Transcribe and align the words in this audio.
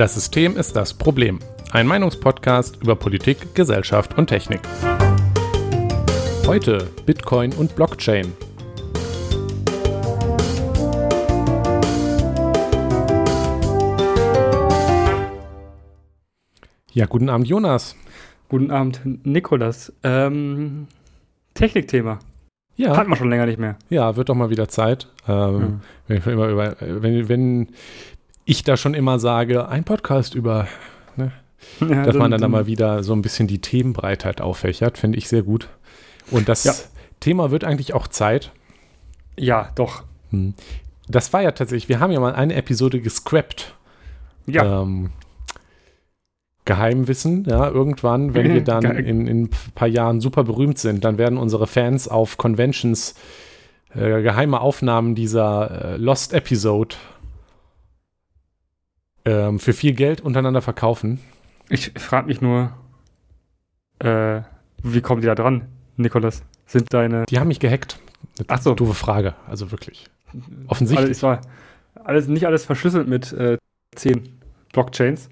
Das 0.00 0.14
System 0.14 0.56
ist 0.56 0.74
das 0.76 0.94
Problem. 0.94 1.40
Ein 1.72 1.86
Meinungspodcast 1.86 2.78
über 2.82 2.96
Politik, 2.96 3.54
Gesellschaft 3.54 4.16
und 4.16 4.28
Technik. 4.28 4.62
Heute 6.46 6.88
Bitcoin 7.04 7.52
und 7.52 7.76
Blockchain. 7.76 8.32
Ja, 16.92 17.04
guten 17.04 17.28
Abend, 17.28 17.46
Jonas. 17.46 17.94
Guten 18.48 18.70
Abend, 18.70 19.02
Nikolas. 19.26 19.92
Ähm, 20.02 20.86
Technikthema. 21.52 22.20
Ja. 22.76 22.96
Hat 22.96 23.06
man 23.06 23.18
schon 23.18 23.28
länger 23.28 23.44
nicht 23.44 23.58
mehr. 23.58 23.76
Ja, 23.90 24.16
wird 24.16 24.30
doch 24.30 24.34
mal 24.34 24.48
wieder 24.48 24.66
Zeit. 24.66 25.08
Ähm, 25.28 25.82
wenn, 26.08 26.16
ich 26.16 26.26
immer 26.26 26.48
über, 26.48 26.74
wenn, 26.80 27.28
wenn 27.28 27.68
ich 28.50 28.64
da 28.64 28.76
schon 28.76 28.94
immer 28.94 29.20
sage, 29.20 29.68
ein 29.68 29.84
Podcast 29.84 30.34
über, 30.34 30.66
ne, 31.16 31.30
Ja, 31.80 32.02
dass 32.04 32.16
man 32.16 32.32
dann, 32.32 32.40
dann 32.40 32.50
mal 32.50 32.66
wieder 32.66 33.04
so 33.04 33.12
ein 33.12 33.22
bisschen 33.22 33.46
die 33.46 33.60
Themenbreitheit 33.60 34.40
auffächert, 34.40 34.98
finde 34.98 35.18
ich 35.18 35.28
sehr 35.28 35.42
gut. 35.42 35.68
Und 36.32 36.48
das 36.48 36.64
Ja. 36.64 36.74
Thema 37.20 37.52
wird 37.52 37.62
eigentlich 37.62 37.94
auch 37.94 38.08
Zeit. 38.08 38.50
Ja, 39.38 39.70
doch. 39.76 40.02
Hm. 40.30 40.54
Das 41.06 41.32
war 41.32 41.42
ja 41.42 41.52
tatsächlich, 41.52 41.88
wir 41.88 42.00
haben 42.00 42.10
ja 42.10 42.18
mal 42.18 42.34
eine 42.34 42.54
Episode 42.54 43.00
gescrapped. 43.00 43.74
Ja. 44.46 44.82
Ähm, 44.82 45.10
Geheimwissen, 46.64 47.44
ja, 47.44 47.68
irgendwann, 47.68 48.34
wenn 48.34 48.52
wir 48.52 48.64
dann 48.64 48.84
in, 48.84 49.28
in 49.28 49.42
ein 49.44 49.50
paar 49.76 49.88
Jahren 49.88 50.20
super 50.20 50.42
berühmt 50.42 50.78
sind, 50.78 51.04
dann 51.04 51.18
werden 51.18 51.38
unsere 51.38 51.68
Fans 51.68 52.08
auf 52.08 52.36
Conventions 52.36 53.14
äh, 53.94 54.22
geheime 54.22 54.60
Aufnahmen 54.60 55.14
dieser 55.14 55.92
äh, 55.92 55.96
Lost 55.98 56.32
Episode 56.32 56.96
ähm, 59.24 59.58
für 59.58 59.72
viel 59.72 59.92
Geld 59.92 60.20
untereinander 60.20 60.62
verkaufen. 60.62 61.20
Ich 61.68 61.92
frage 61.96 62.26
mich 62.26 62.40
nur, 62.40 62.72
äh, 64.00 64.42
wie 64.82 65.00
kommen 65.00 65.20
die 65.20 65.26
da 65.26 65.34
dran, 65.34 65.66
Nikolas? 65.96 66.42
Sind 66.66 66.92
deine. 66.92 67.24
Die 67.26 67.38
haben 67.38 67.48
mich 67.48 67.60
gehackt. 67.60 67.98
Eine 68.38 68.46
Ach 68.48 68.62
so. 68.62 68.74
Doofe 68.74 68.94
Frage, 68.94 69.34
also 69.48 69.70
wirklich. 69.70 70.06
Alles, 70.32 70.44
Offensichtlich. 70.68 71.10
es 71.10 71.22
war 71.22 71.40
alles, 72.04 72.28
nicht 72.28 72.46
alles 72.46 72.64
verschlüsselt 72.64 73.08
mit 73.08 73.32
äh, 73.32 73.58
10 73.96 74.28
Blockchains. 74.72 75.28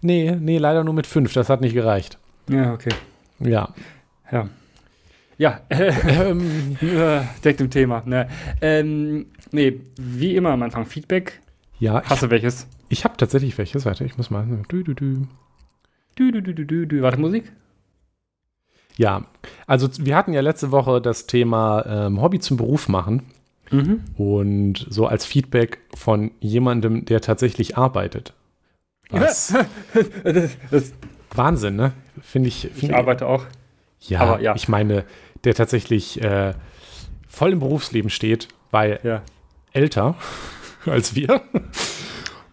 Nee, 0.00 0.36
nee, 0.38 0.58
leider 0.58 0.84
nur 0.84 0.94
mit 0.94 1.06
fünf, 1.06 1.32
das 1.32 1.48
hat 1.48 1.60
nicht 1.60 1.74
gereicht. 1.74 2.18
Ja, 2.48 2.72
okay. 2.72 2.92
Ja. 3.40 3.68
Ja. 4.30 4.48
Ja, 5.38 5.60
äh, 5.68 5.92
Ähm, 6.30 6.76
äh, 6.80 7.20
direkt 7.42 7.60
im 7.60 7.70
Thema. 7.70 8.02
Ne. 8.04 8.28
Ähm, 8.60 9.26
nee, 9.50 9.80
wie 9.96 10.36
immer 10.36 10.50
am 10.50 10.62
Anfang 10.62 10.86
Feedback. 10.86 11.40
Ja, 11.82 12.00
ich, 12.02 12.10
Hast 12.10 12.22
du 12.22 12.30
welches? 12.30 12.66
ich 12.88 13.04
habe 13.04 13.16
tatsächlich 13.16 13.58
welches. 13.58 13.84
Warte, 13.84 14.04
ich 14.04 14.16
muss 14.16 14.30
mal. 14.30 14.46
Dü, 14.70 14.84
dü. 14.84 14.94
Du, 14.94 16.30
du, 16.30 16.40
du, 16.42 16.54
du, 16.54 16.64
du, 16.64 16.86
du. 16.86 17.02
Warte, 17.02 17.18
Musik? 17.18 17.50
Ja, 18.96 19.26
also 19.66 19.88
wir 19.98 20.16
hatten 20.16 20.32
ja 20.32 20.42
letzte 20.42 20.70
Woche 20.70 21.00
das 21.00 21.26
Thema 21.26 21.84
ähm, 21.86 22.20
Hobby 22.20 22.38
zum 22.40 22.56
Beruf 22.56 22.88
machen 22.88 23.22
Mhm. 23.70 24.00
und 24.18 24.86
so 24.90 25.06
als 25.06 25.24
Feedback 25.24 25.78
von 25.94 26.30
jemandem, 26.40 27.06
der 27.06 27.22
tatsächlich 27.22 27.78
arbeitet. 27.78 28.34
Was 29.10 29.54
Wahnsinn, 31.34 31.76
ne? 31.76 31.92
Finde 32.20 32.48
ich. 32.48 32.66
ich 32.66 32.72
Find 32.72 32.92
arbeite 32.92 33.26
auch. 33.26 33.46
ja, 34.00 34.20
aber 34.20 34.40
ja. 34.40 34.54
ich 34.54 34.68
meine, 34.68 35.04
der 35.44 35.54
tatsächlich 35.54 36.20
äh, 36.22 36.52
voll 37.26 37.52
im 37.52 37.60
Berufsleben 37.60 38.10
steht, 38.10 38.48
weil 38.70 39.00
Ja. 39.04 39.22
älter 39.72 40.16
als 40.86 41.14
wir 41.14 41.42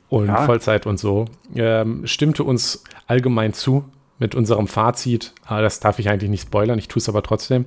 und 0.10 0.28
Ja. 0.28 0.44
Vollzeit 0.46 0.86
und 0.86 0.98
so, 1.00 1.26
ähm, 1.56 2.06
stimmte 2.08 2.44
uns 2.44 2.84
allgemein 3.08 3.54
zu 3.54 3.86
mit 4.18 4.36
unserem 4.36 4.68
Fazit, 4.68 5.34
ah, 5.46 5.62
das 5.62 5.80
darf 5.80 6.00
ich 6.00 6.10
eigentlich 6.10 6.30
nicht 6.30 6.42
spoilern, 6.44 6.78
ich 6.80 6.88
tue 6.88 7.00
es 7.00 7.08
aber 7.10 7.24
trotzdem, 7.24 7.66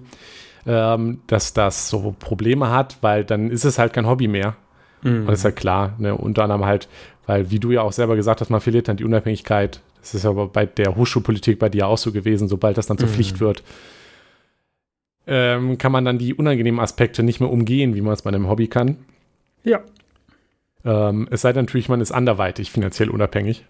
ähm, 0.66 1.20
dass 1.26 1.54
das 1.54 1.88
so 1.88 2.14
Probleme 2.18 2.70
hat, 2.70 2.98
weil 3.00 3.24
dann 3.24 3.50
ist 3.50 3.64
es 3.64 3.78
halt 3.78 3.92
kein 3.92 4.06
Hobby 4.06 4.28
mehr. 4.28 4.56
Mhm. 5.02 5.20
Und 5.20 5.26
das 5.28 5.40
ist 5.40 5.44
halt 5.44 5.56
klar, 5.56 5.94
ne? 5.98 6.14
unter 6.14 6.44
anderem 6.44 6.64
halt, 6.64 6.88
weil, 7.26 7.50
wie 7.50 7.58
du 7.58 7.70
ja 7.70 7.82
auch 7.82 7.92
selber 7.92 8.16
gesagt 8.16 8.40
hast, 8.40 8.50
man 8.50 8.60
verliert 8.60 8.88
dann 8.88 8.96
die 8.96 9.04
Unabhängigkeit. 9.04 9.80
Das 10.00 10.14
ist 10.14 10.26
aber 10.26 10.48
bei 10.48 10.66
der 10.66 10.96
Hochschulpolitik 10.96 11.58
bei 11.58 11.68
dir 11.68 11.86
auch 11.86 11.98
so 11.98 12.12
gewesen, 12.12 12.48
sobald 12.48 12.76
das 12.76 12.86
dann 12.86 12.98
zur 12.98 13.08
Mhm. 13.08 13.12
Pflicht 13.12 13.40
wird, 13.40 13.62
ähm, 15.26 15.78
kann 15.78 15.92
man 15.92 16.04
dann 16.04 16.18
die 16.18 16.34
unangenehmen 16.34 16.80
Aspekte 16.80 17.22
nicht 17.22 17.40
mehr 17.40 17.50
umgehen, 17.50 17.94
wie 17.94 18.00
man 18.00 18.12
es 18.12 18.22
bei 18.22 18.28
einem 18.28 18.48
Hobby 18.48 18.66
kann. 18.68 18.96
Ja. 19.64 19.80
Ähm, 20.84 21.28
es 21.30 21.42
sei 21.42 21.52
denn 21.52 21.64
natürlich, 21.64 21.88
man 21.88 22.00
ist 22.00 22.12
anderweitig 22.12 22.70
finanziell 22.70 23.10
unabhängig. 23.10 23.64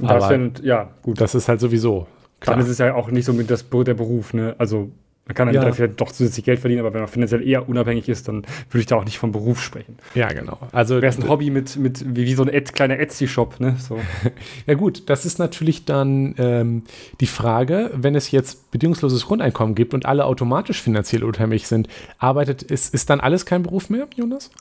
Das 0.00 0.28
wär, 0.28 0.50
ja, 0.62 0.90
gut. 1.02 1.20
Das 1.20 1.34
ist 1.34 1.48
halt 1.48 1.60
sowieso. 1.60 2.06
Dann 2.40 2.60
ist 2.60 2.68
es 2.68 2.78
ja 2.78 2.94
auch 2.94 3.10
nicht 3.10 3.24
so 3.24 3.32
mit 3.32 3.50
das, 3.50 3.68
der 3.68 3.94
Beruf, 3.94 4.34
ne? 4.34 4.54
Also, 4.58 4.90
man 5.26 5.34
kann 5.34 5.46
dann 5.48 5.54
Ja. 5.56 5.72
vielleicht 5.72 6.00
doch 6.00 6.12
zusätzlich 6.12 6.44
Geld 6.44 6.60
verdienen, 6.60 6.80
aber 6.80 6.94
wenn 6.94 7.00
man 7.00 7.08
finanziell 7.08 7.44
eher 7.44 7.68
unabhängig 7.68 8.08
ist, 8.08 8.28
dann 8.28 8.42
würde 8.70 8.78
ich 8.78 8.86
da 8.86 8.96
auch 8.96 9.04
nicht 9.04 9.18
vom 9.18 9.32
Beruf 9.32 9.60
sprechen. 9.60 9.96
Ja, 10.14 10.28
genau. 10.28 10.58
Also, 10.70 10.96
Wäre 10.96 11.06
es 11.06 11.18
ein 11.18 11.28
Hobby 11.28 11.50
mit, 11.50 11.76
mit 11.76 12.04
wie, 12.14 12.26
wie 12.26 12.34
so 12.34 12.44
ein 12.44 12.48
Ed, 12.48 12.74
kleiner 12.74 13.00
Etsy-Shop, 13.00 13.58
ne? 13.58 13.74
So. 13.80 13.98
ja 14.66 14.74
gut, 14.74 15.08
das 15.10 15.26
ist 15.26 15.38
natürlich 15.38 15.84
dann 15.84 16.36
ähm, 16.38 16.82
die 17.20 17.26
Frage, 17.26 17.90
wenn 17.94 18.14
es 18.14 18.30
jetzt 18.30 18.70
bedingungsloses 18.70 19.26
Grundeinkommen 19.26 19.74
gibt 19.74 19.94
und 19.94 20.06
alle 20.06 20.26
automatisch 20.26 20.80
finanziell 20.80 21.24
unabhängig 21.24 21.66
sind, 21.66 21.88
arbeitet, 22.18 22.62
ist, 22.62 22.94
ist 22.94 23.10
dann 23.10 23.18
alles 23.18 23.46
kein 23.46 23.64
Beruf 23.64 23.90
mehr, 23.90 24.06
Jonas? 24.14 24.52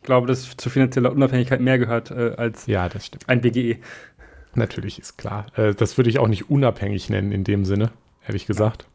Ich 0.00 0.06
glaube, 0.06 0.26
dass 0.26 0.56
zu 0.56 0.70
finanzieller 0.70 1.12
Unabhängigkeit 1.12 1.60
mehr 1.60 1.78
gehört 1.78 2.10
äh, 2.10 2.34
als 2.36 2.66
Ja, 2.66 2.88
ein. 3.26 3.40
BGE. 3.40 3.78
Natürlich 4.54 4.98
ist 4.98 5.18
klar. 5.18 5.46
Äh, 5.56 5.74
das 5.74 5.96
würde 5.98 6.10
ich 6.10 6.18
auch 6.18 6.28
nicht 6.28 6.50
unabhängig 6.50 7.10
nennen 7.10 7.32
in 7.32 7.44
dem 7.44 7.64
Sinne, 7.64 7.90
ehrlich 8.26 8.46
gesagt. 8.46 8.86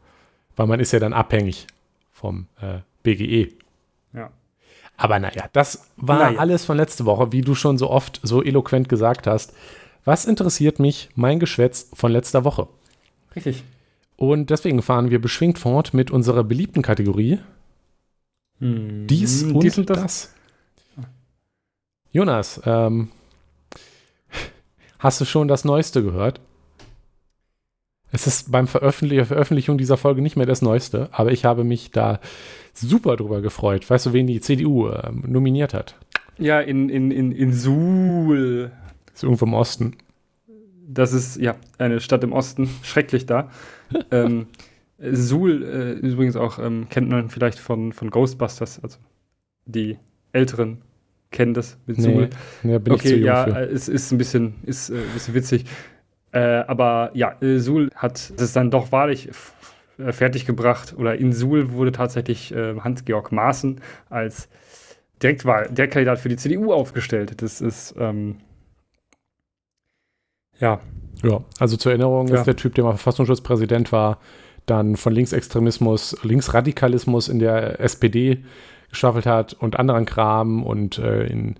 Weil 0.56 0.66
man 0.66 0.80
ist 0.80 0.92
ja 0.92 0.98
dann 0.98 1.12
abhängig 1.12 1.66
vom 2.12 2.46
äh, 2.60 2.78
BGE. 3.02 3.52
Ja. 4.12 4.30
Aber 4.96 5.18
naja, 5.18 5.44
das 5.52 5.90
war 5.96 6.18
Naja. 6.18 6.38
alles 6.38 6.64
von 6.64 6.76
letzte 6.76 7.04
Woche, 7.04 7.30
wie 7.32 7.42
du 7.42 7.54
schon 7.54 7.78
so 7.78 7.90
oft 7.90 8.20
so 8.22 8.42
eloquent 8.42 8.88
gesagt 8.88 9.26
hast. 9.26 9.52
Was 10.04 10.24
interessiert 10.24 10.78
mich 10.78 11.08
mein 11.14 11.38
Geschwätz 11.38 11.90
von 11.94 12.10
letzter 12.12 12.44
Woche? 12.44 12.68
Richtig. 13.34 13.62
Und 14.16 14.50
deswegen 14.50 14.80
fahren 14.82 15.10
wir 15.10 15.20
beschwingt 15.20 15.58
fort 15.58 15.92
mit 15.94 16.10
unserer 16.10 16.42
beliebten 16.44 16.82
Kategorie 16.82 17.38
Hm, 18.60 19.06
Dies 19.06 19.42
und, 19.42 19.60
dies 19.62 19.76
und 19.78 19.90
das. 19.90 20.00
das. 20.00 20.34
Jonas, 22.16 22.62
ähm, 22.64 23.08
hast 24.98 25.20
du 25.20 25.26
schon 25.26 25.48
das 25.48 25.66
Neueste 25.66 26.02
gehört? 26.02 26.40
Es 28.10 28.26
ist 28.26 28.50
beim 28.50 28.66
Veröffentlich 28.66 29.26
Veröffentlichung 29.26 29.76
dieser 29.76 29.98
Folge 29.98 30.22
nicht 30.22 30.34
mehr 30.34 30.46
das 30.46 30.62
Neueste, 30.62 31.10
aber 31.12 31.32
ich 31.32 31.44
habe 31.44 31.62
mich 31.62 31.90
da 31.90 32.20
super 32.72 33.18
drüber 33.18 33.42
gefreut. 33.42 33.90
Weißt 33.90 34.06
du, 34.06 34.14
wen 34.14 34.26
die 34.26 34.40
CDU 34.40 34.88
ähm, 34.88 35.24
nominiert 35.26 35.74
hat? 35.74 35.96
Ja, 36.38 36.58
in, 36.58 36.88
in, 36.88 37.10
in, 37.10 37.32
in 37.32 37.52
Suhl. 37.52 38.72
Ist 39.12 39.22
irgendwo 39.22 39.44
im 39.44 39.52
Osten. 39.52 39.98
Das 40.88 41.12
ist 41.12 41.36
ja 41.36 41.56
eine 41.76 42.00
Stadt 42.00 42.24
im 42.24 42.32
Osten, 42.32 42.70
schrecklich 42.82 43.26
da. 43.26 43.50
ähm, 44.10 44.46
Suhl 44.98 45.62
äh, 45.62 45.92
übrigens 45.92 46.36
auch 46.36 46.58
ähm, 46.58 46.86
kennt 46.88 47.10
man 47.10 47.28
vielleicht 47.28 47.58
von, 47.58 47.92
von 47.92 48.08
Ghostbusters, 48.08 48.82
also 48.82 48.96
die 49.66 49.98
Älteren 50.32 50.80
kennen 51.30 51.54
das 51.54 51.78
mit 51.86 52.00
Suhl. 52.00 52.28
Nee, 52.62 52.72
nee, 52.72 52.78
bin 52.78 52.94
ich 52.94 53.02
zu 53.02 53.08
okay, 53.08 53.16
jung 53.16 53.26
ja, 53.26 53.44
für. 53.44 53.56
äh, 53.56 53.64
es 53.64 53.88
ist 53.88 54.12
ein 54.12 54.18
bisschen, 54.18 54.54
ist, 54.64 54.90
äh, 54.90 54.94
ein 54.94 55.12
bisschen 55.14 55.34
witzig. 55.34 55.64
Äh, 56.32 56.38
aber 56.66 57.10
ja, 57.14 57.36
äh, 57.40 57.58
Suhl 57.58 57.90
hat 57.94 58.32
es 58.36 58.52
dann 58.52 58.70
doch 58.70 58.92
wahrlich 58.92 59.30
äh, 59.98 60.12
fertiggebracht 60.12 60.94
oder 60.98 61.16
in 61.16 61.32
Suhl 61.32 61.72
wurde 61.72 61.92
tatsächlich 61.92 62.52
Hans-Georg 62.54 63.32
Maaßen 63.32 63.80
als 64.10 64.48
Direktwahl, 65.22 65.68
der 65.70 65.88
Kandidat 65.88 66.18
für 66.18 66.28
die 66.28 66.36
CDU 66.36 66.72
aufgestellt. 66.72 67.40
Das 67.42 67.60
ist 67.62 67.94
ähm, 67.98 68.36
ja, 70.58 70.80
Ja, 71.22 71.42
also 71.58 71.76
zur 71.76 71.92
Erinnerung 71.92 72.28
Ja. 72.28 72.34
ist 72.36 72.44
der 72.46 72.56
Typ, 72.56 72.74
der 72.74 72.84
mal 72.84 72.90
Verfassungsschutzpräsident 72.92 73.90
war, 73.92 74.18
dann 74.66 74.96
von 74.96 75.12
Linksextremismus, 75.14 76.16
Linksradikalismus 76.22 77.28
in 77.28 77.38
der 77.38 77.80
SPD 77.80 78.44
geschaffelt 78.90 79.26
hat 79.26 79.52
und 79.54 79.78
anderen 79.78 80.04
Kram 80.06 80.62
und 80.64 80.98
äh, 80.98 81.24
in 81.26 81.56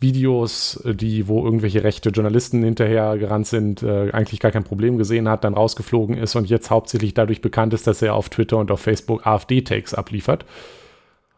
Videos, 0.00 0.76
äh, 0.84 0.94
die, 0.94 1.26
wo 1.28 1.44
irgendwelche 1.44 1.82
rechte 1.82 2.10
Journalisten 2.10 2.62
hinterher 2.62 3.18
gerannt 3.18 3.46
sind, 3.46 3.82
äh, 3.82 4.10
eigentlich 4.12 4.40
gar 4.40 4.52
kein 4.52 4.64
Problem 4.64 4.96
gesehen 4.96 5.28
hat, 5.28 5.44
dann 5.44 5.54
rausgeflogen 5.54 6.16
ist 6.16 6.36
und 6.36 6.48
jetzt 6.48 6.70
hauptsächlich 6.70 7.14
dadurch 7.14 7.40
bekannt 7.40 7.74
ist, 7.74 7.86
dass 7.86 8.00
er 8.02 8.14
auf 8.14 8.28
Twitter 8.28 8.58
und 8.58 8.70
auf 8.70 8.80
Facebook 8.80 9.26
AfD-Takes 9.26 9.94
abliefert. 9.94 10.44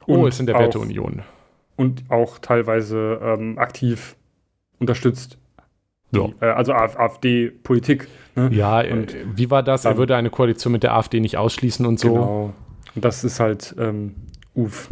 Oh, 0.06 0.14
Und 0.14 0.28
ist 0.28 0.40
in 0.40 0.46
der 0.46 0.56
auch- 0.56 0.60
Werteunion. 0.60 1.22
und 1.76 2.02
auch 2.10 2.38
teilweise 2.38 3.18
ähm, 3.22 3.58
aktiv 3.58 4.16
unterstützt. 4.78 5.38
Ja. 6.12 6.26
Die, 6.26 6.34
äh, 6.44 6.48
also 6.50 6.72
Af- 6.74 6.96
AfD-Politik. 6.98 8.08
Ne? 8.36 8.50
Ja, 8.52 8.82
äh, 8.82 8.92
Und 8.92 9.16
wie 9.34 9.50
war 9.50 9.62
das? 9.62 9.84
Er 9.86 9.96
würde 9.96 10.16
eine 10.16 10.28
Koalition 10.28 10.72
mit 10.72 10.82
der 10.82 10.94
AfD 10.94 11.20
nicht 11.20 11.36
ausschließen 11.38 11.86
und 11.86 11.98
so. 11.98 12.12
Genau. 12.12 12.52
Und 12.94 13.04
das 13.04 13.24
ist 13.24 13.40
halt, 13.40 13.74
ähm, 13.78 14.14
uff. 14.54 14.90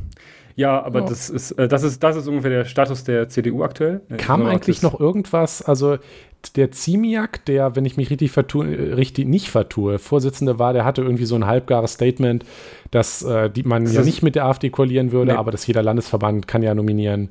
Ja, 0.58 0.82
aber 0.82 1.00
ja. 1.00 1.06
das 1.06 1.30
ist, 1.30 1.52
äh, 1.52 1.68
das 1.68 1.84
ist, 1.84 2.02
das 2.02 2.16
ist 2.16 2.26
ungefähr 2.26 2.50
der 2.50 2.64
Status 2.64 3.04
der 3.04 3.28
CDU 3.28 3.62
aktuell. 3.62 4.00
Kam 4.16 4.44
eigentlich 4.44 4.82
noch 4.82 4.98
irgendwas, 4.98 5.62
also 5.62 5.98
der 6.56 6.72
Ziemiak, 6.72 7.44
der, 7.44 7.76
wenn 7.76 7.84
ich 7.84 7.96
mich 7.96 8.10
richtig, 8.10 8.32
vertue, 8.32 8.96
richtig 8.96 9.28
nicht 9.28 9.50
vertue, 9.50 10.00
Vorsitzende 10.00 10.58
war, 10.58 10.72
der 10.72 10.84
hatte 10.84 11.02
irgendwie 11.02 11.26
so 11.26 11.36
ein 11.36 11.46
halbgares 11.46 11.92
Statement, 11.92 12.44
dass 12.90 13.22
äh, 13.22 13.50
die, 13.50 13.62
man 13.62 13.84
das 13.84 13.94
ja 13.94 14.02
nicht 14.02 14.22
mit 14.22 14.34
der 14.34 14.46
AfD 14.46 14.70
koalieren 14.70 15.12
würde, 15.12 15.32
nee. 15.32 15.38
aber 15.38 15.52
dass 15.52 15.66
jeder 15.66 15.82
Landesverband 15.82 16.48
kann 16.48 16.62
ja 16.62 16.74
nominieren, 16.74 17.28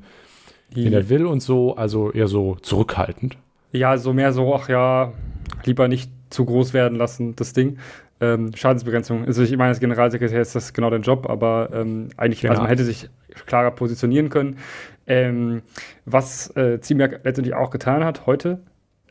wen 0.72 0.92
er 0.92 1.08
will 1.10 1.26
und 1.26 1.42
so, 1.42 1.76
also 1.76 2.10
eher 2.10 2.28
so 2.28 2.56
zurückhaltend. 2.62 3.36
Ja, 3.72 3.98
so 3.98 4.12
mehr 4.12 4.32
so, 4.32 4.54
ach 4.54 4.68
ja, 4.70 5.12
lieber 5.64 5.88
nicht 5.88 6.10
zu 6.30 6.44
groß 6.44 6.72
werden 6.72 6.96
lassen, 6.96 7.36
das 7.36 7.52
Ding. 7.52 7.78
Ähm, 8.20 8.50
Schadensbegrenzung. 8.54 9.24
Also 9.26 9.42
ich 9.42 9.56
meine, 9.56 9.68
als 9.68 9.80
Generalsekretär 9.80 10.40
ist 10.40 10.54
das 10.54 10.72
genau 10.72 10.90
dein 10.90 11.02
Job, 11.02 11.30
aber 11.30 11.70
ähm, 11.72 12.08
eigentlich, 12.16 12.40
genau. 12.40 12.52
also 12.52 12.62
man 12.62 12.68
hätte 12.68 12.84
sich 12.84 13.08
klarer 13.46 13.70
positionieren 13.70 14.28
können. 14.28 14.58
Ähm, 15.06 15.62
was 16.04 16.54
äh, 16.56 16.80
Ziemiak 16.80 17.20
letztendlich 17.24 17.54
auch 17.54 17.70
getan 17.70 18.04
hat 18.04 18.26
heute, 18.26 18.60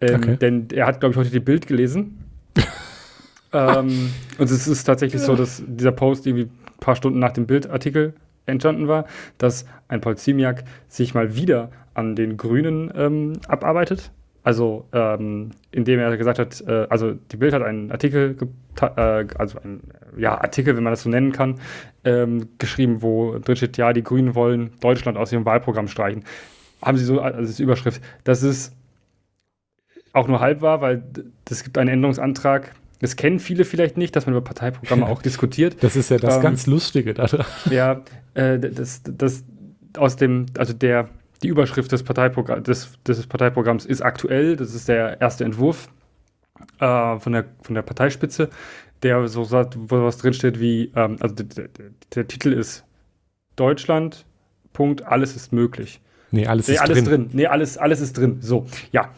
ähm, 0.01 0.15
okay. 0.15 0.37
Denn 0.37 0.67
er 0.73 0.85
hat, 0.85 0.99
glaube 0.99 1.13
ich, 1.13 1.17
heute 1.17 1.29
die 1.31 1.39
Bild 1.39 1.67
gelesen. 1.67 2.23
ähm, 3.53 4.11
und 4.37 4.49
es 4.49 4.67
ist 4.67 4.83
tatsächlich 4.83 5.21
ja. 5.21 5.27
so, 5.27 5.35
dass 5.35 5.63
dieser 5.65 5.91
Post 5.91 6.27
irgendwie 6.27 6.45
ein 6.45 6.79
paar 6.79 6.95
Stunden 6.95 7.19
nach 7.19 7.31
dem 7.31 7.47
Bildartikel 7.47 8.13
entstanden 8.45 8.87
war, 8.87 9.05
dass 9.37 9.65
ein 9.87 10.01
Paul 10.01 10.17
Ziemiak 10.17 10.63
sich 10.87 11.13
mal 11.13 11.35
wieder 11.35 11.71
an 11.93 12.15
den 12.15 12.37
Grünen 12.37 12.91
ähm, 12.95 13.33
abarbeitet. 13.47 14.11
Also, 14.47 14.85
ähm, 14.93 15.51
indem 15.71 15.99
er 15.99 16.15
gesagt 16.15 16.39
hat, 16.39 16.63
äh, 16.65 16.87
also 16.89 17.11
die 17.11 17.35
Bild 17.35 17.51
hat 17.51 17.63
einen 17.63 17.91
Artikel, 17.91 18.37
äh, 18.79 19.25
also 19.37 19.59
ein 19.59 19.81
ja, 20.15 20.39
Artikel, 20.39 20.77
wenn 20.77 20.83
man 20.83 20.93
das 20.93 21.03
so 21.03 21.09
nennen 21.09 21.33
kann, 21.33 21.55
ähm, 22.05 22.47
geschrieben, 22.57 23.01
wo 23.01 23.39
drin 23.39 23.57
steht, 23.57 23.75
ja, 23.75 23.91
die 23.91 24.03
Grünen 24.03 24.35
wollen 24.35 24.69
Deutschland 24.79 25.17
aus 25.17 25.33
ihrem 25.33 25.43
Wahlprogramm 25.43 25.89
streichen. 25.89 26.23
Haben 26.81 26.97
sie 26.97 27.03
so, 27.03 27.19
also 27.19 27.41
das 27.41 27.49
ist 27.49 27.59
Überschrift. 27.59 28.01
Das 28.23 28.41
ist 28.41 28.73
auch 30.13 30.29
nur 30.29 30.39
halb 30.39 30.61
wahr, 30.61 30.79
weil 30.79 31.03
es 31.49 31.65
gibt 31.65 31.77
einen 31.77 31.89
Änderungsantrag. 31.89 32.73
Das 33.01 33.17
kennen 33.17 33.39
viele 33.39 33.65
vielleicht 33.65 33.97
nicht, 33.97 34.15
dass 34.15 34.27
man 34.27 34.33
über 34.33 34.45
Parteiprogramme 34.45 35.05
auch 35.07 35.21
diskutiert. 35.21 35.83
Das 35.83 35.97
ist 35.97 36.09
ja 36.09 36.19
das 36.19 36.37
ähm, 36.37 36.41
ganz 36.41 36.67
Lustige 36.67 37.13
daran. 37.13 37.45
Ja, 37.69 38.01
äh, 38.33 38.57
das, 38.57 39.01
das 39.03 39.43
aus 39.97 40.15
dem, 40.15 40.45
also 40.57 40.71
der, 40.71 41.09
die 41.43 41.47
Überschrift 41.47 41.91
des, 41.91 42.03
Parteiprogramm, 42.03 42.63
des, 42.63 42.97
des 43.03 43.27
Parteiprogramms 43.27 43.85
ist 43.85 44.01
aktuell. 44.01 44.55
Das 44.55 44.73
ist 44.73 44.87
der 44.87 45.21
erste 45.21 45.43
Entwurf 45.43 45.89
äh, 46.79 47.19
von, 47.19 47.33
der, 47.33 47.45
von 47.61 47.75
der 47.75 47.81
Parteispitze, 47.81 48.49
der 49.03 49.27
so 49.27 49.43
sagt, 49.43 49.77
wo 49.77 50.03
was 50.03 50.17
drinsteht 50.17 50.59
wie, 50.59 50.91
ähm, 50.95 51.17
also 51.19 51.35
der, 51.35 51.69
der, 52.15 52.27
Titel 52.27 52.53
ist 52.53 52.83
Deutschland, 53.55 54.25
Punkt, 54.73 55.03
alles 55.03 55.35
ist 55.35 55.53
möglich. 55.53 56.01
Nee, 56.31 56.47
alles 56.47 56.67
nee, 56.67 56.75
ist 56.75 56.81
alles 56.81 57.03
drin. 57.03 57.05
drin. 57.05 57.29
Nee, 57.33 57.47
alles, 57.47 57.77
alles 57.77 58.01
ist 58.01 58.17
drin. 58.17 58.37
So, 58.41 58.65
ja. 58.91 59.11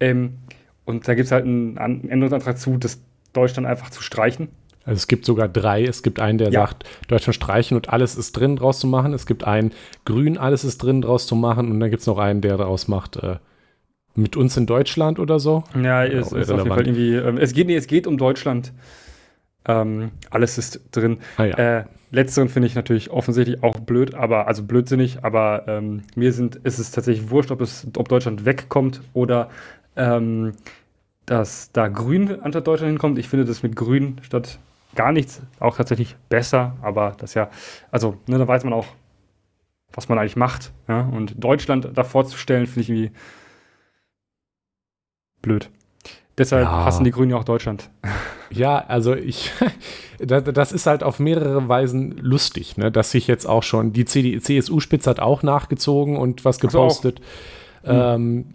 Ähm, 0.00 0.38
und 0.84 1.06
da 1.06 1.14
gibt 1.14 1.26
es 1.26 1.32
halt 1.32 1.44
einen 1.44 1.76
Änderungsantrag 1.76 2.58
zu, 2.58 2.78
das 2.78 3.00
Deutschland 3.32 3.66
einfach 3.66 3.90
zu 3.90 4.02
streichen. 4.02 4.48
Also 4.88 4.96
es 4.96 5.06
gibt 5.06 5.26
sogar 5.26 5.48
drei. 5.48 5.84
Es 5.84 6.02
gibt 6.02 6.18
einen, 6.18 6.38
der 6.38 6.50
ja. 6.50 6.66
sagt, 6.66 6.84
Deutschland 7.08 7.34
streichen 7.34 7.76
und 7.76 7.90
alles 7.90 8.16
ist 8.16 8.32
drin 8.32 8.56
draus 8.56 8.80
zu 8.80 8.86
machen. 8.86 9.12
Es 9.12 9.26
gibt 9.26 9.44
einen, 9.44 9.72
grün, 10.06 10.38
alles 10.38 10.64
ist 10.64 10.82
drin 10.82 11.02
draus 11.02 11.26
zu 11.26 11.36
machen. 11.36 11.70
Und 11.70 11.78
dann 11.78 11.90
gibt 11.90 12.00
es 12.00 12.06
noch 12.06 12.16
einen, 12.16 12.40
der 12.40 12.56
daraus 12.56 12.88
macht, 12.88 13.16
äh, 13.16 13.36
mit 14.14 14.34
uns 14.34 14.56
in 14.56 14.64
Deutschland 14.64 15.18
oder 15.18 15.38
so. 15.40 15.62
Ja, 15.80 16.04
es 16.04 16.32
ist 16.32 16.50
auf 16.50 16.58
jeden 16.58 16.70
Fall 16.70 16.86
irgendwie, 16.86 17.14
ähm, 17.14 17.36
es, 17.36 17.52
geht, 17.52 17.66
nee, 17.66 17.76
es 17.76 17.86
geht 17.86 18.06
um 18.06 18.16
Deutschland. 18.16 18.72
Ähm, 19.66 20.10
alles 20.30 20.56
ist 20.56 20.80
drin. 20.90 21.18
Ah, 21.36 21.44
ja. 21.44 21.56
äh, 21.80 21.84
letzteren 22.10 22.48
finde 22.48 22.66
ich 22.66 22.74
natürlich 22.74 23.10
offensichtlich 23.10 23.62
auch 23.62 23.78
blöd, 23.80 24.14
aber 24.14 24.48
also 24.48 24.62
blödsinnig, 24.62 25.22
aber 25.22 25.64
ähm, 25.68 26.04
mir 26.14 26.32
sind, 26.32 26.56
ist 26.56 26.78
es 26.78 26.92
tatsächlich 26.92 27.28
wurscht, 27.28 27.50
ob, 27.50 27.60
es, 27.60 27.86
ob 27.94 28.08
Deutschland 28.08 28.46
wegkommt 28.46 29.02
oder 29.12 29.50
ähm, 29.96 30.54
dass 31.26 31.72
da 31.72 31.88
Grün 31.88 32.40
anstatt 32.40 32.66
Deutschland 32.66 32.92
hinkommt. 32.92 33.18
Ich 33.18 33.28
finde 33.28 33.44
das 33.44 33.62
mit 33.62 33.76
Grün 33.76 34.16
statt 34.22 34.58
gar 34.98 35.12
nichts 35.12 35.40
auch 35.60 35.76
tatsächlich 35.76 36.16
besser, 36.28 36.76
aber 36.82 37.14
das 37.18 37.34
ja, 37.34 37.50
also 37.92 38.16
ne, 38.26 38.36
da 38.36 38.48
weiß 38.48 38.64
man 38.64 38.72
auch, 38.72 38.86
was 39.92 40.08
man 40.08 40.18
eigentlich 40.18 40.34
macht. 40.34 40.72
Ja? 40.88 41.02
Und 41.02 41.34
Deutschland 41.42 41.88
davor 41.94 42.26
zu 42.26 42.36
stellen, 42.36 42.66
finde 42.66 42.80
ich 42.80 42.90
irgendwie 42.90 43.12
blöd. 45.40 45.70
Deshalb 46.36 46.64
ja. 46.64 46.84
hassen 46.84 47.04
die 47.04 47.12
Grünen 47.12 47.30
ja 47.30 47.36
auch 47.36 47.44
Deutschland. 47.44 47.90
Ja, 48.50 48.78
also 48.78 49.14
ich, 49.14 49.52
das 50.18 50.72
ist 50.72 50.86
halt 50.86 51.04
auf 51.04 51.20
mehrere 51.20 51.68
Weisen 51.68 52.16
lustig, 52.18 52.76
ne? 52.76 52.90
dass 52.90 53.12
sich 53.12 53.28
jetzt 53.28 53.46
auch 53.46 53.62
schon, 53.62 53.92
die 53.92 54.04
CSU-Spitze 54.04 55.10
hat 55.10 55.20
auch 55.20 55.44
nachgezogen 55.44 56.16
und 56.16 56.44
was 56.44 56.58
gepostet. 56.58 57.20
Also 57.84 58.02
ähm, 58.16 58.54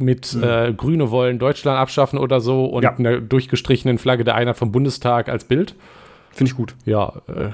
mit 0.00 0.34
mhm. 0.34 0.42
äh, 0.42 0.72
Grüne 0.72 1.10
wollen 1.10 1.38
Deutschland 1.38 1.78
abschaffen 1.78 2.18
oder 2.18 2.40
so 2.40 2.64
und 2.66 2.82
ja. 2.82 2.94
einer 2.96 3.20
durchgestrichenen 3.20 3.98
Flagge 3.98 4.24
der 4.24 4.34
Einheit 4.34 4.56
vom 4.56 4.72
Bundestag 4.72 5.28
als 5.28 5.44
Bild. 5.44 5.74
Finde 6.32 6.50
ich 6.50 6.56
gut. 6.56 6.74
Ja, 6.84 7.14
äh, 7.28 7.50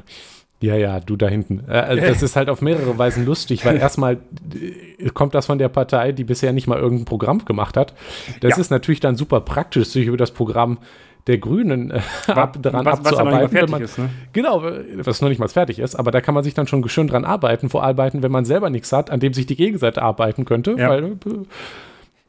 ja, 0.60 0.74
ja, 0.74 1.00
du 1.00 1.16
da 1.16 1.28
hinten. 1.28 1.64
Äh, 1.68 1.72
also 1.72 2.06
das 2.06 2.22
ist 2.22 2.36
halt 2.36 2.48
auf 2.48 2.62
mehrere 2.62 2.96
Weisen 2.96 3.26
lustig, 3.26 3.64
weil 3.66 3.76
erstmal 3.80 4.18
äh, 4.54 5.10
kommt 5.10 5.34
das 5.34 5.46
von 5.46 5.58
der 5.58 5.68
Partei, 5.68 6.12
die 6.12 6.24
bisher 6.24 6.52
nicht 6.52 6.66
mal 6.66 6.78
irgendein 6.78 7.04
Programm 7.04 7.44
gemacht 7.44 7.76
hat. 7.76 7.94
Das 8.40 8.52
ja. 8.52 8.58
ist 8.58 8.70
natürlich 8.70 9.00
dann 9.00 9.16
super 9.16 9.40
praktisch, 9.40 9.88
sich 9.88 10.06
über 10.06 10.16
das 10.16 10.30
Programm 10.30 10.78
der 11.26 11.38
Grünen 11.38 11.90
äh, 11.90 12.00
ab, 12.28 12.56
daran 12.62 12.86
was, 12.86 13.00
abzuarbeiten. 13.00 13.62
Was 13.62 13.70
man, 13.70 13.82
ist, 13.82 13.98
ne? 13.98 14.10
Genau, 14.32 14.62
was 14.96 15.20
noch 15.20 15.28
nicht 15.28 15.38
mal 15.38 15.48
fertig 15.48 15.78
ist, 15.78 15.94
aber 15.94 16.10
da 16.10 16.20
kann 16.20 16.34
man 16.34 16.44
sich 16.44 16.54
dann 16.54 16.66
schon 16.66 16.86
schön 16.88 17.08
dran 17.08 17.24
arbeiten, 17.24 17.68
vorarbeiten, 17.68 18.22
wenn 18.22 18.32
man 18.32 18.44
selber 18.44 18.70
nichts 18.70 18.92
hat, 18.92 19.10
an 19.10 19.20
dem 19.20 19.34
sich 19.34 19.46
die 19.46 19.56
Gegenseite 19.56 20.02
arbeiten 20.02 20.44
könnte. 20.44 20.76
Ja. 20.78 20.88
Weil, 20.88 21.04
äh, 21.04 21.16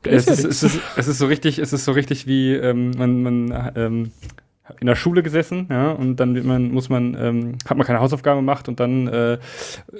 es 0.03 0.27
ist, 0.27 0.45
es, 0.45 0.63
ist, 0.63 0.79
es 0.95 1.07
ist 1.07 1.17
so 1.17 1.25
richtig, 1.25 1.59
es 1.59 1.73
ist 1.73 1.85
so 1.85 1.91
richtig 1.91 2.27
wie 2.27 2.53
ähm, 2.53 2.91
man, 2.91 3.23
man 3.23 3.71
ähm, 3.75 4.11
in 4.79 4.87
der 4.87 4.95
Schule 4.95 5.23
gesessen, 5.23 5.67
ja, 5.69 5.91
und 5.91 6.17
dann 6.17 6.45
man, 6.45 6.71
muss 6.71 6.89
man, 6.89 7.15
ähm, 7.19 7.57
hat 7.67 7.77
man 7.77 7.85
keine 7.87 7.99
Hausaufgaben 7.99 8.39
gemacht 8.39 8.67
und 8.67 8.79
dann 8.79 9.07
äh, 9.07 9.37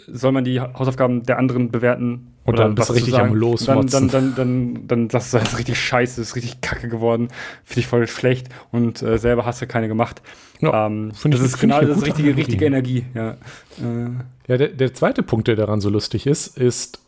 soll 0.07 0.31
man 0.31 0.44
die 0.44 0.59
Hausaufgaben 0.59 1.23
der 1.23 1.38
anderen 1.39 1.71
bewerten. 1.71 2.33
Und 2.44 2.59
dann 2.59 2.75
bist 2.75 2.89
du 2.89 2.94
richtig 2.94 3.17
am 3.17 3.33
Losmotzen. 3.33 4.07
Dann, 4.09 4.33
dann, 4.35 4.35
dann, 4.35 4.73
dann, 4.73 4.88
dann 4.88 5.09
sagst 5.09 5.33
du, 5.33 5.38
das 5.38 5.53
ist 5.53 5.59
richtig 5.59 5.79
scheiße, 5.79 6.21
das 6.21 6.29
ist 6.29 6.35
richtig 6.35 6.61
kacke 6.61 6.88
geworden, 6.89 7.29
finde 7.63 7.79
ich 7.79 7.88
voll 7.88 8.07
schlecht 8.07 8.49
und 8.71 9.01
äh, 9.01 9.17
selber 9.17 9.45
hast 9.45 9.61
du 9.61 9.67
keine 9.67 9.88
gemacht. 9.88 10.21
Ja, 10.61 10.88
ähm, 10.88 11.11
das 11.25 11.41
ist 11.41 11.59
genau 11.59 11.81
das 11.81 11.97
ist 11.97 12.05
richtige, 12.05 12.35
richtige 12.35 12.65
Energie. 12.65 13.05
Ja, 13.13 13.31
äh. 13.31 14.09
ja 14.47 14.57
der, 14.57 14.69
der 14.69 14.94
zweite 14.94 15.23
Punkt, 15.23 15.47
der 15.47 15.56
daran 15.56 15.81
so 15.81 15.89
lustig 15.89 16.25
ist, 16.25 16.57
ist, 16.57 16.99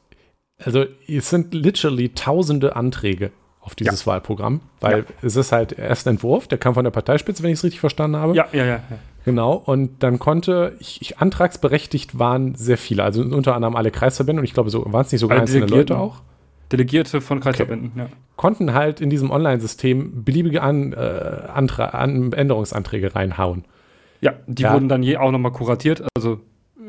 also 0.63 0.85
es 1.07 1.29
sind 1.29 1.53
literally 1.53 2.09
tausende 2.09 2.75
Anträge 2.75 3.31
auf 3.61 3.75
dieses 3.75 4.05
ja. 4.05 4.11
Wahlprogramm, 4.11 4.61
weil 4.79 4.99
ja. 4.99 5.05
es 5.21 5.35
ist 5.35 5.51
halt 5.51 5.77
erst 5.77 6.07
ein 6.07 6.15
Entwurf, 6.15 6.47
der 6.47 6.57
kam 6.57 6.73
von 6.73 6.83
der 6.83 6.91
Parteispitze, 6.91 7.43
wenn 7.43 7.51
ich 7.51 7.59
es 7.59 7.63
richtig 7.63 7.79
verstanden 7.79 8.17
habe. 8.17 8.35
Ja, 8.35 8.47
ja, 8.51 8.65
ja. 8.65 8.79
Genau, 9.25 9.53
und 9.53 10.01
dann 10.01 10.17
konnte, 10.17 10.75
ich, 10.79 11.01
ich, 11.01 11.19
antragsberechtigt 11.19 12.17
waren 12.17 12.55
sehr 12.55 12.77
viele, 12.77 13.03
also 13.03 13.21
unter 13.21 13.55
anderem 13.55 13.75
alle 13.75 13.91
Kreisverbände 13.91 14.39
und 14.39 14.45
ich 14.45 14.53
glaube, 14.53 14.69
so 14.69 14.85
waren 14.91 15.05
es 15.05 15.11
nicht 15.11 15.21
sogar 15.21 15.39
einzelne 15.39 15.65
Leute 15.65 15.97
auch. 15.97 16.21
Delegierte 16.71 17.19
von 17.19 17.39
Kreisverbänden, 17.39 17.91
okay. 17.93 18.09
ja. 18.11 18.17
Konnten 18.35 18.73
halt 18.73 19.01
in 19.01 19.09
diesem 19.09 19.31
Online-System 19.31 20.23
beliebige 20.23 20.61
An, 20.61 20.93
äh, 20.93 20.97
An 20.97 22.31
Änderungsanträge 22.31 23.13
reinhauen. 23.13 23.65
Ja, 24.21 24.33
die 24.47 24.63
ja. 24.63 24.73
wurden 24.73 24.87
dann 24.87 25.03
je 25.03 25.17
auch 25.17 25.31
nochmal 25.31 25.51
kuratiert, 25.51 26.03
also. 26.15 26.39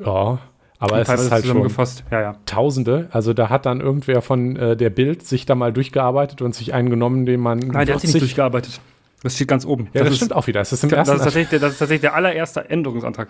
Ja, 0.05 0.39
aber 0.81 0.99
es 0.99 1.09
ist 1.09 1.31
halt 1.31 1.45
schon 1.45 1.71
ja, 2.11 2.21
ja. 2.21 2.37
Tausende. 2.47 3.09
Also 3.13 3.35
da 3.35 3.51
hat 3.51 3.67
dann 3.67 3.81
irgendwer 3.81 4.23
von 4.23 4.57
äh, 4.57 4.77
der 4.79 4.89
Bild 4.89 5.27
sich 5.27 5.45
da 5.45 5.55
mal 5.55 5.75
durchgearbeitet 5.75 6.41
und 6.41 6.55
sich 6.55 6.73
einen 6.73 6.89
genommen, 6.89 7.27
den 7.27 7.39
man. 7.39 7.59
Nein, 7.59 7.85
der 7.85 7.95
hat 7.97 8.01
sich 8.01 8.15
nicht 8.15 8.23
durchgearbeitet. 8.23 8.81
Das 9.23 9.35
steht 9.35 9.49
ganz 9.49 9.67
oben. 9.67 9.89
Ja, 9.93 10.01
das, 10.01 10.09
das 10.09 10.17
stimmt 10.17 10.33
auch 10.33 10.47
wieder. 10.47 10.61
Das 10.61 10.73
ist, 10.73 10.83
im 10.83 10.89
das, 10.89 11.07
ist 11.07 11.23
tatsächlich, 11.23 11.51
der, 11.51 11.59
das 11.59 11.73
ist 11.73 11.79
tatsächlich 11.81 12.01
der 12.01 12.15
allererste 12.15 12.71
Änderungsantrag. 12.71 13.29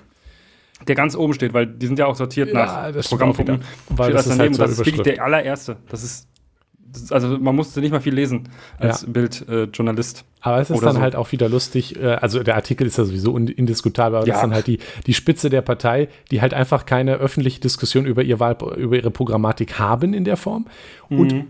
Der 0.87 0.95
ganz 0.95 1.17
oben 1.17 1.35
steht, 1.35 1.53
weil 1.53 1.67
die 1.67 1.87
sind 1.89 1.99
ja 1.99 2.07
auch 2.07 2.15
sortiert 2.15 2.53
ja, 2.53 2.93
nach 2.93 3.09
Programmpunkten. 3.09 3.63
Weil 3.89 4.13
das, 4.13 4.29
das, 4.29 4.39
halt 4.39 4.55
so 4.55 4.63
das 4.63 4.71
ist 4.71 4.79
wirklich 4.79 5.03
der 5.03 5.23
allererste. 5.23 5.77
Das 5.89 6.05
ist 6.05 6.29
also 7.11 7.39
man 7.39 7.55
musste 7.55 7.81
nicht 7.81 7.93
mal 7.93 8.01
viel 8.01 8.15
lesen 8.15 8.49
als 8.79 9.03
ja. 9.03 9.09
Bildjournalist. 9.09 10.21
Äh, 10.21 10.25
aber 10.43 10.61
es 10.61 10.71
ist 10.71 10.83
dann 10.83 10.97
so. 10.97 11.01
halt 11.01 11.17
auch 11.17 11.33
wieder 11.33 11.49
lustig, 11.49 12.01
äh, 12.01 12.07
also 12.07 12.43
der 12.43 12.57
Artikel 12.57 12.87
ist 12.87 12.99
ja 12.99 13.05
sowieso 13.05 13.37
indiskutabel, 13.37 14.19
aber 14.19 14.27
ja. 14.27 14.33
das 14.33 14.39
ist 14.39 14.43
dann 14.43 14.55
halt 14.55 14.67
die, 14.67 14.79
die 15.07 15.15
Spitze 15.15 15.51
der 15.51 15.63
Partei, 15.63 16.09
die 16.31 16.41
halt 16.41 16.55
einfach 16.55 16.87
keine 16.87 17.17
öffentliche 17.17 17.61
Diskussion 17.61 18.07
über, 18.07 18.23
ihr 18.23 18.41
Wahl, 18.41 18.57
über 18.77 18.97
ihre 18.97 19.11
Programmatik 19.11 19.79
haben 19.79 20.15
in 20.15 20.25
der 20.25 20.37
Form 20.37 20.67
mhm. 21.09 21.19
und 21.21 21.45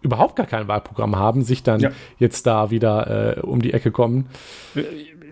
überhaupt 0.00 0.36
gar 0.36 0.46
kein 0.46 0.68
Wahlprogramm 0.68 1.16
haben, 1.16 1.42
sich 1.42 1.62
dann 1.62 1.80
ja. 1.80 1.90
jetzt 2.18 2.46
da 2.46 2.70
wieder 2.70 3.36
äh, 3.38 3.40
um 3.40 3.60
die 3.60 3.72
Ecke 3.72 3.90
kommen. 3.90 4.26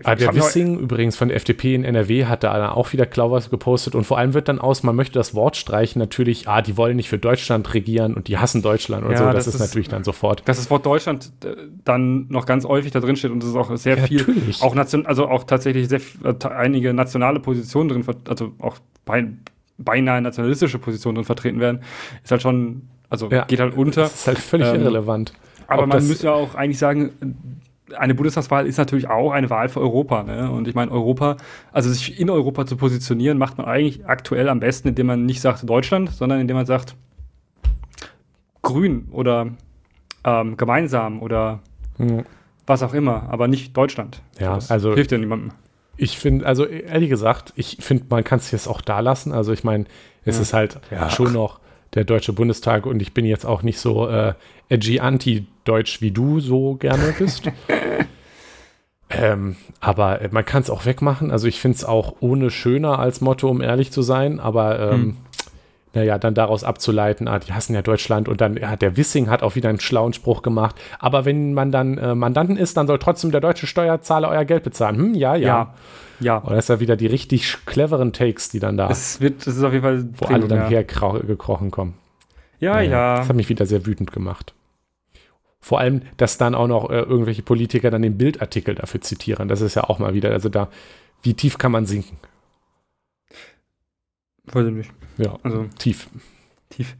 Der 0.05 0.35
Wissing 0.35 0.79
übrigens 0.79 1.15
von 1.15 1.27
der 1.27 1.37
FDP 1.37 1.75
in 1.75 1.83
NRW 1.83 2.25
hat 2.25 2.43
da 2.43 2.71
auch 2.71 2.93
wieder 2.93 3.05
Klauwas 3.05 3.49
gepostet 3.49 3.95
und 3.95 4.03
vor 4.03 4.17
allem 4.17 4.33
wird 4.33 4.47
dann 4.47 4.59
aus, 4.59 4.83
man 4.83 4.95
möchte 4.95 5.19
das 5.19 5.33
Wort 5.33 5.57
streichen, 5.57 5.99
natürlich, 5.99 6.47
ah, 6.47 6.61
die 6.61 6.77
wollen 6.77 6.95
nicht 6.95 7.09
für 7.09 7.17
Deutschland 7.17 7.73
regieren 7.73 8.13
und 8.13 8.27
die 8.27 8.37
hassen 8.37 8.61
Deutschland 8.61 9.05
und 9.05 9.11
ja, 9.11 9.17
so, 9.17 9.23
das, 9.25 9.33
das 9.33 9.47
ist, 9.47 9.53
ist, 9.55 9.59
natürlich 9.61 9.89
dann 9.89 10.03
sofort. 10.03 10.47
Dass 10.47 10.57
das 10.57 10.69
Wort 10.69 10.85
Deutschland 10.85 11.31
äh, 11.43 11.55
dann 11.83 12.27
noch 12.29 12.45
ganz 12.45 12.65
häufig 12.65 12.91
da 12.91 12.99
drin 12.99 13.15
steht 13.15 13.31
und 13.31 13.43
es 13.43 13.49
ist 13.49 13.55
auch 13.55 13.75
sehr 13.75 13.97
ja, 13.97 14.05
viel, 14.05 14.25
auch 14.61 14.75
nation, 14.75 15.05
also 15.05 15.27
auch 15.27 15.43
tatsächlich 15.43 15.87
sehr, 15.87 16.01
äh, 16.23 16.33
einige 16.49 16.93
nationale 16.93 17.39
Positionen 17.39 17.89
drin, 17.89 18.05
also 18.27 18.53
auch 18.59 18.77
bei 19.05 19.27
beinahe 19.77 20.21
nationalistische 20.21 20.79
Positionen 20.79 21.15
drin 21.15 21.25
vertreten 21.25 21.59
werden, 21.59 21.81
ist 22.23 22.31
halt 22.31 22.41
schon, 22.41 22.83
also 23.09 23.29
Ja. 23.29 23.45
geht 23.45 23.59
halt 23.59 23.75
unter. 23.75 24.05
Ist 24.05 24.27
halt 24.27 24.39
völlig 24.39 24.67
Ähm, 24.67 24.81
irrelevant. 24.81 25.33
Aber 25.67 25.83
Ob 25.83 25.89
man 25.89 26.07
müsste 26.07 26.27
ja 26.27 26.33
auch 26.33 26.55
eigentlich 26.55 26.79
sagen, 26.79 27.11
eine 27.95 28.13
Bundestagswahl 28.15 28.67
ist 28.67 28.77
natürlich 28.77 29.07
auch 29.07 29.31
eine 29.31 29.49
Wahl 29.49 29.69
für 29.69 29.79
Europa. 29.79 30.23
Ne? 30.23 30.51
Und 30.51 30.67
ich 30.67 30.75
meine, 30.75 30.91
Europa, 30.91 31.37
also 31.71 31.89
sich 31.89 32.19
in 32.19 32.29
Europa 32.29 32.65
zu 32.65 32.75
positionieren, 32.75 33.37
macht 33.37 33.57
man 33.57 33.65
eigentlich 33.67 34.05
aktuell 34.07 34.49
am 34.49 34.59
besten, 34.59 34.89
indem 34.89 35.07
man 35.07 35.25
nicht 35.25 35.41
sagt 35.41 35.67
Deutschland, 35.69 36.09
sondern 36.11 36.39
indem 36.41 36.57
man 36.57 36.65
sagt 36.65 36.95
Grün 38.61 39.07
oder 39.11 39.47
ähm, 40.25 40.57
gemeinsam 40.57 41.21
oder 41.21 41.59
Hm. 41.97 42.23
was 42.65 42.83
auch 42.83 42.93
immer, 42.93 43.29
aber 43.29 43.47
nicht 43.47 43.75
Deutschland. 43.75 44.21
Ja, 44.39 44.55
das 44.55 44.69
also- 44.69 44.93
hilft 44.93 45.11
ja 45.11 45.17
niemandem. 45.17 45.51
Ich 45.99 46.19
finde, 46.19 46.45
also 46.45 46.65
ehrlich 46.65 47.09
gesagt, 47.09 47.53
ich 47.55 47.77
finde, 47.79 48.05
man 48.09 48.23
kann 48.23 48.37
es 48.37 48.51
jetzt 48.51 48.67
auch 48.67 48.81
da 48.81 48.99
lassen. 48.99 49.31
Also 49.31 49.51
ich 49.51 49.63
meine, 49.63 49.85
es 50.25 50.35
Ja. 50.35 50.41
ist 50.43 50.53
halt 50.53 50.79
Ja. 50.91 51.09
schon 51.09 51.33
noch 51.33 51.59
der 51.95 52.03
Deutsche 52.03 52.33
Bundestag 52.33 52.85
und 52.85 53.01
ich 53.01 53.15
bin 53.15 53.25
jetzt 53.25 53.45
auch 53.47 53.63
nicht 53.63 53.79
so 53.79 54.07
äh, 54.07 54.33
edgy 54.69 54.99
anti-deutsch, 55.67 56.01
wie 56.01 56.11
du 56.11 56.39
so 56.39 56.75
gerne 56.75 57.13
bist. 57.17 57.49
ähm, 59.09 59.55
aber 59.79 60.21
äh, 60.21 60.29
man 60.31 60.45
kann 60.45 60.61
es 60.61 60.69
auch 60.69 60.85
wegmachen. 60.85 61.31
Also 61.31 61.47
ich 61.47 61.59
finde 61.59 61.75
es 61.77 61.85
auch 61.85 62.15
ohne 62.19 62.49
schöner 62.49 62.99
als 62.99 63.21
Motto, 63.21 63.49
um 63.49 63.61
ehrlich 63.61 63.91
zu 63.91 64.01
sein. 64.01 64.39
Aber 64.39 64.79
ähm, 64.79 64.91
Hm. 64.91 65.17
naja, 65.93 66.17
dann 66.17 66.33
daraus 66.33 66.63
abzuleiten, 66.63 67.27
ah, 67.27 67.39
die 67.39 67.53
hassen 67.53 67.73
ja 67.73 67.81
Deutschland 67.81 68.27
und 68.27 68.41
dann 68.41 68.59
hat 68.61 68.81
der 68.81 68.97
Wissing 68.97 69.29
hat 69.29 69.43
auch 69.43 69.55
wieder 69.55 69.69
einen 69.69 69.79
schlauen 69.79 70.13
Spruch 70.13 70.41
gemacht. 70.41 70.75
Aber 70.99 71.25
wenn 71.25 71.53
man 71.53 71.71
dann 71.71 71.97
äh, 71.97 72.15
Mandanten 72.15 72.57
ist, 72.57 72.77
dann 72.77 72.87
soll 72.87 72.99
trotzdem 72.99 73.31
der 73.31 73.41
deutsche 73.41 73.67
Steuerzahler 73.67 74.29
euer 74.29 74.45
Geld 74.45 74.63
bezahlen. 74.63 74.97
Hm, 74.97 75.13
ja, 75.15 75.35
ja. 75.35 75.47
Ja. 75.47 75.73
Ja. 76.19 76.37
Und 76.37 76.49
das 76.49 76.65
ist 76.65 76.69
ja 76.69 76.79
wieder 76.79 76.95
die 76.95 77.05
richtig 77.05 77.57
cleveren 77.67 78.11
Takes, 78.11 78.49
die 78.49 78.59
dann 78.59 78.75
da, 78.75 78.89
Es 78.89 79.21
wird, 79.21 79.45
das 79.45 79.55
ist 79.55 79.63
auf 79.63 79.71
jeden 79.71 79.83
Fall 79.83 80.03
wo 80.03 80.25
Premium, 80.25 80.41
alle 80.41 80.47
dann 80.47 80.71
ja. 80.71 80.79
hergekrochen 80.79 81.69
kommen. 81.69 81.93
Ja, 82.59 82.73
Naja, 82.73 82.89
ja. 82.89 83.17
Das 83.17 83.29
hat 83.29 83.35
mich 83.35 83.49
wieder 83.49 83.67
sehr 83.67 83.85
wütend 83.85 84.11
gemacht. 84.11 84.55
Vor 85.59 85.79
allem, 85.79 86.01
dass 86.17 86.37
dann 86.37 86.55
auch 86.55 86.67
noch 86.67 86.89
äh, 86.89 86.99
irgendwelche 86.99 87.41
Politiker 87.43 87.89
dann 87.91 88.01
den 88.01 88.17
Bildartikel 88.17 88.75
dafür 88.75 89.01
zitieren. 89.01 89.47
Das 89.47 89.61
ist 89.61 89.75
ja 89.75 89.83
auch 89.85 89.99
mal 89.99 90.13
wieder, 90.13 90.31
also 90.31 90.49
da, 90.49 90.69
wie 91.23 91.33
tief 91.33 91.57
kann 91.57 91.71
man 91.71 91.85
sinken? 91.85 92.17
Weiß 94.45 94.65
ich 94.67 94.73
nicht. 94.73 94.91
Ja, 95.17 95.37
Also 95.43 95.65
tief. 95.77 96.07
tief. 96.69 96.95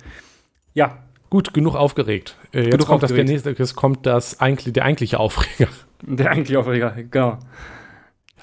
Ja, 0.73 0.97
Gut, 1.29 1.53
genug 1.53 1.75
aufgeregt. 1.75 2.37
Äh, 2.53 2.61
jetzt 2.61 2.71
Genug 2.71 2.87
kommt 2.87 3.03
das 3.03 3.09
der 3.09 3.15
aufgeregt. 3.23 3.29
nächste, 3.45 3.49
jetzt 3.61 3.75
kommt 3.75 4.05
das 4.05 4.39
eigentlich, 4.39 4.73
der 4.73 4.85
eigentliche 4.85 5.19
Aufreger. 5.19 5.69
der 6.01 6.31
eigentliche 6.31 6.59
Aufreger, 6.59 6.91
genau. 6.91 7.37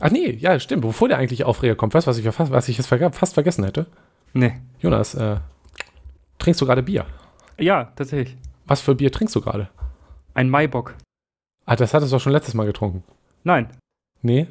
Ach 0.00 0.10
nee, 0.10 0.32
ja, 0.32 0.58
stimmt. 0.60 0.82
Bevor 0.82 1.08
der 1.08 1.16
eigentliche 1.18 1.46
Aufreger 1.46 1.76
kommt, 1.76 1.94
weißt 1.94 2.06
du, 2.06 2.10
was 2.10 2.18
ich, 2.18 2.28
fast, 2.28 2.50
was 2.52 2.68
ich 2.68 2.76
jetzt 2.76 2.88
fast 2.88 3.34
vergessen 3.34 3.64
hätte? 3.64 3.86
Nee. 4.34 4.54
Jonas, 4.80 5.14
äh, 5.14 5.36
trinkst 6.38 6.60
du 6.60 6.66
gerade 6.66 6.82
Bier? 6.82 7.06
Ja, 7.58 7.84
tatsächlich. 7.96 8.36
Was 8.66 8.80
für 8.82 8.94
Bier 8.94 9.10
trinkst 9.10 9.34
du 9.34 9.40
gerade? 9.40 9.70
Ein 10.34 10.50
Maibock. 10.50 10.94
Ah, 11.66 11.76
das 11.76 11.94
hattest 11.94 12.12
du 12.12 12.16
doch 12.16 12.22
schon 12.22 12.32
letztes 12.32 12.54
Mal 12.54 12.66
getrunken. 12.66 13.02
Nein. 13.44 13.68
Nee? 14.22 14.46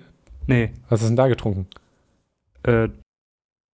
Nee. 0.48 0.72
Was 0.84 0.92
hast 1.00 1.04
du 1.04 1.08
denn 1.08 1.16
da 1.18 1.28
getrunken? 1.28 1.68
Äh, 2.64 2.90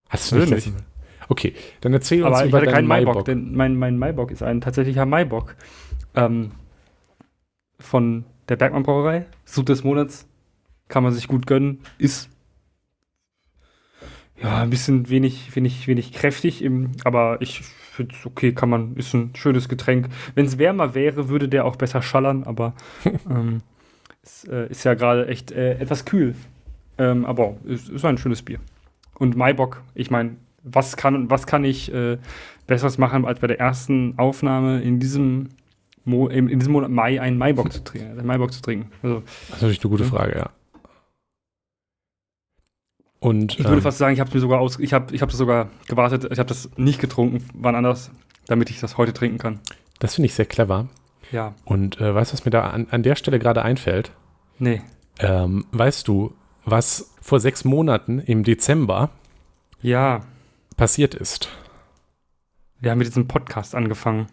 Hast 0.10 0.32
du 0.32 0.36
nicht 0.36 0.46
nicht. 0.46 0.52
letztes 0.66 0.74
Mal? 0.74 0.84
Okay, 1.30 1.54
dann 1.82 1.94
erzähl 1.94 2.24
uns 2.24 2.36
aber 2.36 2.44
ich 2.46 2.50
über 2.50 2.58
hatte 2.58 2.66
deinen 2.66 2.76
keinen 2.76 2.88
Maibock, 2.88 3.14
Maibock. 3.14 3.26
denn 3.26 3.56
mein, 3.56 3.76
mein 3.76 3.98
Maibock 4.00 4.32
ist 4.32 4.42
ein 4.42 4.62
tatsächlicher 4.62 5.06
Maibock. 5.06 5.56
Ähm, 6.16 6.52
von 7.80 8.26
der 8.50 8.56
Bergmann 8.56 8.84
Brauerei. 8.84 9.26
Sud 9.46 9.70
des 9.70 9.84
Monats. 9.84 10.28
Kann 10.88 11.04
man 11.04 11.14
sich 11.14 11.28
gut 11.28 11.46
gönnen. 11.46 11.82
Ist 12.00 12.30
ja 14.42 14.62
ein 14.62 14.70
bisschen 14.72 15.10
wenig, 15.10 15.56
wenig, 15.56 15.88
wenig 15.88 16.14
kräftig, 16.14 16.64
im, 16.64 16.94
aber 17.04 17.42
ich 17.42 17.62
finde 18.00 18.16
es 18.18 18.26
okay, 18.26 18.54
kann 18.54 18.70
man, 18.70 18.96
ist 18.96 19.14
ein 19.14 19.32
schönes 19.36 19.68
Getränk. 19.68 20.08
Wenn 20.36 20.46
es 20.46 20.58
wärmer 20.58 20.96
wäre, 20.96 21.28
würde 21.28 21.50
der 21.50 21.66
auch 21.66 21.76
besser 21.76 22.02
schallern, 22.02 22.44
aber 22.46 22.74
ähm, 23.30 23.62
es 24.24 24.46
äh, 24.46 24.68
ist 24.70 24.86
ja 24.86 24.94
gerade 24.94 25.28
echt 25.28 25.52
äh, 25.52 25.74
etwas 25.80 26.06
kühl. 26.06 26.34
Ähm, 26.98 27.26
aber 27.26 27.58
es 27.68 27.90
ist 27.90 28.06
ein 28.06 28.18
schönes 28.18 28.42
Bier. 28.42 28.60
Und 29.16 29.36
Maibock, 29.36 29.82
ich 29.96 30.12
meine, 30.12 30.38
was 30.64 30.96
kann, 30.96 31.30
was 31.30 31.46
kann 31.46 31.66
ich 31.66 31.94
äh, 31.94 32.18
Besseres 32.68 32.98
machen, 32.98 33.26
als 33.26 33.40
bei 33.40 33.48
der 33.48 33.60
ersten 33.60 34.14
Aufnahme 34.18 34.82
in 34.82 35.00
diesem, 35.00 35.50
Mo 36.06 36.28
in, 36.28 36.48
diesem 36.48 36.72
Monat 36.74 36.90
Mai 36.92 37.20
einen 37.20 37.38
Maibock 37.38 37.72
zu 37.74 37.84
trinken? 37.84 38.18
einen 38.18 38.28
Maibock 38.28 38.54
zu 38.54 38.62
trinken. 38.62 38.92
Also, 39.04 39.22
Das 39.22 39.58
ist 39.58 39.62
natürlich 39.62 39.84
eine 39.84 39.90
gute 39.92 40.04
Ja. 40.04 40.10
Frage, 40.10 40.38
ja. 40.38 40.50
Und 43.20 43.54
ich 43.60 43.66
würde 43.66 43.76
ähm, 43.78 43.82
fast 43.82 43.98
sagen, 43.98 44.14
ich 44.14 44.20
habe 44.20 44.32
mir 44.34 44.40
sogar 44.40 44.60
aus, 44.60 44.80
ich 44.80 44.94
habe, 44.94 45.14
ich 45.14 45.22
habe 45.22 45.30
das 45.32 45.38
sogar 45.38 45.70
gewartet, 45.88 46.26
ich 46.32 46.40
habe 46.40 46.48
das 46.48 46.70
nicht 46.78 47.02
getrunken, 47.02 47.44
wann 47.54 47.76
anders, 47.76 48.12
damit 48.48 48.70
ich 48.70 48.80
das 48.80 48.98
heute 48.98 49.14
trinken 49.14 49.38
kann. 49.38 49.60
das 50.00 50.16
finde 50.16 50.28
ich 50.28 50.34
sehr 50.36 50.46
clever. 50.46 50.88
Ja, 51.32 51.54
Und 51.66 52.00
äh, 52.02 52.16
weißt 52.16 52.32
du, 52.32 52.34
was 52.34 52.46
mir 52.46 52.52
da 52.52 52.62
an, 52.70 52.88
an 52.90 53.04
der 53.04 53.16
Stelle 53.16 53.38
gerade 53.40 53.62
einfällt? 53.62 54.12
nee, 54.58 54.82
Ähm, 55.20 55.66
weißt 55.72 56.08
du, 56.08 56.34
was 56.66 57.14
vor 57.22 57.40
sechs 57.40 57.66
Monaten 57.66 58.20
im 58.20 58.44
Dezember 58.44 59.10
ja, 59.82 60.22
passiert 60.78 61.14
ist? 61.14 61.50
wir 62.80 62.92
haben 62.92 62.98
mit 63.00 63.08
diesem 63.08 63.28
Podcast 63.28 63.76
angefangen. 63.76 64.28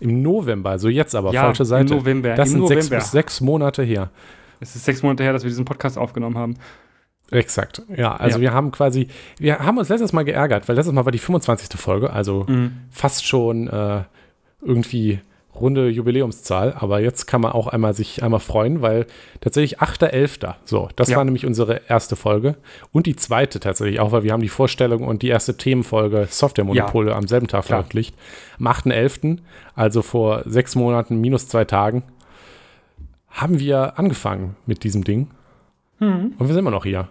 Im 0.00 0.22
November, 0.22 0.70
also 0.70 0.88
jetzt 0.88 1.14
aber, 1.16 1.32
ja, 1.32 1.42
falsche 1.42 1.64
Seite. 1.64 1.92
im 1.94 1.98
November. 2.00 2.34
das 2.34 2.50
im 2.52 2.58
sind 2.60 2.68
sechs, 2.68 2.86
November. 2.86 3.04
sechs 3.04 3.40
Monate 3.40 3.82
her. 3.82 4.10
Es 4.60 4.76
ist 4.76 4.84
sechs 4.84 5.02
Monate 5.02 5.24
her, 5.24 5.32
dass 5.32 5.42
wir 5.42 5.50
diesen 5.50 5.64
Podcast 5.64 5.98
aufgenommen 5.98 6.38
haben. 6.38 6.54
Exakt. 7.30 7.82
Ja, 7.94 8.16
also 8.16 8.38
Ja. 8.38 8.42
wir 8.42 8.52
haben 8.52 8.70
quasi, 8.70 9.08
wir 9.38 9.58
haben 9.58 9.76
uns 9.78 9.88
letztes 9.90 10.12
Mal 10.12 10.24
geärgert, 10.24 10.68
weil 10.68 10.76
letztes 10.76 10.94
Mal 10.94 11.04
war 11.04 11.12
die 11.12 11.18
25. 11.18 11.78
Folge, 11.78 12.10
also 12.10 12.44
Mhm. 12.48 12.72
fast 12.90 13.26
schon 13.26 13.68
äh, 13.68 14.02
irgendwie 14.62 15.20
runde 15.54 15.88
Jubiläumszahl, 15.88 16.72
aber 16.78 17.00
jetzt 17.00 17.26
kann 17.26 17.40
man 17.40 17.50
auch 17.50 17.66
einmal 17.66 17.92
sich 17.92 18.22
einmal 18.22 18.38
freuen, 18.38 18.80
weil 18.80 19.06
tatsächlich 19.40 19.80
8.11. 19.80 20.54
So, 20.64 20.88
das 20.94 21.08
Ja. 21.10 21.16
war 21.16 21.24
nämlich 21.24 21.44
unsere 21.44 21.82
erste 21.88 22.14
Folge 22.14 22.54
und 22.92 23.06
die 23.06 23.16
zweite 23.16 23.58
tatsächlich 23.58 23.98
auch, 23.98 24.12
weil 24.12 24.22
wir 24.22 24.32
haben 24.32 24.40
die 24.42 24.48
Vorstellung 24.48 25.02
und 25.06 25.22
die 25.22 25.28
erste 25.28 25.56
Themenfolge 25.56 26.28
Softwaremonopole 26.30 27.14
am 27.14 27.26
selben 27.26 27.48
Tag 27.48 27.64
veröffentlicht. 27.64 28.14
Am 28.60 28.68
8.11., 28.68 29.40
also 29.74 30.02
vor 30.02 30.42
sechs 30.46 30.76
Monaten 30.76 31.20
minus 31.20 31.48
zwei 31.48 31.64
Tagen, 31.64 32.04
haben 33.28 33.58
wir 33.58 33.98
angefangen 33.98 34.56
mit 34.66 34.84
diesem 34.84 35.04
Ding 35.04 35.28
Mhm. 35.98 36.34
und 36.38 36.40
wir 36.40 36.48
sind 36.48 36.58
immer 36.58 36.70
noch 36.70 36.84
hier. 36.84 37.08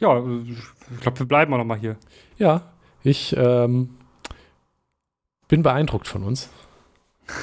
Ja, 0.00 0.22
ich 0.46 1.00
glaube, 1.00 1.18
wir 1.18 1.26
bleiben 1.26 1.52
auch 1.54 1.58
noch 1.58 1.64
mal 1.64 1.78
hier. 1.78 1.96
Ja, 2.38 2.62
ich 3.02 3.34
ähm, 3.38 3.90
bin 5.48 5.62
beeindruckt 5.62 6.08
von 6.08 6.24
uns. 6.24 6.50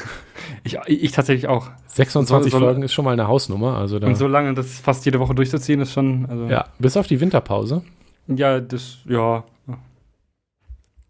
Ich, 0.64 0.78
ich 0.86 1.12
tatsächlich 1.12 1.48
auch. 1.48 1.70
26 1.88 2.52
So- 2.52 2.60
so- 2.60 2.66
Folgen 2.66 2.84
ist 2.84 2.94
schon 2.94 3.06
mal 3.06 3.12
eine 3.14 3.28
Hausnummer. 3.28 3.78
Also 3.78 4.00
da, 4.00 4.08
Und 4.08 4.16
so 4.16 4.28
lange 4.28 4.54
das 4.54 4.80
fast 4.80 5.06
jede 5.06 5.20
Woche 5.20 5.34
durchzuziehen, 5.34 5.80
ist 5.80 5.94
schon. 5.94 6.26
Also, 6.28 6.46
ja, 6.46 6.66
bis 6.78 6.98
auf 6.98 7.08
die 7.08 7.20
Winterpause 7.20 7.84
ja, 8.28 8.60
das, 8.60 8.98
ja, 9.06 9.44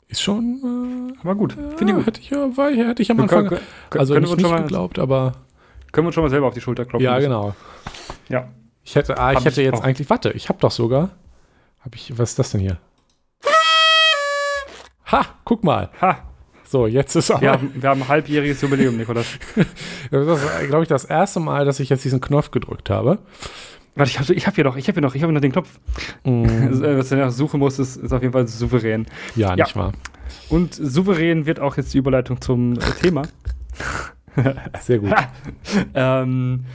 ist 0.07 0.21
schon. 0.21 1.13
war 1.23 1.35
gut. 1.35 1.57
Äh, 1.57 1.75
Finde 1.77 1.93
ich 1.93 1.97
gut. 1.97 2.05
Hätte 2.07 2.21
ich, 2.21 2.29
ja, 2.29 2.57
war, 2.57 2.71
hätte 2.71 3.01
ich 3.01 3.11
am 3.11 3.17
Wir 3.17 3.23
Anfang 3.23 3.47
können, 3.47 3.61
können, 3.89 3.99
also 3.99 4.13
können, 4.13 4.23
nicht, 4.23 4.29
wir 4.29 4.33
uns 4.35 4.43
nicht 4.43 4.51
mal, 4.51 4.61
geglaubt, 4.61 4.99
aber 4.99 5.33
können 5.91 6.05
wir 6.05 6.09
uns 6.09 6.15
schon 6.15 6.23
mal 6.23 6.29
selber 6.29 6.47
auf 6.47 6.53
die 6.53 6.61
Schulter 6.61 6.85
klopfen. 6.85 7.03
ja, 7.05 7.19
genau. 7.19 7.53
Ja. 8.29 8.47
Ich 8.83 8.95
hätte, 8.95 9.17
ah, 9.17 9.33
ich 9.33 9.39
hätte 9.39 9.61
ich 9.61 9.65
jetzt 9.67 9.79
auch. 9.79 9.83
eigentlich, 9.83 10.09
warte, 10.09 10.31
ich 10.31 10.49
habe 10.49 10.59
doch 10.59 10.71
sogar, 10.71 11.09
habe 11.81 11.95
ich, 11.95 12.17
was 12.17 12.31
ist 12.31 12.39
das 12.39 12.51
denn 12.51 12.61
hier? 12.61 12.77
Ha, 15.11 15.25
guck 15.43 15.63
mal. 15.63 15.89
Ha, 16.01 16.19
So, 16.63 16.87
jetzt 16.87 17.15
ist 17.15 17.31
aber, 17.31 17.41
wir 17.41 17.51
haben, 17.51 17.71
wir 17.81 17.89
haben 17.89 18.01
ein 18.03 18.07
halbjähriges 18.07 18.61
Jubiläum, 18.61 18.95
Nikolas. 18.97 19.25
das 20.11 20.27
ist, 20.43 20.67
glaube 20.67 20.83
ich, 20.83 20.89
das 20.89 21.03
erste 21.05 21.39
Mal, 21.41 21.65
dass 21.65 21.79
ich 21.79 21.89
jetzt 21.89 22.05
diesen 22.05 22.21
Knopf 22.21 22.51
gedrückt 22.51 22.89
habe. 22.89 23.19
Warte, 23.95 24.09
ich 24.09 24.19
habe 24.19 24.33
ich 24.33 24.47
hab 24.47 24.55
hier 24.55 24.63
noch, 24.63 24.77
ich 24.77 24.87
habe 24.87 24.95
hier 24.95 25.01
noch, 25.01 25.15
ich 25.15 25.21
habe 25.23 25.33
noch 25.33 25.41
den 25.41 25.51
Knopf. 25.51 25.79
Mm, 26.23 26.45
Was 26.97 27.09
du 27.09 27.17
nach 27.17 27.31
suchen 27.31 27.59
musst, 27.59 27.77
ist, 27.79 27.97
ist 27.97 28.13
auf 28.13 28.21
jeden 28.21 28.31
Fall 28.31 28.47
souverän. 28.47 29.05
ja, 29.35 29.53
Ja. 29.55 29.65
nicht 29.65 29.75
wahr. 29.75 29.91
Und 30.47 30.73
souverän 30.73 31.45
wird 31.45 31.59
auch 31.59 31.75
jetzt 31.75 31.93
die 31.93 31.97
Überleitung 31.97 32.39
zum 32.39 32.73
äh, 32.73 32.77
Thema. 33.01 33.23
Sehr 34.81 34.99
gut. 34.99 35.11
ähm, 35.93 36.65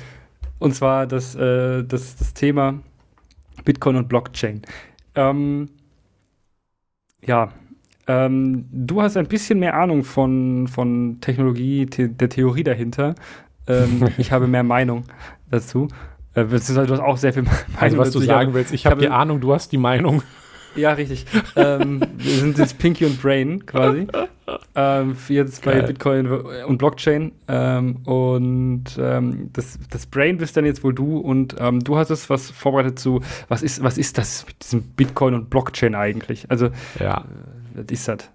und 0.58 0.74
zwar 0.74 1.06
das, 1.06 1.34
äh, 1.36 1.84
das, 1.84 2.16
das 2.16 2.34
Thema 2.34 2.80
Bitcoin 3.64 3.96
und 3.96 4.08
Blockchain. 4.10 4.60
Ähm, 5.16 5.70
ja, 7.24 7.48
ähm, 8.06 8.66
du 8.70 9.02
hast 9.02 9.16
ein 9.16 9.26
bisschen 9.26 9.58
mehr 9.58 9.74
Ahnung 9.74 10.04
von, 10.04 10.68
von 10.68 11.18
Technologie, 11.20 11.86
the 11.92 12.08
der 12.08 12.28
Theorie 12.28 12.62
dahinter. 12.62 13.14
Ähm, 13.66 14.08
ich 14.18 14.30
habe 14.32 14.46
mehr 14.46 14.62
Meinung 14.62 15.04
dazu. 15.50 15.88
Äh, 16.34 16.44
du 16.44 16.54
hast 16.54 17.00
auch 17.00 17.16
sehr 17.16 17.32
viel 17.32 17.42
Meinung 17.42 17.56
Also, 17.80 17.98
was 17.98 18.10
du 18.10 18.18
dazu. 18.18 18.20
Ich 18.20 18.26
sagen 18.28 18.46
habe- 18.48 18.54
willst, 18.54 18.72
ich 18.72 18.86
habe- 18.86 19.00
die 19.00 19.08
Ahnung, 19.08 19.40
du 19.40 19.52
hast 19.52 19.72
die 19.72 19.78
Meinung. 19.78 20.22
Ja, 20.76 20.92
richtig. 20.92 21.26
ähm, 21.56 22.00
wir 22.16 22.32
sind 22.32 22.58
jetzt 22.58 22.78
Pinky 22.78 23.04
und 23.04 23.20
Brain 23.20 23.64
quasi. 23.66 24.06
Ähm, 24.74 25.16
jetzt 25.28 25.64
bei 25.64 25.72
Geil. 25.72 25.82
Bitcoin 25.84 26.26
und 26.26 26.78
Blockchain. 26.78 27.32
Ähm, 27.48 27.96
und 28.04 28.84
ähm, 28.98 29.50
das, 29.52 29.78
das 29.90 30.06
Brain 30.06 30.38
bist 30.38 30.56
dann 30.56 30.64
jetzt 30.64 30.84
wohl 30.84 30.94
du. 30.94 31.18
Und 31.18 31.56
ähm, 31.58 31.80
du 31.80 31.96
hast 31.96 32.10
es 32.10 32.30
was 32.30 32.50
vorbereitet 32.50 32.98
zu, 32.98 33.20
was 33.48 33.62
ist, 33.62 33.82
was 33.82 33.98
ist 33.98 34.18
das 34.18 34.46
mit 34.46 34.62
diesem 34.62 34.82
Bitcoin 34.82 35.34
und 35.34 35.50
Blockchain 35.50 35.94
eigentlich? 35.94 36.50
Also, 36.50 36.70
Ja. 37.00 37.24
Was 37.74 37.86
ist 37.90 38.08
das? 38.08 38.30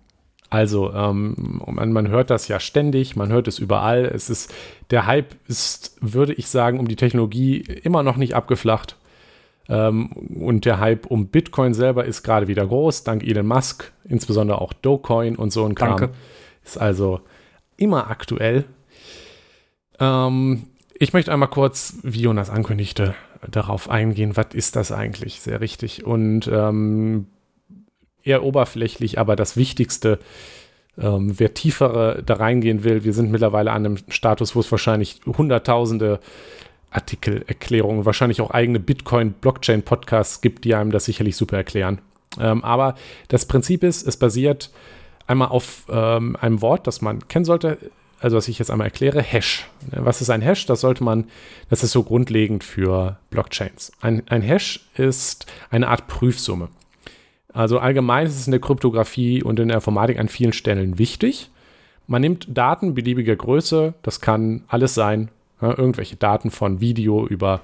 Also, 0.51 0.93
ähm, 0.93 1.61
man, 1.65 1.93
man, 1.93 2.09
hört 2.09 2.29
das 2.29 2.49
ja 2.49 2.59
ständig, 2.59 3.15
man 3.15 3.31
hört 3.31 3.47
es 3.47 3.57
überall. 3.57 4.03
Es 4.05 4.29
ist, 4.29 4.53
der 4.91 5.07
Hype 5.07 5.33
ist, 5.47 5.97
würde 6.01 6.33
ich 6.33 6.49
sagen, 6.49 6.77
um 6.77 6.89
die 6.89 6.97
Technologie 6.97 7.59
immer 7.61 8.03
noch 8.03 8.17
nicht 8.17 8.35
abgeflacht. 8.35 8.97
Ähm, 9.71 10.07
und 10.07 10.65
der 10.65 10.81
Hype 10.81 11.05
um 11.05 11.27
Bitcoin 11.27 11.73
selber 11.73 12.03
ist 12.03 12.23
gerade 12.23 12.49
wieder 12.49 12.67
groß, 12.67 13.05
dank 13.05 13.23
Elon 13.23 13.47
Musk, 13.47 13.93
insbesondere 14.03 14.59
auch 14.59 14.73
Dogecoin 14.73 15.37
und 15.37 15.53
so 15.53 15.65
ein 15.65 15.75
Kram. 15.75 15.97
Danke. 15.97 16.13
Ist 16.65 16.77
also 16.77 17.21
immer 17.77 18.09
aktuell. 18.09 18.65
Ähm, 19.97 20.63
ich 20.93 21.13
möchte 21.13 21.31
einmal 21.31 21.49
kurz, 21.49 21.95
wie 22.03 22.19
Jonas 22.19 22.49
ankündigte, 22.49 23.15
darauf 23.49 23.89
eingehen, 23.89 24.35
was 24.35 24.47
ist 24.53 24.75
das 24.75 24.91
eigentlich? 24.91 25.39
Sehr 25.39 25.61
richtig. 25.61 26.05
Und 26.05 26.49
ähm, 26.51 27.27
eher 28.23 28.43
oberflächlich, 28.43 29.19
aber 29.19 29.37
das 29.37 29.55
Wichtigste, 29.55 30.19
ähm, 30.97 31.39
wer 31.39 31.53
tiefer 31.53 32.21
da 32.23 32.33
reingehen 32.33 32.83
will, 32.83 33.05
wir 33.05 33.13
sind 33.13 33.31
mittlerweile 33.31 33.71
an 33.71 33.85
einem 33.85 33.97
Status, 34.09 34.53
wo 34.53 34.59
es 34.59 34.69
wahrscheinlich 34.69 35.21
hunderttausende 35.25 36.19
Artikelerklärungen, 36.91 38.05
wahrscheinlich 38.05 38.41
auch 38.41 38.51
eigene 38.51 38.79
Bitcoin-Blockchain-Podcasts 38.79 40.41
gibt, 40.41 40.65
die 40.65 40.75
einem 40.75 40.91
das 40.91 41.05
sicherlich 41.05 41.35
super 41.35 41.57
erklären. 41.57 41.99
Ähm, 42.39 42.63
aber 42.63 42.95
das 43.27 43.45
Prinzip 43.45 43.83
ist, 43.83 44.07
es 44.07 44.17
basiert 44.17 44.71
einmal 45.27 45.49
auf 45.49 45.85
ähm, 45.89 46.35
einem 46.39 46.61
Wort, 46.61 46.87
das 46.87 47.01
man 47.01 47.27
kennen 47.27 47.45
sollte, 47.45 47.77
also 48.19 48.37
was 48.37 48.47
ich 48.47 48.59
jetzt 48.59 48.69
einmal 48.69 48.87
erkläre, 48.87 49.21
Hash. 49.21 49.67
Was 49.89 50.21
ist 50.21 50.29
ein 50.29 50.41
Hash? 50.41 50.67
Das 50.67 50.81
sollte 50.81 51.03
man, 51.03 51.25
das 51.69 51.83
ist 51.83 51.91
so 51.91 52.03
grundlegend 52.03 52.63
für 52.63 53.17
Blockchains. 53.31 53.91
Ein, 53.99 54.23
ein 54.27 54.43
Hash 54.43 54.87
ist 54.95 55.47
eine 55.71 55.87
Art 55.87 56.07
Prüfsumme. 56.07 56.69
Also 57.51 57.79
allgemein 57.79 58.27
ist 58.27 58.37
es 58.37 58.45
in 58.45 58.51
der 58.51 58.61
Kryptographie 58.61 59.41
und 59.43 59.59
in 59.59 59.69
der 59.69 59.75
Informatik 59.75 60.19
an 60.19 60.29
vielen 60.29 60.53
Stellen 60.53 60.99
wichtig. 60.99 61.49
Man 62.05 62.21
nimmt 62.21 62.47
Daten 62.49 62.93
beliebiger 62.93 63.35
Größe, 63.35 63.95
das 64.03 64.21
kann 64.21 64.63
alles 64.67 64.93
sein, 64.93 65.29
ja, 65.61 65.77
irgendwelche 65.77 66.15
Daten 66.15 66.51
von 66.51 66.81
Video 66.81 67.25
über 67.27 67.61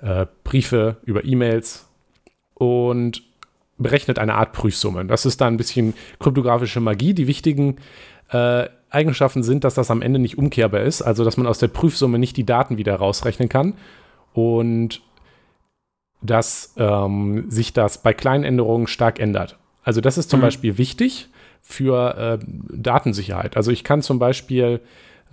äh, 0.00 0.26
Briefe, 0.44 0.96
über 1.04 1.24
E-Mails 1.24 1.88
und 2.54 3.22
berechnet 3.78 4.18
eine 4.18 4.34
Art 4.34 4.52
Prüfsumme. 4.52 5.04
Das 5.04 5.26
ist 5.26 5.40
dann 5.40 5.54
ein 5.54 5.58
bisschen 5.58 5.94
kryptografische 6.18 6.80
Magie. 6.80 7.14
Die 7.14 7.26
wichtigen 7.26 7.76
äh, 8.30 8.66
Eigenschaften 8.90 9.42
sind, 9.42 9.64
dass 9.64 9.74
das 9.74 9.90
am 9.90 10.02
Ende 10.02 10.18
nicht 10.18 10.38
umkehrbar 10.38 10.80
ist, 10.82 11.02
also 11.02 11.24
dass 11.24 11.36
man 11.36 11.46
aus 11.46 11.58
der 11.58 11.68
Prüfsumme 11.68 12.18
nicht 12.18 12.36
die 12.36 12.46
Daten 12.46 12.78
wieder 12.78 12.96
rausrechnen 12.96 13.48
kann 13.48 13.74
und 14.32 15.02
dass 16.22 16.74
ähm, 16.78 17.50
sich 17.50 17.72
das 17.72 18.02
bei 18.02 18.14
kleinen 18.14 18.44
Änderungen 18.44 18.86
stark 18.86 19.20
ändert. 19.20 19.58
Also 19.82 20.00
das 20.00 20.18
ist 20.18 20.30
zum 20.30 20.40
mhm. 20.40 20.44
Beispiel 20.44 20.78
wichtig 20.78 21.28
für 21.60 22.38
äh, 22.40 22.44
Datensicherheit. 22.70 23.56
Also 23.56 23.70
ich 23.70 23.84
kann 23.84 24.02
zum 24.02 24.18
Beispiel 24.18 24.80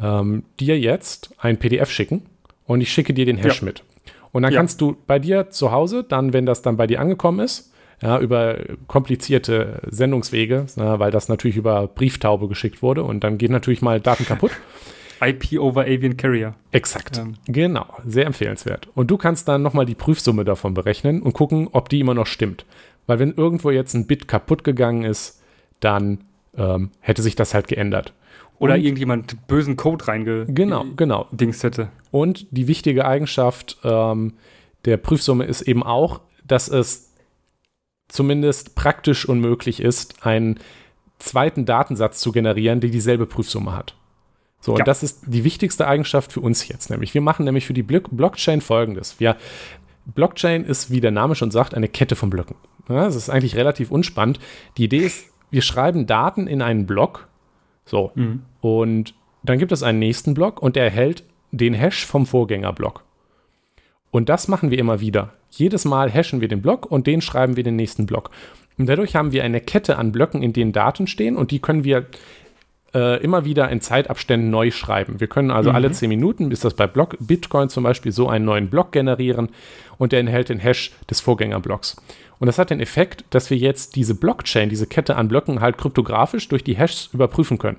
ähm, 0.02 0.44
dir 0.60 0.80
jetzt 0.80 1.34
ein 1.38 1.58
PDF 1.58 1.90
schicken 1.90 2.24
und 2.66 2.82
ich 2.82 2.92
schicke 2.92 3.14
dir 3.14 3.26
den 3.26 3.38
Hash 3.38 3.62
ja. 3.62 3.66
mit. 3.66 3.84
Und 4.32 4.44
dann 4.44 4.52
ja. 4.52 4.60
kannst 4.60 4.82
du 4.82 4.98
bei 5.06 5.20
dir 5.20 5.50
zu 5.50 5.72
Hause, 5.72 6.04
dann, 6.04 6.34
wenn 6.34 6.46
das 6.46 6.62
dann 6.62 6.78
bei 6.78 6.88
dir 6.88 7.00
angekommen 7.00 7.40
ist, 7.40 7.72
ja, 8.02 8.20
über 8.20 8.58
komplizierte 8.88 9.82
Sendungswege, 9.90 10.66
na, 10.76 11.00
weil 11.00 11.12
das 11.12 11.30
natürlich 11.30 11.56
über 11.56 11.88
Brieftaube 11.88 12.48
geschickt 12.50 12.82
wurde 12.82 13.04
und 13.04 13.24
dann 13.24 13.38
geht 13.38 13.52
natürlich 13.52 13.82
mal 13.82 14.02
Daten 14.02 14.26
kaputt. 14.26 14.52
IP 15.22 15.58
over 15.60 15.84
Avian 15.84 16.18
Carrier. 16.18 16.54
Exakt. 16.72 17.18
Ähm. 17.18 17.36
Genau, 17.48 17.86
sehr 18.06 18.26
empfehlenswert. 18.26 18.90
Und 18.94 19.10
du 19.10 19.18
kannst 19.18 19.48
dann 19.48 19.62
nochmal 19.62 19.86
die 19.86 19.96
Prüfsumme 19.96 20.44
davon 20.44 20.74
berechnen 20.74 21.22
und 21.22 21.34
gucken, 21.34 21.70
ob 21.72 21.88
die 21.88 22.02
immer 22.02 22.14
noch 22.14 22.28
stimmt. 22.28 22.66
Weil 23.08 23.20
wenn 23.20 23.34
irgendwo 23.34 23.72
jetzt 23.72 23.94
ein 23.94 24.08
Bit 24.08 24.28
kaputt 24.28 24.66
gegangen 24.66 25.04
ist, 25.04 25.42
dann 25.80 26.26
ähm, 26.58 26.92
hätte 27.00 27.22
sich 27.22 27.36
das 27.36 27.54
halt 27.54 27.68
geändert. 27.68 28.14
Oder 28.60 28.76
und, 28.76 28.82
irgendjemand 28.82 29.48
bösen 29.48 29.76
Code 29.76 30.08
reinge 30.08 30.46
genau, 30.46 30.86
genau. 30.96 31.28
Dings 31.32 31.64
hätte. 31.64 31.90
Und 32.12 32.48
die 32.52 32.68
wichtige 32.68 33.06
Eigenschaft 33.06 33.78
ähm, 33.84 34.34
der 34.86 34.98
Prüfsumme 34.98 35.46
ist 35.46 35.62
eben 35.62 35.84
auch, 35.84 36.22
dass 36.46 36.68
es 36.68 37.14
zumindest 38.08 38.76
praktisch 38.76 39.28
unmöglich 39.28 39.82
ist, 39.82 40.26
einen 40.26 40.60
zweiten 41.20 41.66
Datensatz 41.66 42.20
zu 42.20 42.32
generieren, 42.32 42.80
der 42.80 42.90
dieselbe 42.90 43.26
Prüfsumme 43.26 43.76
hat. 43.76 43.96
So, 44.60 44.74
ja. 44.74 44.80
und 44.80 44.88
das 44.88 45.04
ist 45.04 45.24
die 45.26 45.44
wichtigste 45.44 45.88
Eigenschaft 45.88 46.32
für 46.32 46.40
uns 46.40 46.68
jetzt, 46.68 46.90
nämlich 46.90 47.14
wir 47.14 47.22
machen 47.22 47.46
nämlich 47.46 47.66
für 47.66 47.74
die 47.74 47.84
Blockchain 47.84 48.62
folgendes. 48.62 49.20
Wir, 49.20 49.36
Blockchain 50.06 50.64
ist, 50.64 50.92
wie 50.92 51.02
der 51.02 51.12
Name 51.12 51.36
schon 51.36 51.52
sagt, 51.52 51.74
eine 51.76 51.88
Kette 51.88 52.16
von 52.16 52.30
Blöcken. 52.30 52.56
Ja, 52.90 53.06
das 53.06 53.16
ist 53.16 53.30
eigentlich 53.30 53.56
relativ 53.56 53.92
unspannend. 53.92 54.40
Die 54.78 54.86
Idee 54.86 55.00
ist, 55.00 55.26
wir 55.50 55.62
schreiben 55.62 56.06
Daten 56.08 56.48
in 56.48 56.62
einen 56.62 56.86
Block. 56.86 57.28
So. 57.86 58.12
Mhm. 58.16 58.44
Und 58.62 59.14
dann 59.44 59.60
gibt 59.60 59.72
es 59.72 59.84
einen 59.84 60.00
nächsten 60.00 60.34
Block 60.34 60.62
und 60.62 60.76
der 60.76 60.86
erhält 60.86 61.24
den 61.52 61.74
Hash 61.74 62.06
vom 62.06 62.26
Vorgängerblock. 62.26 63.04
Und 64.12 64.30
das 64.30 64.48
machen 64.48 64.72
wir 64.72 64.78
immer 64.78 65.00
wieder. 65.00 65.34
Jedes 65.50 65.86
Mal 65.86 66.10
hashen 66.10 66.42
wir 66.42 66.48
den 66.48 66.62
Block 66.62 66.90
und 66.90 67.08
den 67.08 67.22
schreiben 67.22 67.56
wir 67.56 67.64
den 67.64 67.76
nächsten 67.76 68.06
Block. 68.06 68.30
Und 68.78 68.88
dadurch 68.88 69.16
haben 69.16 69.32
wir 69.32 69.44
eine 69.44 69.62
Kette 69.62 69.98
an 69.98 70.12
Blöcken, 70.12 70.42
in 70.42 70.54
denen 70.54 70.72
Daten 70.72 71.08
stehen 71.08 71.36
und 71.36 71.52
die 71.52 71.60
können 71.60 71.84
wir 71.84 72.08
äh, 72.94 73.22
immer 73.24 73.46
wieder 73.46 73.70
in 73.70 73.82
Zeitabständen 73.82 74.50
neu 74.50 74.72
schreiben. 74.72 75.20
Wir 75.20 75.28
können 75.28 75.52
also 75.52 75.70
mhm. 75.70 75.76
alle 75.76 75.92
10 75.92 76.10
Minuten, 76.10 76.52
ist 76.52 76.66
das 76.66 76.76
bei 76.76 76.88
Block, 76.88 77.18
Bitcoin 77.20 77.70
zum 77.70 77.84
Beispiel, 77.84 78.12
so 78.12 78.30
einen 78.30 78.46
neuen 78.46 78.70
Block 78.70 78.92
generieren 78.92 79.50
und 79.98 80.12
der 80.12 80.20
enthält 80.20 80.50
den 80.50 80.60
Hash 80.60 80.92
des 81.10 81.20
Vorgängerblocks. 81.22 81.98
Und 82.44 82.48
das 82.48 82.60
hat 82.60 82.72
den 82.72 82.82
Effekt, 82.82 83.24
dass 83.30 83.50
wir 83.50 83.56
jetzt 83.56 83.96
diese 83.96 84.16
Blockchain, 84.16 84.68
diese 84.68 84.86
Kette 84.86 85.16
an 85.16 85.30
Blöcken 85.30 85.62
halt 85.62 85.78
kryptografisch 85.78 86.50
durch 86.50 86.62
die 86.62 86.76
Hashes 86.76 87.10
überprüfen 87.14 87.58
können. 87.58 87.78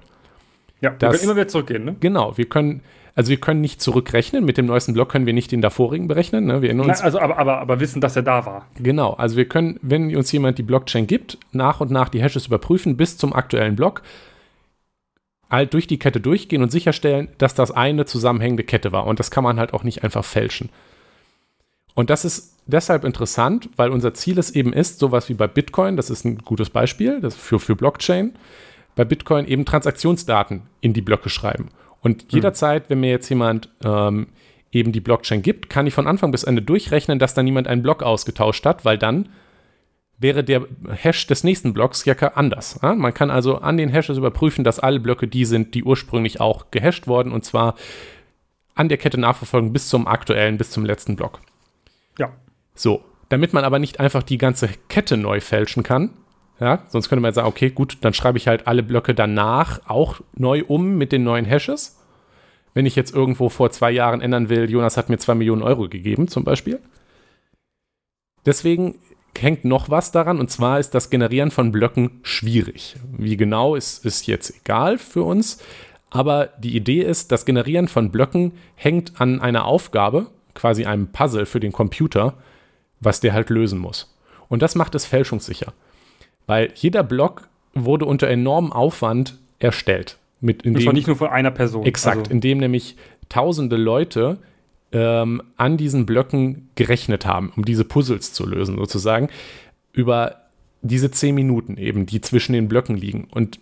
Ja, 0.80 0.92
wir 0.92 0.96
das, 1.00 1.10
können 1.10 1.24
immer 1.24 1.36
wieder 1.36 1.48
zurückgehen, 1.48 1.84
ne? 1.84 1.96
Genau, 2.00 2.38
wir 2.38 2.46
können, 2.46 2.80
also 3.14 3.28
wir 3.28 3.36
können 3.36 3.60
nicht 3.60 3.82
zurückrechnen. 3.82 4.42
Mit 4.42 4.56
dem 4.56 4.64
neuesten 4.64 4.94
Block 4.94 5.10
können 5.10 5.26
wir 5.26 5.34
nicht 5.34 5.52
den 5.52 5.60
davorigen 5.60 6.08
berechnen. 6.08 6.46
Ne? 6.46 6.62
Wir 6.62 6.74
uns, 6.80 7.02
also 7.02 7.20
aber, 7.20 7.36
aber, 7.36 7.58
aber 7.58 7.78
wissen, 7.78 8.00
dass 8.00 8.16
er 8.16 8.22
da 8.22 8.46
war. 8.46 8.66
Genau, 8.76 9.12
also 9.12 9.36
wir 9.36 9.46
können, 9.46 9.78
wenn 9.82 10.16
uns 10.16 10.32
jemand 10.32 10.56
die 10.56 10.62
Blockchain 10.62 11.06
gibt, 11.06 11.36
nach 11.52 11.82
und 11.82 11.90
nach 11.90 12.08
die 12.08 12.22
Hashes 12.22 12.46
überprüfen 12.46 12.96
bis 12.96 13.18
zum 13.18 13.34
aktuellen 13.34 13.76
Block, 13.76 14.00
halt 15.50 15.74
durch 15.74 15.86
die 15.86 15.98
Kette 15.98 16.22
durchgehen 16.22 16.62
und 16.62 16.72
sicherstellen, 16.72 17.28
dass 17.36 17.52
das 17.52 17.70
eine 17.70 18.06
zusammenhängende 18.06 18.64
Kette 18.64 18.92
war. 18.92 19.06
Und 19.06 19.20
das 19.20 19.30
kann 19.30 19.44
man 19.44 19.58
halt 19.58 19.74
auch 19.74 19.82
nicht 19.82 20.04
einfach 20.04 20.24
fälschen. 20.24 20.70
Und 21.94 22.08
das 22.08 22.24
ist 22.24 22.53
deshalb 22.66 23.04
interessant, 23.04 23.68
weil 23.76 23.90
unser 23.90 24.14
Ziel 24.14 24.38
es 24.38 24.50
eben 24.50 24.72
ist, 24.72 24.98
sowas 24.98 25.28
wie 25.28 25.34
bei 25.34 25.46
Bitcoin, 25.46 25.96
das 25.96 26.10
ist 26.10 26.24
ein 26.24 26.38
gutes 26.38 26.70
Beispiel 26.70 27.20
das 27.20 27.34
für, 27.34 27.58
für 27.58 27.76
Blockchain, 27.76 28.34
bei 28.96 29.04
Bitcoin 29.04 29.46
eben 29.46 29.64
Transaktionsdaten 29.64 30.62
in 30.80 30.92
die 30.92 31.02
Blöcke 31.02 31.28
schreiben. 31.28 31.68
Und 32.00 32.22
hm. 32.22 32.28
jederzeit, 32.30 32.90
wenn 32.90 33.00
mir 33.00 33.10
jetzt 33.10 33.28
jemand 33.28 33.68
ähm, 33.84 34.28
eben 34.72 34.92
die 34.92 35.00
Blockchain 35.00 35.42
gibt, 35.42 35.70
kann 35.70 35.86
ich 35.86 35.94
von 35.94 36.06
Anfang 36.06 36.30
bis 36.30 36.44
Ende 36.44 36.62
durchrechnen, 36.62 37.18
dass 37.18 37.34
da 37.34 37.42
niemand 37.42 37.68
einen 37.68 37.82
Block 37.82 38.02
ausgetauscht 38.02 38.66
hat, 38.66 38.84
weil 38.84 38.98
dann 38.98 39.28
wäre 40.18 40.44
der 40.44 40.66
Hash 40.88 41.26
des 41.26 41.44
nächsten 41.44 41.74
Blocks 41.74 42.04
ja 42.04 42.14
anders. 42.14 42.78
Ja? 42.82 42.94
Man 42.94 43.14
kann 43.14 43.30
also 43.30 43.58
an 43.58 43.76
den 43.76 43.88
Hashes 43.88 44.16
überprüfen, 44.16 44.64
dass 44.64 44.78
alle 44.80 45.00
Blöcke 45.00 45.28
die 45.28 45.44
sind, 45.44 45.74
die 45.74 45.84
ursprünglich 45.84 46.40
auch 46.40 46.70
gehasht 46.70 47.06
wurden 47.06 47.32
und 47.32 47.44
zwar 47.44 47.74
an 48.74 48.88
der 48.88 48.98
Kette 48.98 49.18
nachverfolgen 49.18 49.72
bis 49.72 49.88
zum 49.88 50.06
aktuellen, 50.06 50.58
bis 50.58 50.70
zum 50.70 50.84
letzten 50.84 51.16
Block. 51.16 51.40
Ja. 52.18 52.32
So, 52.74 53.04
damit 53.28 53.52
man 53.52 53.64
aber 53.64 53.78
nicht 53.78 54.00
einfach 54.00 54.22
die 54.22 54.38
ganze 54.38 54.68
Kette 54.88 55.16
neu 55.16 55.40
fälschen 55.40 55.82
kann, 55.82 56.10
ja, 56.60 56.84
sonst 56.88 57.08
könnte 57.08 57.22
man 57.22 57.34
sagen, 57.34 57.48
okay, 57.48 57.70
gut, 57.70 57.98
dann 58.02 58.14
schreibe 58.14 58.38
ich 58.38 58.46
halt 58.46 58.66
alle 58.66 58.82
Blöcke 58.82 59.14
danach 59.14 59.80
auch 59.88 60.20
neu 60.34 60.62
um 60.66 60.96
mit 60.96 61.12
den 61.12 61.24
neuen 61.24 61.44
Hashes. 61.44 62.00
Wenn 62.74 62.86
ich 62.86 62.96
jetzt 62.96 63.14
irgendwo 63.14 63.48
vor 63.48 63.70
zwei 63.70 63.90
Jahren 63.90 64.20
ändern 64.20 64.48
will, 64.48 64.70
Jonas 64.70 64.96
hat 64.96 65.08
mir 65.08 65.18
zwei 65.18 65.34
Millionen 65.34 65.62
Euro 65.62 65.88
gegeben, 65.88 66.28
zum 66.28 66.44
Beispiel. 66.44 66.80
Deswegen 68.46 68.98
hängt 69.36 69.64
noch 69.64 69.90
was 69.90 70.12
daran, 70.12 70.38
und 70.38 70.50
zwar 70.50 70.78
ist 70.78 70.94
das 70.94 71.10
Generieren 71.10 71.50
von 71.50 71.72
Blöcken 71.72 72.20
schwierig. 72.22 72.96
Wie 73.16 73.36
genau 73.36 73.74
ist, 73.74 74.04
ist 74.04 74.26
jetzt 74.26 74.54
egal 74.60 74.98
für 74.98 75.22
uns, 75.22 75.58
aber 76.10 76.50
die 76.58 76.76
Idee 76.76 77.02
ist, 77.02 77.32
das 77.32 77.44
Generieren 77.44 77.88
von 77.88 78.10
Blöcken 78.10 78.52
hängt 78.76 79.20
an 79.20 79.40
einer 79.40 79.64
Aufgabe, 79.64 80.28
quasi 80.54 80.84
einem 80.84 81.08
Puzzle 81.08 81.46
für 81.46 81.58
den 81.58 81.72
Computer, 81.72 82.34
was 83.00 83.20
der 83.20 83.32
halt 83.32 83.50
lösen 83.50 83.78
muss. 83.78 84.14
Und 84.48 84.62
das 84.62 84.74
macht 84.74 84.94
es 84.94 85.06
fälschungssicher. 85.06 85.72
Weil 86.46 86.72
jeder 86.74 87.02
Block 87.02 87.48
wurde 87.74 88.04
unter 88.04 88.28
enormem 88.28 88.72
Aufwand 88.72 89.38
erstellt. 89.58 90.18
Mit, 90.40 90.62
in 90.62 90.74
das 90.74 90.84
war 90.84 90.92
nicht 90.92 91.06
nur 91.06 91.16
von 91.16 91.28
einer 91.28 91.50
Person. 91.50 91.86
Exakt, 91.86 92.18
also. 92.18 92.30
indem 92.30 92.58
nämlich 92.58 92.96
tausende 93.28 93.76
Leute 93.76 94.38
ähm, 94.92 95.42
an 95.56 95.76
diesen 95.76 96.06
Blöcken 96.06 96.68
gerechnet 96.74 97.26
haben, 97.26 97.52
um 97.56 97.64
diese 97.64 97.84
Puzzles 97.84 98.32
zu 98.32 98.46
lösen, 98.46 98.76
sozusagen, 98.76 99.28
über 99.92 100.42
diese 100.82 101.10
zehn 101.10 101.34
Minuten 101.34 101.76
eben, 101.78 102.06
die 102.06 102.20
zwischen 102.20 102.52
den 102.52 102.68
Blöcken 102.68 102.96
liegen. 102.96 103.26
Und 103.30 103.58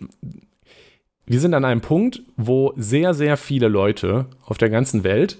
wir 1.25 1.39
sind 1.39 1.53
an 1.53 1.63
einem 1.63 1.81
Punkt, 1.81 2.21
wo 2.35 2.73
sehr, 2.75 3.13
sehr 3.13 3.37
viele 3.37 3.69
Leute 3.69 4.25
auf 4.45 4.57
der 4.57 4.69
ganzen 4.69 5.03
Welt 5.03 5.37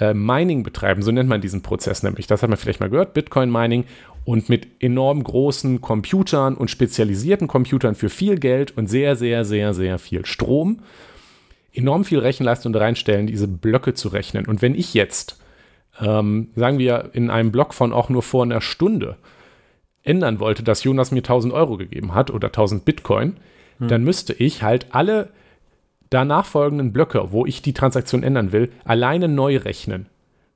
äh, 0.00 0.14
Mining 0.14 0.62
betreiben, 0.62 1.02
so 1.02 1.10
nennt 1.10 1.28
man 1.28 1.40
diesen 1.40 1.62
Prozess 1.62 2.02
nämlich. 2.02 2.26
Das 2.26 2.42
hat 2.42 2.48
man 2.48 2.58
vielleicht 2.58 2.80
mal 2.80 2.90
gehört, 2.90 3.14
Bitcoin 3.14 3.50
Mining. 3.50 3.84
und 4.24 4.48
mit 4.48 4.66
enorm 4.80 5.22
großen 5.22 5.80
Computern 5.82 6.54
und 6.54 6.70
spezialisierten 6.70 7.46
Computern 7.46 7.94
für 7.94 8.08
viel 8.08 8.38
Geld 8.38 8.76
und 8.76 8.86
sehr, 8.86 9.16
sehr, 9.16 9.44
sehr, 9.44 9.74
sehr 9.74 9.98
viel 9.98 10.24
Strom 10.24 10.80
enorm 11.74 12.04
viel 12.04 12.20
Rechenleistung 12.20 12.74
reinstellen, 12.74 13.26
diese 13.26 13.48
Blöcke 13.48 13.94
zu 13.94 14.08
rechnen. 14.08 14.46
Und 14.46 14.62
wenn 14.62 14.74
ich 14.74 14.94
jetzt, 14.94 15.40
ähm, 16.00 16.48
sagen 16.54 16.78
wir, 16.78 17.10
in 17.12 17.30
einem 17.30 17.52
Block 17.52 17.74
von 17.74 17.92
auch 17.92 18.08
nur 18.08 18.22
vor 18.22 18.44
einer 18.44 18.60
Stunde 18.60 19.16
ändern 20.02 20.38
wollte, 20.38 20.62
dass 20.62 20.84
Jonas 20.84 21.10
mir 21.10 21.22
1000 21.22 21.52
Euro 21.52 21.76
gegeben 21.76 22.14
hat 22.14 22.30
oder 22.30 22.48
1000 22.48 22.84
Bitcoin, 22.84 23.36
hm. 23.78 23.88
dann 23.88 24.04
müsste 24.04 24.32
ich 24.34 24.62
halt 24.62 24.86
alle 24.90 25.30
danach 26.14 26.46
folgenden 26.46 26.92
Blöcke, 26.92 27.32
wo 27.32 27.44
ich 27.44 27.60
die 27.60 27.74
Transaktion 27.74 28.22
ändern 28.22 28.52
will, 28.52 28.70
alleine 28.84 29.28
neu 29.28 29.56
rechnen. 29.56 30.06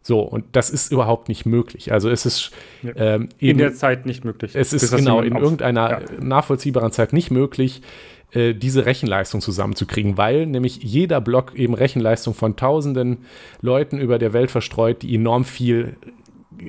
So, 0.03 0.21
und 0.21 0.44
das 0.53 0.71
ist 0.71 0.92
überhaupt 0.92 1.29
nicht 1.29 1.44
möglich. 1.44 1.92
Also 1.92 2.09
es 2.09 2.25
ist 2.25 2.53
ähm, 2.97 3.29
in 3.38 3.59
der 3.59 3.75
Zeit 3.75 4.07
nicht 4.07 4.25
möglich. 4.25 4.53
Es 4.55 4.73
ist 4.73 4.94
genau 4.94 5.21
in 5.21 5.37
irgendeiner 5.37 6.01
ja. 6.01 6.07
nachvollziehbaren 6.21 6.92
Zeit 6.92 7.12
nicht 7.12 7.31
möglich, 7.31 7.83
äh, 8.31 8.55
diese 8.55 8.87
Rechenleistung 8.87 9.40
zusammenzukriegen, 9.40 10.16
weil 10.16 10.47
nämlich 10.47 10.77
jeder 10.77 11.21
Block 11.21 11.55
eben 11.57 11.75
Rechenleistung 11.75 12.33
von 12.35 12.57
tausenden 12.57 13.18
Leuten 13.61 13.99
über 13.99 14.18
der 14.18 14.33
Welt 14.33 14.51
verstreut, 14.51 15.03
die 15.03 15.14
enorm 15.14 15.44
viel 15.44 15.97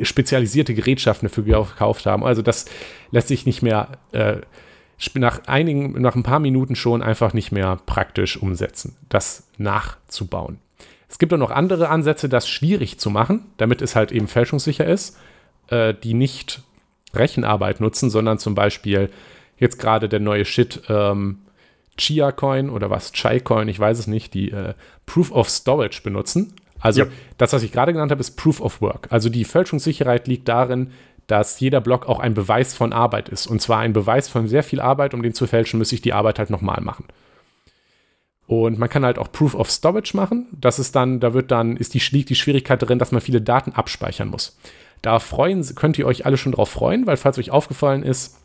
spezialisierte 0.01 0.73
Gerätschaften 0.73 1.29
dafür 1.29 1.43
gekauft 1.43 2.05
haben. 2.05 2.23
Also 2.23 2.41
das 2.41 2.65
lässt 3.11 3.29
sich 3.29 3.45
nicht 3.45 3.61
mehr 3.61 3.89
äh, 4.11 4.37
nach 5.15 5.47
einigen, 5.47 6.01
nach 6.01 6.15
ein 6.15 6.23
paar 6.23 6.39
Minuten 6.39 6.75
schon 6.75 7.01
einfach 7.01 7.33
nicht 7.33 7.51
mehr 7.51 7.79
praktisch 7.85 8.37
umsetzen, 8.37 8.95
das 9.07 9.47
nachzubauen. 9.57 10.59
Es 11.07 11.17
gibt 11.17 11.33
auch 11.33 11.37
noch 11.37 11.51
andere 11.51 11.89
Ansätze, 11.89 12.29
das 12.29 12.47
schwierig 12.47 12.99
zu 12.99 13.09
machen, 13.09 13.45
damit 13.57 13.81
es 13.81 13.95
halt 13.95 14.11
eben 14.11 14.27
fälschungssicher 14.27 14.85
ist, 14.85 15.17
äh, 15.69 15.93
die 15.93 16.13
nicht 16.13 16.61
Rechenarbeit 17.13 17.81
nutzen, 17.81 18.09
sondern 18.09 18.37
zum 18.37 18.55
Beispiel 18.55 19.09
jetzt 19.57 19.79
gerade 19.79 20.07
der 20.07 20.19
neue 20.19 20.45
Shit 20.45 20.83
ähm, 20.89 21.39
Chia 21.97 22.31
Coin 22.31 22.69
oder 22.69 22.89
was, 22.89 23.11
Chai 23.11 23.39
Coin, 23.39 23.67
ich 23.67 23.79
weiß 23.79 23.99
es 23.99 24.07
nicht, 24.07 24.33
die 24.33 24.51
äh, 24.51 24.73
Proof 25.05 25.31
of 25.31 25.49
Storage 25.49 26.01
benutzen. 26.03 26.53
Also 26.79 27.01
ja. 27.01 27.07
das, 27.37 27.51
was 27.51 27.63
ich 27.63 27.71
gerade 27.71 27.91
genannt 27.91 28.11
habe, 28.11 28.21
ist 28.21 28.37
Proof 28.37 28.61
of 28.61 28.81
Work. 28.81 29.07
Also 29.09 29.29
die 29.29 29.43
Fälschungssicherheit 29.43 30.27
liegt 30.27 30.47
darin, 30.47 30.91
dass 31.29 31.59
jeder 31.59 31.79
Block 31.79 32.07
auch 32.09 32.19
ein 32.19 32.33
Beweis 32.33 32.73
von 32.73 32.91
Arbeit 32.91 33.29
ist. 33.29 33.45
Und 33.45 33.61
zwar 33.61 33.79
ein 33.79 33.93
Beweis 33.93 34.27
von 34.27 34.47
sehr 34.47 34.63
viel 34.63 34.81
Arbeit. 34.81 35.13
Um 35.13 35.21
den 35.21 35.35
zu 35.35 35.45
fälschen, 35.45 35.77
muss 35.77 35.91
ich 35.91 36.01
die 36.01 36.11
Arbeit 36.11 36.39
halt 36.39 36.49
nochmal 36.49 36.81
machen. 36.81 37.05
Und 38.47 38.79
man 38.79 38.89
kann 38.89 39.05
halt 39.05 39.19
auch 39.19 39.31
Proof 39.31 39.53
of 39.53 39.69
Storage 39.69 40.17
machen. 40.17 40.47
Das 40.51 40.79
ist 40.79 40.95
dann, 40.95 41.19
da 41.19 41.35
wird 41.35 41.51
dann, 41.51 41.77
ist 41.77 41.93
die, 41.93 42.01
liegt 42.11 42.29
die 42.29 42.35
Schwierigkeit 42.35 42.81
drin, 42.81 42.97
dass 42.97 43.11
man 43.11 43.21
viele 43.21 43.41
Daten 43.41 43.73
abspeichern 43.73 44.27
muss. 44.27 44.57
Da 45.03 45.19
freuen, 45.19 45.63
könnt 45.75 45.99
ihr 45.99 46.07
euch 46.07 46.25
alle 46.25 46.35
schon 46.35 46.53
drauf 46.53 46.69
freuen, 46.69 47.05
weil 47.05 47.17
falls 47.17 47.37
euch 47.37 47.51
aufgefallen 47.51 48.01
ist, 48.01 48.39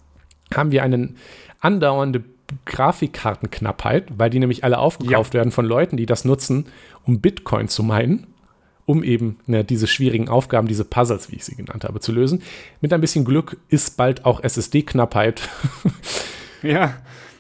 haben 0.55 0.71
wir 0.71 0.83
eine 0.83 1.15
andauernde 1.61 2.23
Grafikkartenknappheit, 2.67 4.09
weil 4.19 4.29
die 4.29 4.41
nämlich 4.41 4.63
alle 4.63 4.79
aufgekauft 4.79 5.33
ja. 5.33 5.39
werden 5.39 5.53
von 5.53 5.65
Leuten, 5.65 5.97
die 5.97 6.05
das 6.05 6.27
nutzen, 6.27 6.67
um 7.07 7.23
Bitcoin 7.23 7.69
zu 7.69 7.83
meinen, 7.83 8.27
um 8.87 9.03
eben 9.03 9.39
ne, 9.47 9.65
diese 9.65 9.87
schwierigen 9.87 10.29
Aufgaben, 10.29 10.69
diese 10.69 10.85
Puzzles, 10.85 11.31
wie 11.31 11.37
ich 11.37 11.45
sie 11.45 11.57
genannt 11.57 11.85
habe, 11.85 12.01
zu 12.01 12.13
lösen. 12.13 12.43
Mit 12.81 12.93
ein 12.93 13.01
bisschen 13.01 13.25
Glück 13.25 13.57
ist 13.69 13.97
bald 13.97 14.25
auch 14.25 14.43
SSD-Knappheit. 14.43 15.49
ja. 16.63 16.95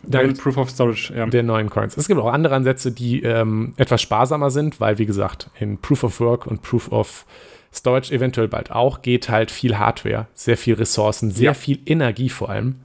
Dank 0.06 0.38
Proof 0.38 0.58
of 0.58 0.68
Storage 0.68 1.14
ja. 1.16 1.24
der 1.24 1.42
neuen 1.42 1.70
Coins. 1.70 1.96
Es 1.96 2.08
gibt 2.08 2.20
auch 2.20 2.30
andere 2.30 2.54
Ansätze, 2.54 2.92
die 2.92 3.22
ähm, 3.22 3.72
etwas 3.78 4.02
sparsamer 4.02 4.50
sind, 4.50 4.78
weil, 4.78 4.98
wie 4.98 5.06
gesagt, 5.06 5.50
in 5.58 5.78
Proof 5.78 6.04
of 6.04 6.20
Work 6.20 6.46
und 6.46 6.60
Proof 6.60 6.92
of 6.92 7.24
Storage 7.72 8.12
eventuell 8.12 8.48
bald 8.48 8.70
auch 8.70 9.00
geht 9.00 9.30
halt 9.30 9.50
viel 9.50 9.78
Hardware, 9.78 10.26
sehr 10.34 10.58
viel 10.58 10.74
Ressourcen, 10.74 11.30
sehr 11.30 11.44
ja. 11.46 11.54
viel 11.54 11.80
Energie 11.86 12.28
vor 12.28 12.50
allem 12.50 12.76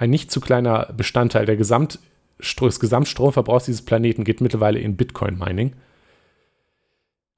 ein 0.00 0.10
nicht 0.10 0.30
zu 0.30 0.40
kleiner 0.40 0.92
Bestandteil 0.96 1.44
der 1.44 1.56
Gesamt, 1.56 1.98
des 2.38 2.80
Gesamtstromverbrauchs 2.80 3.66
dieses 3.66 3.82
Planeten 3.82 4.24
geht 4.24 4.40
mittlerweile 4.40 4.78
in 4.78 4.96
Bitcoin-Mining. 4.96 5.74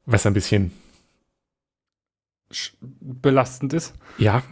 Was 0.07 0.27
ein 0.27 0.35
bisschen 0.35 0.73
belastend 3.01 3.73
ist. 3.73 3.95
Ja, 4.19 4.43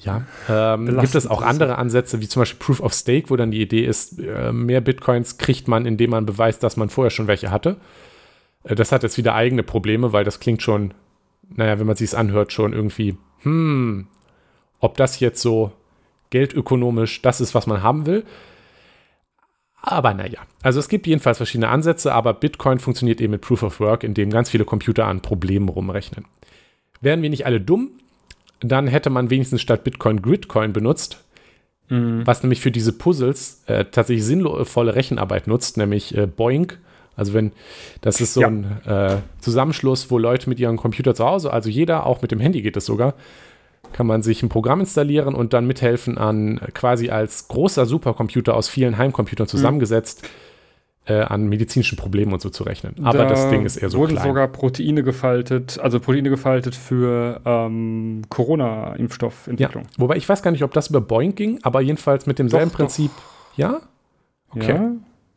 ja. 0.00 0.24
Ähm, 0.48 0.98
gibt 1.00 1.14
es 1.14 1.26
auch 1.26 1.42
andere 1.42 1.78
Ansätze, 1.78 2.20
wie 2.20 2.28
zum 2.28 2.42
Beispiel 2.42 2.58
Proof 2.58 2.80
of 2.80 2.92
Stake, 2.92 3.30
wo 3.30 3.36
dann 3.36 3.50
die 3.50 3.62
Idee 3.62 3.84
ist, 3.84 4.18
äh, 4.18 4.52
mehr 4.52 4.80
Bitcoins 4.80 5.38
kriegt 5.38 5.68
man, 5.68 5.86
indem 5.86 6.10
man 6.10 6.26
beweist, 6.26 6.62
dass 6.62 6.76
man 6.76 6.90
vorher 6.90 7.10
schon 7.10 7.28
welche 7.28 7.50
hatte. 7.50 7.76
Äh, 8.64 8.74
das 8.74 8.92
hat 8.92 9.02
jetzt 9.02 9.16
wieder 9.16 9.34
eigene 9.34 9.62
Probleme, 9.62 10.12
weil 10.12 10.24
das 10.24 10.40
klingt 10.40 10.62
schon, 10.62 10.92
naja, 11.48 11.78
wenn 11.78 11.86
man 11.86 11.96
sich 11.96 12.08
es 12.10 12.14
anhört, 12.14 12.52
schon 12.52 12.72
irgendwie, 12.72 13.16
hm, 13.42 14.06
ob 14.80 14.96
das 14.96 15.20
jetzt 15.20 15.40
so 15.40 15.72
geldökonomisch 16.30 17.22
das 17.22 17.40
ist, 17.40 17.54
was 17.54 17.66
man 17.66 17.82
haben 17.82 18.06
will. 18.06 18.24
Aber 19.82 20.14
naja, 20.14 20.40
also 20.62 20.80
es 20.80 20.88
gibt 20.88 21.06
jedenfalls 21.06 21.36
verschiedene 21.36 21.68
Ansätze, 21.68 22.12
aber 22.12 22.34
Bitcoin 22.34 22.78
funktioniert 22.78 23.20
eben 23.20 23.32
mit 23.32 23.42
Proof 23.42 23.62
of 23.62 23.80
Work, 23.80 24.02
in 24.02 24.14
dem 24.14 24.30
ganz 24.30 24.50
viele 24.50 24.64
Computer 24.64 25.06
an 25.06 25.20
Problemen 25.20 25.68
rumrechnen. 25.68 26.24
Wären 27.00 27.22
wir 27.22 27.30
nicht 27.30 27.46
alle 27.46 27.60
dumm, 27.60 27.90
dann 28.60 28.86
hätte 28.88 29.10
man 29.10 29.30
wenigstens 29.30 29.60
statt 29.60 29.84
Bitcoin 29.84 30.22
Gridcoin 30.22 30.72
benutzt, 30.72 31.22
mhm. 31.88 32.26
was 32.26 32.42
nämlich 32.42 32.60
für 32.60 32.70
diese 32.70 32.92
Puzzles 32.92 33.62
äh, 33.66 33.84
tatsächlich 33.84 34.24
sinnvolle 34.24 34.94
Rechenarbeit 34.94 35.46
nutzt, 35.46 35.76
nämlich 35.76 36.16
äh, 36.16 36.26
Boink. 36.26 36.78
Also 37.14 37.32
wenn, 37.32 37.52
das 38.02 38.20
ist 38.20 38.34
so 38.34 38.42
ja. 38.42 38.48
ein 38.48 38.80
äh, 38.86 39.18
Zusammenschluss, 39.40 40.10
wo 40.10 40.18
Leute 40.18 40.48
mit 40.50 40.60
ihrem 40.60 40.76
Computer 40.76 41.14
zu 41.14 41.24
Hause, 41.24 41.52
also 41.52 41.70
jeder, 41.70 42.04
auch 42.06 42.22
mit 42.22 42.30
dem 42.30 42.40
Handy 42.40 42.60
geht 42.60 42.76
es 42.76 42.84
sogar, 42.84 43.14
kann 43.92 44.06
man 44.06 44.22
sich 44.22 44.42
ein 44.42 44.48
Programm 44.48 44.80
installieren 44.80 45.34
und 45.34 45.52
dann 45.52 45.66
mithelfen 45.66 46.18
an 46.18 46.60
quasi 46.74 47.10
als 47.10 47.48
großer 47.48 47.86
Supercomputer 47.86 48.54
aus 48.54 48.68
vielen 48.68 48.98
Heimcomputern 48.98 49.46
zusammengesetzt. 49.46 50.22
Mhm. 50.22 50.28
Äh, 51.08 51.20
an 51.20 51.46
medizinischen 51.46 51.96
Problemen 51.96 52.32
und 52.32 52.42
so 52.42 52.50
zu 52.50 52.64
rechnen. 52.64 52.96
Aber 53.04 53.18
da 53.18 53.26
das 53.26 53.48
Ding 53.48 53.64
ist 53.64 53.76
eher 53.76 53.90
so 53.90 53.98
wurden 53.98 54.16
klein. 54.16 54.26
sogar 54.26 54.48
Proteine 54.48 55.04
gefaltet, 55.04 55.78
also 55.78 56.00
Proteine 56.00 56.30
gefaltet 56.30 56.74
für 56.74 57.40
ähm, 57.44 58.22
Corona-Impfstoffentwicklung. 58.28 59.84
Ja, 59.84 59.90
wobei 59.98 60.16
ich 60.16 60.28
weiß 60.28 60.42
gar 60.42 60.50
nicht, 60.50 60.64
ob 60.64 60.72
das 60.72 60.88
über 60.88 61.00
Boeing 61.00 61.36
ging, 61.36 61.60
aber 61.62 61.80
jedenfalls 61.80 62.26
mit 62.26 62.40
demselben 62.40 62.70
doch, 62.70 62.78
Prinzip. 62.78 63.12
Doch. 63.14 63.56
Ja? 63.56 63.80
Okay. 64.50 64.74
Ja. 64.74 64.92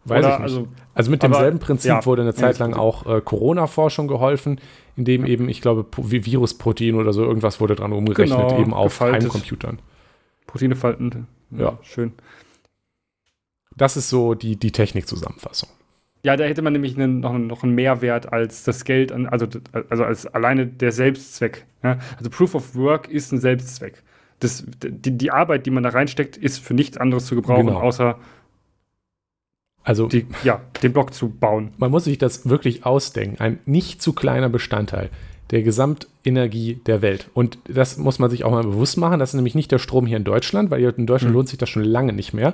Weiß 0.05 0.25
Oder, 0.25 0.33
ich 0.33 0.39
nicht. 0.39 0.43
Also, 0.43 0.67
also 0.93 1.11
mit 1.11 1.23
demselben 1.23 1.57
aber, 1.57 1.65
Prinzip 1.65 1.89
ja, 1.89 2.05
wurde 2.05 2.21
eine 2.21 2.33
Zeit 2.33 2.57
lang 2.59 2.73
auch 2.73 3.05
äh, 3.05 3.21
Corona-Forschung 3.21 4.07
geholfen, 4.07 4.59
indem 4.95 5.25
eben, 5.25 5.49
ich 5.49 5.61
glaube, 5.61 5.85
Virusprotein 5.97 6.95
oder 6.95 7.13
so 7.13 7.23
irgendwas 7.23 7.59
wurde 7.59 7.75
dran 7.75 7.91
umgerechnet, 7.91 8.39
genau, 8.39 8.59
eben 8.59 8.73
auf 8.73 8.93
gefaltet. 8.93 9.23
Heimcomputern. 9.23 9.79
Proteine 10.47 10.75
falten. 10.75 11.27
Ja. 11.51 11.59
ja. 11.59 11.77
Schön. 11.83 12.13
Das 13.75 13.97
ist 13.97 14.09
so 14.09 14.35
die, 14.35 14.55
die 14.55 14.71
Technikzusammenfassung. 14.71 15.69
Ja, 16.23 16.35
da 16.35 16.43
hätte 16.43 16.61
man 16.61 16.73
nämlich 16.73 16.95
einen, 16.97 17.21
noch, 17.21 17.37
noch 17.37 17.63
einen 17.63 17.75
Mehrwert 17.75 18.33
als 18.33 18.63
das 18.63 18.83
Geld, 18.83 19.11
an, 19.11 19.27
also, 19.27 19.47
also 19.89 20.03
als 20.03 20.27
alleine 20.27 20.67
der 20.67 20.91
Selbstzweck. 20.91 21.65
Ja? 21.81 21.99
Also 22.17 22.29
Proof 22.29 22.55
of 22.55 22.75
Work 22.75 23.07
ist 23.07 23.31
ein 23.31 23.39
Selbstzweck. 23.39 24.03
Das, 24.39 24.65
die, 24.83 25.17
die 25.17 25.31
Arbeit, 25.31 25.65
die 25.65 25.71
man 25.71 25.83
da 25.83 25.89
reinsteckt, 25.89 26.35
ist 26.35 26.59
für 26.59 26.73
nichts 26.73 26.97
anderes 26.97 27.25
zu 27.25 27.35
gebrauchen, 27.35 27.67
genau. 27.67 27.79
außer 27.79 28.17
also, 29.89 30.05
die, 30.05 30.27
ja, 30.43 30.61
den 30.83 30.93
Block 30.93 31.15
zu 31.15 31.29
bauen. 31.29 31.71
Man 31.77 31.89
muss 31.89 32.03
sich 32.03 32.19
das 32.19 32.47
wirklich 32.47 32.85
ausdenken. 32.85 33.41
Ein 33.41 33.57
nicht 33.65 34.03
zu 34.03 34.13
kleiner 34.13 34.47
Bestandteil 34.47 35.09
der 35.49 35.63
Gesamtenergie 35.63 36.75
der 36.85 37.01
Welt. 37.01 37.31
Und 37.33 37.57
das 37.67 37.97
muss 37.97 38.19
man 38.19 38.29
sich 38.29 38.43
auch 38.43 38.51
mal 38.51 38.61
bewusst 38.61 38.97
machen. 38.97 39.17
Das 39.19 39.31
ist 39.31 39.33
nämlich 39.33 39.55
nicht 39.55 39.71
der 39.71 39.79
Strom 39.79 40.05
hier 40.05 40.17
in 40.17 40.23
Deutschland, 40.23 40.69
weil 40.69 40.83
in 40.83 41.07
Deutschland 41.07 41.31
mhm. 41.31 41.37
lohnt 41.37 41.49
sich 41.49 41.57
das 41.57 41.69
schon 41.69 41.83
lange 41.83 42.13
nicht 42.13 42.33
mehr. 42.33 42.53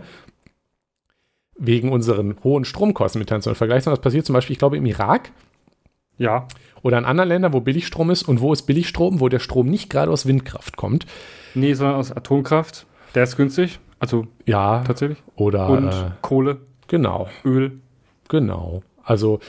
Wegen 1.57 1.91
unseren 1.91 2.37
hohen 2.41 2.63
Stromkosten 2.63 3.19
mit 3.19 3.27
internationalen 3.27 3.57
Vergleich, 3.57 3.83
sondern 3.83 3.97
das 3.97 4.03
passiert 4.03 4.25
zum 4.25 4.33
Beispiel, 4.33 4.53
ich 4.53 4.59
glaube, 4.59 4.77
im 4.77 4.85
Irak. 4.85 5.33
Ja. 6.17 6.47
Oder 6.83 6.99
in 6.99 7.03
anderen 7.03 7.27
Ländern, 7.27 7.51
wo 7.51 7.59
Billigstrom 7.59 8.11
ist. 8.11 8.23
Und 8.23 8.39
wo 8.39 8.53
ist 8.53 8.61
Billigstrom? 8.61 9.19
Wo 9.19 9.27
der 9.27 9.39
Strom 9.39 9.67
nicht 9.67 9.89
gerade 9.89 10.09
aus 10.09 10.25
Windkraft 10.25 10.77
kommt. 10.77 11.05
Nee, 11.53 11.73
sondern 11.73 11.97
aus 11.97 12.13
Atomkraft. 12.13 12.85
Der 13.13 13.23
ist 13.23 13.35
günstig. 13.35 13.79
Also, 13.99 14.27
ja. 14.45 14.85
Tatsächlich. 14.87 15.21
Oder. 15.35 15.67
Und 15.67 15.89
äh, 15.89 16.11
Kohle. 16.21 16.59
Genau. 16.87 17.29
Öl. 17.43 17.79
Genau. 18.27 18.83
Also 19.03 19.39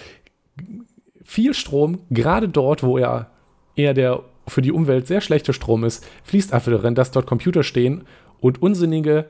viel 1.24 1.54
Strom, 1.54 2.00
gerade 2.10 2.48
dort, 2.48 2.82
wo 2.82 2.98
er 2.98 3.30
eher 3.74 3.94
der 3.94 4.22
für 4.48 4.62
die 4.62 4.72
Umwelt 4.72 5.06
sehr 5.06 5.20
schlechte 5.20 5.52
Strom 5.52 5.84
ist, 5.84 6.06
fließt 6.24 6.52
einfach 6.52 6.70
darin, 6.70 6.94
dass 6.94 7.10
dort 7.10 7.26
Computer 7.26 7.62
stehen 7.62 8.04
und 8.40 8.62
unsinnige 8.62 9.26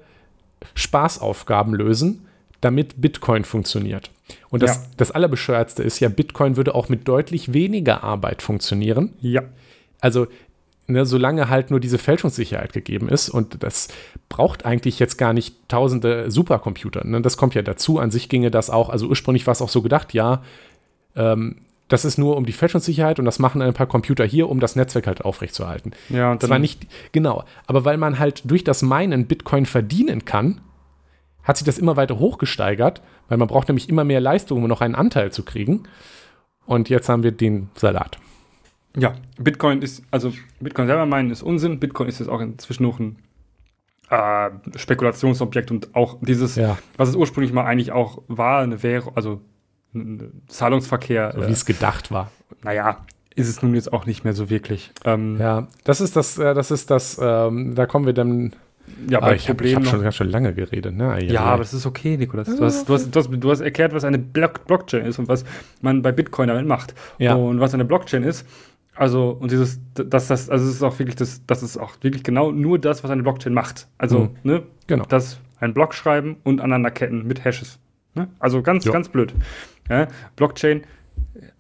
Spaßaufgaben 0.75 1.75
lösen, 1.75 2.27
damit 2.61 3.01
Bitcoin 3.01 3.45
funktioniert. 3.45 4.11
Und 4.51 4.63
das, 4.63 4.77
ja. 4.77 4.83
das 4.97 5.11
Allerbescheuertste 5.11 5.83
ist 5.83 6.01
ja, 6.01 6.09
Bitcoin 6.09 6.57
würde 6.57 6.75
auch 6.75 6.89
mit 6.89 7.07
deutlich 7.09 7.53
weniger 7.53 8.03
Arbeit 8.03 8.43
funktionieren. 8.43 9.15
Ja. 9.21 9.43
Also 10.01 10.27
ne, 10.87 11.05
solange 11.07 11.49
halt 11.49 11.71
nur 11.71 11.81
diese 11.81 11.99
Fälschungssicherheit 11.99 12.73
gegeben 12.73 13.09
ist. 13.09 13.29
Und 13.29 13.63
das 13.63 13.89
braucht 14.29 14.65
eigentlich 14.65 14.99
jetzt 14.99 15.17
gar 15.17 15.33
nicht 15.33 15.69
tausende 15.69 16.31
Supercomputer. 16.31 17.07
Ne? 17.07 17.21
Das 17.21 17.37
kommt 17.37 17.55
ja 17.55 17.63
dazu. 17.63 17.99
An 17.99 18.11
sich 18.11 18.29
ginge 18.29 18.51
das 18.51 18.71
auch, 18.71 18.89
also 18.89 19.07
ursprünglich 19.07 19.47
war 19.47 19.53
es 19.53 19.63
auch 19.63 19.69
so 19.69 19.83
gedacht, 19.83 20.15
ja, 20.15 20.43
ähm, 21.15 21.57
das 21.89 22.05
ist 22.05 22.19
nur 22.19 22.37
um 22.37 22.47
die 22.47 22.53
Fälschungssicherheit 22.53 23.19
und 23.21 23.25
das 23.25 23.39
machen 23.39 23.63
ein 23.63 23.73
paar 23.73 23.87
Computer 23.87 24.25
hier, 24.25 24.49
um 24.49 24.59
das 24.59 24.75
Netzwerk 24.75 25.07
halt 25.07 25.25
aufrechtzuerhalten. 25.25 25.93
Ja, 26.09 26.33
und 26.33 26.43
Das 26.43 26.51
war 26.51 26.59
nicht, 26.59 26.87
genau, 27.13 27.45
aber 27.67 27.85
weil 27.85 27.97
man 27.97 28.19
halt 28.19 28.43
durch 28.45 28.65
das 28.65 28.83
Minen 28.83 29.27
Bitcoin 29.27 29.67
verdienen 29.67 30.25
kann, 30.25 30.61
hat 31.45 31.59
sich 31.59 31.65
das 31.65 31.79
immer 31.79 31.97
weiter 31.97 32.19
hochgesteigert, 32.19 33.03
weil 33.29 33.39
man 33.39 33.47
braucht 33.47 33.69
nämlich 33.69 33.89
immer 33.89 34.03
mehr 34.03 34.21
Leistung, 34.21 34.63
um 34.63 34.69
noch 34.69 34.81
einen 34.81 34.97
Anteil 34.97 35.31
zu 35.31 35.45
kriegen. 35.45 35.85
Und 36.67 36.89
jetzt 36.89 37.09
haben 37.09 37.23
wir 37.23 37.31
den 37.31 37.69
Salat. 37.77 38.19
Ja, 38.97 39.15
Bitcoin 39.39 39.83
ist, 39.83 40.03
also 40.11 40.33
Bitcoin 40.61 40.87
selber 40.87 41.07
meinen 41.07 41.31
ist 41.31 41.43
Unsinn. 41.43 41.79
Bitcoin 41.79 42.09
ist 42.09 42.19
jetzt 42.19 42.29
auch 42.29 42.41
inzwischen 42.41 42.83
noch 42.85 42.99
ein 42.99 43.17
äh, 44.11 44.51
Spekulationsobjekt 44.79 45.71
und 45.71 45.95
auch 45.95 46.19
dieses, 46.21 46.57
Ja. 46.57 46.79
was 46.97 47.09
es 47.09 47.17
ursprünglich 47.17 47.53
mal 47.53 47.65
eigentlich 47.65 47.93
auch 47.93 48.23
war, 48.29 48.61
eine 48.63 48.83
Währung, 48.83 49.13
also 49.17 49.41
ein 49.95 50.43
Zahlungsverkehr. 50.49 51.33
So 51.35 51.47
wie 51.47 51.53
es 51.53 51.67
gedacht 51.67 52.11
war. 52.11 52.31
naja, 52.63 53.05
ist 53.35 53.49
es 53.49 53.63
nun 53.63 53.75
jetzt 53.75 53.93
auch 53.93 54.07
nicht 54.07 54.25
mehr 54.25 54.33
so 54.33 54.49
wirklich. 54.49 54.93
Ähm, 55.05 55.37
Ja, 55.39 55.69
das 55.85 56.01
ist 56.01 56.17
das, 56.17 56.39
äh, 56.39 56.55
das 56.55 56.71
ist 56.71 56.91
das, 56.91 57.19
ähm, 57.21 57.75
da 57.75 57.85
kommen 57.87 58.07
wir 58.07 58.13
dann. 58.15 58.55
ja, 59.11 59.19
Aber 59.19 59.29
bei 59.29 59.35
ich 59.37 59.49
habe 59.51 59.75
hab 59.75 59.85
schon 59.87 60.03
ganz 60.03 60.15
schön 60.15 60.31
lange 60.31 60.55
geredet, 60.55 60.95
ne? 60.97 61.23
Ja, 61.25 61.43
aber 61.43 61.59
das 61.59 61.75
ist 61.75 61.85
okay, 61.85 62.17
Nikolas. 62.17 62.47
Du 62.47 62.65
hast, 62.65 62.89
du 62.89 62.95
hast, 62.95 63.11
du 63.15 63.19
hast, 63.21 63.29
du 63.31 63.51
hast 63.51 63.61
erklärt, 63.61 63.93
was 63.93 64.05
eine 64.05 64.19
Block 64.19 64.65
Blockchain 64.67 65.05
ist 65.05 65.19
und 65.19 65.29
was 65.29 65.45
man 65.83 66.01
bei 66.03 66.13
Bitcoin 66.13 66.49
damit 66.49 66.67
macht. 66.67 66.95
Ja. 67.19 67.35
Und 67.35 67.61
was 67.61 67.75
eine 67.75 67.85
Blockchain 67.85 68.23
ist. 68.23 68.47
Also, 68.97 69.31
und 69.39 69.51
dieses, 69.51 69.81
dass 69.95 70.29
das, 70.29 70.49
also 70.51 70.65
es 70.69 70.75
ist 70.77 70.83
auch 70.83 70.99
wirklich 70.99 71.17
das, 71.17 71.43
das 71.47 71.63
ist 71.63 71.77
auch 71.77 71.93
wirklich 72.01 72.23
genau 72.23 72.51
nur 72.51 72.79
das, 72.79 73.05
was 73.05 73.11
eine 73.11 73.23
Blockchain 73.23 73.53
macht. 73.55 73.89
Also, 73.99 74.21
Mhm. 74.21 74.31
ne, 74.43 74.63
Genau. 74.87 75.05
das 75.09 75.39
einen 75.61 75.75
Block 75.75 75.95
schreiben 75.95 76.37
und 76.45 76.61
aneinanderketten 76.61 77.27
mit 77.27 77.45
Hashes. 77.45 77.79
Ne? 78.15 78.29
Also 78.39 78.63
ganz, 78.63 78.85
Ja. 78.85 78.93
ganz 78.93 79.09
blöd. 79.09 79.35
Ja? 79.91 80.09
Blockchain, 80.37 80.83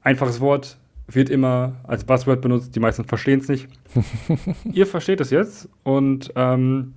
einfaches 0.02 0.40
Wort, 0.40 0.78
wird 1.08 1.30
immer 1.30 1.76
als 1.84 2.04
Buzzword 2.04 2.40
benutzt, 2.40 2.74
die 2.74 2.80
meisten 2.80 3.04
verstehen 3.04 3.38
es 3.40 3.48
nicht. 3.48 3.68
Ihr 4.72 4.86
versteht 4.86 5.20
es 5.20 5.30
jetzt 5.30 5.68
und 5.84 6.32
ähm, 6.34 6.94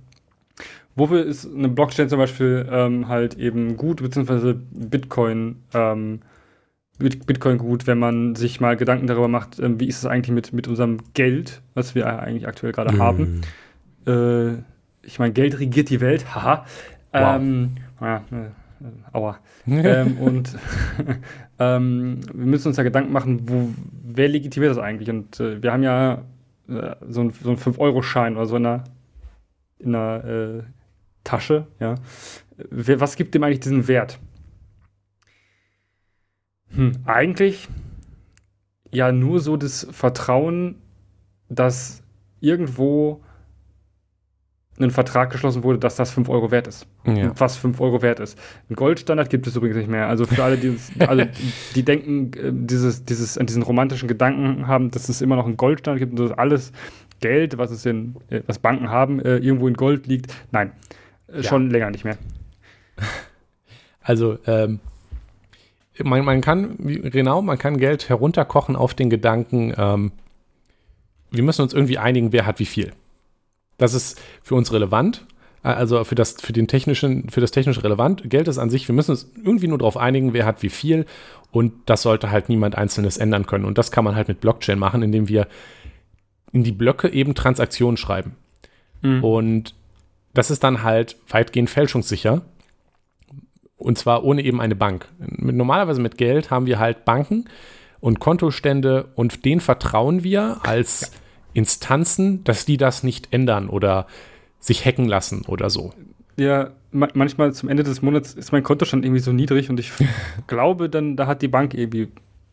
wofür 0.96 1.24
ist 1.24 1.46
eine 1.46 1.68
Blockchain 1.68 2.08
zum 2.08 2.18
Beispiel 2.18 2.66
ähm, 2.70 3.06
halt 3.08 3.34
eben 3.38 3.76
gut, 3.76 4.02
beziehungsweise 4.02 4.54
Bitcoin, 4.72 5.56
ähm, 5.74 6.20
Bitcoin 7.00 7.58
gut, 7.58 7.86
wenn 7.86 7.98
man 7.98 8.34
sich 8.36 8.60
mal 8.60 8.76
Gedanken 8.76 9.06
darüber 9.06 9.28
macht, 9.28 9.58
ähm, 9.58 9.80
wie 9.80 9.88
ist 9.88 9.98
es 9.98 10.06
eigentlich 10.06 10.34
mit, 10.34 10.52
mit 10.52 10.68
unserem 10.68 10.98
Geld, 11.14 11.62
was 11.74 11.94
wir 11.94 12.06
eigentlich 12.06 12.46
aktuell 12.46 12.72
gerade 12.72 12.98
haben. 12.98 13.40
Äh, 14.06 14.62
ich 15.02 15.18
meine, 15.18 15.32
Geld 15.32 15.58
regiert 15.58 15.90
die 15.90 16.00
Welt, 16.00 16.34
haha. 16.34 16.64
Wow. 17.12 17.36
Ähm, 17.36 17.70
ja, 18.00 18.16
äh, 18.30 19.12
aua. 19.12 19.38
ähm, 19.66 20.18
und 20.20 20.56
ähm, 21.58 22.20
wir 22.32 22.46
müssen 22.46 22.68
uns 22.68 22.76
ja 22.76 22.82
Gedanken 22.82 23.12
machen, 23.12 23.48
wo, 23.48 23.70
wer 24.04 24.28
legitimiert 24.28 24.70
das 24.70 24.78
eigentlich? 24.78 25.10
Und 25.10 25.40
äh, 25.40 25.62
wir 25.62 25.72
haben 25.72 25.82
ja 25.82 26.22
äh, 26.68 26.94
so 27.08 27.20
einen 27.22 27.30
so 27.30 27.50
einen 27.50 27.58
5-Euro-Schein 27.58 28.36
oder 28.36 28.46
so 28.46 28.56
in 28.56 28.62
der, 28.62 28.84
in 29.78 29.92
der 29.92 30.24
äh, 30.24 30.62
Tasche, 31.24 31.66
ja. 31.78 31.96
Wer, 32.70 33.00
was 33.00 33.16
gibt 33.16 33.34
dem 33.34 33.42
eigentlich 33.42 33.60
diesen 33.60 33.88
Wert? 33.88 34.18
Hm, 36.74 36.92
eigentlich 37.04 37.68
ja 38.92 39.12
nur 39.12 39.40
so 39.40 39.56
das 39.56 39.86
Vertrauen, 39.90 40.76
dass 41.48 42.02
irgendwo 42.40 43.22
ein 44.78 44.90
Vertrag 44.90 45.30
geschlossen 45.30 45.62
wurde, 45.62 45.78
dass 45.78 45.96
das 45.96 46.10
5 46.10 46.28
Euro 46.28 46.50
wert 46.50 46.66
ist. 46.66 46.86
Ja. 47.04 47.32
Was 47.38 47.56
5 47.56 47.80
Euro 47.80 48.02
wert 48.02 48.18
ist. 48.18 48.38
Ein 48.70 48.76
Goldstandard 48.76 49.28
gibt 49.28 49.46
es 49.46 49.56
übrigens 49.56 49.76
nicht 49.76 49.90
mehr. 49.90 50.08
Also 50.08 50.24
für 50.24 50.42
alle, 50.42 50.56
die, 50.56 50.70
uns, 50.70 50.90
alle, 51.00 51.30
die 51.74 51.82
denken, 51.82 52.32
äh, 52.32 52.50
dieses, 52.52 53.04
dieses, 53.04 53.36
an 53.36 53.46
diesen 53.46 53.62
romantischen 53.62 54.08
Gedanken 54.08 54.66
haben, 54.66 54.90
dass 54.90 55.08
es 55.08 55.20
immer 55.20 55.36
noch 55.36 55.44
einen 55.44 55.58
Goldstandard 55.58 55.98
gibt 56.00 56.18
und 56.18 56.30
dass 56.30 56.38
alles 56.38 56.72
Geld, 57.20 57.58
was 57.58 57.70
es 57.70 57.84
in, 57.84 58.16
äh, 58.30 58.40
was 58.46 58.58
Banken 58.58 58.88
haben, 58.88 59.20
äh, 59.20 59.36
irgendwo 59.36 59.68
in 59.68 59.74
Gold 59.74 60.06
liegt. 60.06 60.32
Nein, 60.50 60.72
äh, 61.28 61.42
schon 61.42 61.70
länger 61.70 61.90
nicht 61.90 62.04
mehr. 62.04 62.16
Also, 64.02 64.38
ähm, 64.46 64.80
man, 66.04 66.24
man 66.24 66.40
kann, 66.40 66.76
genau, 66.78 67.42
man 67.42 67.58
kann 67.58 67.78
Geld 67.78 68.08
herunterkochen 68.08 68.76
auf 68.76 68.94
den 68.94 69.10
Gedanken, 69.10 69.74
ähm, 69.76 70.12
wir 71.30 71.42
müssen 71.42 71.62
uns 71.62 71.72
irgendwie 71.72 71.98
einigen, 71.98 72.32
wer 72.32 72.46
hat 72.46 72.58
wie 72.58 72.66
viel. 72.66 72.92
Das 73.78 73.94
ist 73.94 74.20
für 74.42 74.54
uns 74.54 74.72
relevant, 74.72 75.26
äh, 75.62 75.68
also 75.68 76.04
für 76.04 76.14
das, 76.14 76.40
für 76.40 76.52
den 76.52 76.68
technischen, 76.68 77.28
für 77.30 77.40
das 77.40 77.50
technisch 77.50 77.82
relevant. 77.82 78.28
Geld 78.28 78.48
ist 78.48 78.58
an 78.58 78.70
sich, 78.70 78.88
wir 78.88 78.94
müssen 78.94 79.12
uns 79.12 79.30
irgendwie 79.42 79.68
nur 79.68 79.78
darauf 79.78 79.96
einigen, 79.96 80.32
wer 80.32 80.46
hat 80.46 80.62
wie 80.62 80.68
viel 80.68 81.06
und 81.50 81.72
das 81.86 82.02
sollte 82.02 82.30
halt 82.30 82.48
niemand 82.48 82.76
Einzelnes 82.76 83.16
ändern 83.16 83.46
können. 83.46 83.64
Und 83.64 83.78
das 83.78 83.90
kann 83.90 84.04
man 84.04 84.14
halt 84.14 84.28
mit 84.28 84.40
Blockchain 84.40 84.78
machen, 84.78 85.02
indem 85.02 85.28
wir 85.28 85.46
in 86.52 86.64
die 86.64 86.72
Blöcke 86.72 87.08
eben 87.08 87.34
Transaktionen 87.34 87.96
schreiben. 87.96 88.36
Und 89.22 89.74
das 90.34 90.50
ist 90.50 90.62
dann 90.62 90.82
halt 90.82 91.16
weitgehend 91.28 91.70
fälschungssicher. 91.70 92.42
Und 93.80 93.98
zwar 93.98 94.24
ohne 94.24 94.42
eben 94.42 94.60
eine 94.60 94.76
Bank. 94.76 95.08
Mit, 95.18 95.56
normalerweise 95.56 96.00
mit 96.00 96.18
Geld 96.18 96.50
haben 96.50 96.66
wir 96.66 96.78
halt 96.78 97.04
Banken 97.04 97.46
und 98.00 98.20
Kontostände 98.20 99.08
und 99.14 99.44
denen 99.44 99.60
vertrauen 99.60 100.22
wir 100.22 100.58
als 100.62 101.10
Instanzen, 101.54 102.44
dass 102.44 102.64
die 102.64 102.76
das 102.76 103.02
nicht 103.02 103.28
ändern 103.32 103.68
oder 103.68 104.06
sich 104.60 104.84
hacken 104.84 105.06
lassen 105.06 105.42
oder 105.46 105.70
so. 105.70 105.92
Ja, 106.36 106.70
ma 106.92 107.08
manchmal 107.14 107.52
zum 107.52 107.68
Ende 107.68 107.82
des 107.82 108.02
Monats 108.02 108.34
ist 108.34 108.52
mein 108.52 108.62
Kontostand 108.62 109.04
irgendwie 109.04 109.20
so 109.20 109.32
niedrig 109.32 109.70
und 109.70 109.80
ich 109.80 109.92
glaube 110.46 110.88
dann, 110.88 111.16
da 111.16 111.26
hat 111.26 111.42
die 111.42 111.48
Bank 111.48 111.74
irgendwie, 111.74 112.08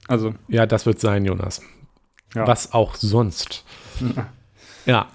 also, 0.08 0.34
Ja, 0.48 0.66
das 0.66 0.86
wird 0.86 1.00
sein, 1.00 1.26
Jonas. 1.26 1.62
ja. 2.34 2.48
Was 2.48 2.74
auch 2.74 2.96
sonst. 2.96 3.66
Ja. 4.86 5.08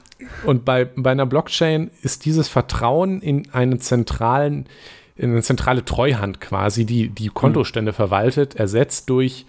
Und 0.44 0.64
bei, 0.64 0.84
bei 0.84 1.10
einer 1.10 1.26
Blockchain 1.26 1.90
ist 2.02 2.24
dieses 2.26 2.48
Vertrauen 2.48 3.20
in 3.20 3.50
einen 3.52 3.80
zentralen, 3.80 4.66
eine 5.20 5.42
zentrale 5.42 5.84
Treuhand 5.84 6.40
quasi, 6.40 6.84
die 6.84 7.08
die 7.08 7.28
Kontostände 7.28 7.92
verwaltet, 7.92 8.54
ersetzt 8.56 9.10
durch 9.10 9.46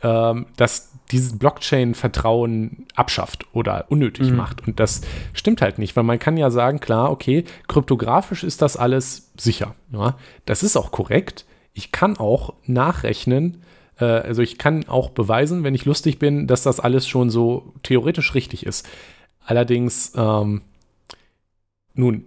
ähm, 0.03 0.47
dass 0.57 0.91
dieses 1.11 1.37
Blockchain-Vertrauen 1.37 2.87
abschafft 2.95 3.45
oder 3.53 3.85
unnötig 3.89 4.31
macht. 4.31 4.65
Und 4.65 4.79
das 4.79 5.01
stimmt 5.33 5.61
halt 5.61 5.77
nicht, 5.77 5.95
weil 5.95 6.03
man 6.03 6.19
kann 6.19 6.37
ja 6.37 6.49
sagen, 6.49 6.79
klar, 6.79 7.11
okay, 7.11 7.43
kryptografisch 7.67 8.43
ist 8.43 8.61
das 8.61 8.77
alles 8.77 9.31
sicher. 9.37 9.75
Ja? 9.91 10.17
Das 10.45 10.63
ist 10.63 10.77
auch 10.77 10.91
korrekt. 10.91 11.45
Ich 11.73 11.91
kann 11.91 12.17
auch 12.17 12.53
nachrechnen, 12.65 13.63
äh, 13.99 14.05
also 14.05 14.41
ich 14.41 14.57
kann 14.57 14.87
auch 14.87 15.09
beweisen, 15.09 15.63
wenn 15.63 15.75
ich 15.75 15.85
lustig 15.85 16.19
bin, 16.19 16.47
dass 16.47 16.63
das 16.63 16.79
alles 16.79 17.07
schon 17.07 17.29
so 17.29 17.73
theoretisch 17.83 18.33
richtig 18.33 18.65
ist. 18.65 18.87
Allerdings, 19.45 20.13
ähm, 20.15 20.61
nun, 21.93 22.25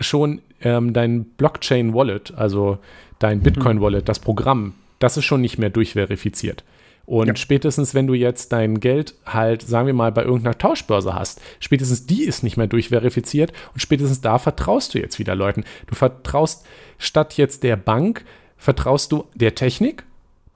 schon 0.00 0.40
ähm, 0.62 0.92
dein 0.92 1.24
Blockchain-Wallet, 1.24 2.34
also 2.36 2.78
dein 3.18 3.40
Bitcoin-Wallet, 3.40 4.08
das 4.08 4.18
Programm, 4.18 4.74
das 4.98 5.16
ist 5.16 5.24
schon 5.24 5.40
nicht 5.40 5.58
mehr 5.58 5.70
durchverifiziert. 5.70 6.64
Und 7.04 7.26
Ja. 7.26 7.36
spätestens, 7.36 7.94
wenn 7.94 8.06
du 8.06 8.14
jetzt 8.14 8.52
dein 8.52 8.78
Geld 8.80 9.14
halt, 9.26 9.62
sagen 9.62 9.86
wir 9.86 9.94
mal, 9.94 10.12
bei 10.12 10.22
irgendeiner 10.24 10.56
Tauschbörse 10.56 11.14
hast, 11.14 11.40
spätestens 11.58 12.06
die 12.06 12.24
ist 12.24 12.42
nicht 12.44 12.56
mehr 12.56 12.68
durchverifiziert 12.68 13.52
und 13.74 13.80
spätestens 13.80 14.20
da 14.20 14.38
vertraust 14.38 14.94
du 14.94 14.98
jetzt 14.98 15.18
wieder 15.18 15.34
Leuten. 15.34 15.64
Du 15.88 15.94
vertraust 15.94 16.64
statt 16.98 17.36
jetzt 17.36 17.64
der 17.64 17.76
Bank, 17.76 18.24
vertraust 18.56 19.10
du 19.10 19.24
der 19.34 19.56
Technik, 19.56 20.04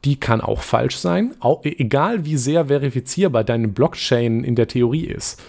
die 0.04 0.20
kann 0.20 0.40
auch 0.40 0.62
falsch 0.62 0.96
sein, 0.96 1.34
auch, 1.40 1.64
egal 1.64 2.24
wie 2.24 2.36
sehr 2.36 2.66
verifizierbar 2.66 3.42
deine 3.42 3.66
Blockchain 3.66 4.44
in 4.44 4.54
der 4.54 4.68
Theorie 4.68 5.06
ist, 5.06 5.42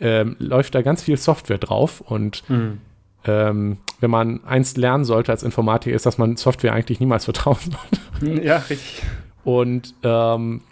ähm, 0.00 0.36
läuft 0.38 0.74
da 0.74 0.82
ganz 0.82 1.02
viel 1.02 1.16
Software 1.16 1.58
drauf 1.58 2.00
und 2.00 2.42
ähm, 3.24 3.76
wenn 4.00 4.10
man 4.10 4.42
eins 4.44 4.76
lernen 4.76 5.04
sollte 5.04 5.30
als 5.30 5.42
Informatiker, 5.42 5.94
ist, 5.94 6.06
dass 6.06 6.16
man 6.16 6.36
Software 6.36 6.72
eigentlich 6.72 7.00
niemals 7.00 7.24
vertrauen 7.26 7.58
sollte. 8.20 8.42
Ja, 8.46 8.56
richtig. 8.58 9.02
Und 9.44 9.94
ähm, 10.02 10.62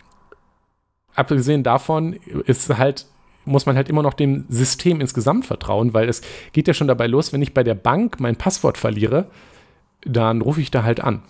abgesehen 1.15 1.63
davon 1.63 2.15
ist 2.47 2.77
halt, 2.77 3.07
muss 3.45 3.65
man 3.67 3.77
halt 3.77 3.89
immer 3.89 4.03
noch 4.03 4.15
dem 4.15 4.45
System 4.51 5.01
insgesamt 5.01 5.47
vertrauen, 5.47 5.95
weil 5.95 6.09
es 6.09 6.21
geht 6.53 6.69
ja 6.69 6.75
schon 6.75 6.89
dabei 6.89 7.07
los, 7.07 7.33
wenn 7.33 7.41
ich 7.43 7.55
bei 7.55 7.63
der 7.65 7.75
Bank 7.75 8.21
mein 8.21 8.37
Passwort 8.37 8.77
verliere, 8.79 9.27
dann 10.05 10.43
rufe 10.43 10.61
ich 10.61 10.71
da 10.71 10.83
halt 10.83 11.01
an. 11.01 11.23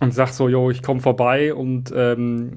und 0.00 0.12
sagt 0.12 0.34
so, 0.34 0.48
yo, 0.48 0.70
ich 0.70 0.82
komme 0.82 1.00
vorbei 1.00 1.54
und 1.54 1.92
ähm, 1.96 2.52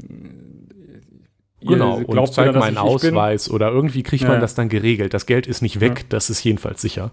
Genau, 1.62 1.98
und 1.98 2.34
zeig 2.34 2.54
meinen 2.54 2.78
Ausweis 2.78 3.50
oder 3.50 3.72
irgendwie 3.72 4.04
kriegt 4.04 4.24
ja. 4.24 4.30
man 4.30 4.42
das 4.42 4.54
dann 4.54 4.70
geregelt. 4.70 5.14
Das 5.14 5.26
Geld 5.26 5.48
ist 5.48 5.62
nicht 5.62 5.80
weg, 5.80 6.00
ja. 6.00 6.06
das 6.10 6.30
ist 6.30 6.44
jedenfalls 6.44 6.82
sicher. 6.82 7.12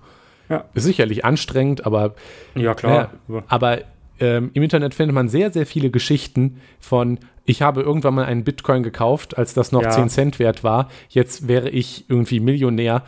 Ja. 0.50 0.64
Ist 0.74 0.84
sicherlich 0.84 1.24
anstrengend, 1.24 1.86
aber 1.86 2.14
ja 2.54 2.74
klar. 2.74 3.12
Äh, 3.28 3.40
aber 3.48 3.78
ähm, 4.20 4.50
im 4.52 4.62
Internet 4.62 4.94
findet 4.94 5.14
man 5.14 5.28
sehr, 5.28 5.50
sehr 5.50 5.66
viele 5.66 5.90
Geschichten 5.90 6.60
von, 6.78 7.18
ich 7.46 7.62
habe 7.62 7.80
irgendwann 7.80 8.14
mal 8.14 8.26
einen 8.26 8.44
Bitcoin 8.44 8.82
gekauft, 8.82 9.38
als 9.38 9.54
das 9.54 9.72
noch 9.72 9.82
ja. 9.82 9.90
10 9.90 10.08
Cent 10.10 10.38
wert 10.38 10.62
war. 10.62 10.90
Jetzt 11.08 11.48
wäre 11.48 11.70
ich 11.70 12.04
irgendwie 12.08 12.40
Millionär, 12.40 13.02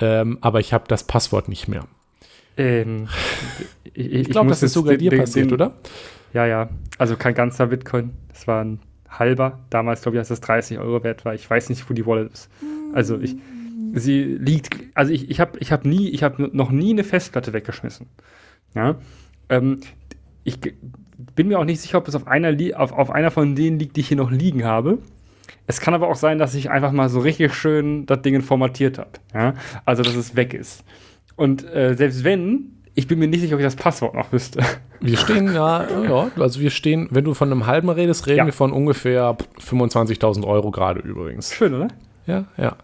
ähm, 0.00 0.38
aber 0.42 0.60
ich 0.60 0.72
habe 0.74 0.84
das 0.86 1.04
Passwort 1.04 1.48
nicht 1.48 1.66
mehr. 1.66 1.86
Ähm, 2.56 3.08
ich, 3.94 4.12
ich 4.12 4.30
glaube, 4.30 4.50
das 4.50 4.62
ist 4.62 4.74
sogar 4.74 4.96
dir 4.96 5.16
passiert, 5.16 5.46
den, 5.46 5.54
oder? 5.54 5.74
Ja, 6.34 6.46
ja. 6.46 6.68
Also 6.98 7.16
kein 7.16 7.34
ganzer 7.34 7.66
Bitcoin. 7.66 8.12
Das 8.28 8.46
war 8.46 8.62
ein 8.62 8.80
halber. 9.18 9.60
Damals, 9.70 10.02
glaube 10.02 10.16
ich, 10.16 10.20
als 10.20 10.28
das 10.28 10.40
30 10.40 10.78
Euro 10.78 11.02
wert 11.02 11.24
war. 11.24 11.34
Ich 11.34 11.48
weiß 11.48 11.68
nicht, 11.68 11.88
wo 11.88 11.94
die 11.94 12.06
Wallet 12.06 12.32
ist. 12.32 12.50
Also 12.92 13.18
ich, 13.18 13.36
sie 13.92 14.22
liegt, 14.22 14.76
also 14.94 15.12
ich, 15.12 15.30
ich 15.30 15.40
habe 15.40 15.58
ich 15.58 15.72
hab 15.72 15.84
nie, 15.84 16.10
ich 16.10 16.22
habe 16.22 16.50
noch 16.52 16.70
nie 16.70 16.90
eine 16.90 17.04
Festplatte 17.04 17.52
weggeschmissen. 17.52 18.06
Ja. 18.74 18.96
Ähm, 19.48 19.80
ich 20.44 20.58
bin 20.60 21.48
mir 21.48 21.58
auch 21.58 21.64
nicht 21.64 21.80
sicher, 21.80 21.98
ob 21.98 22.08
es 22.08 22.14
auf 22.14 22.26
einer, 22.26 22.54
auf, 22.78 22.92
auf 22.92 23.10
einer 23.10 23.30
von 23.30 23.54
denen 23.54 23.78
liegt, 23.78 23.96
die 23.96 24.00
ich 24.00 24.08
hier 24.08 24.16
noch 24.16 24.30
liegen 24.30 24.64
habe. 24.64 24.98
Es 25.66 25.80
kann 25.80 25.94
aber 25.94 26.08
auch 26.08 26.16
sein, 26.16 26.38
dass 26.38 26.54
ich 26.54 26.70
einfach 26.70 26.92
mal 26.92 27.08
so 27.08 27.20
richtig 27.20 27.54
schön 27.54 28.06
das 28.06 28.22
Ding 28.22 28.40
formatiert 28.42 28.98
habe. 28.98 29.10
Ja? 29.32 29.54
Also, 29.84 30.02
dass 30.02 30.14
es 30.14 30.36
weg 30.36 30.52
ist. 30.52 30.84
Und 31.36 31.64
äh, 31.64 31.94
selbst 31.94 32.24
wenn, 32.24 32.82
ich 32.94 33.08
bin 33.08 33.18
mir 33.18 33.28
nicht 33.28 33.40
sicher, 33.40 33.54
ob 33.54 33.60
ich 33.60 33.66
das 33.66 33.76
Passwort 33.76 34.14
noch 34.14 34.32
wüsste. 34.32 34.62
Wir 35.00 35.16
stehen 35.16 35.46
ja, 35.54 35.86
ja, 36.04 36.30
also 36.36 36.60
wir 36.60 36.70
stehen, 36.70 37.08
wenn 37.10 37.24
du 37.24 37.34
von 37.34 37.50
einem 37.50 37.66
halben 37.66 37.88
redest, 37.88 38.26
reden 38.26 38.38
ja. 38.38 38.46
wir 38.46 38.52
von 38.52 38.72
ungefähr 38.72 39.36
25.000 39.60 40.46
Euro 40.46 40.70
gerade 40.70 41.00
übrigens. 41.00 41.52
Schön, 41.52 41.74
oder? 41.74 41.88
Ja, 42.26 42.44
ja. 42.56 42.76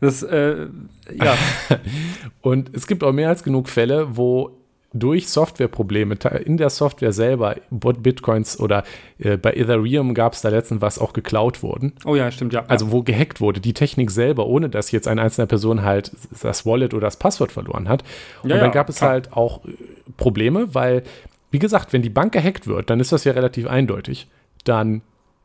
Das, 0.00 0.22
äh, 0.22 0.66
ja. 1.12 1.36
Und 2.40 2.70
es 2.74 2.86
gibt 2.86 3.02
auch 3.02 3.12
mehr 3.12 3.28
als 3.28 3.42
genug 3.42 3.68
Fälle, 3.68 4.16
wo 4.16 4.57
durch 4.98 5.28
Softwareprobleme 5.28 6.16
in 6.44 6.56
der 6.56 6.70
Software 6.70 7.12
selber 7.12 7.56
Bitcoins 7.70 8.58
oder 8.58 8.84
äh, 9.18 9.36
bei 9.36 9.52
Ethereum 9.52 10.14
gab 10.14 10.34
es 10.34 10.40
da 10.40 10.48
letztens 10.48 10.80
was 10.80 10.98
auch 10.98 11.12
geklaut 11.12 11.62
wurden. 11.62 11.92
Oh 12.04 12.16
ja, 12.16 12.30
stimmt, 12.30 12.52
ja. 12.52 12.64
Also 12.68 12.92
wo 12.92 13.02
gehackt 13.02 13.40
wurde, 13.40 13.60
die 13.60 13.74
Technik 13.74 14.10
selber, 14.10 14.46
ohne 14.46 14.68
dass 14.68 14.90
jetzt 14.90 15.08
eine 15.08 15.22
einzelne 15.22 15.46
Person 15.46 15.82
halt 15.82 16.12
das 16.42 16.66
Wallet 16.66 16.94
oder 16.94 17.06
das 17.06 17.16
Passwort 17.16 17.52
verloren 17.52 17.88
hat. 17.88 18.04
Und 18.42 18.50
ja, 18.50 18.58
dann 18.58 18.72
gab 18.72 18.88
es 18.88 18.98
klar. 18.98 19.10
halt 19.10 19.32
auch 19.32 19.64
äh, 19.64 19.70
Probleme, 20.16 20.74
weil, 20.74 21.02
wie 21.50 21.58
gesagt, 21.58 21.92
wenn 21.92 22.02
die 22.02 22.10
Bank 22.10 22.32
gehackt 22.32 22.66
wird, 22.66 22.90
dann 22.90 23.00
ist 23.00 23.12
das 23.12 23.24
ja 23.24 23.32
relativ 23.32 23.66
eindeutig. 23.66 24.28
Dann 24.64 25.02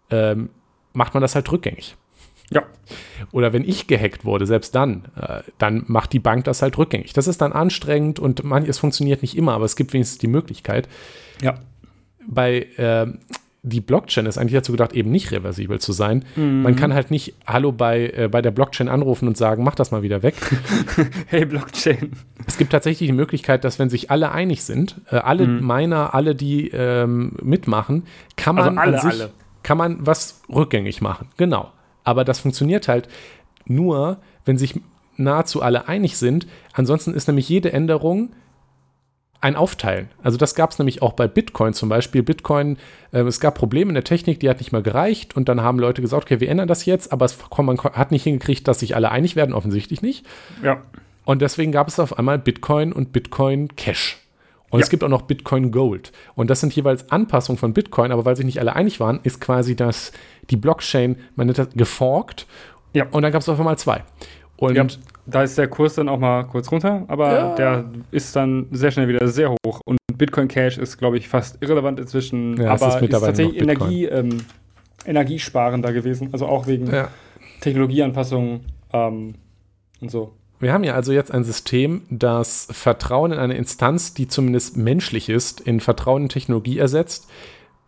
ähm, 0.10 0.50
macht 0.94 1.13
man 1.13 1.22
das 1.22 1.36
halt 1.36 1.52
rückgängig. 1.52 1.96
Ja. 2.54 2.63
Oder 3.32 3.54
wenn 3.54 3.68
ich 3.68 3.88
gehackt 3.88 4.26
wurde, 4.26 4.46
selbst 4.46 4.76
dann, 4.76 5.06
äh, 5.20 5.42
dann 5.58 5.84
macht 5.88 6.13
die 6.13 6.20
Bank 6.20 6.46
das 6.46 6.62
halt 6.62 6.78
rückgängig. 6.78 7.13
Das 7.13 7.28
ist 7.28 7.42
dann 7.42 7.54
anstrengend 7.54 8.20
und 8.20 8.44
man, 8.44 8.66
es 8.66 8.80
funktioniert 8.80 9.22
nicht 9.22 9.38
immer, 9.38 9.54
aber 9.54 9.66
es 9.66 9.76
gibt 9.76 9.94
wenigstens 9.94 10.20
die 10.20 10.28
Möglichkeit. 10.28 10.88
Ja. 11.42 11.56
Bei 12.26 12.68
äh, 12.78 13.08
die 13.66 13.80
Blockchain 13.80 14.26
ist 14.26 14.38
eigentlich 14.38 14.54
dazu 14.54 14.74
gedacht, 14.74 14.92
eben 14.92 15.10
nicht 15.10 15.32
reversibel 15.32 15.80
zu 15.80 15.94
sein. 15.94 16.26
Mhm. 16.36 16.63
Man 16.63 16.76
kann 16.76 16.94
halt 16.94 17.12
nicht 17.12 17.34
Hallo 17.48 17.72
bei, 17.72 18.10
äh, 18.10 18.28
bei 18.30 18.42
der 18.42 18.52
Blockchain 18.52 18.89
anrufen 18.89 19.26
und 19.26 19.38
sagen, 19.38 19.63
mach 19.63 19.76
das 19.76 19.92
mal 19.92 20.04
wieder 20.04 20.22
weg. 20.22 20.36
hey 21.28 21.46
Blockchain. 21.46 22.12
Es 22.46 22.58
gibt 22.58 22.74
tatsächlich 22.74 23.08
die 23.08 23.13
Möglichkeit, 23.13 23.63
dass 23.63 23.80
wenn 23.80 23.89
sich 23.89 24.12
alle 24.12 24.34
einig 24.34 24.63
sind, 24.63 25.00
äh, 25.10 25.16
alle 25.16 25.48
mhm. 25.48 25.66
Miner, 25.66 26.13
alle, 26.13 26.36
die 26.36 26.70
ähm, 26.72 27.38
mitmachen, 27.42 28.04
kann 28.36 28.58
also 28.58 28.70
man 28.70 28.78
also 28.78 29.08
alle, 29.08 29.12
sich, 29.13 29.22
alle. 29.22 29.32
kann 29.63 29.78
man 29.78 30.06
was 30.06 30.42
rückgängig 30.50 31.02
machen. 31.02 31.30
Genau. 31.38 31.72
Aber 32.04 32.24
das 32.26 32.39
funktioniert 32.39 32.88
halt 32.88 33.08
nur, 33.66 34.18
wenn 34.46 34.58
sich 34.58 34.80
nahezu 35.18 35.62
alle 35.62 35.88
einig 35.88 36.18
sind. 36.18 36.48
Ansonsten 36.74 37.13
ist 37.13 37.28
nämlich 37.28 37.48
jede 37.48 37.72
Änderung 37.72 38.30
ein 39.44 39.58
Aufteilen. 39.58 40.10
Also 40.24 40.38
das 40.38 40.56
gab 40.56 40.72
es 40.72 40.80
nämlich 40.80 41.02
auch 41.02 41.13
bei 41.13 41.28
Bitcoin 41.28 41.74
zum 41.74 41.89
Beispiel. 41.89 42.24
Bitcoin, 42.24 42.78
äh, 43.12 43.20
es 43.24 43.42
gab 43.42 43.56
Probleme 43.56 43.89
in 43.89 43.96
der 43.96 44.06
Technik, 44.06 44.39
die 44.39 44.50
hat 44.50 44.60
nicht 44.60 44.72
mehr 44.72 44.82
gereicht 44.82 45.36
und 45.36 45.50
dann 45.50 45.62
haben 45.62 45.80
Leute 45.80 46.02
gesagt, 46.02 46.24
okay, 46.24 46.39
wir 46.39 46.50
ändern 46.50 46.70
das 46.70 46.86
jetzt, 46.86 47.12
aber 47.12 47.26
es, 47.26 47.38
man 47.58 47.78
hat 47.78 48.12
nicht 48.12 48.24
hingekriegt, 48.24 48.66
dass 48.68 48.80
sich 48.80 48.96
alle 48.96 49.12
einig 49.12 49.36
werden, 49.36 49.54
offensichtlich 49.54 50.02
nicht. 50.02 50.26
Ja. 50.63 50.82
Und 51.26 51.42
deswegen 51.42 51.74
gab 51.74 51.89
es 51.89 52.00
auf 52.00 52.18
einmal 52.18 52.39
Bitcoin 52.39 52.94
und 52.94 53.12
Bitcoin 53.12 53.76
Cash. 53.76 54.23
Und 54.74 54.80
ja. 54.80 54.84
es 54.86 54.90
gibt 54.90 55.04
auch 55.04 55.10
noch 55.10 55.22
Bitcoin 55.22 55.72
Gold. 55.72 56.12
Und 56.34 56.50
das 56.50 56.60
sind 56.60 56.76
jeweils 56.76 57.12
Anpassungen 57.12 57.60
von 57.60 57.74
Bitcoin, 57.74 58.12
aber 58.12 58.26
weil 58.26 58.36
sich 58.36 58.46
nicht 58.46 58.60
alle 58.60 58.76
einig 58.76 59.00
waren, 59.00 59.20
ist 59.22 59.40
quasi 59.40 59.76
das, 59.76 60.12
die 60.50 60.58
Blockchain, 60.58 61.18
man 61.36 61.46
nennt 61.46 61.60
das 61.60 61.70
geforkt. 61.76 62.48
Ja. 62.94 63.06
Und 63.12 63.22
dann 63.22 63.32
gab 63.32 63.44
es 63.44 63.50
auf 63.50 63.60
einmal 63.60 63.78
zwei. 63.78 64.04
Und 64.58 64.76
ja, 64.76 64.88
da 65.28 65.44
ist 65.44 65.60
der 65.60 65.68
Kurs 65.68 65.94
dann 65.94 66.10
auch 66.10 66.18
mal 66.18 66.44
kurz 66.46 66.72
runter, 66.72 67.06
aber 67.08 67.34
ja. 67.34 67.56
der 67.56 67.86
ist 68.10 68.36
dann 68.36 68.66
sehr 68.72 68.90
schnell 68.90 69.08
wieder 69.08 69.28
sehr 69.28 69.52
hoch. 69.52 69.80
Und 69.86 70.00
Bitcoin 70.18 70.48
Cash 70.48 70.80
ist, 70.80 70.98
glaube 70.98 71.18
ich, 71.18 71.30
fast 71.30 71.62
irrelevant 71.62 72.00
inzwischen. 72.00 72.58
Ja, 72.58 72.72
aber 72.72 72.88
ist, 72.88 73.02
ist 73.02 73.12
tatsächlich 73.12 73.62
Energie, 73.62 74.06
ähm, 74.06 74.40
energiesparender 75.06 75.94
gewesen. 75.94 76.30
Also 76.32 76.48
auch 76.48 76.66
wegen. 76.66 76.90
Technologieanpassungen 77.62 78.66
ähm, 78.92 79.36
und 80.02 80.12
so. 80.12 80.34
Wir 80.63 80.71
haben 80.71 80.86
ja 80.86 80.93
also 80.93 81.12
jetzt 81.12 81.32
ein 81.32 81.43
System, 81.43 82.04
das 82.10 82.69
Vertrauen 82.71 83.34
in 83.34 83.39
eine 83.39 83.56
Instanz, 83.56 84.13
die 84.13 84.28
zumindest 84.28 84.78
menschlich 84.78 85.28
ist, 85.28 85.60
in 85.60 85.82
Vertrauen 85.82 86.23
in 86.23 86.30
Technologie 86.30 86.78
ersetzt, 86.78 87.30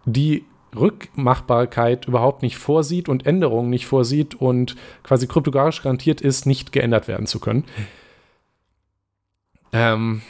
die 0.04 0.44
Rückmachbarkeit 0.76 2.06
überhaupt 2.06 2.42
nicht 2.42 2.58
vorsieht 2.58 3.08
und 3.08 3.26
Änderungen 3.26 3.70
nicht 3.70 3.86
vorsieht 3.88 4.36
und 4.36 4.76
quasi 5.04 5.26
kryptografisch 5.26 5.84
garantiert 5.84 6.20
ist, 6.20 6.46
nicht 6.46 6.74
geändert 6.74 7.08
werden 7.08 7.28
zu 7.28 7.40
können. 7.40 7.64
Ähm, 9.72 10.22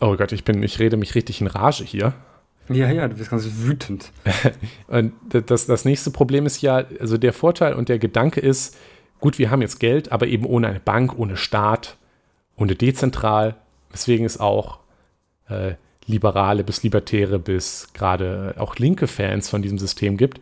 oh 0.00 0.16
Gott, 0.16 0.32
ich 0.32 0.42
bin, 0.42 0.64
ich 0.64 0.80
rede 0.80 0.96
mich 0.96 1.14
richtig 1.14 1.40
in 1.40 1.46
Rage 1.46 1.84
hier. 1.84 2.12
Ja, 2.68 2.90
ja, 2.90 3.06
du 3.06 3.14
bist 3.14 3.30
ganz 3.30 3.48
wütend. 3.58 4.10
und 4.88 5.12
das, 5.28 5.66
das 5.66 5.84
nächste 5.84 6.10
Problem 6.10 6.44
ist 6.44 6.60
ja, 6.60 6.84
also 6.98 7.16
der 7.18 7.32
Vorteil 7.32 7.74
und 7.74 7.88
der 7.88 8.00
Gedanke 8.00 8.40
ist, 8.40 8.76
gut, 9.20 9.38
wir 9.38 9.50
haben 9.50 9.62
jetzt 9.62 9.80
Geld, 9.80 10.12
aber 10.12 10.26
eben 10.26 10.44
ohne 10.44 10.68
eine 10.68 10.80
Bank, 10.80 11.18
ohne 11.18 11.36
Staat, 11.36 11.96
ohne 12.56 12.74
dezentral. 12.74 13.56
Deswegen 13.92 14.24
ist 14.24 14.38
auch 14.40 14.80
äh, 15.48 15.74
Liberale 16.06 16.64
bis 16.64 16.82
Libertäre 16.82 17.38
bis 17.38 17.88
gerade 17.92 18.54
auch 18.58 18.76
linke 18.76 19.06
Fans 19.06 19.48
von 19.48 19.62
diesem 19.62 19.78
System 19.78 20.16
gibt. 20.16 20.40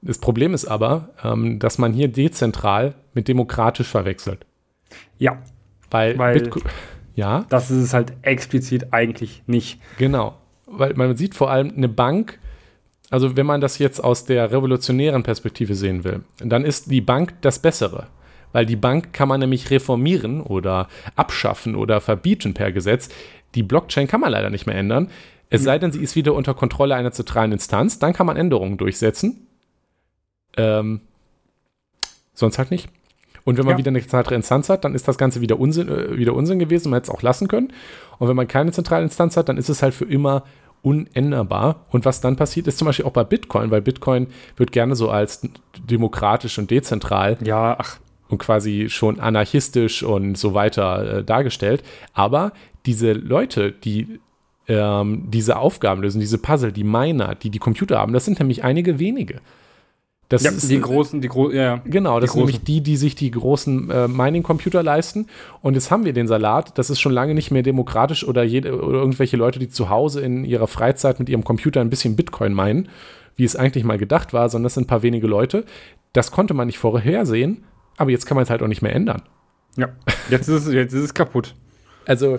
Das 0.00 0.18
Problem 0.18 0.54
ist 0.54 0.64
aber, 0.64 1.10
ähm, 1.22 1.58
dass 1.58 1.78
man 1.78 1.92
hier 1.92 2.08
dezentral 2.08 2.94
mit 3.14 3.28
demokratisch 3.28 3.88
verwechselt. 3.88 4.44
Ja. 5.18 5.38
Weil, 5.90 6.18
weil 6.18 6.40
Bitcoin, 6.40 6.64
ja. 7.14 7.44
Das 7.50 7.70
ist 7.70 7.82
es 7.82 7.94
halt 7.94 8.12
explizit 8.22 8.92
eigentlich 8.92 9.42
nicht. 9.46 9.80
Genau. 9.98 10.36
Weil 10.66 10.94
man 10.94 11.16
sieht 11.16 11.34
vor 11.34 11.50
allem 11.50 11.72
eine 11.76 11.88
Bank, 11.88 12.38
also 13.12 13.36
wenn 13.36 13.44
man 13.44 13.60
das 13.60 13.78
jetzt 13.78 14.02
aus 14.02 14.24
der 14.24 14.50
revolutionären 14.52 15.22
Perspektive 15.22 15.74
sehen 15.74 16.02
will, 16.02 16.22
dann 16.38 16.64
ist 16.64 16.90
die 16.90 17.02
Bank 17.02 17.34
das 17.42 17.58
Bessere. 17.58 18.06
Weil 18.52 18.64
die 18.64 18.76
Bank 18.76 19.12
kann 19.12 19.28
man 19.28 19.38
nämlich 19.38 19.70
reformieren 19.70 20.40
oder 20.40 20.88
abschaffen 21.14 21.74
oder 21.74 22.00
verbieten 22.00 22.54
per 22.54 22.72
Gesetz. 22.72 23.10
Die 23.54 23.62
Blockchain 23.62 24.08
kann 24.08 24.22
man 24.22 24.32
leider 24.32 24.48
nicht 24.48 24.66
mehr 24.66 24.76
ändern. 24.76 25.10
Es 25.50 25.62
sei 25.62 25.78
denn, 25.78 25.92
sie 25.92 26.02
ist 26.02 26.16
wieder 26.16 26.32
unter 26.32 26.54
Kontrolle 26.54 26.94
einer 26.94 27.12
zentralen 27.12 27.52
Instanz. 27.52 27.98
Dann 27.98 28.14
kann 28.14 28.26
man 28.26 28.38
Änderungen 28.38 28.78
durchsetzen. 28.78 29.46
Ähm, 30.56 31.02
sonst 32.32 32.56
halt 32.56 32.70
nicht. 32.70 32.88
Und 33.44 33.58
wenn 33.58 33.66
man 33.66 33.74
ja. 33.74 33.78
wieder 33.78 33.90
eine 33.90 34.00
zentrale 34.00 34.36
Instanz 34.36 34.70
hat, 34.70 34.86
dann 34.86 34.94
ist 34.94 35.06
das 35.06 35.18
Ganze 35.18 35.42
wieder 35.42 35.60
Unsinn, 35.60 35.88
äh, 35.88 36.16
wieder 36.16 36.32
Unsinn 36.32 36.58
gewesen. 36.58 36.88
Man 36.88 36.96
hätte 36.98 37.10
es 37.10 37.14
auch 37.14 37.20
lassen 37.20 37.46
können. 37.46 37.74
Und 38.18 38.28
wenn 38.28 38.36
man 38.36 38.48
keine 38.48 38.72
zentrale 38.72 39.02
Instanz 39.02 39.36
hat, 39.36 39.50
dann 39.50 39.58
ist 39.58 39.68
es 39.68 39.82
halt 39.82 39.92
für 39.92 40.06
immer 40.06 40.44
unänderbar. 40.82 41.86
Und 41.90 42.04
was 42.04 42.20
dann 42.20 42.36
passiert, 42.36 42.66
ist 42.66 42.78
zum 42.78 42.86
Beispiel 42.86 43.06
auch 43.06 43.12
bei 43.12 43.24
Bitcoin, 43.24 43.70
weil 43.70 43.82
Bitcoin 43.82 44.26
wird 44.56 44.72
gerne 44.72 44.96
so 44.96 45.10
als 45.10 45.48
demokratisch 45.88 46.58
und 46.58 46.70
dezentral 46.70 47.38
ja, 47.42 47.76
ach. 47.78 47.98
und 48.28 48.38
quasi 48.38 48.88
schon 48.88 49.20
anarchistisch 49.20 50.02
und 50.02 50.36
so 50.36 50.54
weiter 50.54 51.18
äh, 51.18 51.24
dargestellt. 51.24 51.82
Aber 52.12 52.52
diese 52.84 53.12
Leute, 53.12 53.72
die 53.72 54.20
ähm, 54.68 55.24
diese 55.28 55.56
Aufgaben 55.56 56.02
lösen, 56.02 56.20
diese 56.20 56.38
Puzzle, 56.38 56.72
die 56.72 56.84
Miner, 56.84 57.34
die 57.34 57.50
die 57.50 57.58
Computer 57.58 57.98
haben, 57.98 58.12
das 58.12 58.24
sind 58.24 58.38
nämlich 58.38 58.64
einige 58.64 58.98
wenige. 58.98 59.40
Das 60.32 60.44
ja, 60.44 60.50
ist, 60.50 60.70
die 60.70 60.80
großen, 60.80 61.20
die 61.20 61.28
großen, 61.28 61.54
ja. 61.54 61.82
Genau, 61.84 62.18
das 62.18 62.32
sind 62.32 62.38
nämlich 62.40 62.64
die, 62.64 62.80
die 62.80 62.96
sich 62.96 63.14
die 63.14 63.30
großen 63.30 63.90
äh, 63.90 64.08
Mining-Computer 64.08 64.82
leisten. 64.82 65.26
Und 65.60 65.74
jetzt 65.74 65.90
haben 65.90 66.06
wir 66.06 66.14
den 66.14 66.26
Salat. 66.26 66.78
Das 66.78 66.88
ist 66.88 67.00
schon 67.00 67.12
lange 67.12 67.34
nicht 67.34 67.50
mehr 67.50 67.62
demokratisch 67.62 68.26
oder, 68.26 68.42
jede, 68.42 68.82
oder 68.82 68.98
irgendwelche 68.98 69.36
Leute, 69.36 69.58
die 69.58 69.68
zu 69.68 69.90
Hause 69.90 70.22
in 70.22 70.46
ihrer 70.46 70.68
Freizeit 70.68 71.18
mit 71.18 71.28
ihrem 71.28 71.44
Computer 71.44 71.82
ein 71.82 71.90
bisschen 71.90 72.16
Bitcoin 72.16 72.54
meinen, 72.54 72.88
wie 73.36 73.44
es 73.44 73.56
eigentlich 73.56 73.84
mal 73.84 73.98
gedacht 73.98 74.32
war, 74.32 74.48
sondern 74.48 74.64
das 74.64 74.74
sind 74.74 74.84
ein 74.84 74.86
paar 74.86 75.02
wenige 75.02 75.26
Leute. 75.26 75.66
Das 76.14 76.30
konnte 76.30 76.54
man 76.54 76.66
nicht 76.66 76.78
vorhersehen, 76.78 77.64
aber 77.98 78.10
jetzt 78.10 78.24
kann 78.24 78.36
man 78.36 78.44
es 78.44 78.48
halt 78.48 78.62
auch 78.62 78.68
nicht 78.68 78.80
mehr 78.80 78.94
ändern. 78.94 79.20
Ja, 79.76 79.90
jetzt 80.30 80.48
ist 80.48 80.66
es, 80.66 80.72
jetzt 80.72 80.94
ist 80.94 81.04
es 81.04 81.12
kaputt. 81.12 81.54
Also, 82.06 82.38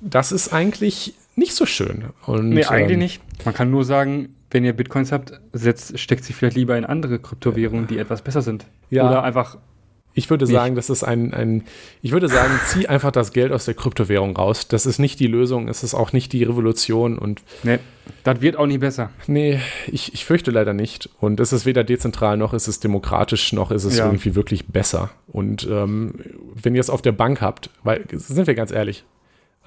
das 0.00 0.32
ist 0.32 0.52
eigentlich 0.52 1.14
nicht 1.36 1.54
so 1.54 1.66
schön. 1.66 2.06
Und, 2.26 2.48
nee, 2.48 2.64
eigentlich 2.64 2.94
ähm, 2.94 2.98
nicht. 2.98 3.22
Man 3.44 3.54
kann 3.54 3.70
nur 3.70 3.84
sagen, 3.84 4.34
wenn 4.50 4.64
ihr 4.64 4.72
Bitcoins 4.72 5.12
habt, 5.12 5.32
setzt, 5.52 5.98
steckt 5.98 6.24
sie 6.24 6.32
vielleicht 6.32 6.56
lieber 6.56 6.76
in 6.76 6.84
andere 6.84 7.18
Kryptowährungen, 7.18 7.86
die 7.86 7.98
etwas 7.98 8.22
besser 8.22 8.42
sind. 8.42 8.66
Ja. 8.90 9.06
Oder 9.08 9.22
einfach 9.22 9.58
Ich 10.14 10.30
würde 10.30 10.46
Nicht. 10.46 10.54
sagen, 10.54 10.74
das 10.74 10.90
ist 10.90 11.04
ein, 11.04 11.32
ein, 11.34 11.64
ich 12.02 12.10
würde 12.12 12.28
sagen, 12.28 12.52
zieh 12.66 12.88
einfach 12.88 13.12
das 13.12 13.32
Geld 13.32 13.52
aus 13.52 13.66
der 13.66 13.74
Kryptowährung 13.74 14.34
raus. 14.36 14.66
Das 14.66 14.84
ist 14.86 14.98
nicht 14.98 15.20
die 15.20 15.26
Lösung, 15.28 15.68
es 15.68 15.84
ist 15.84 15.94
auch 15.94 16.12
nicht 16.12 16.32
die 16.32 16.42
Revolution 16.44 17.18
und 17.18 17.42
Ne, 17.62 17.78
das 18.24 18.40
wird 18.40 18.56
auch 18.56 18.66
nicht 18.66 18.80
besser. 18.80 19.10
nee, 19.26 19.60
ich, 19.86 20.14
ich 20.14 20.24
fürchte 20.24 20.50
leider 20.50 20.72
nicht. 20.72 21.08
Und 21.20 21.38
es 21.40 21.52
ist 21.52 21.66
weder 21.66 21.84
dezentral 21.84 22.36
noch 22.38 22.54
ist 22.54 22.66
es 22.68 22.80
demokratisch, 22.80 23.52
noch 23.52 23.70
ist 23.70 23.84
es 23.84 23.98
Ja. 23.98 24.06
irgendwie 24.06 24.34
wirklich 24.34 24.66
besser. 24.66 25.10
Und 25.28 25.68
ähm, 25.70 26.14
wenn 26.54 26.74
ihr 26.74 26.80
es 26.80 26.88
auf 26.90 27.02
der 27.02 27.12
Bank 27.12 27.40
habt, 27.42 27.68
weil, 27.84 28.04
sind 28.10 28.46
wir 28.46 28.54
ganz 28.54 28.72
ehrlich, 28.72 29.04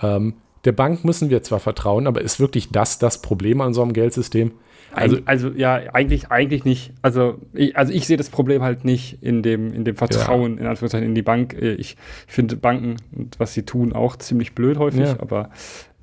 ähm, 0.01 0.33
der 0.65 0.71
Bank 0.71 1.03
müssen 1.05 1.29
wir 1.29 1.41
zwar 1.43 1.59
vertrauen, 1.59 2.07
aber 2.07 2.21
ist 2.21 2.39
wirklich 2.39 2.69
das 2.69 2.99
das 2.99 3.21
Problem 3.21 3.61
an 3.61 3.73
so 3.73 3.81
einem 3.81 3.93
Geldsystem? 3.93 4.51
Also, 4.93 5.19
Also, 5.25 5.49
ja, 5.51 5.75
eigentlich, 5.93 6.31
eigentlich 6.31 6.65
nicht. 6.65 6.91
Also 7.01 7.39
ich, 7.53 7.77
also 7.77 7.93
ich 7.93 8.05
sehe 8.07 8.17
das 8.17 8.29
Problem 8.29 8.61
halt 8.61 8.83
nicht 8.83 9.19
in 9.21 9.41
dem, 9.41 9.73
in 9.73 9.85
dem 9.85 9.95
Vertrauen, 9.95 10.57
in 10.57 10.65
Anführungszeichen, 10.67 11.07
in 11.07 11.15
die 11.15 11.21
Bank. 11.21 11.53
Ich 11.53 11.95
finde 12.27 12.57
Banken 12.57 12.97
und 13.15 13.39
was 13.39 13.53
sie 13.53 13.63
tun 13.63 13.93
auch 13.93 14.17
ziemlich 14.17 14.53
blöd 14.53 14.77
häufig, 14.77 15.07
Ja. 15.07 15.19
aber 15.19 15.49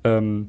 ähm, 0.03 0.47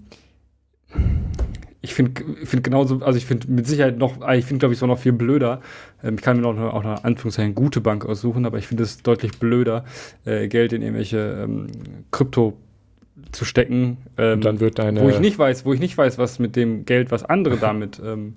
ich 1.83 1.95
finde 1.95 2.23
find 2.45 2.63
genauso, 2.65 3.01
also 3.03 3.17
ich 3.17 3.25
finde 3.27 3.51
mit 3.51 3.67
Sicherheit 3.67 3.97
noch, 3.99 4.27
äh, 4.27 4.39
ich 4.39 4.45
finde 4.45 4.61
glaube 4.61 4.75
ich 4.75 4.79
so 4.81 4.87
noch 4.87 4.99
viel 4.99 5.13
blöder. 5.13 5.61
Ähm, 6.03 6.17
ich 6.17 6.23
kann 6.23 6.37
mir 6.37 6.43
noch 6.43 6.57
eine, 6.57 6.73
auch 6.73 6.85
eine 6.85 7.05
Anführungszeichen 7.05 7.55
gute 7.55 7.81
Bank 7.81 8.05
aussuchen, 8.05 8.45
aber 8.47 8.59
ich 8.59 8.67
finde 8.67 8.83
es 8.83 9.03
deutlich 9.03 9.39
blöder, 9.39 9.85
äh, 10.25 10.49
Geld 10.49 10.73
in 10.73 10.83
irgendwelche 10.83 11.43
ähm, 11.45 11.67
Krypto 12.11 12.57
zu 13.33 13.45
stecken. 13.45 13.99
Ähm, 14.18 14.41
dann 14.41 14.61
wird 14.61 14.79
deine. 14.79 15.01
wo 15.01 15.09
ich 15.09 15.21
nicht 15.21 15.39
weiß, 15.39 15.64
wo 15.64 15.73
ich 15.73 15.81
nicht 15.81 15.97
weiß, 15.97 16.18
was 16.18 16.39
mit 16.39 16.57
dem 16.57 16.85
Geld, 16.85 17.11
was 17.11 17.25
andere 17.25 17.57
damit, 17.61 18.01
ähm, 18.05 18.35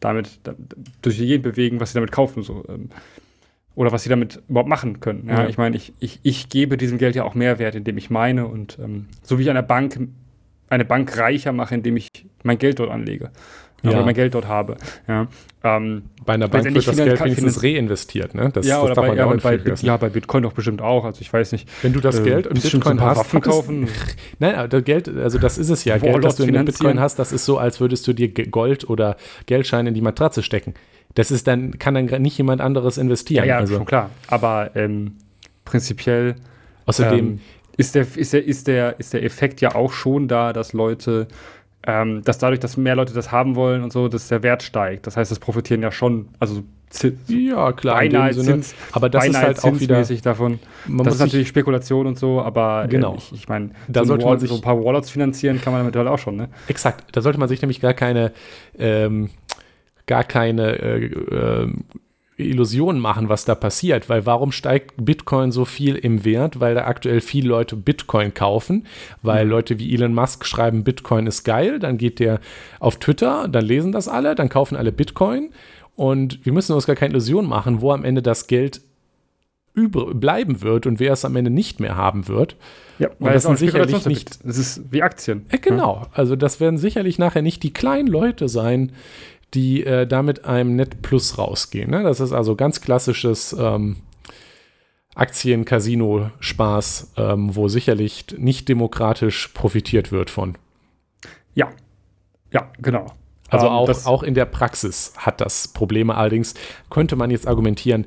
damit 0.00 0.40
da, 0.42 0.54
durch 1.02 1.18
die 1.18 1.26
Gegend 1.26 1.44
bewegen, 1.44 1.80
was 1.80 1.92
sie 1.92 1.94
damit 1.96 2.12
kaufen, 2.12 2.42
so. 2.42 2.64
Ähm, 2.68 2.90
oder 3.76 3.92
was 3.92 4.02
sie 4.02 4.08
damit 4.10 4.42
überhaupt 4.48 4.68
machen 4.68 5.00
können. 5.00 5.26
Ja, 5.28 5.42
Ja. 5.42 5.48
ich 5.48 5.56
meine, 5.56 5.76
ich, 5.76 5.92
ich, 6.00 6.20
ich 6.22 6.48
gebe 6.48 6.76
diesem 6.76 6.98
Geld 6.98 7.14
ja 7.14 7.24
auch 7.24 7.34
Mehrwert, 7.34 7.74
indem 7.76 7.96
ich 7.98 8.10
meine 8.10 8.46
und 8.46 8.78
ähm, 8.82 9.06
so 9.22 9.38
wie 9.38 9.42
ich 9.42 9.50
einer 9.50 9.62
Bank 9.62 9.98
eine 10.68 10.84
Bank 10.84 11.16
reicher 11.18 11.52
mache, 11.52 11.74
indem 11.74 11.96
ich 11.96 12.08
mein 12.44 12.58
Geld 12.58 12.78
dort 12.78 12.90
anlege. 12.90 13.30
Ja. 13.82 13.90
Oder 13.90 14.04
mein 14.04 14.14
Geld 14.14 14.34
dort 14.34 14.46
habe. 14.46 14.76
Ja, 15.08 15.26
ähm, 15.62 16.02
bei 16.24 16.34
einer 16.34 16.48
Bank 16.48 16.64
wird 16.64 16.86
das 16.86 16.96
Geld 16.96 17.22
wenigstens 17.22 17.62
reinvestiert, 17.62 18.34
ne? 18.34 18.50
Das, 18.52 18.66
ja, 18.66 18.76
das 18.76 18.84
oder 18.84 18.94
darf 18.94 19.04
bei, 19.04 19.08
man 19.08 19.16
ja, 19.16 19.26
bei, 19.26 19.38
vergessen. 19.38 19.86
ja, 19.86 19.96
bei 19.96 20.08
Bitcoin 20.08 20.42
doch 20.42 20.52
bestimmt 20.52 20.80
auch. 20.80 21.04
Also 21.04 21.20
ich 21.20 21.32
weiß 21.32 21.52
nicht. 21.52 21.68
Wenn 21.82 21.92
du 21.92 22.00
das 22.00 22.18
äh, 22.18 22.24
Geld 22.24 22.46
in 22.46 22.56
so 22.56 22.70
Bitcoin 22.70 22.96
paar 22.96 23.10
hast, 23.10 23.18
Waffen 23.18 23.40
kaufen. 23.40 23.88
Nein, 24.38 24.54
aber 24.54 24.68
das 24.68 24.84
Geld, 24.84 25.08
also 25.08 25.38
das 25.38 25.58
ist 25.58 25.70
es 25.70 25.84
ja. 25.84 25.98
Geld, 25.98 26.24
das 26.24 26.36
du 26.36 26.44
in. 26.44 26.64
Bitcoin 26.64 27.00
hast, 27.00 27.18
das 27.18 27.32
ist 27.32 27.44
so, 27.44 27.58
als 27.58 27.80
würdest 27.80 28.06
du 28.06 28.12
dir 28.12 28.28
Gold 28.28 28.88
oder 28.88 29.16
Geldscheine 29.46 29.88
in 29.90 29.94
die 29.94 30.00
Matratze 30.00 30.42
stecken. 30.42 30.74
Das 31.14 31.30
ist 31.30 31.46
dann, 31.46 31.78
kann 31.78 31.94
dann 31.94 32.22
nicht 32.22 32.38
jemand 32.38 32.60
anderes 32.60 32.96
Ja, 32.96 33.02
investieren. 33.02 33.46
ja, 33.46 33.58
also 33.58 33.76
schon 33.76 33.84
klar. 33.84 34.10
Aber 34.28 34.70
ähm, 34.76 35.16
prinzipiell 35.64 36.36
außerdem, 36.86 37.18
ähm, 37.18 37.40
ist, 37.76 37.94
der, 37.94 38.06
ist, 38.16 38.32
der, 38.32 38.44
ist, 38.44 38.66
der, 38.66 39.00
ist 39.00 39.12
der 39.12 39.24
Effekt 39.24 39.60
ja 39.60 39.74
auch 39.74 39.92
schon 39.92 40.28
da, 40.28 40.52
dass 40.52 40.72
Leute, 40.72 41.28
ähm, 41.86 42.22
dass 42.24 42.38
dadurch, 42.38 42.60
dass 42.60 42.76
mehr 42.76 42.94
Leute 42.94 43.14
das 43.14 43.32
haben 43.32 43.56
wollen 43.56 43.82
und 43.82 43.92
so, 43.92 44.08
dass 44.08 44.28
der 44.28 44.42
Wert 44.42 44.62
steigt. 44.62 45.06
Das 45.06 45.16
heißt, 45.16 45.30
das 45.30 45.38
profitieren 45.38 45.82
ja 45.82 45.90
schon, 45.90 46.28
also 46.38 46.62
Zi- 46.90 47.16
ja 47.28 47.72
klar, 47.72 48.02
in 48.02 48.12
beinahe 48.12 48.34
Sinne. 48.34 48.46
Zins, 48.46 48.74
aber 48.92 49.08
das 49.08 49.28
ist 49.28 49.36
halt 49.36 49.62
auch 49.64 49.78
wieder, 49.78 50.02
davon. 50.22 50.58
das 51.04 51.14
ist 51.14 51.20
natürlich 51.20 51.46
Spekulation 51.48 52.06
und 52.08 52.18
so, 52.18 52.42
aber 52.42 52.86
Genau. 52.88 53.14
äh, 53.14 53.18
ich, 53.18 53.32
ich 53.32 53.48
meine, 53.48 53.70
Da 53.86 54.00
so, 54.00 54.08
sollte 54.08 54.24
Wall- 54.24 54.32
man 54.32 54.40
sich- 54.40 54.48
so 54.50 54.56
ein 54.56 54.60
paar 54.60 54.82
Wallets 54.84 55.08
finanzieren 55.08 55.60
kann 55.60 55.72
man 55.72 55.82
damit 55.82 55.94
halt 55.96 56.08
auch 56.08 56.18
schon, 56.18 56.34
ne? 56.36 56.48
exakt, 56.66 57.04
da 57.12 57.20
sollte 57.20 57.38
man 57.38 57.48
sich 57.48 57.62
nämlich 57.62 57.80
gar 57.80 57.94
keine, 57.94 58.32
ähm, 58.76 59.30
gar 60.06 60.24
keine 60.24 60.78
äh, 60.80 61.04
ähm, 61.30 61.84
Illusionen 62.48 63.00
machen, 63.00 63.28
was 63.28 63.44
da 63.44 63.54
passiert, 63.54 64.08
weil 64.08 64.26
warum 64.26 64.52
steigt 64.52 64.94
Bitcoin 64.96 65.52
so 65.52 65.64
viel 65.64 65.96
im 65.96 66.24
Wert? 66.24 66.60
Weil 66.60 66.74
da 66.74 66.86
aktuell 66.86 67.20
viele 67.20 67.48
Leute 67.48 67.76
Bitcoin 67.76 68.32
kaufen, 68.34 68.86
weil 69.22 69.44
Mhm. 69.44 69.50
Leute 69.50 69.78
wie 69.78 69.94
Elon 69.94 70.14
Musk 70.14 70.46
schreiben, 70.46 70.84
Bitcoin 70.84 71.26
ist 71.26 71.44
geil, 71.44 71.78
dann 71.78 71.98
geht 71.98 72.18
der 72.18 72.40
auf 72.78 72.98
Twitter, 72.98 73.48
dann 73.48 73.64
lesen 73.64 73.92
das 73.92 74.08
alle, 74.08 74.34
dann 74.34 74.48
kaufen 74.48 74.76
alle 74.76 74.92
Bitcoin 74.92 75.50
und 75.96 76.44
wir 76.44 76.52
müssen 76.52 76.72
uns 76.74 76.86
gar 76.86 76.96
keine 76.96 77.12
Illusion 77.12 77.46
machen, 77.46 77.80
wo 77.80 77.92
am 77.92 78.04
Ende 78.04 78.22
das 78.22 78.46
Geld 78.46 78.80
bleiben 79.74 80.62
wird 80.62 80.86
und 80.86 80.98
wer 81.00 81.12
es 81.12 81.24
am 81.24 81.36
Ende 81.36 81.50
nicht 81.50 81.80
mehr 81.80 81.96
haben 81.96 82.28
wird. 82.28 82.56
Ja, 82.98 83.08
weil 83.18 83.34
das 83.34 83.44
sind 83.44 83.56
sicherlich 83.58 83.96
Spekulationsobjekt. 83.96 84.46
Das 84.46 84.58
ist 84.58 84.82
wie 84.92 85.02
Aktien. 85.02 85.46
Äh, 85.48 85.58
genau, 85.58 86.06
also 86.12 86.36
das 86.36 86.60
werden 86.60 86.76
sicherlich 86.76 87.18
nachher 87.18 87.40
nicht 87.40 87.62
die 87.62 87.72
kleinen 87.72 88.08
Leute 88.08 88.48
sein, 88.48 88.92
die 89.54 89.84
äh, 89.84 90.06
da 90.06 90.22
mit 90.22 90.44
einem 90.44 90.76
Net 90.76 91.02
Plus 91.02 91.38
rausgehen. 91.38 91.90
Ne? 91.90 92.02
Das 92.02 92.20
ist 92.20 92.32
also 92.32 92.56
ganz 92.56 92.80
klassisches 92.80 93.54
ähm, 93.58 93.96
Aktien-Casino-Spaß, 95.14 97.12
ähm, 97.16 97.54
wo 97.56 97.68
sicherlich 97.68 98.26
nicht 98.38 98.68
demokratisch 98.68 99.48
profitiert 99.48 100.12
wird 100.12 100.30
von. 100.30 100.56
Ja. 101.54 101.70
Ja, 102.52 102.70
genau. 102.78 103.06
Also 103.48 103.66
Ähm, 103.66 103.72
auch, 103.72 104.06
auch 104.06 104.22
in 104.22 104.34
der 104.34 104.44
Praxis 104.44 105.12
hat 105.16 105.40
das 105.40 105.68
Probleme. 105.68 106.14
Allerdings 106.14 106.54
könnte 106.88 107.16
man 107.16 107.30
jetzt 107.30 107.48
argumentieren, 107.48 108.06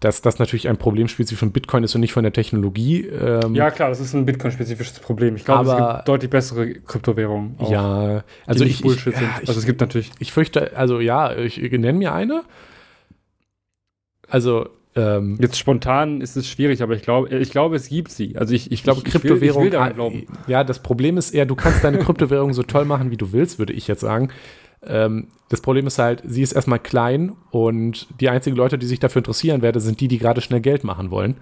dass 0.00 0.22
das 0.22 0.38
natürlich 0.38 0.68
ein 0.68 0.78
Problem 0.78 1.08
spezifisch 1.08 1.38
von 1.38 1.52
Bitcoin 1.52 1.84
ist 1.84 1.94
und 1.94 2.00
nicht 2.00 2.12
von 2.12 2.22
der 2.24 2.32
Technologie. 2.32 3.06
Ähm, 3.06 3.54
Ja, 3.54 3.70
klar, 3.70 3.90
das 3.90 4.00
ist 4.00 4.14
ein 4.14 4.24
Bitcoin-spezifisches 4.24 4.98
Problem. 5.00 5.36
Ich 5.36 5.44
glaube, 5.44 5.70
es 5.70 5.76
gibt 5.76 6.08
deutlich 6.08 6.30
bessere 6.30 6.72
Kryptowährungen. 6.72 7.54
auch, 7.58 7.70
ja, 7.70 8.24
also 8.46 8.64
ich, 8.64 8.80
Bullshit 8.80 9.14
ich, 9.14 9.20
ja, 9.20 9.28
ich, 9.42 9.48
also 9.48 9.60
es 9.60 9.66
gibt 9.66 9.80
natürlich. 9.80 10.10
Ich 10.18 10.32
fürchte, 10.32 10.76
also 10.76 11.00
ja, 11.00 11.36
ich, 11.36 11.58
nenne 11.60 11.92
mir 11.92 12.14
eine. 12.14 12.42
Also, 14.28 14.68
ähm, 14.96 15.38
Jetzt 15.40 15.58
spontan 15.58 16.20
ist 16.20 16.36
es 16.36 16.48
schwierig, 16.48 16.82
aber 16.82 16.94
ich 16.94 17.02
glaube, 17.02 17.28
ich 17.28 17.50
glaube, 17.50 17.76
es 17.76 17.88
gibt 17.88 18.10
sie. 18.10 18.36
Also 18.36 18.54
ich, 18.54 18.72
ich 18.72 18.82
glaube, 18.82 19.00
ich, 19.00 19.04
will- 19.04 19.20
Kryptowährung. 19.20 19.66
Ich 19.66 19.72
will, 19.72 19.92
glauben. 19.92 20.26
Ja, 20.46 20.64
das 20.64 20.80
Problem 20.82 21.16
ist 21.18 21.32
eher, 21.32 21.46
du 21.46 21.54
kannst 21.54 21.84
deine 21.84 21.98
Kryptowährung 21.98 22.52
so 22.54 22.62
toll 22.62 22.84
machen, 22.86 23.10
wie 23.10 23.16
du 23.16 23.32
willst, 23.32 23.58
würde 23.58 23.72
ich 23.72 23.86
jetzt 23.86 24.00
sagen. 24.00 24.30
Ähm, 24.86 25.28
das 25.48 25.60
Problem 25.60 25.86
ist 25.86 25.98
halt, 25.98 26.22
sie 26.24 26.42
ist 26.42 26.52
erstmal 26.52 26.78
klein 26.78 27.32
und 27.50 28.06
die 28.20 28.28
einzigen 28.28 28.56
Leute, 28.56 28.78
die 28.78 28.86
sich 28.86 29.00
dafür 29.00 29.20
interessieren 29.20 29.62
werden, 29.62 29.80
sind 29.80 30.00
die, 30.00 30.08
die 30.08 30.18
gerade 30.18 30.40
schnell 30.40 30.60
Geld 30.60 30.84
machen 30.84 31.10
wollen. 31.10 31.36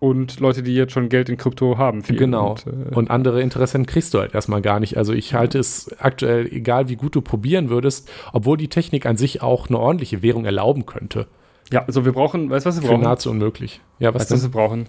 Und 0.00 0.38
Leute, 0.40 0.62
die 0.62 0.74
jetzt 0.74 0.92
schon 0.92 1.08
Geld 1.08 1.30
in 1.30 1.38
Krypto 1.38 1.78
haben. 1.78 2.02
Genau. 2.02 2.50
Und, 2.50 2.66
äh, 2.66 2.94
Und 2.94 3.10
andere 3.10 3.40
Interessenten 3.40 3.86
kriegst 3.86 4.12
du 4.12 4.18
halt 4.18 4.34
erstmal 4.34 4.60
gar 4.60 4.78
nicht. 4.80 4.98
Also 4.98 5.14
ich 5.14 5.32
halte 5.32 5.58
es 5.58 5.94
aktuell, 5.98 6.46
egal 6.52 6.88
wie 6.88 6.96
gut 6.96 7.14
du 7.14 7.22
probieren 7.22 7.70
würdest, 7.70 8.10
obwohl 8.32 8.58
die 8.58 8.68
Technik 8.68 9.06
an 9.06 9.16
sich 9.16 9.40
auch 9.40 9.68
eine 9.68 9.78
ordentliche 9.78 10.22
Währung 10.22 10.44
erlauben 10.44 10.84
könnte, 10.84 11.26
ja, 11.72 11.84
also 11.84 12.04
wir 12.04 12.12
brauchen, 12.12 12.50
weißt 12.50 12.66
du, 12.66 12.68
was 12.68 12.76
wir 12.76 12.82
für 12.82 12.88
brauchen? 12.88 13.02
nahezu 13.02 13.30
unmöglich. 13.30 13.80
Ja, 13.98 14.12
was 14.14 14.22
Weißt 14.22 14.32
was 14.32 14.42
wir 14.42 14.50
brauchen? 14.50 14.86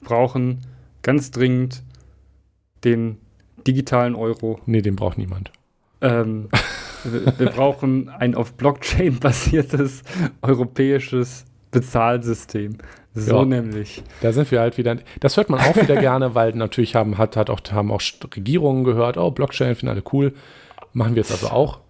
Wir 0.00 0.08
brauchen 0.08 0.58
ganz 1.02 1.30
dringend 1.30 1.82
den 2.84 3.18
digitalen 3.66 4.14
Euro. 4.14 4.60
Nee, 4.66 4.82
den 4.82 4.96
braucht 4.96 5.18
niemand. 5.18 5.52
Ähm, 6.00 6.48
wir, 7.12 7.38
wir 7.38 7.50
brauchen 7.50 8.08
ein 8.08 8.34
auf 8.34 8.54
Blockchain 8.54 9.18
basiertes 9.20 10.02
europäisches 10.42 11.44
Bezahlsystem. 11.70 12.78
So 13.14 13.38
Ja. 13.38 13.44
nämlich. 13.44 14.02
Da 14.20 14.32
sind 14.32 14.50
wir 14.50 14.60
halt 14.60 14.76
wieder. 14.76 14.96
Das 15.20 15.36
hört 15.36 15.48
man 15.48 15.60
auch 15.60 15.76
wieder 15.76 15.96
gerne, 15.96 16.34
weil 16.34 16.52
natürlich 16.52 16.94
haben, 16.94 17.16
hat, 17.16 17.36
hat 17.36 17.48
auch, 17.48 17.60
haben 17.72 17.90
auch 17.90 18.02
Regierungen 18.36 18.84
gehört, 18.84 19.16
oh, 19.16 19.30
Blockchain 19.30 19.74
finden 19.74 19.92
alle 19.92 20.02
cool. 20.12 20.34
Machen 20.92 21.14
wir 21.14 21.22
jetzt 21.22 21.32
also 21.32 21.48
auch. 21.48 21.80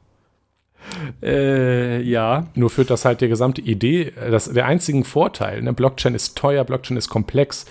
Äh, 1.22 2.00
ja. 2.02 2.46
Nur 2.54 2.70
führt 2.70 2.90
das 2.90 3.04
halt 3.04 3.20
die 3.20 3.28
gesamte 3.28 3.60
Idee, 3.60 4.12
äh, 4.20 4.30
das, 4.30 4.52
der 4.52 4.66
einzige 4.66 5.02
Vorteil, 5.04 5.62
ne, 5.62 5.72
Blockchain 5.72 6.14
ist 6.14 6.36
teuer, 6.36 6.64
Blockchain 6.64 6.96
ist 6.96 7.08
komplex. 7.08 7.66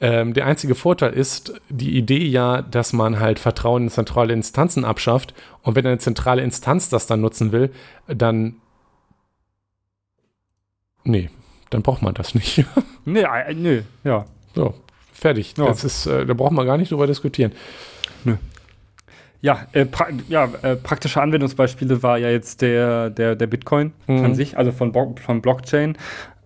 Ähm, 0.00 0.32
der 0.32 0.46
einzige 0.46 0.74
Vorteil 0.76 1.12
ist 1.12 1.60
die 1.68 1.96
Idee 1.96 2.24
ja, 2.24 2.62
dass 2.62 2.92
man 2.92 3.18
halt 3.18 3.38
Vertrauen 3.40 3.84
in 3.84 3.90
zentrale 3.90 4.32
Instanzen 4.32 4.84
abschafft. 4.84 5.34
Und 5.62 5.74
wenn 5.74 5.84
eine 5.86 5.98
zentrale 5.98 6.42
Instanz 6.42 6.88
das 6.88 7.06
dann 7.08 7.20
nutzen 7.20 7.50
will, 7.50 7.72
dann. 8.06 8.56
Nee, 11.04 11.30
dann 11.70 11.82
braucht 11.82 12.02
man 12.02 12.14
das 12.14 12.34
nicht. 12.34 12.64
Nee, 13.04 13.20
äh, 13.22 13.54
nö, 13.54 13.80
ja. 14.04 14.26
so, 14.54 14.74
fertig. 15.14 15.54
Ja. 15.56 15.64
Das 15.64 15.82
ist, 15.82 16.04
äh, 16.06 16.26
da 16.26 16.34
braucht 16.34 16.52
man 16.52 16.66
gar 16.66 16.76
nicht 16.76 16.92
drüber 16.92 17.06
diskutieren. 17.06 17.52
Ja, 19.40 19.66
äh, 19.72 19.86
pra 19.86 20.08
ja 20.28 20.44
äh, 20.62 20.76
praktische 20.76 21.22
Anwendungsbeispiele 21.22 22.02
war 22.02 22.18
ja 22.18 22.28
jetzt 22.28 22.60
der, 22.60 23.08
der, 23.08 23.34
der 23.34 23.46
Bitcoin 23.46 23.92
Mhm. 24.08 24.24
an 24.26 24.34
sich, 24.34 24.58
also 24.58 24.72
von, 24.72 24.92
Bo- 24.92 25.14
von 25.24 25.40
Blockchain. 25.40 25.96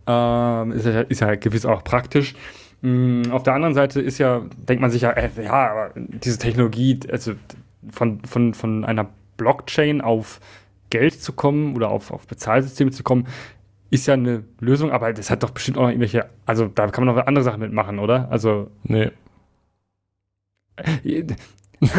Ähm, 0.06 0.72
ist, 0.72 0.86
ja, 0.86 1.00
ist 1.00 1.20
ja 1.20 1.34
gewiss 1.34 1.66
auch 1.66 1.82
praktisch. 1.82 2.34
Mm, 2.82 3.30
auf 3.30 3.42
der 3.42 3.54
anderen 3.54 3.74
Seite 3.74 4.00
ist 4.00 4.18
ja, 4.18 4.42
denkt 4.56 4.80
man 4.80 4.90
sich 4.90 5.02
ja, 5.02 5.10
äh, 5.10 5.30
ja, 5.42 5.70
aber 5.70 5.92
diese 5.96 6.38
Technologie, 6.38 6.98
also 7.10 7.32
von, 7.90 8.20
von, 8.24 8.54
von 8.54 8.84
einer 8.84 9.08
Blockchain 9.36 10.00
auf 10.00 10.40
Geld 10.90 11.20
zu 11.22 11.32
kommen 11.32 11.74
oder 11.74 11.88
auf, 11.90 12.10
auf 12.10 12.26
Bezahlsysteme 12.26 12.90
zu 12.90 13.02
kommen, 13.02 13.26
ist 13.90 14.06
ja 14.06 14.14
eine 14.14 14.44
Lösung, 14.60 14.90
aber 14.90 15.12
das 15.12 15.30
hat 15.30 15.42
doch 15.42 15.50
bestimmt 15.50 15.78
auch 15.78 15.82
noch 15.82 15.88
irgendwelche, 15.88 16.26
also 16.46 16.66
da 16.66 16.88
kann 16.88 17.04
man 17.04 17.14
noch 17.14 17.26
andere 17.26 17.44
Sachen 17.44 17.60
mitmachen, 17.60 17.98
oder? 17.98 18.30
Also 18.30 18.70
Nee. 18.84 19.10
äh, 20.76 21.24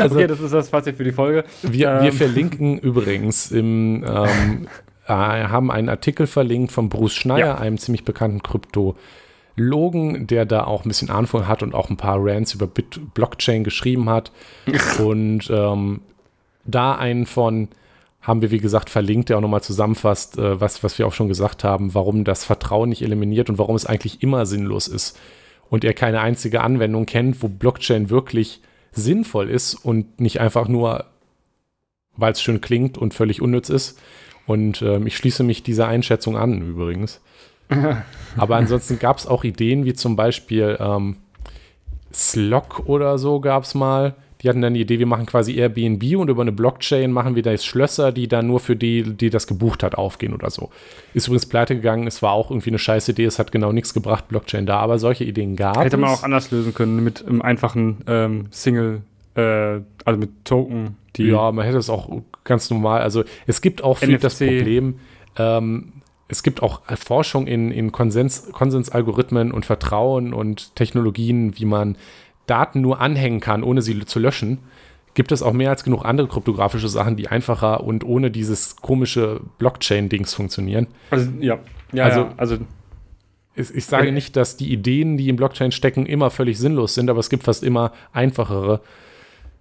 Also, 0.00 0.16
okay, 0.16 0.26
das 0.26 0.40
ist 0.40 0.52
das 0.52 0.68
Fazit 0.68 0.96
für 0.96 1.04
die 1.04 1.12
Folge. 1.12 1.44
Wir, 1.62 1.90
ähm. 1.90 2.04
wir 2.04 2.12
verlinken 2.12 2.78
übrigens 2.78 3.50
im, 3.50 4.04
ähm, 4.06 4.66
äh, 4.66 4.68
haben 5.12 5.70
einen 5.70 5.88
Artikel 5.88 6.26
verlinkt 6.26 6.72
von 6.72 6.88
Bruce 6.88 7.14
Schneier, 7.14 7.46
ja. 7.46 7.54
einem 7.56 7.78
ziemlich 7.78 8.04
bekannten 8.04 8.42
Kryptologen, 8.42 10.26
der 10.26 10.46
da 10.46 10.64
auch 10.64 10.84
ein 10.84 10.88
bisschen 10.88 11.10
Ahnung 11.10 11.46
hat 11.46 11.62
und 11.62 11.74
auch 11.74 11.90
ein 11.90 11.96
paar 11.96 12.18
Rants 12.20 12.54
über 12.54 12.66
Bit 12.66 13.14
Blockchain 13.14 13.64
geschrieben 13.64 14.08
hat. 14.08 14.32
und 14.98 15.50
ähm, 15.50 16.00
da 16.64 16.94
einen 16.94 17.26
von 17.26 17.68
haben 18.24 18.40
wir, 18.40 18.50
wie 18.50 18.58
gesagt, 18.58 18.88
verlinkt, 18.88 19.28
der 19.28 19.36
auch 19.36 19.42
nochmal 19.42 19.62
zusammenfasst, 19.62 20.38
äh, 20.38 20.58
was, 20.58 20.82
was 20.82 20.98
wir 20.98 21.06
auch 21.06 21.12
schon 21.12 21.28
gesagt 21.28 21.62
haben, 21.62 21.92
warum 21.92 22.24
das 22.24 22.44
Vertrauen 22.44 22.88
nicht 22.88 23.02
eliminiert 23.02 23.50
und 23.50 23.58
warum 23.58 23.76
es 23.76 23.84
eigentlich 23.84 24.22
immer 24.22 24.46
sinnlos 24.46 24.88
ist. 24.88 25.18
Und 25.68 25.84
er 25.84 25.92
keine 25.92 26.20
einzige 26.20 26.62
Anwendung 26.62 27.04
kennt, 27.04 27.42
wo 27.42 27.48
Blockchain 27.48 28.08
wirklich 28.08 28.62
sinnvoll 28.92 29.50
ist 29.50 29.74
und 29.74 30.20
nicht 30.20 30.40
einfach 30.40 30.68
nur, 30.68 31.04
weil 32.16 32.32
es 32.32 32.40
schön 32.40 32.62
klingt 32.62 32.96
und 32.96 33.12
völlig 33.12 33.42
unnütz 33.42 33.68
ist. 33.68 34.00
Und 34.46 34.82
ähm, 34.82 35.06
ich 35.06 35.16
schließe 35.16 35.42
mich 35.42 35.62
dieser 35.62 35.88
Einschätzung 35.88 36.36
an, 36.36 36.60
übrigens. 36.60 37.20
Aber 38.36 38.56
ansonsten 38.56 38.98
gab 38.98 39.18
es 39.18 39.26
auch 39.26 39.44
Ideen, 39.44 39.84
wie 39.84 39.94
zum 39.94 40.16
Beispiel 40.16 40.76
ähm, 40.80 41.16
Slok 42.12 42.86
oder 42.86 43.18
so 43.18 43.40
gab 43.40 43.64
es 43.64 43.74
mal, 43.74 44.14
die 44.44 44.48
hatten 44.50 44.60
dann 44.60 44.74
die 44.74 44.82
Idee, 44.82 44.98
wir 44.98 45.06
machen 45.06 45.24
quasi 45.24 45.54
Airbnb 45.54 46.18
und 46.18 46.28
über 46.28 46.42
eine 46.42 46.52
Blockchain 46.52 47.10
machen 47.10 47.34
wir 47.34 47.42
da 47.42 47.50
jetzt 47.50 47.64
Schlösser, 47.64 48.12
die 48.12 48.28
dann 48.28 48.46
nur 48.46 48.60
für 48.60 48.76
die, 48.76 49.02
die 49.02 49.30
das 49.30 49.46
gebucht 49.46 49.82
hat, 49.82 49.94
aufgehen 49.94 50.34
oder 50.34 50.50
so. 50.50 50.68
Ist 51.14 51.28
übrigens 51.28 51.46
pleite 51.46 51.74
gegangen, 51.74 52.06
es 52.06 52.20
war 52.20 52.32
auch 52.32 52.50
irgendwie 52.50 52.68
eine 52.68 52.78
scheiß 52.78 53.08
Idee, 53.08 53.24
es 53.24 53.38
hat 53.38 53.52
genau 53.52 53.72
nichts 53.72 53.94
gebracht, 53.94 54.28
Blockchain 54.28 54.66
da, 54.66 54.80
aber 54.80 54.98
solche 54.98 55.24
Ideen 55.24 55.56
gab 55.56 55.76
Hätte 55.76 55.80
es. 55.80 55.84
Hätte 55.86 55.96
man 55.96 56.10
auch 56.10 56.22
anders 56.22 56.50
lösen 56.50 56.74
können, 56.74 57.02
mit 57.02 57.26
einem 57.26 57.40
einfachen 57.40 58.04
ähm, 58.06 58.46
Single, 58.50 59.00
äh, 59.34 59.80
also 60.04 60.18
mit 60.18 60.44
Token. 60.44 60.96
Die 61.16 61.24
ja, 61.24 61.52
man 61.52 61.64
hätte 61.64 61.78
es 61.78 61.90
auch 61.90 62.10
ganz 62.42 62.70
normal, 62.70 63.00
also 63.00 63.24
es 63.46 63.60
gibt 63.60 63.84
auch 63.84 63.98
viel 63.98 64.16
NFC. 64.16 64.20
das 64.22 64.38
Problem, 64.38 64.98
ähm, 65.36 65.92
es 66.28 66.42
gibt 66.42 66.62
auch 66.62 66.82
Forschung 66.96 67.46
in, 67.46 67.70
in 67.70 67.92
Konsens, 67.92 68.50
Konsensalgorithmen 68.52 69.52
und 69.52 69.64
Vertrauen 69.66 70.32
und 70.32 70.74
Technologien, 70.74 71.58
wie 71.58 71.64
man 71.66 71.96
Daten 72.46 72.80
nur 72.80 73.00
anhängen 73.00 73.40
kann, 73.40 73.62
ohne 73.62 73.82
sie 73.82 74.04
zu 74.04 74.18
löschen, 74.18 74.58
gibt 75.14 75.32
es 75.32 75.42
auch 75.42 75.52
mehr 75.52 75.70
als 75.70 75.84
genug 75.84 76.04
andere 76.04 76.26
kryptografische 76.28 76.88
Sachen, 76.88 77.16
die 77.16 77.28
einfacher 77.28 77.84
und 77.84 78.04
ohne 78.04 78.30
dieses 78.30 78.76
komische 78.76 79.40
Blockchain-Dings 79.58 80.34
funktionieren. 80.34 80.88
Also, 81.10 81.30
ja. 81.40 81.58
ja 81.92 82.04
also, 82.04 82.20
ja, 82.20 82.34
also 82.36 82.58
ich 83.56 83.84
sage 83.84 84.10
nicht, 84.10 84.34
dass 84.34 84.56
die 84.56 84.72
Ideen, 84.72 85.16
die 85.16 85.28
im 85.28 85.36
Blockchain 85.36 85.70
stecken, 85.70 86.06
immer 86.06 86.30
völlig 86.30 86.58
sinnlos 86.58 86.94
sind, 86.94 87.08
aber 87.08 87.20
es 87.20 87.30
gibt 87.30 87.44
fast 87.44 87.62
immer 87.62 87.92
einfachere, 88.12 88.80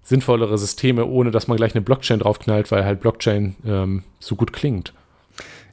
sinnvollere 0.03 0.57
Systeme, 0.57 1.05
ohne 1.05 1.31
dass 1.31 1.47
man 1.47 1.57
gleich 1.57 1.73
eine 1.73 1.81
Blockchain 1.81 2.19
draufknallt, 2.19 2.71
weil 2.71 2.85
halt 2.85 2.99
Blockchain 2.99 3.55
ähm, 3.65 4.03
so 4.19 4.35
gut 4.35 4.53
klingt. 4.53 4.93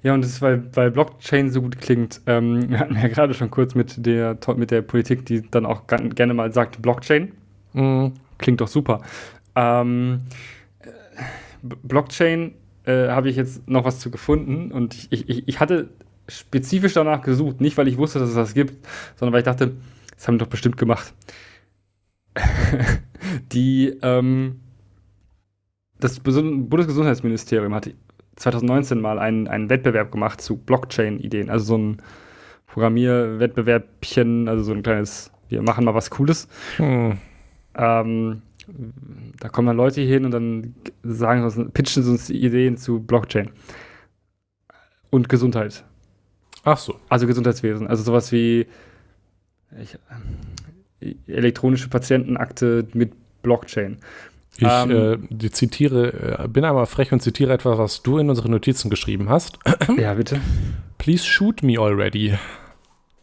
Ja, 0.02 0.14
und 0.14 0.22
das 0.22 0.30
ist, 0.30 0.42
weil, 0.42 0.64
weil 0.74 0.90
Blockchain 0.90 1.50
so 1.50 1.60
gut 1.60 1.78
klingt. 1.80 2.20
Ähm, 2.26 2.70
wir 2.70 2.78
hatten 2.78 2.94
ja 2.94 3.08
gerade 3.08 3.34
schon 3.34 3.50
kurz 3.50 3.74
mit 3.74 4.06
der, 4.06 4.38
mit 4.56 4.70
der 4.70 4.82
Politik, 4.82 5.26
die 5.26 5.42
dann 5.50 5.66
auch 5.66 5.82
gerne 5.86 6.34
mal 6.34 6.52
sagt, 6.52 6.80
Blockchain. 6.80 7.32
Mhm. 7.72 8.12
Klingt 8.38 8.60
doch 8.60 8.68
super. 8.68 9.02
Ähm, 9.54 10.20
Blockchain 11.62 12.54
äh, 12.84 13.08
habe 13.08 13.28
ich 13.28 13.36
jetzt 13.36 13.68
noch 13.68 13.84
was 13.84 13.98
zu 13.98 14.10
gefunden 14.10 14.72
und 14.72 14.94
ich, 15.10 15.28
ich, 15.28 15.46
ich 15.46 15.60
hatte 15.60 15.90
spezifisch 16.28 16.94
danach 16.94 17.22
gesucht, 17.22 17.60
nicht 17.60 17.76
weil 17.76 17.88
ich 17.88 17.98
wusste, 17.98 18.18
dass 18.18 18.30
es 18.30 18.34
das 18.34 18.54
gibt, 18.54 18.86
sondern 19.16 19.32
weil 19.32 19.40
ich 19.40 19.44
dachte, 19.44 19.72
das 20.14 20.26
haben 20.26 20.36
wir 20.36 20.38
doch 20.38 20.46
bestimmt 20.46 20.76
gemacht. 20.76 21.12
die, 23.52 23.96
ähm, 24.02 24.60
das 25.98 26.20
Bundesgesundheitsministerium 26.20 27.74
hat 27.74 27.90
2019 28.36 29.00
mal 29.00 29.18
einen, 29.18 29.48
einen 29.48 29.68
Wettbewerb 29.68 30.12
gemacht 30.12 30.40
zu 30.40 30.56
Blockchain-Ideen. 30.56 31.50
Also 31.50 31.64
so 31.66 31.78
ein 31.78 32.02
Programmierwettbewerbchen, 32.66 34.48
also 34.48 34.62
so 34.62 34.72
ein 34.72 34.82
kleines, 34.82 35.30
wir 35.48 35.62
machen 35.62 35.84
mal 35.84 35.94
was 35.94 36.10
Cooles. 36.10 36.48
Hm. 36.76 37.18
Ähm, 37.74 38.42
da 39.40 39.48
kommen 39.48 39.66
dann 39.66 39.76
Leute 39.76 40.00
hin 40.00 40.24
und 40.24 40.30
dann 40.30 40.74
sagen 41.02 41.48
sie, 41.50 41.64
pitchen 41.66 42.02
sie 42.02 42.10
uns 42.10 42.30
Ideen 42.30 42.76
zu 42.76 43.00
Blockchain. 43.00 43.50
Und 45.10 45.28
Gesundheit. 45.28 45.84
Ach 46.64 46.78
so. 46.78 46.96
Also 47.08 47.26
Gesundheitswesen. 47.26 47.88
Also 47.88 48.04
sowas 48.04 48.30
wie 48.32 48.66
ich, 49.80 49.98
elektronische 51.26 51.88
Patientenakte 51.88 52.86
mit 52.92 53.12
Blockchain. 53.42 53.98
Ich 54.56 54.66
ähm, 54.68 55.28
äh, 55.30 55.50
zitiere, 55.50 56.42
äh, 56.44 56.48
bin 56.48 56.64
einmal 56.64 56.86
frech 56.86 57.12
und 57.12 57.20
zitiere 57.20 57.52
etwas, 57.52 57.78
was 57.78 58.02
du 58.02 58.18
in 58.18 58.28
unsere 58.28 58.50
Notizen 58.50 58.90
geschrieben 58.90 59.28
hast. 59.28 59.58
Ja, 59.96 60.14
bitte. 60.14 60.40
Please 60.98 61.24
shoot 61.24 61.62
me 61.62 61.78
already. 61.78 62.34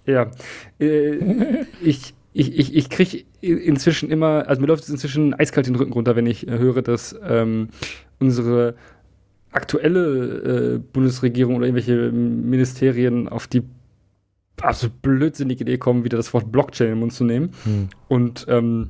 Ja. 0.06 0.32
Äh, 0.80 1.66
ich 1.84 2.14
ich, 2.38 2.60
ich, 2.60 2.76
ich 2.76 2.90
kriege 2.92 3.24
inzwischen 3.42 4.12
immer, 4.12 4.48
also 4.48 4.62
mir 4.62 4.68
läuft 4.68 4.84
es 4.84 4.90
inzwischen 4.90 5.34
eiskalt 5.34 5.66
den 5.66 5.76
Rücken 5.76 5.94
runter, 5.94 6.16
wenn 6.16 6.28
ich 6.28 6.48
äh, 6.48 6.60
höre, 6.60 6.84
dass 6.84 7.16
ähm, 7.28 7.70
unsere 8.20 8.76
aktuelle 9.52 10.76
äh, 10.76 10.78
Bundesregierung 10.78 11.56
oder 11.56 11.66
irgendwelche 11.66 12.12
Ministerien 12.12 13.28
auf 13.28 13.48
die 13.48 13.64
absolut 14.62 15.02
blödsinnige 15.02 15.64
Idee 15.64 15.78
kommen, 15.78 16.04
wieder 16.04 16.18
das 16.18 16.34
Wort 16.34 16.52
Blockchain 16.52 16.88
in 16.88 16.94
den 16.94 17.00
Mund 17.00 17.14
zu 17.14 17.24
nehmen. 17.24 17.52
Hm. 17.64 17.90
Und 18.08 18.46
ähm, 18.50 18.90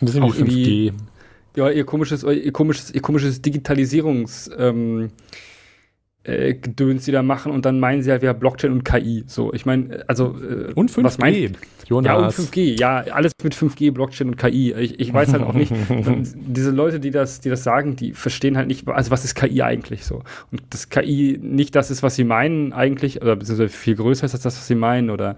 ein 0.00 0.06
bisschen 0.06 0.22
wie 0.46 0.90
5G 0.90 0.92
ja, 1.56 1.70
ihr 1.70 1.84
komisches, 1.84 2.22
ihr 2.22 2.52
komisches, 2.52 2.90
ihr 2.92 3.02
komisches 3.02 3.42
Digitalisierungs 3.42 4.50
ähm, 4.56 5.10
äh, 6.24 6.54
Gedöns, 6.54 7.04
die 7.04 7.12
da 7.12 7.22
machen 7.22 7.50
und 7.50 7.64
dann 7.64 7.80
meinen 7.80 8.02
sie 8.02 8.10
halt 8.10 8.22
wieder 8.22 8.34
Blockchain 8.34 8.72
und 8.72 8.84
KI. 8.84 9.24
So, 9.26 9.52
ich 9.52 9.66
meine, 9.66 10.04
also 10.06 10.36
äh, 10.38 10.72
und 10.74 10.90
5G. 10.90 11.04
Was 11.04 11.18
meint, 11.18 11.58
Jonas. 11.86 12.06
Ja, 12.06 12.16
und 12.16 12.32
5G, 12.32 12.78
ja, 12.78 12.98
alles 13.12 13.32
mit 13.42 13.54
5G, 13.54 13.92
Blockchain 13.92 14.28
und 14.28 14.36
KI. 14.36 14.72
Ich, 14.74 15.00
ich 15.00 15.12
weiß 15.12 15.32
halt 15.32 15.42
auch 15.42 15.54
nicht, 15.54 15.72
diese 16.34 16.70
Leute, 16.70 17.00
die 17.00 17.10
das, 17.10 17.40
die 17.40 17.50
das 17.50 17.64
sagen, 17.64 17.96
die 17.96 18.12
verstehen 18.12 18.56
halt 18.56 18.68
nicht, 18.68 18.86
also 18.88 19.10
was 19.10 19.24
ist 19.24 19.34
KI 19.34 19.62
eigentlich 19.62 20.04
so? 20.04 20.22
Und 20.50 20.62
das 20.70 20.88
KI 20.88 21.38
nicht 21.42 21.74
das 21.74 21.90
ist, 21.90 22.02
was 22.02 22.14
sie 22.14 22.24
meinen 22.24 22.72
eigentlich, 22.72 23.20
oder 23.20 23.36
beziehungsweise 23.36 23.70
viel 23.70 23.96
größer 23.96 24.26
ist 24.26 24.34
als 24.34 24.42
das, 24.42 24.56
was 24.56 24.66
sie 24.66 24.76
meinen, 24.76 25.10
oder 25.10 25.36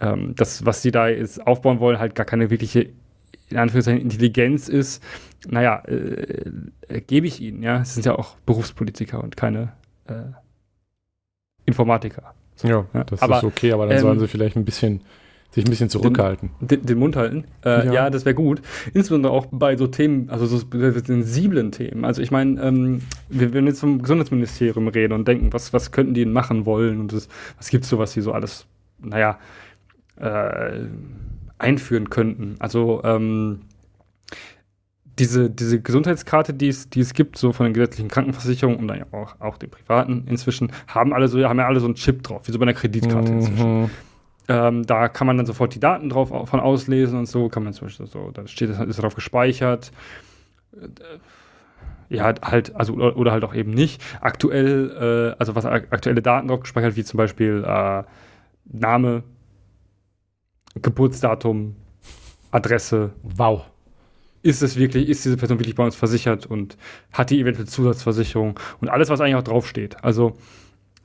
ähm, 0.00 0.34
das, 0.36 0.64
was 0.64 0.82
sie 0.82 0.90
da 0.90 1.08
jetzt 1.08 1.46
aufbauen 1.46 1.80
wollen, 1.80 1.98
halt 1.98 2.14
gar 2.14 2.26
keine 2.26 2.50
wirkliche 2.50 2.88
in 3.50 3.58
Anführungszeichen 3.58 4.00
Intelligenz 4.00 4.68
ist, 4.68 5.02
naja, 5.46 5.82
äh, 5.86 6.50
äh, 6.88 7.00
gebe 7.02 7.26
ich 7.26 7.40
ihnen, 7.40 7.62
ja. 7.62 7.82
Es 7.82 7.94
sind 7.94 8.06
ja 8.06 8.14
auch 8.14 8.36
Berufspolitiker 8.46 9.22
und 9.22 9.36
keine 9.36 9.72
äh, 10.06 10.32
Informatiker. 11.66 12.34
So, 12.56 12.68
ja, 12.68 12.86
ja, 12.94 13.04
das 13.04 13.22
aber, 13.22 13.38
ist 13.38 13.44
okay, 13.44 13.72
aber 13.72 13.86
dann 13.86 13.96
ähm, 13.96 14.02
sollen 14.02 14.18
sie 14.20 14.28
vielleicht 14.28 14.56
ein 14.56 14.64
bisschen 14.64 15.00
sich 15.54 15.64
ein 15.64 15.70
bisschen 15.70 15.88
zurückhalten. 15.88 16.50
Den, 16.60 16.68
den, 16.68 16.86
den 16.86 16.98
Mund 16.98 17.16
halten. 17.16 17.44
Äh, 17.64 17.86
ja. 17.86 17.92
ja. 17.92 18.10
das 18.10 18.24
wäre 18.24 18.34
gut. 18.34 18.60
Insbesondere 18.92 19.32
auch 19.32 19.46
bei 19.50 19.76
so 19.76 19.86
Themen, 19.86 20.28
also 20.28 20.46
so 20.46 20.58
sensiblen 20.58 21.70
Themen. 21.70 22.04
Also 22.04 22.22
ich 22.22 22.32
meine, 22.32 22.60
ähm, 22.60 23.02
wir 23.28 23.52
werden 23.54 23.66
jetzt 23.66 23.80
vom 23.80 24.02
Gesundheitsministerium 24.02 24.88
reden 24.88 25.12
und 25.12 25.28
denken, 25.28 25.52
was, 25.52 25.72
was 25.72 25.92
könnten 25.92 26.14
die 26.14 26.24
denn 26.24 26.32
machen 26.32 26.66
wollen 26.66 27.00
und 27.00 27.12
das, 27.12 27.28
was 27.56 27.68
gibt 27.68 27.84
es 27.84 27.90
so, 27.90 27.98
was 27.98 28.12
sie 28.12 28.20
so 28.20 28.32
alles, 28.32 28.66
naja, 28.98 29.38
äh, 30.16 30.86
einführen 31.58 32.10
könnten. 32.10 32.56
Also 32.58 33.02
ähm, 33.04 33.60
diese, 35.18 35.48
diese 35.48 35.80
Gesundheitskarte, 35.80 36.54
die 36.54 36.68
es, 36.68 36.90
die 36.90 37.00
es 37.00 37.14
gibt, 37.14 37.38
so 37.38 37.52
von 37.52 37.64
den 37.64 37.74
gesetzlichen 37.74 38.08
Krankenversicherungen 38.08 38.80
und 38.80 38.88
dann 38.88 39.04
auch, 39.12 39.40
auch 39.40 39.58
den 39.58 39.70
privaten 39.70 40.26
inzwischen, 40.26 40.72
haben 40.88 41.12
alle 41.12 41.28
so, 41.28 41.42
haben 41.44 41.58
ja 41.58 41.66
alle 41.66 41.80
so 41.80 41.86
einen 41.86 41.94
Chip 41.94 42.22
drauf, 42.22 42.46
wie 42.46 42.52
so 42.52 42.58
bei 42.58 42.64
einer 42.64 42.74
Kreditkarte 42.74 43.30
mhm. 43.30 43.38
inzwischen. 43.38 43.90
Ähm, 44.46 44.84
da 44.84 45.08
kann 45.08 45.26
man 45.26 45.36
dann 45.36 45.46
sofort 45.46 45.74
die 45.74 45.80
Daten 45.80 46.10
drauf 46.10 46.28
von 46.28 46.60
auslesen 46.60 47.18
und 47.18 47.26
so, 47.26 47.48
kann 47.48 47.64
man 47.64 47.72
zum 47.72 47.86
Beispiel 47.86 48.06
so, 48.06 48.30
da 48.30 48.46
steht 48.46 48.70
ist 48.70 49.02
drauf 49.02 49.14
gespeichert. 49.14 49.90
Äh, 50.72 50.88
ja, 52.10 52.34
halt, 52.42 52.76
also 52.76 52.92
oder, 52.92 53.16
oder, 53.16 53.32
halt 53.32 53.44
auch 53.44 53.54
eben 53.54 53.70
nicht. 53.70 54.02
Aktuell, 54.20 55.32
äh, 55.34 55.38
also 55.38 55.54
was 55.54 55.64
aktuelle 55.64 56.20
Daten 56.20 56.48
drauf 56.48 56.60
gespeichert, 56.60 56.96
wie 56.96 57.04
zum 57.04 57.16
Beispiel 57.16 57.64
äh, 57.66 58.02
Name, 58.66 59.22
Geburtsdatum, 60.74 61.76
Adresse. 62.50 63.12
Wow. 63.22 63.64
Ist 64.44 64.62
es 64.62 64.76
wirklich, 64.76 65.08
ist 65.08 65.24
diese 65.24 65.36
Person 65.36 65.58
wirklich 65.58 65.74
bei 65.74 65.84
uns 65.84 65.96
versichert 65.96 66.46
und 66.46 66.76
hat 67.12 67.30
die 67.30 67.40
eventuell 67.40 67.66
Zusatzversicherung 67.66 68.60
und 68.80 68.88
alles, 68.88 69.08
was 69.08 69.20
eigentlich 69.20 69.36
auch 69.36 69.42
draufsteht. 69.42 69.96
Also, 70.04 70.34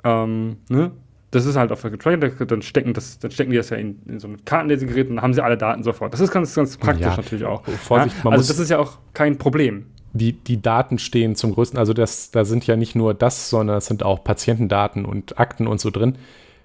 ähm, 0.03 0.57
ne? 0.69 0.91
Das 1.31 1.45
ist 1.45 1.55
halt 1.55 1.71
auf 1.71 1.81
der 1.81 1.91
Getränke, 1.91 2.45
dann 2.45 2.63
stecken, 2.63 2.93
das, 2.93 3.19
dann 3.19 3.29
stecken 3.29 3.51
die 3.51 3.57
das 3.57 3.69
ja 3.69 3.77
in, 3.77 4.01
in 4.07 4.19
so 4.19 4.27
ein 4.27 4.43
Kartenlesegerät 4.45 5.09
und 5.09 5.17
dann 5.17 5.23
haben 5.23 5.33
sie 5.33 5.43
alle 5.43 5.57
Daten 5.57 5.83
sofort. 5.83 6.11
Das 6.11 6.19
ist 6.19 6.31
ganz, 6.31 6.55
ganz 6.55 6.75
praktisch 6.75 7.05
ja, 7.05 7.15
natürlich 7.15 7.45
auch. 7.45 7.63
Vorsicht, 7.65 8.15
ja? 8.23 8.31
Also, 8.31 8.47
das 8.47 8.59
ist 8.59 8.69
ja 8.69 8.79
auch 8.79 8.97
kein 9.13 9.37
Problem 9.37 9.85
die, 10.13 10.33
die 10.33 10.61
Daten 10.61 10.97
stehen 10.97 11.35
zum 11.35 11.53
größten, 11.53 11.77
also 11.77 11.93
das, 11.93 12.31
da 12.31 12.45
sind 12.45 12.65
ja 12.67 12.75
nicht 12.75 12.95
nur 12.95 13.13
das, 13.13 13.49
sondern 13.49 13.77
es 13.77 13.85
sind 13.85 14.03
auch 14.03 14.23
Patientendaten 14.23 15.05
und 15.05 15.39
Akten 15.39 15.67
und 15.67 15.79
so 15.79 15.89
drin. 15.89 16.17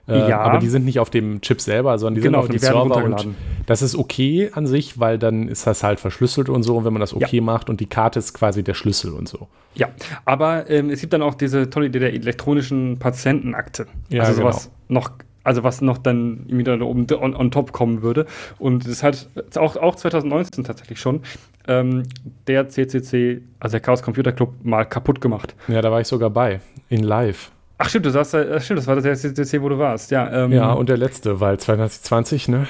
Äh, 0.06 0.28
Ja. 0.28 0.40
Aber 0.40 0.58
die 0.58 0.68
sind 0.68 0.84
nicht 0.84 0.98
auf 1.00 1.10
dem 1.10 1.40
Chip 1.40 1.60
selber, 1.60 1.98
sondern 1.98 2.16
die 2.16 2.20
Genau, 2.20 2.38
sind 2.42 2.44
auf 2.44 2.48
dem 2.48 2.52
die 2.52 2.58
Server. 2.58 3.04
Und 3.04 3.34
das 3.66 3.82
ist 3.82 3.96
okay 3.96 4.50
an 4.52 4.66
sich, 4.66 5.00
weil 5.00 5.18
dann 5.18 5.48
ist 5.48 5.66
das 5.66 5.82
halt 5.82 6.00
verschlüsselt 6.00 6.48
und 6.48 6.62
so, 6.62 6.84
wenn 6.84 6.92
man 6.92 7.00
das 7.00 7.14
okay 7.14 7.40
macht. 7.40 7.70
Und 7.70 7.80
die 7.80 7.86
Karte 7.86 8.18
ist 8.18 8.34
quasi 8.34 8.62
der 8.62 8.74
Schlüssel 8.74 9.12
und 9.12 9.28
so. 9.28 9.48
Ja, 9.74 9.88
aber 10.24 10.70
ähm, 10.70 10.90
es 10.90 11.00
gibt 11.00 11.12
dann 11.12 11.22
auch 11.22 11.34
diese 11.34 11.68
tolle 11.70 11.86
Idee 11.86 11.98
der 11.98 12.12
elektronischen 12.14 12.98
Patientenakte. 12.98 13.86
Ja, 14.08 14.22
also 14.22 14.34
genau. 14.40 14.52
sowas 14.52 14.70
noch, 14.88 15.10
also 15.42 15.64
was 15.64 15.80
noch 15.80 15.98
dann 15.98 16.44
irgendwie 16.46 16.64
da 16.64 16.80
oben 16.80 17.06
on, 17.12 17.34
on 17.34 17.50
top 17.50 17.72
kommen 17.72 18.02
würde. 18.02 18.26
Und 18.58 18.86
das 18.86 19.02
hat 19.02 19.28
auch, 19.56 19.76
auch 19.76 19.96
2019 19.96 20.64
tatsächlich 20.64 21.00
schon 21.00 21.22
ähm, 21.66 22.04
der 22.46 22.68
CCC, 22.68 23.40
also 23.58 23.72
der 23.72 23.80
Chaos 23.80 24.02
Computer 24.02 24.32
Club, 24.32 24.52
mal 24.62 24.84
kaputt 24.84 25.20
gemacht. 25.20 25.54
Ja, 25.68 25.80
da 25.80 25.90
war 25.90 26.00
ich 26.00 26.06
sogar 26.06 26.30
bei. 26.30 26.60
In 26.88 27.02
live. 27.02 27.50
Ach 27.76 27.88
stimmt, 27.88 28.06
du 28.06 28.10
sagst, 28.10 28.34
äh, 28.34 28.60
stimmt, 28.60 28.78
das 28.78 28.86
war 28.86 29.00
der 29.00 29.14
CCC, 29.16 29.60
wo 29.60 29.68
du 29.68 29.78
warst. 29.78 30.10
Ja, 30.12 30.44
ähm, 30.44 30.52
Ja, 30.52 30.72
und 30.72 30.88
der 30.88 30.96
letzte, 30.96 31.40
weil 31.40 31.58
2020, 31.58 32.48
ne? 32.48 32.68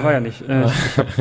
war 0.00 0.12
ja 0.12 0.20
nicht. 0.20 0.48
Äh, 0.48 0.66
ich, 0.66 0.72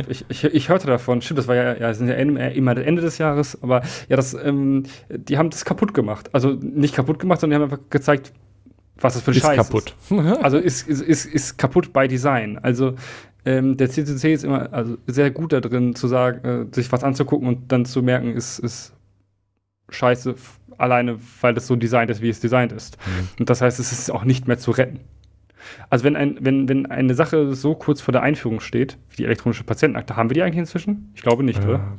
ich, 0.07 0.25
ich, 0.29 0.43
ich, 0.43 0.53
ich 0.53 0.69
hörte 0.69 0.85
davon. 0.85 1.21
Stimmt, 1.21 1.39
das 1.39 1.47
war 1.47 1.55
ja, 1.55 1.75
ja, 1.75 1.93
sind 1.93 2.07
ja 2.07 2.15
immer 2.15 2.75
das 2.75 2.85
Ende 2.85 3.01
des 3.01 3.17
Jahres. 3.17 3.57
Aber 3.63 3.81
ja, 4.09 4.15
das, 4.15 4.35
ähm, 4.35 4.83
die 5.09 5.37
haben 5.37 5.49
das 5.49 5.65
kaputt 5.65 5.93
gemacht. 5.93 6.29
Also 6.33 6.51
nicht 6.51 6.95
kaputt 6.95 7.17
gemacht, 7.17 7.41
sondern 7.41 7.59
die 7.59 7.63
haben 7.63 7.71
einfach 7.71 7.89
gezeigt, 7.89 8.31
was 8.99 9.15
das 9.15 9.23
für 9.23 9.31
ein 9.31 9.37
Ist 9.37 9.43
Scheiß 9.43 9.57
kaputt. 9.57 9.95
ist. 10.09 10.43
Also 10.43 10.57
ist, 10.57 10.87
ist, 10.87 11.01
ist, 11.01 11.25
ist 11.25 11.57
kaputt 11.57 11.93
by 11.93 12.07
Design. 12.07 12.59
Also 12.61 12.93
ähm, 13.43 13.75
der 13.77 13.89
CCC 13.89 14.33
ist 14.33 14.43
immer 14.43 14.71
also 14.71 14.97
sehr 15.07 15.31
gut 15.31 15.51
da 15.51 15.61
drin, 15.61 15.95
zu 15.95 16.07
sagen, 16.07 16.69
äh, 16.71 16.75
sich 16.75 16.91
was 16.91 17.03
anzugucken 17.03 17.47
und 17.47 17.71
dann 17.71 17.85
zu 17.85 18.01
merken, 18.01 18.33
ist, 18.33 18.59
ist 18.59 18.93
scheiße, 19.89 20.35
alleine 20.77 21.17
weil 21.41 21.53
das 21.53 21.67
so 21.67 21.75
designt 21.75 22.09
ist, 22.11 22.21
wie 22.21 22.29
es 22.29 22.39
designt 22.39 22.71
ist. 22.71 22.97
Mhm. 23.05 23.27
Und 23.39 23.49
das 23.49 23.61
heißt, 23.61 23.79
es 23.79 23.91
ist 23.91 24.09
auch 24.11 24.23
nicht 24.23 24.47
mehr 24.47 24.57
zu 24.57 24.71
retten. 24.71 24.99
Also 25.89 26.03
wenn, 26.05 26.15
ein, 26.15 26.37
wenn, 26.41 26.69
wenn 26.69 26.85
eine 26.85 27.15
Sache 27.15 27.55
so 27.55 27.73
kurz 27.73 27.99
vor 27.99 28.11
der 28.11 28.21
Einführung 28.21 28.59
steht, 28.59 28.97
wie 29.09 29.15
die 29.17 29.25
elektronische 29.25 29.63
Patientenakte, 29.63 30.15
haben 30.15 30.29
wir 30.29 30.35
die 30.35 30.43
eigentlich 30.43 30.59
inzwischen? 30.59 31.11
Ich 31.15 31.23
glaube 31.23 31.43
nicht, 31.43 31.63
oder? 31.63 31.97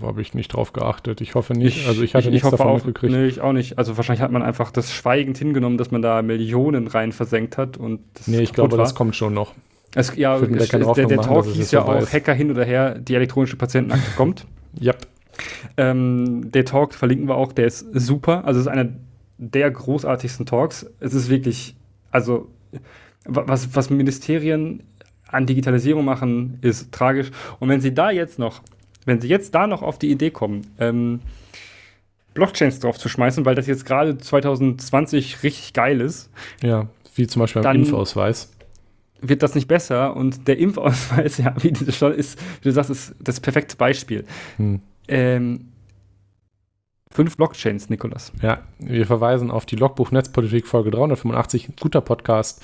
Äh, 0.00 0.04
Habe 0.04 0.20
ich 0.22 0.34
nicht 0.34 0.48
drauf 0.48 0.72
geachtet. 0.72 1.20
Ich 1.20 1.34
hoffe 1.36 1.52
nicht. 1.52 1.86
also 1.86 2.02
ich 2.02 2.14
hatte 2.14 2.26
ich, 2.26 2.32
nichts 2.32 2.44
hoffe 2.46 2.56
davon 2.56 2.72
auch, 2.72 2.76
mitgekriegt. 2.84 3.12
Nee, 3.12 3.26
ich 3.26 3.40
auch 3.40 3.52
nicht. 3.52 3.78
Also 3.78 3.96
wahrscheinlich 3.96 4.22
hat 4.22 4.32
man 4.32 4.42
einfach 4.42 4.72
das 4.72 4.92
schweigend 4.92 5.38
hingenommen, 5.38 5.78
dass 5.78 5.92
man 5.92 6.02
da 6.02 6.20
Millionen 6.22 6.88
rein 6.88 7.12
versenkt 7.12 7.56
hat. 7.58 7.76
Und 7.76 8.00
das 8.14 8.26
Nee, 8.26 8.40
ich 8.40 8.52
glaube, 8.52 8.72
war. 8.72 8.78
das 8.78 8.96
kommt 8.96 9.14
schon 9.14 9.34
noch. 9.34 9.54
Es, 9.94 10.14
ja, 10.16 10.36
Ich 10.42 10.42
es- 10.50 10.68
der, 10.68 10.80
der 11.06 11.16
machen, 11.16 11.28
Talk 11.28 11.46
es 11.46 11.54
hieß 11.54 11.70
ja 11.70 11.82
auch 11.84 11.96
ist. 12.00 12.12
Hacker 12.12 12.34
hin 12.34 12.50
oder 12.50 12.64
her, 12.64 12.98
die 12.98 13.14
elektronische 13.14 13.56
Patientenakte 13.56 14.10
kommt. 14.16 14.46
Yep. 14.78 15.06
Ähm, 15.76 16.50
der 16.52 16.64
Talk 16.64 16.94
verlinken 16.94 17.28
wir 17.28 17.36
auch, 17.36 17.52
der 17.52 17.66
ist 17.66 17.86
super. 17.92 18.44
Also 18.44 18.60
es 18.60 18.66
ist 18.66 18.72
einer 18.72 18.88
der 19.38 19.70
großartigsten 19.70 20.46
Talks. 20.46 20.86
Es 21.00 21.12
ist 21.14 21.28
wirklich, 21.28 21.76
also 22.10 22.48
wa- 23.24 23.44
was, 23.46 23.74
was 23.74 23.90
Ministerien 23.90 24.82
an 25.28 25.46
Digitalisierung 25.46 26.04
machen, 26.04 26.58
ist 26.62 26.92
tragisch. 26.92 27.30
Und 27.58 27.68
wenn 27.68 27.80
sie 27.80 27.92
da 27.92 28.10
jetzt 28.10 28.38
noch, 28.38 28.62
wenn 29.04 29.20
sie 29.20 29.28
jetzt 29.28 29.54
da 29.54 29.66
noch 29.66 29.82
auf 29.82 29.98
die 29.98 30.10
Idee 30.10 30.30
kommen, 30.30 30.62
ähm, 30.78 31.20
Blockchains 32.34 32.80
drauf 32.80 32.98
zu 32.98 33.08
schmeißen, 33.08 33.44
weil 33.46 33.54
das 33.54 33.66
jetzt 33.66 33.86
gerade 33.86 34.18
2020 34.18 35.42
richtig 35.42 35.72
geil 35.72 36.00
ist, 36.00 36.30
Ja, 36.62 36.86
wie 37.14 37.26
zum 37.26 37.40
Beispiel 37.40 37.62
beim 37.62 37.76
Impfausweis. 37.76 38.52
wird 39.22 39.42
das 39.42 39.54
nicht 39.54 39.68
besser. 39.68 40.14
Und 40.16 40.46
der 40.46 40.58
Impfausweis, 40.58 41.38
ja, 41.38 41.54
wie 41.60 41.72
du 41.72 41.90
schon 41.92 42.12
ist, 42.12 42.38
wie 42.60 42.68
du 42.68 42.72
sagst, 42.72 42.90
ist 42.90 43.14
das 43.20 43.40
perfekte 43.40 43.76
Beispiel. 43.76 44.24
Hm. 44.58 44.80
Ähm, 45.08 45.72
fünf 47.10 47.36
Blockchains, 47.36 47.88
Nikolas. 47.90 48.32
Ja, 48.42 48.62
wir 48.78 49.06
verweisen 49.06 49.50
auf 49.50 49.66
die 49.66 49.76
Logbuch 49.76 50.10
Netzpolitik 50.10 50.66
Folge 50.66 50.90
385, 50.90 51.68
ein 51.68 51.74
guter 51.80 52.00
Podcast. 52.00 52.62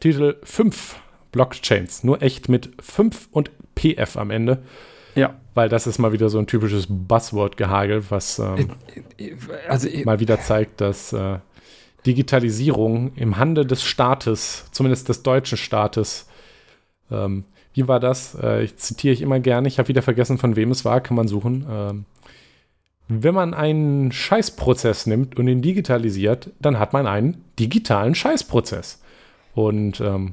Titel 0.00 0.36
5 0.42 0.96
Blockchains, 1.32 2.04
nur 2.04 2.20
echt 2.22 2.48
mit 2.48 2.70
5 2.80 3.28
und 3.30 3.50
PF 3.76 4.16
am 4.16 4.30
Ende, 4.30 4.62
Ja. 5.14 5.34
weil 5.54 5.68
das 5.68 5.86
ist 5.86 5.98
mal 5.98 6.12
wieder 6.12 6.28
so 6.28 6.38
ein 6.38 6.46
typisches 6.46 6.86
Buzzword-Gehagel, 6.88 8.04
was 8.10 8.38
ähm, 8.38 8.70
Also, 9.68 9.88
mal 10.04 10.20
wieder 10.20 10.40
zeigt, 10.40 10.80
dass 10.80 11.12
äh, 11.12 11.38
Digitalisierung 12.06 13.14
im 13.14 13.38
Hande 13.38 13.64
des 13.64 13.82
Staates, 13.82 14.66
zumindest 14.72 15.08
des 15.08 15.22
deutschen 15.22 15.56
Staates, 15.58 16.28
ähm, 17.10 17.44
wie 17.74 17.86
war 17.88 18.00
das? 18.00 18.34
Äh, 18.40 18.62
ich 18.64 18.76
zitiere 18.76 19.12
ich 19.12 19.20
immer 19.22 19.40
gerne, 19.40 19.68
ich 19.68 19.78
habe 19.78 19.88
wieder 19.88 20.02
vergessen, 20.02 20.38
von 20.38 20.56
wem 20.56 20.70
es 20.70 20.84
war, 20.84 21.00
kann 21.00 21.16
man 21.16 21.28
suchen. 21.28 21.66
Ähm, 21.70 22.04
wenn 23.08 23.34
man 23.34 23.52
einen 23.52 24.12
Scheißprozess 24.12 25.06
nimmt 25.06 25.36
und 25.38 25.46
ihn 25.46 25.60
digitalisiert, 25.60 26.50
dann 26.58 26.78
hat 26.78 26.92
man 26.94 27.06
einen 27.06 27.44
digitalen 27.58 28.14
Scheißprozess. 28.14 29.02
Und 29.54 30.00
ähm, 30.00 30.32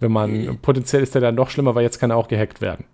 wenn 0.00 0.10
man, 0.12 0.58
potenziell 0.60 1.02
ist 1.02 1.14
der 1.14 1.20
dann 1.22 1.34
noch 1.36 1.50
schlimmer, 1.50 1.74
weil 1.74 1.84
jetzt 1.84 1.98
kann 2.00 2.10
er 2.10 2.16
auch 2.16 2.26
gehackt 2.28 2.60
werden. 2.60 2.84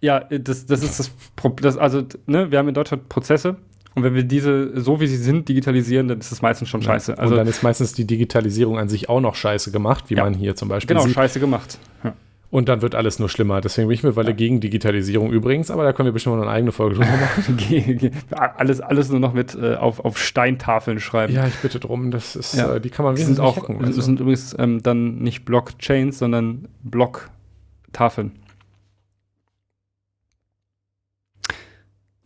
ja, 0.00 0.20
das, 0.20 0.66
das 0.66 0.82
ist 0.82 0.98
das 0.98 1.08
Problem. 1.36 1.78
Also, 1.78 2.02
ne, 2.26 2.50
wir 2.50 2.58
haben 2.58 2.68
in 2.68 2.74
Deutschland 2.74 3.08
Prozesse 3.08 3.56
und 3.94 4.02
wenn 4.02 4.14
wir 4.14 4.24
diese, 4.24 4.78
so 4.80 5.00
wie 5.00 5.06
sie 5.06 5.16
sind, 5.16 5.48
digitalisieren, 5.48 6.08
dann 6.08 6.18
ist 6.18 6.30
das 6.32 6.42
meistens 6.42 6.68
schon 6.68 6.82
scheiße. 6.82 7.12
und 7.12 7.18
Also, 7.20 7.36
dann 7.36 7.46
ist 7.46 7.62
meistens 7.62 7.92
die 7.94 8.06
Digitalisierung 8.06 8.78
an 8.78 8.88
sich 8.88 9.08
auch 9.08 9.20
noch 9.20 9.34
scheiße 9.34 9.70
gemacht, 9.70 10.04
wie 10.08 10.14
Ja. 10.16 10.24
man 10.24 10.34
hier 10.34 10.56
zum 10.56 10.68
Beispiel 10.68 10.94
genau, 10.94 11.06
sieht. 11.06 11.14
scheiße 11.14 11.40
gemacht. 11.40 11.78
Ja. 12.04 12.12
Und 12.52 12.68
dann 12.68 12.82
wird 12.82 12.94
alles 12.94 13.18
nur 13.18 13.30
schlimmer. 13.30 13.62
Deswegen 13.62 13.88
bin 13.88 13.94
ich 13.94 14.02
mittlerweile 14.02 14.34
gegen 14.34 14.60
Digitalisierung 14.60 15.32
übrigens, 15.32 15.70
aber 15.70 15.84
da 15.84 15.94
können 15.94 16.08
wir 16.08 16.12
bestimmt 16.12 16.36
noch 16.36 16.42
eine 16.42 16.50
eigene 16.50 16.70
Folge 16.70 16.96
drüber 16.96 17.08
machen. 17.10 18.12
Alles, 18.30 18.82
alles 18.82 19.08
nur 19.08 19.20
noch 19.20 19.32
mit 19.32 19.54
äh, 19.54 19.76
auf, 19.76 20.00
auf 20.00 20.18
Steintafeln 20.18 21.00
schreiben. 21.00 21.32
ja, 21.32 21.46
ich 21.46 21.56
bitte 21.56 21.80
drum. 21.80 22.10
Das 22.10 22.36
ist, 22.36 22.52
Ja. 22.54 22.74
äh, 22.74 22.80
die 22.80 22.90
kann 22.90 23.06
man 23.06 23.16
Das 23.16 23.24
sind 23.24 23.40
auch, 23.40 23.56
hacken. 23.56 23.78
das 23.78 23.88
Also. 23.88 24.02
sind 24.02 24.20
übrigens 24.20 24.54
ähm, 24.58 24.82
dann 24.82 25.16
nicht 25.20 25.46
Blockchains, 25.46 26.18
sondern 26.18 26.68
Blocktafeln. 26.82 28.32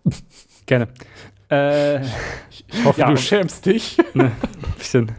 Gerne. 0.67 0.89
Äh, 1.49 2.01
Ich 2.51 2.65
hoffe, 2.85 3.01
Ja, 3.01 3.11
du 3.11 3.17
schämst 3.17 3.67
dich. 3.67 3.99
ne, 4.15 4.33
bisschen. 4.79 5.13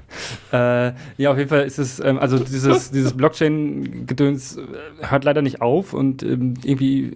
Äh, 0.51 0.91
ja, 1.17 1.32
auf 1.32 1.38
jeden 1.38 1.49
Fall 1.49 1.63
ist 1.63 1.78
es, 1.80 1.99
ähm, 1.99 2.19
also 2.19 2.38
dieses, 2.39 2.91
dieses 2.91 3.13
Blockchain-Gedöns 3.15 4.57
äh, 4.57 4.61
hört 5.09 5.23
leider 5.23 5.41
nicht 5.41 5.61
auf 5.61 5.93
und 5.93 6.23
ähm, 6.23 6.55
irgendwie. 6.63 7.15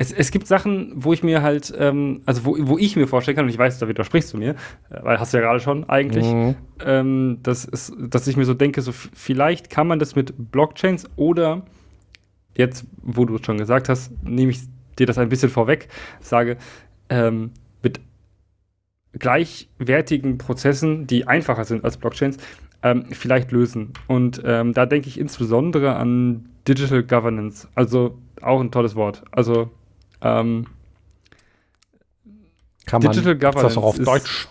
Es, 0.00 0.12
es 0.12 0.30
gibt 0.30 0.46
Sachen, 0.46 0.92
wo 0.94 1.12
ich 1.12 1.24
mir 1.24 1.42
halt, 1.42 1.74
ähm, 1.76 2.22
also 2.24 2.44
wo, 2.44 2.56
wo 2.60 2.78
ich 2.78 2.94
mir 2.94 3.08
vorstellen 3.08 3.36
kann, 3.36 3.46
und 3.46 3.50
ich 3.50 3.58
weiß, 3.58 3.80
da 3.80 3.88
widersprichst 3.88 4.32
du 4.32 4.38
mir, 4.38 4.50
äh, 4.90 5.02
weil 5.02 5.18
hast 5.18 5.32
du 5.32 5.38
ja 5.38 5.42
gerade 5.42 5.58
schon 5.58 5.88
eigentlich, 5.88 6.24
Mhm. 6.26 6.54
ähm, 6.84 7.38
das 7.42 7.64
ist, 7.64 7.92
dass 7.98 8.26
ich 8.28 8.36
mir 8.36 8.44
so 8.44 8.54
denke, 8.54 8.80
so 8.82 8.92
vielleicht 8.92 9.70
kann 9.70 9.88
man 9.88 9.98
das 9.98 10.14
mit 10.14 10.32
Blockchains 10.52 11.06
oder 11.16 11.62
jetzt, 12.56 12.84
wo 13.02 13.24
du 13.24 13.36
es 13.36 13.44
schon 13.44 13.58
gesagt 13.58 13.88
hast, 13.88 14.12
nehme 14.22 14.52
ich 14.52 14.60
dir 14.98 15.06
das 15.06 15.18
ein 15.18 15.28
bisschen 15.28 15.50
vorweg, 15.50 15.88
sage, 16.20 16.56
ähm, 17.08 17.52
mit 17.82 18.00
gleichwertigen 19.12 20.38
Prozessen, 20.38 21.06
die 21.06 21.26
einfacher 21.26 21.64
sind 21.64 21.84
als 21.84 21.96
Blockchains, 21.96 22.36
ähm, 22.82 23.06
vielleicht 23.10 23.50
lösen. 23.52 23.92
Und 24.06 24.42
ähm, 24.44 24.74
da 24.74 24.86
denke 24.86 25.08
ich 25.08 25.18
insbesondere 25.18 25.96
an 25.96 26.48
Digital 26.68 27.02
Governance, 27.02 27.68
also 27.74 28.18
auch 28.42 28.60
ein 28.60 28.70
tolles 28.70 28.94
Wort. 28.94 29.24
Also 29.32 29.70
ähm, 30.20 30.66
Kann 32.86 33.02
man 33.02 33.12
Digital 33.12 33.36
gibt's 33.36 33.62
das 33.62 33.76
auch 33.76 33.82
auf 33.84 33.96
Governance 33.96 34.00
ist- 34.00 34.06
Deutsch? 34.06 34.48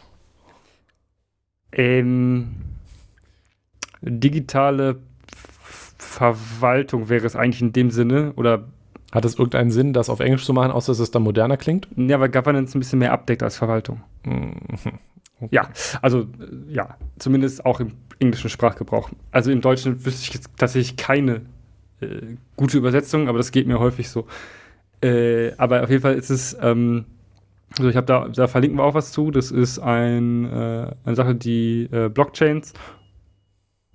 Ähm, 1.71 2.55
digitale 4.01 4.99
Verwaltung 5.97 7.09
wäre 7.09 7.25
es 7.25 7.35
eigentlich 7.35 7.61
in 7.61 7.73
dem 7.73 7.91
Sinne, 7.91 8.33
oder 8.35 8.67
Hat 9.11 9.23
es 9.23 9.35
irgendeinen 9.35 9.71
Sinn, 9.71 9.93
das 9.93 10.09
auf 10.09 10.19
Englisch 10.19 10.45
zu 10.45 10.53
machen, 10.53 10.71
außer 10.71 10.91
dass 10.91 10.99
es 10.99 11.11
dann 11.11 11.23
moderner 11.23 11.57
klingt? 11.57 11.87
ja, 11.95 12.19
weil 12.19 12.29
Governance 12.29 12.77
ein 12.77 12.79
bisschen 12.79 12.99
mehr 12.99 13.13
abdeckt 13.13 13.43
als 13.43 13.57
Verwaltung. 13.57 14.01
Mhm. 14.23 14.53
Ja, 15.51 15.69
also 16.01 16.25
ja, 16.67 16.97
zumindest 17.19 17.63
auch 17.63 17.79
im 17.79 17.91
englischen 18.17 18.49
Sprachgebrauch. 18.49 19.11
Also 19.29 19.51
im 19.51 19.61
Deutschen 19.61 20.03
wüsste 20.03 20.23
ich 20.23 20.33
jetzt 20.33 20.49
tatsächlich 20.57 20.97
keine 20.97 21.41
äh, 22.01 22.35
gute 22.55 22.79
Übersetzung, 22.79 23.27
aber 23.27 23.37
das 23.37 23.51
geht 23.51 23.67
mir 23.67 23.79
häufig 23.79 24.09
so. 24.09 24.25
Äh, 25.01 25.51
aber 25.57 25.83
auf 25.83 25.89
jeden 25.91 26.01
Fall 26.01 26.15
ist 26.15 26.31
es, 26.31 26.57
ähm, 26.59 27.05
also 27.77 27.89
ich 27.89 27.95
habe 27.95 28.07
da, 28.07 28.27
da 28.29 28.47
verlinken 28.47 28.79
wir 28.79 28.83
auch 28.83 28.95
was 28.95 29.11
zu. 29.11 29.29
Das 29.29 29.51
ist 29.51 29.79
ein, 29.79 30.45
äh, 30.45 30.95
eine 31.05 31.15
Sache, 31.15 31.35
die 31.35 31.83
äh, 31.91 32.09
Blockchains 32.09 32.73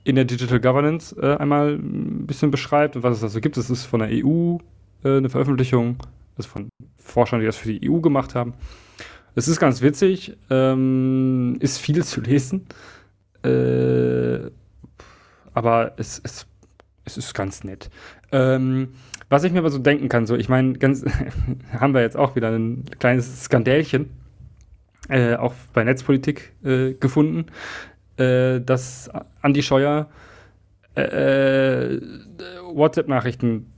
in 0.04 0.16
der 0.16 0.24
Digital 0.24 0.60
Governance 0.60 1.16
äh, 1.20 1.36
einmal 1.36 1.74
ein 1.74 2.26
bisschen 2.26 2.50
beschreibt 2.50 2.96
und 2.96 3.02
was 3.02 3.14
es 3.14 3.20
da 3.20 3.28
so 3.28 3.40
gibt. 3.40 3.56
Das 3.56 3.70
ist 3.70 3.84
von 3.84 4.00
der 4.00 4.10
EU 4.12 4.58
äh, 5.04 5.16
eine 5.16 5.28
Veröffentlichung, 5.28 5.96
also 6.36 6.48
von 6.48 6.68
Forschern, 6.98 7.40
die 7.40 7.46
das 7.46 7.56
für 7.56 7.72
die 7.72 7.90
EU 7.90 8.00
gemacht 8.00 8.34
haben. 8.34 8.54
Es 9.34 9.48
ist 9.48 9.58
ganz 9.58 9.80
witzig, 9.80 10.36
ähm, 10.50 11.56
ist 11.60 11.78
viel 11.78 12.04
zu 12.04 12.20
lesen, 12.20 12.66
äh, 13.44 14.50
aber 15.54 15.92
es, 15.96 16.20
es, 16.22 16.46
es 17.04 17.16
ist 17.16 17.34
ganz 17.34 17.64
nett. 17.64 17.90
Ähm, 18.30 18.90
was 19.30 19.44
ich 19.44 19.52
mir 19.52 19.60
aber 19.60 19.70
so 19.70 19.78
denken 19.78 20.10
kann, 20.10 20.26
so, 20.26 20.36
ich 20.36 20.50
meine, 20.50 20.74
haben 21.78 21.94
wir 21.94 22.02
jetzt 22.02 22.16
auch 22.16 22.36
wieder 22.36 22.50
ein 22.50 22.84
kleines 22.98 23.44
Skandälchen, 23.44 24.10
äh, 25.08 25.36
auch 25.36 25.54
bei 25.72 25.84
Netzpolitik 25.84 26.52
äh, 26.62 26.92
gefunden. 26.92 27.46
äh, 28.18 28.60
dass 28.60 29.10
Andi 29.40 29.62
Scheuer 29.62 30.08
äh 30.94 31.98
WhatsApp-Nachrichten 32.74 33.71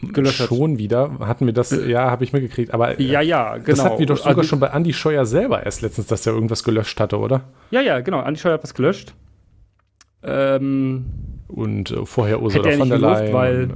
gelöscht. 0.00 0.46
Schon 0.46 0.78
wieder 0.78 1.18
hatten 1.20 1.46
wir 1.46 1.52
das, 1.52 1.72
äh, 1.72 1.88
ja, 1.90 2.10
habe 2.10 2.24
ich 2.24 2.32
mitgekriegt, 2.32 2.72
aber 2.72 3.00
ja, 3.00 3.20
ja, 3.20 3.56
genau. 3.56 3.66
Das 3.66 3.84
hatten 3.84 3.98
wir 3.98 4.06
doch 4.06 4.16
sogar 4.16 4.38
also, 4.38 4.42
schon 4.48 4.60
bei 4.60 4.70
Andi 4.70 4.92
Scheuer 4.92 5.26
selber 5.26 5.64
erst 5.64 5.82
letztens, 5.82 6.06
dass 6.06 6.26
er 6.26 6.34
irgendwas 6.34 6.64
gelöscht 6.64 7.00
hatte, 7.00 7.18
oder? 7.18 7.42
Ja, 7.70 7.80
ja, 7.80 8.00
genau. 8.00 8.20
Andi 8.20 8.40
Scheuer 8.40 8.54
hat 8.54 8.62
was 8.62 8.74
gelöscht. 8.74 9.14
Ähm, 10.22 11.06
und 11.48 11.90
äh, 11.90 12.06
vorher 12.06 12.42
Ursula 12.42 12.70
von 12.72 12.88
der 12.88 12.98
Leyen. 12.98 13.32
Weil, 13.32 13.62
äh, 13.64 13.74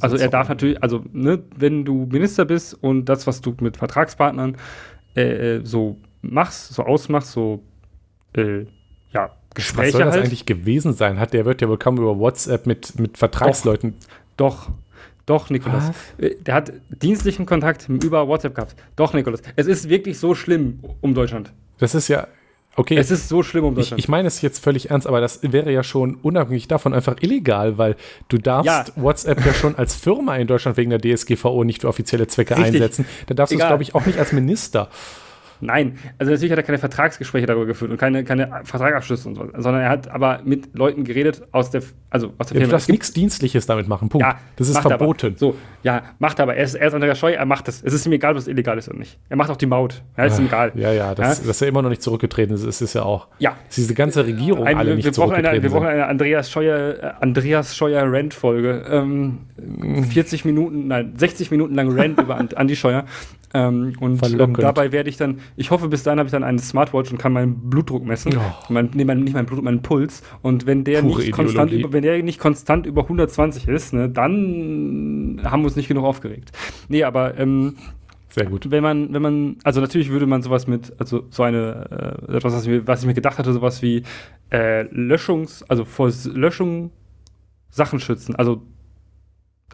also 0.00 0.16
er 0.16 0.28
darf 0.28 0.48
natürlich, 0.48 0.82
also 0.82 1.02
ne, 1.12 1.42
wenn 1.56 1.84
du 1.84 2.06
Minister 2.10 2.44
bist 2.44 2.74
und 2.80 3.06
das, 3.06 3.26
was 3.26 3.40
du 3.40 3.54
mit 3.60 3.76
Vertragspartnern 3.76 4.56
äh, 5.16 5.56
äh 5.56 5.60
so 5.64 5.96
machst, 6.22 6.74
so 6.74 6.84
ausmachst, 6.84 7.32
so 7.32 7.62
äh, 8.34 8.66
ja, 9.12 9.30
Gespräche. 9.54 9.86
Was 9.86 9.92
soll 9.92 10.04
das 10.04 10.14
halt. 10.14 10.24
eigentlich 10.24 10.46
gewesen 10.46 10.92
sein? 10.92 11.18
Hat 11.18 11.32
der 11.32 11.44
wird 11.44 11.60
ja 11.62 11.68
wohl 11.68 11.78
kaum 11.78 11.96
über 11.96 12.18
WhatsApp 12.18 12.66
mit, 12.66 12.98
mit 12.98 13.18
Vertragsleuten. 13.18 13.94
Doch, 14.36 14.66
doch. 14.66 14.72
Doch, 15.28 15.50
Nikolas. 15.50 15.88
Was? 15.88 16.24
Äh, 16.24 16.36
der 16.40 16.54
hat 16.54 16.72
dienstlichen 16.88 17.44
Kontakt 17.44 17.88
über 17.88 18.26
WhatsApp 18.26 18.54
gehabt. 18.54 18.74
Doch, 18.96 19.12
Nikolas. 19.12 19.42
Es 19.56 19.66
ist 19.66 19.88
wirklich 19.88 20.18
so 20.18 20.34
schlimm 20.34 20.80
um 21.02 21.14
Deutschland. 21.14 21.52
Das 21.78 21.94
ist 21.94 22.08
ja. 22.08 22.26
Okay. 22.76 22.96
Es 22.96 23.10
ist 23.10 23.28
so 23.28 23.42
schlimm 23.42 23.64
um 23.64 23.74
Deutschland. 23.74 23.98
Ich, 23.98 24.04
ich 24.04 24.08
meine 24.08 24.28
es 24.28 24.40
jetzt 24.40 24.62
völlig 24.62 24.90
ernst, 24.90 25.06
aber 25.06 25.20
das 25.20 25.40
wäre 25.42 25.70
ja 25.70 25.82
schon 25.82 26.14
unabhängig 26.14 26.68
davon 26.68 26.94
einfach 26.94 27.16
illegal, 27.20 27.76
weil 27.76 27.96
du 28.28 28.38
darfst 28.38 28.66
ja. 28.66 28.84
WhatsApp 28.96 29.44
ja 29.44 29.52
schon 29.52 29.74
als 29.74 29.96
Firma 29.96 30.36
in 30.36 30.46
Deutschland 30.46 30.76
wegen 30.76 30.90
der 30.90 31.00
DSGVO 31.00 31.64
nicht 31.64 31.82
für 31.82 31.88
offizielle 31.88 32.28
Zwecke 32.28 32.56
Richtig. 32.56 32.74
einsetzen. 32.76 33.04
Da 33.26 33.34
darfst 33.34 33.52
du 33.52 33.58
es, 33.58 33.66
glaube 33.66 33.82
ich, 33.82 33.94
auch 33.94 34.06
nicht 34.06 34.18
als 34.18 34.32
Minister. 34.32 34.88
Nein, 35.60 35.98
also 36.18 36.30
natürlich 36.30 36.52
hat 36.52 36.58
er 36.58 36.62
keine 36.62 36.78
Vertragsgespräche 36.78 37.46
darüber 37.46 37.66
geführt 37.66 37.90
und 37.90 37.96
keine, 37.96 38.24
keine 38.24 38.62
Vertragsabschlüsse 38.64 39.28
und 39.28 39.34
so, 39.34 39.48
sondern 39.56 39.82
er 39.82 39.88
hat 39.88 40.08
aber 40.08 40.40
mit 40.44 40.74
Leuten 40.74 41.04
geredet 41.04 41.42
aus 41.52 41.70
der, 41.70 41.82
also 42.10 42.32
aus 42.38 42.48
der 42.48 42.56
ja, 42.56 42.60
Firma. 42.60 42.64
Du 42.64 42.70
darfst 42.72 42.88
nichts 42.88 43.12
Dienstliches 43.12 43.66
damit 43.66 43.88
machen, 43.88 44.08
Punkt. 44.08 44.26
Ja, 44.26 44.38
das 44.56 44.68
ist 44.68 44.78
verboten. 44.78 45.28
Aber. 45.28 45.38
So, 45.38 45.56
ja, 45.82 46.02
macht 46.18 46.40
aber. 46.40 46.54
Er 46.56 46.64
ist, 46.64 46.74
er 46.74 46.88
ist 46.88 46.94
Andreas 46.94 47.18
Scheu, 47.18 47.32
er 47.32 47.46
macht 47.46 47.68
das. 47.68 47.82
Es 47.82 47.92
ist 47.92 48.06
ihm 48.06 48.12
egal, 48.12 48.32
ob 48.32 48.38
es 48.38 48.48
illegal 48.48 48.78
ist 48.78 48.88
oder 48.88 48.98
nicht. 48.98 49.18
Er 49.28 49.36
macht 49.36 49.50
auch 49.50 49.56
die 49.56 49.66
Maut. 49.66 50.02
Ja, 50.16 50.24
ist 50.24 50.38
ihm 50.38 50.46
egal. 50.46 50.72
Ja, 50.74 50.92
ja, 50.92 51.14
das, 51.14 51.40
ja? 51.40 51.46
dass 51.46 51.62
er 51.62 51.68
immer 51.68 51.82
noch 51.82 51.90
nicht 51.90 52.02
zurückgetreten 52.02 52.54
ist, 52.54 52.64
ist, 52.64 52.80
ist 52.80 52.94
ja 52.94 53.02
auch. 53.02 53.28
Ja. 53.38 53.56
Diese 53.76 53.94
ganze 53.94 54.24
Regierung 54.24 54.66
ein, 54.66 54.76
alle 54.76 54.90
wir, 54.90 54.96
nicht 54.96 55.04
wir 55.04 55.12
brauchen 55.12 55.34
eine, 55.34 55.62
Wir 55.62 55.70
brauchen 55.70 55.86
eine 55.86 56.06
Andreas 56.06 56.50
Scheuer, 56.50 56.94
äh, 57.02 57.10
Andreas 57.20 57.76
Scheuer 57.76 58.04
Rant-Folge. 58.06 58.84
Ähm, 58.90 59.38
40 60.10 60.44
Minuten, 60.44 60.88
nein, 60.88 61.14
60 61.16 61.50
Minuten 61.50 61.74
lang 61.74 61.96
Rant 61.98 62.20
über 62.22 62.36
Andi 62.36 62.76
Scheuer. 62.76 63.04
Ähm, 63.54 63.94
und 64.00 64.22
ähm, 64.24 64.54
dabei 64.54 64.92
werde 64.92 65.08
ich 65.08 65.16
dann, 65.16 65.40
ich 65.56 65.70
hoffe, 65.70 65.88
bis 65.88 66.02
dahin 66.02 66.18
habe 66.18 66.26
ich 66.26 66.32
dann 66.32 66.44
eine 66.44 66.58
Smartwatch 66.58 67.10
und 67.10 67.18
kann 67.18 67.32
meinen 67.32 67.70
Blutdruck 67.70 68.04
messen. 68.04 68.34
Oh. 68.36 68.72
Mein, 68.72 68.90
nee, 68.94 69.04
mein, 69.04 69.20
nicht 69.20 69.34
meinen 69.34 69.46
Blutdruck, 69.46 69.64
meinen 69.64 69.82
Puls. 69.82 70.22
Und 70.42 70.66
wenn 70.66 70.84
der, 70.84 71.02
nicht 71.02 71.32
konstant, 71.32 71.72
über, 71.72 71.92
wenn 71.92 72.02
der 72.02 72.22
nicht 72.22 72.38
konstant 72.38 72.86
über 72.86 73.02
120 73.02 73.68
ist, 73.68 73.92
ne, 73.92 74.08
dann 74.08 75.40
haben 75.44 75.62
wir 75.62 75.66
uns 75.66 75.76
nicht 75.76 75.88
genug 75.88 76.04
aufgeregt. 76.04 76.52
Nee, 76.88 77.04
aber 77.04 77.38
ähm, 77.38 77.76
sehr 78.30 78.46
gut. 78.46 78.70
Wenn 78.70 78.82
man, 78.82 79.12
wenn 79.12 79.22
man, 79.22 79.56
also 79.64 79.80
natürlich 79.80 80.10
würde 80.10 80.26
man 80.26 80.42
sowas 80.42 80.66
mit, 80.66 80.94
also 80.98 81.24
so 81.30 81.42
eine, 81.42 82.18
äh, 82.28 82.36
etwas, 82.36 82.54
was 82.54 82.62
ich, 82.64 82.68
mir, 82.68 82.86
was 82.86 83.00
ich 83.00 83.06
mir 83.06 83.14
gedacht 83.14 83.38
hatte, 83.38 83.52
sowas 83.52 83.82
wie 83.82 84.02
äh, 84.50 84.82
Löschungs, 84.90 85.62
also 85.64 85.84
vor 85.84 86.10
Löschung 86.32 86.90
Sachen 87.70 88.00
schützen, 88.00 88.34
also 88.34 88.62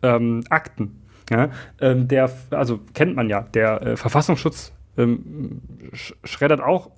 ähm, 0.02 0.42
Akten 0.50 1.04
ja, 1.30 1.50
ähm, 1.80 2.08
der, 2.08 2.30
also 2.50 2.80
kennt 2.92 3.16
man 3.16 3.28
ja, 3.28 3.42
der 3.42 3.82
äh, 3.82 3.96
Verfassungsschutz 3.96 4.72
ähm, 4.96 5.62
sch 5.92 6.14
schreddert 6.24 6.60
auch 6.60 6.90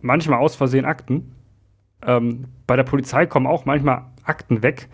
manchmal 0.00 0.38
aus 0.38 0.56
Versehen 0.56 0.84
Akten. 0.84 1.32
Ähm, 2.02 2.46
bei 2.66 2.76
der 2.76 2.84
Polizei 2.84 3.26
kommen 3.26 3.46
auch 3.46 3.64
manchmal 3.64 4.06
Akten 4.24 4.62
weg. 4.62 4.88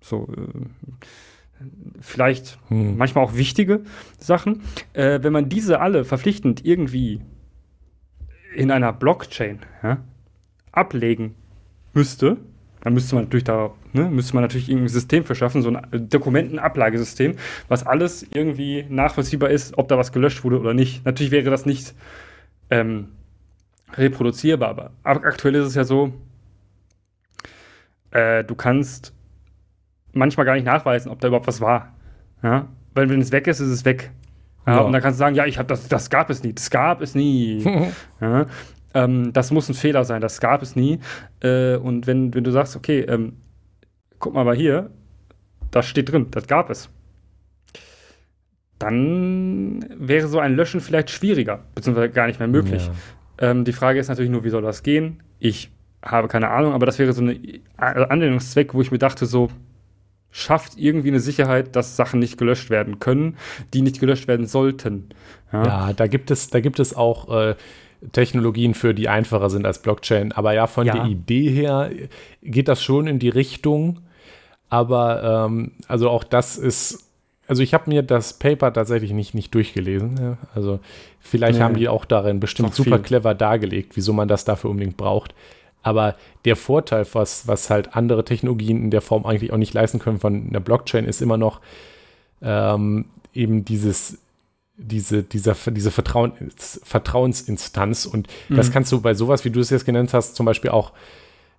So, 0.00 0.28
äh, 0.28 1.64
vielleicht 2.00 2.58
hm. 2.68 2.96
manchmal 2.96 3.24
auch 3.24 3.34
wichtige 3.34 3.82
Sachen. 4.18 4.62
Äh, 4.92 5.22
wenn 5.22 5.32
man 5.32 5.48
diese 5.48 5.80
alle 5.80 6.04
verpflichtend 6.04 6.64
irgendwie 6.64 7.20
in 8.54 8.70
einer 8.70 8.92
Blockchain 8.92 9.60
ja, 9.82 9.98
ablegen 10.72 11.34
müsste, 11.92 12.38
dann 12.80 12.94
müsste 12.94 13.14
man 13.14 13.24
natürlich 13.24 13.44
da, 13.44 13.70
ne, 13.92 14.04
müsste 14.04 14.34
man 14.34 14.42
natürlich 14.42 14.68
irgendein 14.68 14.88
System 14.88 15.24
verschaffen, 15.24 15.62
so 15.62 15.70
ein 15.70 16.08
Dokumentenablagesystem, 16.08 17.36
was 17.68 17.86
alles 17.86 18.26
irgendwie 18.32 18.84
nachvollziehbar 18.88 19.50
ist, 19.50 19.76
ob 19.78 19.88
da 19.88 19.98
was 19.98 20.12
gelöscht 20.12 20.44
wurde 20.44 20.60
oder 20.60 20.74
nicht. 20.74 21.04
Natürlich 21.04 21.32
wäre 21.32 21.50
das 21.50 21.66
nicht 21.66 21.94
ähm, 22.70 23.08
reproduzierbar, 23.94 24.68
aber 24.70 24.90
aktuell 25.02 25.56
ist 25.56 25.66
es 25.66 25.74
ja 25.74 25.84
so, 25.84 26.12
äh, 28.10 28.44
du 28.44 28.54
kannst 28.54 29.12
manchmal 30.12 30.46
gar 30.46 30.54
nicht 30.54 30.66
nachweisen, 30.66 31.10
ob 31.10 31.20
da 31.20 31.28
überhaupt 31.28 31.46
was 31.46 31.60
war. 31.60 31.94
Ja? 32.42 32.68
Weil 32.94 33.08
wenn 33.08 33.20
es 33.20 33.32
weg 33.32 33.46
ist, 33.46 33.60
ist 33.60 33.68
es 33.68 33.84
weg. 33.84 34.10
Ja, 34.66 34.76
ja. 34.76 34.80
Und 34.80 34.92
dann 34.92 35.02
kannst 35.02 35.18
du 35.18 35.20
sagen, 35.20 35.34
ja, 35.34 35.46
ich 35.46 35.58
habe 35.58 35.68
das, 35.68 35.88
das 35.88 36.10
gab 36.10 36.30
es 36.30 36.42
nie, 36.42 36.52
das 36.52 36.70
gab 36.70 37.00
es 37.00 37.14
nie. 37.14 37.64
ja? 38.20 38.46
Ähm, 38.98 39.32
das 39.32 39.50
muss 39.50 39.68
ein 39.68 39.74
Fehler 39.74 40.04
sein, 40.04 40.20
das 40.20 40.40
gab 40.40 40.60
es 40.62 40.74
nie. 40.74 40.98
Äh, 41.40 41.76
und 41.76 42.06
wenn, 42.06 42.34
wenn 42.34 42.44
du 42.44 42.50
sagst, 42.50 42.74
okay, 42.74 43.00
ähm, 43.00 43.36
guck 44.18 44.34
mal 44.34 44.44
mal 44.44 44.56
hier, 44.56 44.90
das 45.70 45.86
steht 45.86 46.10
drin, 46.10 46.26
das 46.30 46.46
gab 46.46 46.68
es. 46.70 46.90
Dann 48.78 49.84
wäre 49.96 50.26
so 50.28 50.38
ein 50.38 50.54
Löschen 50.56 50.80
vielleicht 50.80 51.10
schwieriger, 51.10 51.64
beziehungsweise 51.74 52.10
gar 52.10 52.26
nicht 52.26 52.38
mehr 52.38 52.48
möglich. 52.48 52.86
Ja. 53.40 53.50
Ähm, 53.50 53.64
die 53.64 53.72
Frage 53.72 54.00
ist 54.00 54.08
natürlich 54.08 54.30
nur, 54.30 54.44
wie 54.44 54.50
soll 54.50 54.62
das 54.62 54.82
gehen? 54.82 55.22
Ich 55.38 55.70
habe 56.02 56.28
keine 56.28 56.50
Ahnung, 56.50 56.72
aber 56.72 56.86
das 56.86 56.98
wäre 56.98 57.12
so 57.12 57.22
ein 57.22 57.60
Anwendungszweck, 57.76 58.74
wo 58.74 58.80
ich 58.80 58.90
mir 58.90 58.98
dachte, 58.98 59.26
so, 59.26 59.48
schafft 60.30 60.76
irgendwie 60.76 61.08
eine 61.08 61.20
Sicherheit, 61.20 61.74
dass 61.74 61.96
Sachen 61.96 62.20
nicht 62.20 62.36
gelöscht 62.36 62.70
werden 62.70 62.98
können, 62.98 63.36
die 63.74 63.82
nicht 63.82 64.00
gelöscht 64.00 64.28
werden 64.28 64.46
sollten. 64.46 65.08
Ja, 65.52 65.64
ja 65.64 65.92
da 65.92 66.06
gibt 66.06 66.30
es, 66.30 66.50
da 66.50 66.60
gibt 66.60 66.78
es 66.80 66.94
auch 66.94 67.28
äh, 67.34 67.54
Technologien 68.12 68.74
für, 68.74 68.94
die 68.94 69.08
einfacher 69.08 69.50
sind 69.50 69.66
als 69.66 69.80
Blockchain. 69.80 70.32
Aber 70.32 70.52
ja, 70.52 70.66
von 70.66 70.86
ja. 70.86 70.94
der 70.94 71.04
Idee 71.06 71.50
her 71.50 71.90
geht 72.42 72.68
das 72.68 72.82
schon 72.82 73.06
in 73.06 73.18
die 73.18 73.28
Richtung. 73.28 74.00
Aber 74.68 75.46
ähm, 75.46 75.72
also 75.88 76.10
auch 76.10 76.24
das 76.24 76.56
ist, 76.56 77.10
also 77.46 77.62
ich 77.62 77.74
habe 77.74 77.90
mir 77.90 78.02
das 78.02 78.34
Paper 78.34 78.72
tatsächlich 78.72 79.12
nicht, 79.12 79.34
nicht 79.34 79.54
durchgelesen. 79.54 80.18
Ja. 80.20 80.38
Also 80.54 80.80
vielleicht 81.20 81.58
nee. 81.58 81.64
haben 81.64 81.76
die 81.76 81.88
auch 81.88 82.04
darin 82.04 82.40
bestimmt 82.40 82.74
super 82.74 82.96
viel. 82.96 83.04
clever 83.04 83.34
dargelegt, 83.34 83.96
wieso 83.96 84.12
man 84.12 84.28
das 84.28 84.44
dafür 84.44 84.70
unbedingt 84.70 84.96
braucht. 84.96 85.34
Aber 85.82 86.16
der 86.44 86.56
Vorteil, 86.56 87.06
was, 87.12 87.48
was 87.48 87.70
halt 87.70 87.96
andere 87.96 88.24
Technologien 88.24 88.82
in 88.82 88.90
der 88.90 89.00
Form 89.00 89.24
eigentlich 89.24 89.52
auch 89.52 89.58
nicht 89.58 89.74
leisten 89.74 89.98
können 89.98 90.18
von 90.18 90.48
einer 90.48 90.60
Blockchain, 90.60 91.04
ist 91.04 91.22
immer 91.22 91.38
noch 91.38 91.60
ähm, 92.42 93.06
eben 93.32 93.64
dieses 93.64 94.18
diese, 94.78 95.22
dieser, 95.22 95.54
diese 95.54 95.90
Vertrauen, 95.90 96.32
Vertrauensinstanz. 96.56 98.06
Und 98.06 98.28
mhm. 98.48 98.56
das 98.56 98.70
kannst 98.70 98.92
du 98.92 99.00
bei 99.00 99.14
sowas, 99.14 99.44
wie 99.44 99.50
du 99.50 99.60
es 99.60 99.70
jetzt 99.70 99.84
genannt 99.84 100.14
hast, 100.14 100.36
zum 100.36 100.46
Beispiel 100.46 100.70
auch 100.70 100.92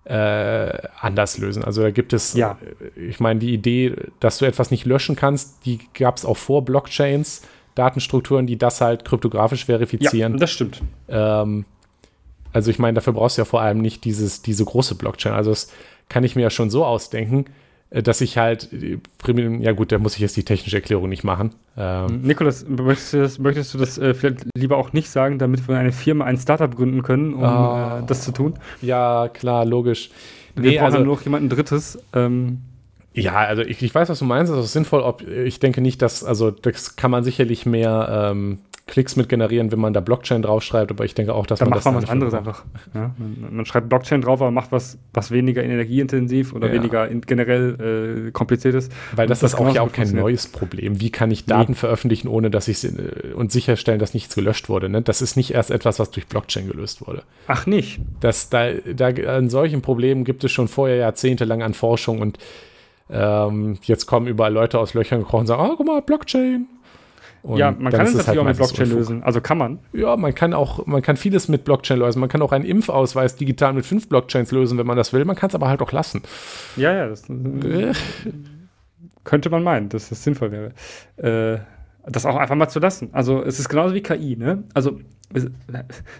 äh, 0.04 0.88
anders 0.98 1.38
lösen. 1.38 1.62
Also 1.62 1.82
da 1.82 1.90
gibt 1.90 2.12
es, 2.12 2.34
ja. 2.34 2.58
Äh, 2.96 3.00
ich 3.00 3.20
meine, 3.20 3.38
die 3.38 3.52
Idee, 3.52 3.94
dass 4.18 4.38
du 4.38 4.46
etwas 4.46 4.70
nicht 4.70 4.86
löschen 4.86 5.14
kannst, 5.14 5.66
die 5.66 5.78
gab 5.94 6.16
es 6.16 6.24
auch 6.24 6.38
vor 6.38 6.64
Blockchains, 6.64 7.42
Datenstrukturen, 7.74 8.46
die 8.46 8.56
das 8.56 8.80
halt 8.80 9.04
kryptografisch 9.04 9.66
verifizieren. 9.66 10.32
Ja, 10.32 10.38
das 10.38 10.50
stimmt. 10.50 10.82
Ähm, 11.08 11.66
also 12.52 12.70
ich 12.70 12.78
meine, 12.78 12.94
dafür 12.94 13.12
brauchst 13.12 13.36
du 13.36 13.42
ja 13.42 13.44
vor 13.44 13.60
allem 13.60 13.78
nicht 13.78 14.04
dieses, 14.04 14.42
diese 14.42 14.64
große 14.64 14.94
Blockchain. 14.96 15.34
Also 15.34 15.50
das 15.50 15.70
kann 16.08 16.24
ich 16.24 16.34
mir 16.34 16.42
ja 16.42 16.50
schon 16.50 16.70
so 16.70 16.84
ausdenken, 16.84 17.44
dass 17.90 18.20
ich 18.20 18.38
halt, 18.38 18.72
äh, 18.72 18.98
ja 19.60 19.72
gut, 19.72 19.90
da 19.90 19.98
muss 19.98 20.14
ich 20.14 20.20
jetzt 20.20 20.36
die 20.36 20.44
technische 20.44 20.76
Erklärung 20.76 21.08
nicht 21.08 21.24
machen. 21.24 21.50
Ähm 21.76 22.22
Nikolas, 22.22 22.66
möchtest 22.68 23.12
du 23.12 23.18
das, 23.18 23.38
möchtest 23.38 23.74
du 23.74 23.78
das 23.78 23.98
äh, 23.98 24.14
vielleicht 24.14 24.46
lieber 24.54 24.76
auch 24.76 24.92
nicht 24.92 25.10
sagen, 25.10 25.38
damit 25.38 25.66
wir 25.66 25.76
eine 25.76 25.92
Firma, 25.92 26.24
ein 26.24 26.36
Startup 26.36 26.74
gründen 26.74 27.02
können, 27.02 27.34
um 27.34 27.42
oh. 27.42 28.00
äh, 28.00 28.06
das 28.06 28.22
zu 28.22 28.32
tun? 28.32 28.54
Ja, 28.80 29.28
klar, 29.28 29.64
logisch. 29.64 30.10
Wir 30.54 30.70
nee, 30.70 30.78
brauchen 30.78 30.94
also, 30.94 31.04
noch 31.04 31.22
jemanden 31.22 31.48
Drittes. 31.48 31.98
Ähm, 32.12 32.58
ja, 33.12 33.34
also 33.34 33.62
ich, 33.62 33.82
ich 33.82 33.94
weiß, 33.94 34.08
was 34.08 34.20
du 34.20 34.24
meinst, 34.24 34.52
das 34.52 34.64
ist 34.64 34.72
sinnvoll. 34.72 35.00
Ob, 35.00 35.26
ich 35.26 35.58
denke 35.58 35.80
nicht, 35.80 36.00
dass, 36.00 36.22
also 36.22 36.52
das 36.52 36.94
kann 36.94 37.10
man 37.10 37.24
sicherlich 37.24 37.66
mehr 37.66 38.30
ähm, 38.30 38.58
Klicks 38.90 39.14
mit 39.14 39.28
generieren, 39.28 39.70
wenn 39.70 39.78
man 39.78 39.92
da 39.92 40.00
Blockchain 40.00 40.42
draufschreibt, 40.42 40.90
aber 40.90 41.04
ich 41.04 41.14
denke 41.14 41.32
auch, 41.32 41.46
dass 41.46 41.60
da 41.60 41.64
man 41.64 41.70
macht 41.70 41.78
das 41.78 41.84
man 41.84 42.02
was 42.02 42.10
anderes 42.10 42.34
einfach. 42.34 42.64
Ja? 42.92 43.14
Man, 43.18 43.54
man, 43.54 43.64
schreibt 43.64 43.88
Blockchain 43.88 44.20
drauf, 44.20 44.42
aber 44.42 44.50
macht 44.50 44.72
was, 44.72 44.98
was 45.14 45.30
weniger 45.30 45.62
energieintensiv 45.62 46.52
oder 46.52 46.66
ja. 46.66 46.74
weniger 46.74 47.08
in, 47.08 47.20
generell 47.20 48.26
äh, 48.26 48.30
kompliziert 48.32 48.74
ist. 48.74 48.92
Weil 49.14 49.28
das, 49.28 49.38
das 49.38 49.52
ist 49.52 49.60
auch 49.60 49.72
ja 49.72 49.82
auch 49.82 49.92
kein 49.92 50.10
neues 50.10 50.48
Problem. 50.48 51.00
Wie 51.00 51.10
kann 51.10 51.30
ich 51.30 51.46
Daten 51.46 51.72
nee. 51.72 51.78
veröffentlichen, 51.78 52.26
ohne 52.26 52.50
dass 52.50 52.66
ich 52.66 52.82
äh, 52.82 53.32
und 53.32 53.52
sicherstellen, 53.52 54.00
dass 54.00 54.12
nichts 54.12 54.34
gelöscht 54.34 54.68
wurde? 54.68 54.88
Ne? 54.88 55.02
Das 55.02 55.22
ist 55.22 55.36
nicht 55.36 55.54
erst 55.54 55.70
etwas, 55.70 56.00
was 56.00 56.10
durch 56.10 56.26
Blockchain 56.26 56.66
gelöst 56.66 57.06
wurde. 57.06 57.22
Ach 57.46 57.66
nicht. 57.66 58.00
Das, 58.18 58.50
da, 58.50 58.72
da 58.72 59.06
an 59.06 59.48
solchen 59.50 59.82
Problemen 59.82 60.24
gibt 60.24 60.42
es 60.42 60.50
schon 60.50 60.66
vorher 60.66 60.96
jahrzehntelang 60.96 61.62
an 61.62 61.74
Forschung 61.74 62.20
und 62.20 62.38
ähm, 63.08 63.78
jetzt 63.82 64.06
kommen 64.06 64.26
überall 64.26 64.52
Leute 64.52 64.80
aus 64.80 64.94
Löchern 64.94 65.20
gekrochen 65.20 65.42
und 65.42 65.46
sagen, 65.46 65.62
oh, 65.64 65.74
guck 65.76 65.86
mal, 65.86 66.02
Blockchain. 66.02 66.66
Und 67.42 67.58
ja, 67.58 67.70
man 67.70 67.92
kann 67.92 68.06
es 68.06 68.14
natürlich 68.14 68.26
halt 68.28 68.38
auch 68.38 68.44
mit 68.44 68.56
Blockchain 68.56 68.90
lösen. 68.90 69.22
Also 69.22 69.40
kann 69.40 69.56
man. 69.56 69.78
Ja, 69.92 70.16
man 70.16 70.34
kann 70.34 70.52
auch, 70.52 70.86
man 70.86 71.00
kann 71.02 71.16
vieles 71.16 71.48
mit 71.48 71.64
Blockchain 71.64 71.98
lösen. 71.98 72.20
Man 72.20 72.28
kann 72.28 72.42
auch 72.42 72.52
einen 72.52 72.64
Impfausweis 72.64 73.36
digital 73.36 73.72
mit 73.72 73.86
fünf 73.86 74.08
Blockchains 74.08 74.52
lösen, 74.52 74.78
wenn 74.78 74.86
man 74.86 74.96
das 74.96 75.12
will. 75.12 75.24
Man 75.24 75.36
kann 75.36 75.48
es 75.48 75.54
aber 75.54 75.68
halt 75.68 75.80
auch 75.80 75.92
lassen. 75.92 76.22
Ja, 76.76 76.92
ja, 76.92 77.08
das 77.08 77.28
äh. 77.30 77.92
könnte 79.24 79.48
man 79.48 79.62
meinen, 79.62 79.88
dass 79.88 80.10
das 80.10 80.22
sinnvoll 80.22 80.52
wäre. 80.52 80.72
Äh, 81.16 81.60
das 82.06 82.26
auch 82.26 82.36
einfach 82.36 82.56
mal 82.56 82.68
zu 82.68 82.78
lassen. 82.80 83.10
Also 83.12 83.42
es 83.42 83.58
ist 83.58 83.68
genauso 83.68 83.94
wie 83.94 84.02
KI, 84.02 84.36
ne? 84.36 84.64
Also 84.74 84.98
es, 85.32 85.46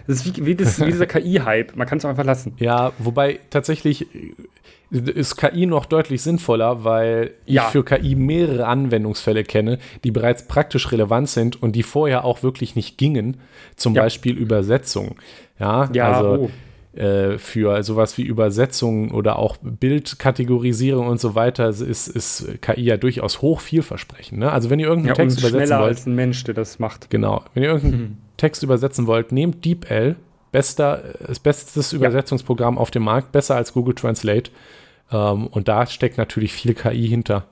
ist 0.07 0.25
wie, 0.25 0.45
wie, 0.45 0.55
das, 0.55 0.79
wie 0.79 0.85
dieser 0.85 1.05
KI-Hype. 1.07 1.75
Man 1.75 1.87
kann 1.87 1.97
es 1.97 2.05
einfach 2.05 2.23
lassen. 2.23 2.53
Ja, 2.57 2.93
wobei 2.97 3.39
tatsächlich 3.49 4.07
ist 4.91 5.37
KI 5.37 5.65
noch 5.65 5.85
deutlich 5.85 6.21
sinnvoller, 6.21 6.83
weil 6.83 7.31
ja. 7.45 7.63
ich 7.63 7.69
für 7.69 7.83
KI 7.83 8.15
mehrere 8.15 8.67
Anwendungsfälle 8.67 9.43
kenne, 9.43 9.79
die 10.03 10.11
bereits 10.11 10.47
praktisch 10.47 10.91
relevant 10.91 11.29
sind 11.29 11.61
und 11.61 11.73
die 11.75 11.83
vorher 11.83 12.25
auch 12.25 12.43
wirklich 12.43 12.75
nicht 12.75 12.97
gingen. 12.97 13.37
Zum 13.75 13.95
ja. 13.95 14.03
Beispiel 14.03 14.37
Übersetzung. 14.37 15.15
Ja, 15.59 15.89
ja 15.93 16.11
also 16.11 16.49
oh. 16.95 16.99
äh, 16.99 17.37
für 17.37 17.81
sowas 17.83 18.17
wie 18.17 18.23
Übersetzung 18.23 19.11
oder 19.11 19.39
auch 19.39 19.57
Bildkategorisierung 19.61 21.07
und 21.07 21.21
so 21.21 21.35
weiter 21.35 21.69
ist, 21.69 21.81
ist 21.81 22.61
KI 22.61 22.81
ja 22.81 22.97
durchaus 22.97 23.41
hoch 23.41 23.61
vielversprechend. 23.61 24.39
Ne? 24.39 24.51
Also 24.51 24.69
wenn 24.69 24.79
ihr 24.79 24.87
irgendeinen 24.87 25.15
ja, 25.15 25.23
Text 25.23 25.39
übersetzen 25.39 25.77
wollt. 25.77 25.87
als 25.87 26.05
ein 26.05 26.15
Mensch, 26.15 26.43
der 26.43 26.53
das 26.53 26.79
macht. 26.79 27.09
Genau. 27.09 27.43
Wenn 27.53 27.63
ihr 27.63 27.69
irgendeinen 27.69 28.01
mhm. 28.01 28.17
Text 28.41 28.63
übersetzen 28.63 29.05
wollt, 29.05 29.31
nehmt 29.31 29.63
DeepL. 29.63 30.15
Bester, 30.51 31.03
das 31.25 31.39
bestes 31.39 31.93
Übersetzungsprogramm 31.93 32.77
auf 32.77 32.91
dem 32.91 33.03
Markt, 33.03 33.31
besser 33.31 33.55
als 33.55 33.71
Google 33.71 33.95
Translate 33.95 34.51
ähm, 35.11 35.47
und 35.47 35.67
da 35.67 35.85
steckt 35.85 36.17
natürlich 36.17 36.51
viel 36.51 36.73
KI 36.73 37.07
hinter. 37.07 37.45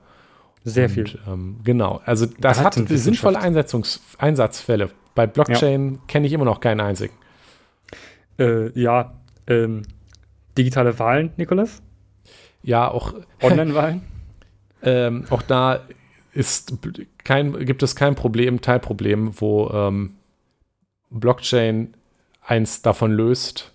Sehr 0.64 0.86
und, 0.86 0.90
viel. 0.90 1.18
Ähm, 1.26 1.60
genau. 1.62 2.00
Also 2.04 2.26
das 2.26 2.62
hat 2.62 2.74
sinnvolle 2.74 3.38
Einsetzungs 3.38 4.00
Einsatzfälle. 4.18 4.90
Bei 5.14 5.26
Blockchain 5.26 5.94
ja. 5.94 5.98
kenne 6.08 6.26
ich 6.26 6.32
immer 6.32 6.44
noch 6.44 6.60
keinen 6.60 6.80
einzigen. 6.80 7.14
Äh, 8.38 8.78
ja, 8.78 9.14
ähm, 9.46 9.82
digitale 10.58 10.98
Wahlen, 10.98 11.32
Nikolas? 11.36 11.82
Ja, 12.62 12.90
auch 12.90 13.14
Online-Wahlen? 13.42 14.02
ähm, 14.82 15.24
auch 15.30 15.42
da 15.42 15.80
ist 16.32 16.74
kein, 17.24 17.64
gibt 17.64 17.82
es 17.82 17.96
kein 17.96 18.14
Problem, 18.14 18.60
Teilproblem, 18.60 19.40
wo 19.40 19.70
ähm, 19.70 20.14
Blockchain 21.10 21.94
eins 22.40 22.82
davon 22.82 23.12
löst. 23.12 23.72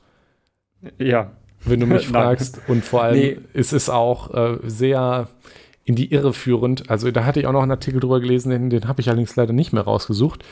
Ja 0.97 1.31
wenn 1.65 1.79
du 1.79 1.85
mich 1.85 2.07
fragst. 2.07 2.61
Und 2.67 2.85
vor 2.85 3.03
allem 3.03 3.19
nee. 3.19 3.37
ist 3.53 3.73
es 3.73 3.89
auch 3.89 4.33
äh, 4.33 4.57
sehr 4.63 5.27
in 5.83 5.95
die 5.95 6.11
Irre 6.11 6.33
führend. 6.33 6.89
Also 6.89 7.11
da 7.11 7.25
hatte 7.25 7.39
ich 7.39 7.47
auch 7.47 7.51
noch 7.51 7.61
einen 7.61 7.71
Artikel 7.71 7.99
drüber 7.99 8.19
gelesen, 8.19 8.49
den, 8.49 8.69
den 8.69 8.87
habe 8.87 9.01
ich 9.01 9.09
allerdings 9.09 9.35
leider 9.35 9.53
nicht 9.53 9.73
mehr 9.73 9.83
rausgesucht. 9.83 10.43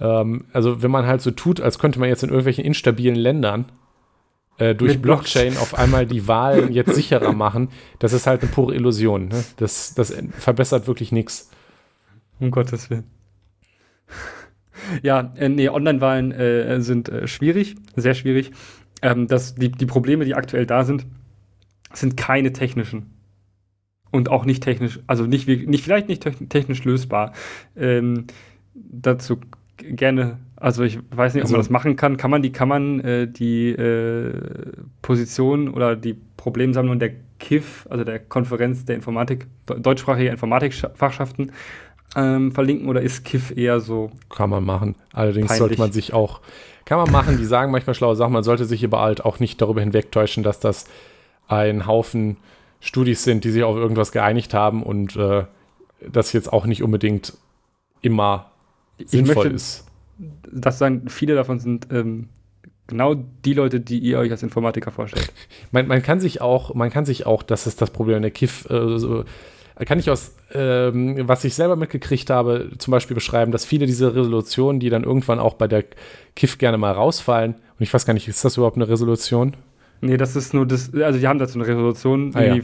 Ähm, 0.00 0.46
also 0.52 0.82
wenn 0.82 0.90
man 0.90 1.06
halt 1.06 1.20
so 1.20 1.30
tut, 1.30 1.60
als 1.60 1.78
könnte 1.78 1.98
man 1.98 2.08
jetzt 2.08 2.22
in 2.22 2.30
irgendwelchen 2.30 2.64
instabilen 2.64 3.16
Ländern 3.16 3.66
äh, 4.58 4.74
durch 4.74 4.94
Mit 4.94 5.02
Blockchain 5.02 5.56
auf 5.58 5.78
einmal 5.78 6.06
die 6.06 6.26
Wahlen 6.26 6.72
jetzt 6.72 6.94
sicherer 6.94 7.32
machen, 7.32 7.68
das 7.98 8.12
ist 8.12 8.26
halt 8.26 8.42
eine 8.42 8.50
pure 8.50 8.74
Illusion. 8.74 9.28
Ne? 9.28 9.44
Das, 9.56 9.94
das 9.94 10.14
verbessert 10.38 10.86
wirklich 10.86 11.12
nichts. 11.12 11.50
Um 12.40 12.50
Gottes 12.50 12.90
Willen. 12.90 13.04
Ja, 15.02 15.32
äh, 15.36 15.48
nee, 15.48 15.68
Online-Wahlen 15.68 16.32
äh, 16.32 16.80
sind 16.80 17.08
äh, 17.08 17.26
schwierig, 17.26 17.76
sehr 17.96 18.14
schwierig 18.14 18.52
ähm, 19.02 19.26
dass 19.26 19.54
die, 19.54 19.70
die 19.70 19.86
Probleme, 19.86 20.24
die 20.24 20.34
aktuell 20.34 20.64
da 20.64 20.84
sind, 20.84 21.06
sind 21.92 22.16
keine 22.16 22.52
technischen. 22.52 23.10
Und 24.10 24.30
auch 24.30 24.44
nicht 24.44 24.62
technisch, 24.62 25.00
also 25.06 25.26
nicht, 25.26 25.48
nicht 25.48 25.82
vielleicht 25.82 26.08
nicht 26.08 26.22
technisch 26.48 26.84
lösbar. 26.84 27.32
Ähm, 27.76 28.26
dazu 28.74 29.40
gerne, 29.78 30.38
also 30.56 30.84
ich 30.84 30.98
weiß 31.10 31.34
nicht, 31.34 31.42
ob 31.42 31.46
also, 31.46 31.54
man 31.54 31.60
das 31.60 31.70
machen 31.70 31.96
kann. 31.96 32.18
Kann 32.18 32.30
man 32.30 32.42
die, 32.42 32.52
kann 32.52 32.68
man 32.68 33.00
äh, 33.00 33.26
die 33.26 33.70
äh, 33.70 34.32
Position 35.00 35.68
oder 35.68 35.96
die 35.96 36.14
Problemsammlung 36.36 36.98
der 36.98 37.12
KIF, 37.38 37.86
also 37.88 38.04
der 38.04 38.18
Konferenz 38.18 38.84
der 38.84 38.96
Informatik, 38.96 39.46
deutschsprachige 39.66 40.28
Informatikfachschaften, 40.28 41.52
ähm, 42.16 42.52
verlinken 42.52 42.88
oder 42.88 43.02
ist 43.02 43.24
KIF 43.24 43.56
eher 43.56 43.80
so? 43.80 44.10
Kann 44.28 44.50
man 44.50 44.64
machen. 44.64 44.96
Allerdings 45.12 45.48
peinlich. 45.48 45.58
sollte 45.58 45.78
man 45.78 45.92
sich 45.92 46.12
auch 46.12 46.40
kann 46.84 46.98
man 46.98 47.10
machen, 47.10 47.38
die 47.38 47.44
sagen 47.44 47.70
manchmal 47.72 47.94
schlaue 47.94 48.16
Sachen. 48.16 48.32
Man 48.32 48.42
sollte 48.42 48.64
sich 48.64 48.84
aber 48.84 49.00
halt 49.00 49.24
auch 49.24 49.38
nicht 49.38 49.60
darüber 49.60 49.80
hinwegtäuschen, 49.80 50.42
dass 50.42 50.60
das 50.60 50.86
ein 51.48 51.86
Haufen 51.86 52.36
Studis 52.80 53.24
sind, 53.24 53.44
die 53.44 53.50
sich 53.50 53.62
auf 53.62 53.76
irgendwas 53.76 54.10
geeinigt 54.12 54.54
haben 54.54 54.82
und 54.82 55.16
äh, 55.16 55.44
das 56.10 56.32
jetzt 56.32 56.52
auch 56.52 56.66
nicht 56.66 56.82
unbedingt 56.82 57.34
immer 58.00 58.50
ich 58.98 59.08
sinnvoll 59.08 59.36
möchte, 59.36 59.54
ist. 59.54 59.86
Das 60.50 60.78
sagen, 60.78 61.08
viele 61.08 61.34
davon 61.34 61.60
sind 61.60 61.86
ähm, 61.92 62.28
genau 62.88 63.14
die 63.14 63.54
Leute, 63.54 63.80
die 63.80 63.98
ihr 63.98 64.18
euch 64.18 64.32
als 64.32 64.42
Informatiker 64.42 64.90
vorstellt. 64.90 65.32
man, 65.70 65.86
man, 65.86 66.02
kann 66.02 66.18
sich 66.18 66.40
auch, 66.40 66.74
man 66.74 66.90
kann 66.90 67.04
sich 67.04 67.24
auch, 67.24 67.44
das 67.44 67.68
ist 67.68 67.80
das 67.80 67.90
Problem 67.90 68.16
in 68.16 68.22
der 68.22 68.32
KIF, 68.32 68.68
äh, 68.68 68.98
so, 68.98 69.24
kann 69.84 69.98
ich 69.98 70.10
aus, 70.10 70.34
ähm, 70.52 71.28
was 71.28 71.44
ich 71.44 71.54
selber 71.54 71.76
mitgekriegt 71.76 72.30
habe, 72.30 72.70
zum 72.78 72.90
Beispiel 72.90 73.14
beschreiben, 73.14 73.52
dass 73.52 73.64
viele 73.64 73.86
dieser 73.86 74.14
Resolutionen, 74.14 74.80
die 74.80 74.90
dann 74.90 75.04
irgendwann 75.04 75.38
auch 75.38 75.54
bei 75.54 75.68
der 75.68 75.84
KIF 76.36 76.58
gerne 76.58 76.78
mal 76.78 76.92
rausfallen, 76.92 77.54
und 77.54 77.82
ich 77.82 77.92
weiß 77.92 78.06
gar 78.06 78.14
nicht, 78.14 78.28
ist 78.28 78.44
das 78.44 78.56
überhaupt 78.56 78.76
eine 78.76 78.88
Resolution? 78.88 79.56
Nee, 80.00 80.16
das 80.16 80.36
ist 80.36 80.52
nur 80.52 80.66
das, 80.66 80.92
also 80.94 81.18
die 81.18 81.26
haben 81.26 81.38
dazu 81.38 81.58
eine 81.58 81.66
Resolution, 81.66 82.32
ah, 82.34 82.42
ja. 82.42 82.56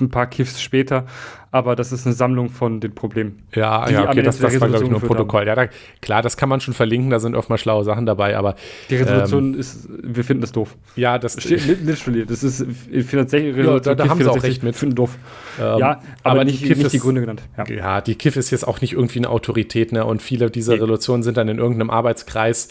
ein 0.00 0.10
paar 0.10 0.26
KIFs 0.26 0.60
später, 0.60 1.06
aber 1.52 1.76
das 1.76 1.92
ist 1.92 2.06
eine 2.06 2.14
Sammlung 2.14 2.48
von 2.48 2.80
den 2.80 2.94
Problemen. 2.94 3.42
Ja, 3.54 3.88
ja 3.88 4.08
okay, 4.08 4.22
das, 4.22 4.38
das 4.38 4.58
war, 4.58 4.68
glaube 4.68 4.84
ich, 4.84 4.90
nur 4.90 5.00
ein 5.00 5.06
Protokoll. 5.06 5.46
Ja, 5.46 5.54
da, 5.54 5.68
klar, 6.00 6.22
das 6.22 6.38
kann 6.38 6.48
man 6.48 6.60
schon 6.60 6.72
verlinken, 6.72 7.10
da 7.10 7.20
sind 7.20 7.36
oftmals 7.36 7.60
schlaue 7.60 7.84
Sachen 7.84 8.06
dabei, 8.06 8.36
aber. 8.36 8.56
Die 8.88 8.96
Resolution 8.96 9.52
ähm, 9.52 9.60
ist, 9.60 9.88
wir 10.02 10.24
finden 10.24 10.40
das 10.40 10.52
doof. 10.52 10.76
Ja, 10.96 11.18
das 11.18 11.40
steht 11.40 11.66
literally. 11.84 12.24
Das 12.24 12.42
ist 12.42 12.66
finanzielle 13.06 13.54
Resolution. 13.54 13.74
Ja, 13.74 13.80
da, 13.80 13.94
da 13.94 14.08
haben 14.08 14.22
sie 14.22 14.30
auch 14.30 14.42
recht 14.42 14.62
mit. 14.62 14.74
Finden 14.74 14.96
doof. 14.96 15.18
Ähm, 15.60 15.78
ja, 15.78 15.90
aber, 15.90 16.00
aber 16.22 16.44
nicht, 16.44 16.62
die, 16.64 16.70
nicht 16.70 16.80
ist, 16.80 16.92
die 16.92 16.98
Gründe 16.98 17.20
genannt. 17.20 17.42
Ja. 17.58 17.64
ja. 17.68 18.00
die 18.00 18.14
KIF 18.14 18.36
ist 18.36 18.50
jetzt 18.50 18.66
auch 18.66 18.80
nicht 18.80 18.94
irgendwie 18.94 19.18
eine 19.18 19.28
Autorität, 19.28 19.92
ne? 19.92 20.04
Und 20.04 20.22
viele 20.22 20.50
dieser. 20.50 20.72
Resolutionen 20.72 21.22
sind 21.22 21.36
dann 21.36 21.48
in 21.48 21.58
irgendeinem 21.58 21.90
Arbeitskreis 21.90 22.68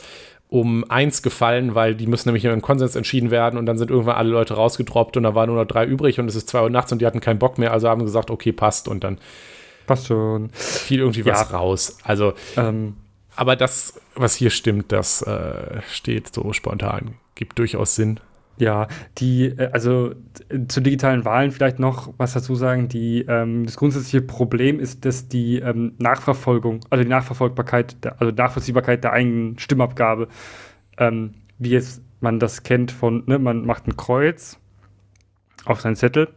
um 0.52 0.84
eins 0.90 1.22
gefallen, 1.22 1.76
weil 1.76 1.96
die 1.96 2.08
müssen 2.08 2.28
nämlich 2.28 2.44
im 2.44 2.62
Konsens 2.62 2.98
entschieden 2.98 3.32
werden 3.32 3.58
und 3.58 3.66
dann 3.66 3.78
sind 3.78 3.90
irgendwann 3.90 4.18
alle 4.18 4.32
Leute 4.32 4.56
rausgedroppt 4.56 5.16
und 5.16 5.24
da 5.24 5.34
waren 5.34 5.48
nur 5.48 5.56
noch 5.56 5.66
drei 5.66 5.86
übrig 5.86 6.20
und 6.20 6.28
es 6.28 6.36
ist 6.36 6.50
zwei 6.50 6.62
Uhr 6.62 6.70
nachts 6.70 6.92
und 6.92 7.00
die 7.00 7.06
hatten 7.06 7.22
keinen 7.22 7.40
Bock 7.40 7.58
mehr, 7.58 7.72
also 7.72 7.88
haben 7.88 8.04
gesagt, 8.04 8.30
okay, 8.30 8.52
passt 8.52 8.90
und 8.90 9.06
dann 9.06 9.18
passt 9.88 10.08
schon. 10.08 10.50
Fiel 10.52 11.00
irgendwie 11.00 11.22
ja. 11.22 11.28
was 11.28 11.54
raus. 11.54 11.98
Also, 12.04 12.34
ähm, 12.58 12.98
aber 13.38 13.56
das, 13.56 14.02
was 14.14 14.36
hier 14.36 14.50
stimmt, 14.50 14.92
das 14.92 15.22
äh, 15.22 15.82
steht 15.90 16.36
so 16.36 16.52
spontan, 16.52 17.14
gibt 17.36 17.58
durchaus 17.58 17.96
Sinn. 17.96 18.20
Ja, 18.58 18.88
die, 19.18 19.46
äh, 19.46 19.70
also 19.72 20.14
zu 20.68 20.82
digitalen 20.82 21.26
Wahlen 21.26 21.52
vielleicht 21.52 21.80
noch 21.80 22.14
was 22.18 22.34
dazu 22.34 22.56
sagen. 22.56 22.88
Die, 22.90 23.26
ähm, 23.28 23.66
das 23.66 23.76
grundsätzliche 23.76 24.22
Problem 24.22 24.80
ist, 24.80 25.06
dass 25.06 25.28
die 25.28 25.60
ähm, 25.60 25.94
Nachverfolgung, 25.98 26.82
also 26.90 27.04
die 27.04 27.10
Nachverfolgbarkeit, 27.10 28.04
der, 28.04 28.22
also 28.22 28.32
Nachvollziehbarkeit 28.32 29.04
der 29.04 29.14
eigenen 29.14 29.58
Stimmabgabe, 29.58 30.28
ähm, 30.98 31.34
wie 31.58 31.72
jetzt 31.72 32.04
man 32.20 32.40
das 32.40 32.64
kennt 32.64 32.92
von, 32.92 33.24
ne, 33.26 33.40
man 33.40 33.66
macht 33.66 33.88
ein 33.88 33.98
Kreuz 33.98 34.60
auf 35.66 35.82
seinen 35.82 35.96
Zettel 35.96 36.30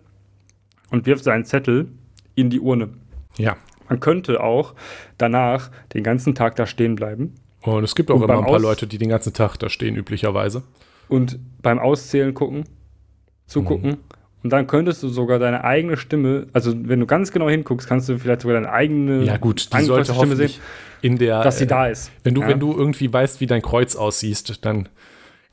und 0.91 1.07
wirft 1.07 1.25
seinen 1.25 1.45
Zettel 1.45 1.91
in 2.35 2.49
die 2.49 2.61
Urne. 2.61 2.91
Ja. 3.37 3.57
Man 3.89 4.01
könnte 4.01 4.43
auch 4.43 4.75
danach 5.19 5.71
den 5.93 6.03
ganzen 6.03 6.35
Tag 6.35 6.57
da 6.57 6.67
stehen 6.67 6.95
bleiben. 6.95 7.35
Und 7.61 7.85
es 7.85 7.95
gibt 7.95 8.11
auch 8.11 8.23
immer 8.23 8.39
ein 8.39 8.47
paar 8.47 8.61
Leute, 8.61 8.87
die 8.87 8.97
den 8.97 9.11
ganzen 9.11 9.35
Tag 9.35 9.59
da 9.59 9.69
stehen, 9.69 9.97
üblicherweise 9.97 10.63
und 11.09 11.39
beim 11.63 11.79
Auszählen 11.79 12.35
gucken, 12.35 12.65
zugucken. 13.47 13.91
Mhm. 13.91 13.97
Und 14.43 14.51
dann 14.51 14.67
könntest 14.67 15.03
du 15.03 15.09
sogar 15.09 15.39
deine 15.39 15.65
eigene 15.65 15.97
Stimme, 15.97 16.49
also 16.53 16.75
wenn 16.77 17.01
du 17.01 17.07
ganz 17.07 17.33
genau 17.33 17.49
hinguckst, 17.49 17.89
kannst 17.89 18.11
du 18.11 18.19
vielleicht 18.19 18.43
sogar 18.43 18.61
deine 18.61 18.71
eigene 18.71 19.25
ja, 19.25 19.39
gut, 19.39 19.73
die 19.73 19.85
sollte 19.85 20.13
Stimme 20.13 20.37
sehen, 20.37 20.51
in 21.01 21.17
der, 21.17 21.43
dass 21.43 21.59
sie 21.59 21.65
äh, 21.65 21.69
da 21.69 21.87
ist. 21.87 22.11
Wenn 22.25 22.35
du, 22.35 22.43
ja. 22.43 22.49
wenn 22.49 22.61
du 22.61 22.77
irgendwie 22.77 23.11
weißt, 23.11 23.41
wie 23.41 23.47
dein 23.47 23.63
Kreuz 23.63 23.97
aussiehst, 23.97 24.65
dann 24.67 24.91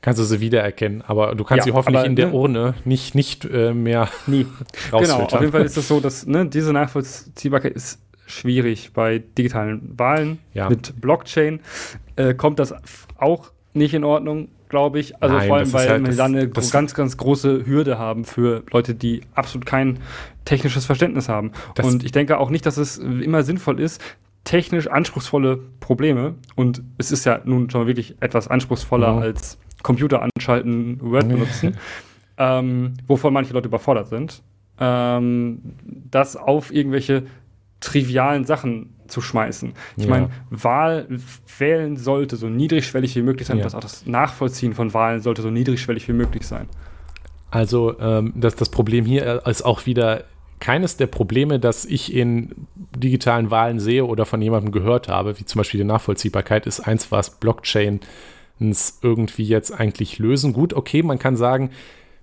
kannst 0.02 0.20
du 0.20 0.24
sie 0.24 0.40
wiedererkennen. 0.40 1.00
Aber 1.02 1.34
du 1.34 1.42
kannst 1.42 1.66
ja, 1.66 1.72
sie 1.72 1.76
hoffentlich 1.76 2.00
aber, 2.00 2.06
in 2.06 2.16
der 2.16 2.26
ne, 2.26 2.32
Urne 2.34 2.74
nicht, 2.84 3.14
nicht 3.14 3.46
äh, 3.46 3.72
mehr 3.72 4.08
nie. 4.26 4.46
Genau, 4.90 5.22
auf 5.22 5.40
jeden 5.40 5.52
Fall 5.52 5.64
ist 5.64 5.78
es 5.78 5.88
so, 5.88 6.00
dass 6.00 6.26
ne, 6.26 6.46
diese 6.46 6.74
Nachvollziehbarkeit 6.74 7.72
ist 7.72 7.98
schwierig 8.26 8.92
bei 8.92 9.20
digitalen 9.20 9.98
Wahlen 9.98 10.38
ja. 10.52 10.68
mit 10.68 11.00
Blockchain. 11.00 11.60
Äh, 12.16 12.34
kommt 12.34 12.58
das 12.58 12.74
auch 13.16 13.52
nicht 13.74 13.94
in 13.94 14.04
Ordnung 14.04 14.48
glaube 14.72 14.98
ich. 14.98 15.22
Also 15.22 15.36
Nein, 15.36 15.48
vor 15.48 15.56
allem, 15.58 15.72
weil 15.72 15.88
halt, 15.88 16.06
wir 16.06 16.16
da 16.16 16.24
eine 16.24 16.48
ganz, 16.48 16.94
ganz 16.94 17.16
große 17.18 17.66
Hürde 17.66 17.98
haben 17.98 18.24
für 18.24 18.64
Leute, 18.72 18.94
die 18.94 19.20
absolut 19.34 19.66
kein 19.66 20.00
technisches 20.44 20.86
Verständnis 20.86 21.28
haben. 21.28 21.52
Und 21.80 22.02
ich 22.02 22.10
denke 22.10 22.38
auch 22.38 22.50
nicht, 22.50 22.66
dass 22.66 22.78
es 22.78 22.96
immer 22.98 23.44
sinnvoll 23.44 23.78
ist, 23.78 24.02
technisch 24.44 24.88
anspruchsvolle 24.88 25.60
Probleme, 25.78 26.34
und 26.56 26.82
es 26.98 27.12
ist 27.12 27.24
ja 27.26 27.40
nun 27.44 27.70
schon 27.70 27.86
wirklich 27.86 28.16
etwas 28.20 28.48
anspruchsvoller 28.48 29.12
mhm. 29.12 29.18
als 29.22 29.58
Computer 29.82 30.22
anschalten, 30.22 30.98
Word 31.00 31.28
benutzen, 31.28 31.76
ähm, 32.38 32.94
wovon 33.06 33.32
manche 33.32 33.52
Leute 33.52 33.68
überfordert 33.68 34.08
sind, 34.08 34.42
ähm, 34.80 35.60
das 35.84 36.34
auf 36.36 36.72
irgendwelche 36.72 37.24
trivialen 37.80 38.44
Sachen 38.44 38.91
zu 39.12 39.20
schmeißen. 39.20 39.72
Ich 39.96 40.04
Ja. 40.04 40.10
meine, 40.10 40.30
Wahl 40.50 41.06
wählen 41.58 41.96
sollte 41.96 42.36
so 42.36 42.48
niedrigschwellig 42.48 43.14
wie 43.14 43.22
möglich 43.22 43.46
sein, 43.46 43.58
Ja. 43.58 43.64
dass 43.64 43.74
auch 43.74 43.80
das 43.80 44.06
Nachvollziehen 44.06 44.74
von 44.74 44.92
Wahlen 44.94 45.20
sollte 45.20 45.42
so 45.42 45.50
niedrigschwellig 45.50 46.08
wie 46.08 46.12
möglich 46.14 46.46
sein. 46.46 46.68
Also 47.50 47.98
ähm, 48.00 48.32
das, 48.34 48.56
das 48.56 48.70
Problem 48.70 49.04
hier 49.04 49.46
ist 49.46 49.62
auch 49.62 49.86
wieder 49.86 50.24
keines 50.58 50.96
der 50.96 51.08
Probleme, 51.08 51.58
das 51.58 51.84
ich 51.84 52.14
in 52.14 52.66
digitalen 52.96 53.50
Wahlen 53.50 53.78
sehe 53.80 54.04
oder 54.06 54.24
von 54.24 54.40
jemandem 54.40 54.70
gehört 54.72 55.08
habe, 55.08 55.38
wie 55.38 55.44
zum 55.44 55.58
Beispiel 55.58 55.78
die 55.78 55.84
Nachvollziehbarkeit, 55.86 56.66
ist 56.66 56.80
eins, 56.80 57.10
was 57.12 57.30
Blockchains 57.30 58.06
irgendwie 59.02 59.42
jetzt 59.44 59.72
eigentlich 59.72 60.18
lösen. 60.18 60.52
Gut, 60.52 60.72
okay, 60.72 61.02
man 61.02 61.18
kann 61.18 61.36
sagen, 61.36 61.70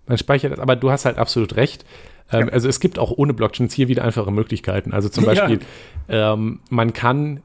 man 0.07 0.17
speichert 0.17 0.53
das, 0.53 0.59
aber 0.59 0.75
du 0.77 0.89
hast 0.89 1.03
halt 1.05 1.17
absolut 1.17 1.57
recht. 1.57 1.85
Ähm, 2.31 2.47
Ja. 2.47 2.53
Also 2.53 2.69
es 2.69 2.79
gibt 2.79 2.99
auch 2.99 3.11
ohne 3.11 3.33
Blockchains 3.33 3.73
hier 3.73 3.87
wieder 3.87 4.03
einfache 4.03 4.31
Möglichkeiten. 4.31 4.93
Also 4.93 5.09
zum 5.09 5.23
Ja. 5.25 5.29
Beispiel, 5.33 5.59
ähm, 6.07 6.59
man 6.69 6.93
kann 6.93 7.41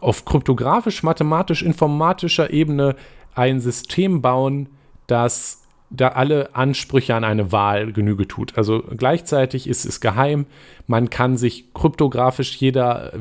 auf 0.00 0.24
kryptografisch-mathematisch-informatischer 0.24 2.52
Ebene 2.52 2.94
ein 3.34 3.60
System 3.60 4.22
bauen, 4.22 4.68
das 5.06 5.64
da 5.90 6.08
alle 6.08 6.54
Ansprüche 6.54 7.14
an 7.14 7.24
eine 7.24 7.50
Wahl 7.50 7.92
Genüge 7.92 8.28
tut. 8.28 8.58
Also 8.58 8.84
gleichzeitig 8.96 9.66
ist 9.66 9.86
es 9.86 10.00
geheim. 10.00 10.44
Man 10.86 11.08
kann 11.08 11.38
sich 11.38 11.72
kryptografisch 11.72 12.56
jeder 12.56 13.12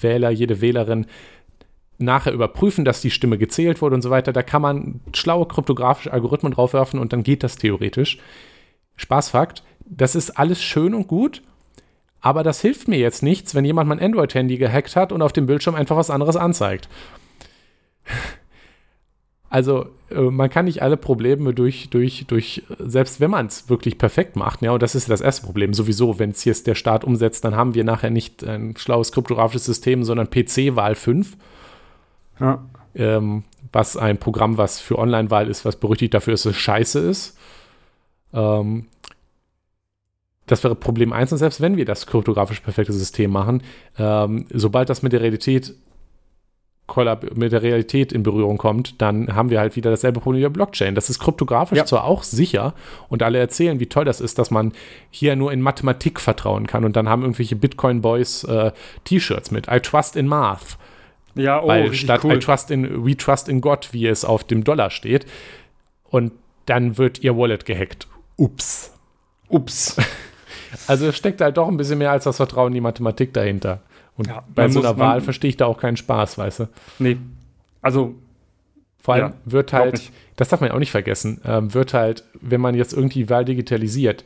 Wähler, 0.00 0.30
jede 0.30 0.60
Wählerin 0.60 1.06
nachher 1.98 2.32
überprüfen, 2.32 2.84
dass 2.84 3.00
die 3.00 3.12
Stimme 3.12 3.38
gezählt 3.38 3.80
wurde 3.80 3.94
und 3.94 4.02
so 4.02 4.10
weiter. 4.10 4.32
Da 4.32 4.42
kann 4.42 4.60
man 4.60 5.00
schlaue 5.14 5.46
kryptografische 5.46 6.12
Algorithmen 6.12 6.52
draufwerfen 6.52 6.98
und 6.98 7.12
dann 7.12 7.22
geht 7.22 7.44
das 7.44 7.56
theoretisch. 7.56 8.18
Spaßfakt, 8.96 9.62
das 9.88 10.14
ist 10.14 10.38
alles 10.38 10.62
schön 10.62 10.94
und 10.94 11.06
gut, 11.08 11.42
aber 12.20 12.42
das 12.42 12.60
hilft 12.60 12.88
mir 12.88 12.98
jetzt 12.98 13.22
nichts, 13.22 13.54
wenn 13.54 13.64
jemand 13.64 13.88
mein 13.88 14.00
Android-Handy 14.00 14.58
gehackt 14.58 14.96
hat 14.96 15.12
und 15.12 15.22
auf 15.22 15.32
dem 15.32 15.46
Bildschirm 15.46 15.74
einfach 15.74 15.96
was 15.96 16.10
anderes 16.10 16.36
anzeigt. 16.36 16.88
Also, 19.48 19.86
äh, 20.10 20.20
man 20.20 20.50
kann 20.50 20.64
nicht 20.64 20.82
alle 20.82 20.96
Probleme 20.96 21.54
durch, 21.54 21.88
durch, 21.90 22.24
durch, 22.26 22.64
äh, 22.68 22.74
selbst 22.80 23.20
wenn 23.20 23.30
man 23.30 23.46
es 23.46 23.68
wirklich 23.70 23.96
perfekt 23.96 24.34
macht, 24.34 24.60
ja, 24.62 24.72
und 24.72 24.82
das 24.82 24.96
ist 24.96 25.08
das 25.08 25.20
erste 25.20 25.46
Problem, 25.46 25.72
sowieso, 25.72 26.18
wenn 26.18 26.30
es 26.30 26.44
jetzt 26.44 26.66
der 26.66 26.74
Staat 26.74 27.04
umsetzt, 27.04 27.44
dann 27.44 27.54
haben 27.54 27.74
wir 27.74 27.84
nachher 27.84 28.10
nicht 28.10 28.44
ein 28.44 28.74
schlaues 28.76 29.12
kryptografisches 29.12 29.64
System, 29.64 30.02
sondern 30.02 30.28
PC-Wahl 30.30 30.96
5, 30.96 31.36
Ja. 32.40 32.64
ähm, 32.96 33.44
was 33.72 33.96
ein 33.96 34.18
Programm, 34.18 34.58
was 34.58 34.80
für 34.80 34.98
Online-Wahl 34.98 35.48
ist, 35.48 35.64
was 35.64 35.76
berüchtigt 35.76 36.12
dafür 36.14 36.34
ist, 36.34 36.44
dass 36.44 36.52
es 36.54 36.58
scheiße 36.58 36.98
ist. 36.98 37.38
Ähm, 38.34 38.86
das 40.46 40.62
wäre 40.64 40.74
Problem 40.74 41.12
1 41.12 41.32
und 41.32 41.38
selbst 41.38 41.60
wenn 41.60 41.76
wir 41.76 41.84
das 41.84 42.06
kryptografisch 42.06 42.60
perfekte 42.60 42.92
System 42.92 43.30
machen, 43.30 43.62
ähm, 43.98 44.46
sobald 44.52 44.88
das 44.88 45.02
mit 45.02 45.12
der 45.12 45.20
Realität 45.20 45.74
mit 47.34 47.50
der 47.50 47.62
Realität 47.62 48.12
in 48.12 48.22
Berührung 48.22 48.58
kommt, 48.58 49.02
dann 49.02 49.34
haben 49.34 49.50
wir 49.50 49.58
halt 49.58 49.74
wieder 49.74 49.90
dasselbe 49.90 50.20
Problem 50.20 50.40
wie 50.42 50.46
bei 50.46 50.52
Blockchain. 50.52 50.94
Das 50.94 51.10
ist 51.10 51.18
kryptografisch 51.18 51.78
Ja. 51.78 51.84
zwar 51.84 52.04
auch 52.04 52.22
sicher 52.22 52.74
und 53.08 53.24
alle 53.24 53.38
erzählen, 53.38 53.80
wie 53.80 53.86
toll 53.86 54.04
das 54.04 54.20
ist, 54.20 54.38
dass 54.38 54.52
man 54.52 54.72
hier 55.10 55.34
nur 55.34 55.52
in 55.52 55.60
Mathematik 55.60 56.20
vertrauen 56.20 56.68
kann 56.68 56.84
und 56.84 56.94
dann 56.94 57.08
haben 57.08 57.22
irgendwelche 57.22 57.56
Bitcoin-Boys 57.56 58.44
äh, 58.44 58.70
T-Shirts 59.02 59.50
mit 59.50 59.66
I 59.68 59.80
trust 59.80 60.14
in 60.14 60.28
Math. 60.28 60.78
Ja, 61.34 61.60
oh, 61.60 61.66
Weil 61.66 61.92
statt 61.92 62.22
cool. 62.22 62.36
I 62.36 62.38
trust 62.38 62.70
in, 62.70 63.04
we 63.04 63.16
trust 63.16 63.48
in 63.48 63.60
God, 63.60 63.88
wie 63.92 64.06
es 64.06 64.24
auf 64.24 64.44
dem 64.44 64.62
Dollar 64.62 64.90
steht. 64.90 65.26
Und 66.04 66.32
dann 66.66 66.98
wird 66.98 67.22
ihr 67.22 67.36
Wallet 67.36 67.66
gehackt. 67.66 68.06
Ups. 68.36 68.92
Ups. 69.48 69.96
Also 70.88 71.06
es 71.06 71.16
steckt 71.16 71.40
halt 71.40 71.56
doch 71.56 71.68
ein 71.68 71.76
bisschen 71.76 71.98
mehr 71.98 72.10
als 72.10 72.24
das 72.24 72.36
Vertrauen 72.36 72.68
in 72.68 72.74
die 72.74 72.80
Mathematik 72.80 73.32
dahinter. 73.32 73.80
Und 74.16 74.28
Ja, 74.28 74.44
bei 74.54 74.68
so 74.68 74.78
muss- 74.78 74.86
einer 74.86 74.96
man- 74.96 75.08
Wahl 75.08 75.20
verstehe 75.20 75.50
ich 75.50 75.56
da 75.56 75.66
auch 75.66 75.78
keinen 75.78 75.96
Spaß, 75.96 76.38
weißt 76.38 76.60
du. 76.60 76.68
Nee. 76.98 77.18
Also, 77.82 78.14
Vor 78.98 79.14
allem 79.14 79.26
Ja, 79.28 79.34
wird 79.44 79.72
halt, 79.72 80.10
das 80.34 80.48
darf 80.48 80.60
man 80.60 80.70
ja 80.70 80.74
auch 80.74 80.80
nicht 80.80 80.90
vergessen, 80.90 81.40
ähm, 81.44 81.72
wird 81.74 81.94
halt, 81.94 82.24
wenn 82.40 82.60
man 82.60 82.74
jetzt 82.74 82.92
irgendwie 82.92 83.20
die 83.20 83.30
Wahl 83.30 83.44
digitalisiert, 83.44 84.24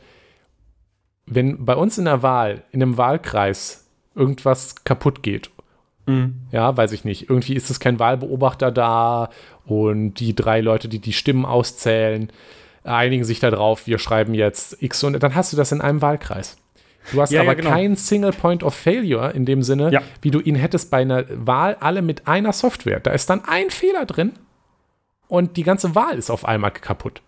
wenn 1.27 1.65
bei 1.65 1.75
uns 1.75 1.97
in 1.99 2.05
der 2.05 2.23
Wahl, 2.23 2.63
in 2.71 2.81
einem 2.81 2.97
Wahlkreis 2.97 3.85
irgendwas 4.15 4.83
kaputt 4.83 5.21
geht 5.23 5.51
mh. 6.07 6.29
Ja, 6.51 6.75
weiß 6.75 6.93
ich 6.93 7.05
nicht. 7.05 7.29
Irgendwie 7.29 7.53
ist 7.53 7.69
es 7.69 7.79
kein 7.79 7.99
Wahlbeobachter 7.99 8.71
da 8.71 9.29
und 9.65 10.15
die 10.15 10.35
drei 10.35 10.59
Leute, 10.61 10.89
die 10.89 10.97
die 10.99 11.13
Stimmen 11.13 11.45
auszählen, 11.45 12.31
einigen 12.83 13.23
sich 13.23 13.39
darauf, 13.39 13.87
wir 13.87 13.99
schreiben 13.99 14.33
jetzt 14.33 14.81
X 14.81 15.03
und 15.03 15.21
dann 15.21 15.35
hast 15.35 15.53
du 15.53 15.57
das 15.57 15.71
in 15.71 15.81
einem 15.81 16.01
Wahlkreis. 16.01 16.57
Du 17.11 17.21
hast 17.21 17.31
Ja, 17.31 17.41
ja, 17.43 17.49
aber 17.49 17.55
genau. 17.55 17.69
keinen 17.71 17.95
Single 17.95 18.31
Point 18.31 18.63
of 18.63 18.75
Failure 18.75 19.31
in 19.31 19.45
dem 19.45 19.63
Sinne, 19.63 19.91
Ja. 19.91 20.01
wie 20.21 20.31
du 20.31 20.39
ihn 20.39 20.55
hättest 20.55 20.91
bei 20.91 21.01
einer 21.01 21.25
Wahl 21.29 21.75
alle 21.79 22.01
mit 22.01 22.27
einer 22.27 22.53
Software. 22.53 22.99
Da 22.99 23.11
ist 23.11 23.29
dann 23.29 23.43
ein 23.45 23.69
Fehler 23.71 24.05
drin 24.05 24.33
und 25.27 25.57
die 25.57 25.63
ganze 25.63 25.95
Wahl 25.95 26.17
ist 26.17 26.29
auf 26.29 26.45
einmal 26.45 26.71
kaputt. 26.71 27.21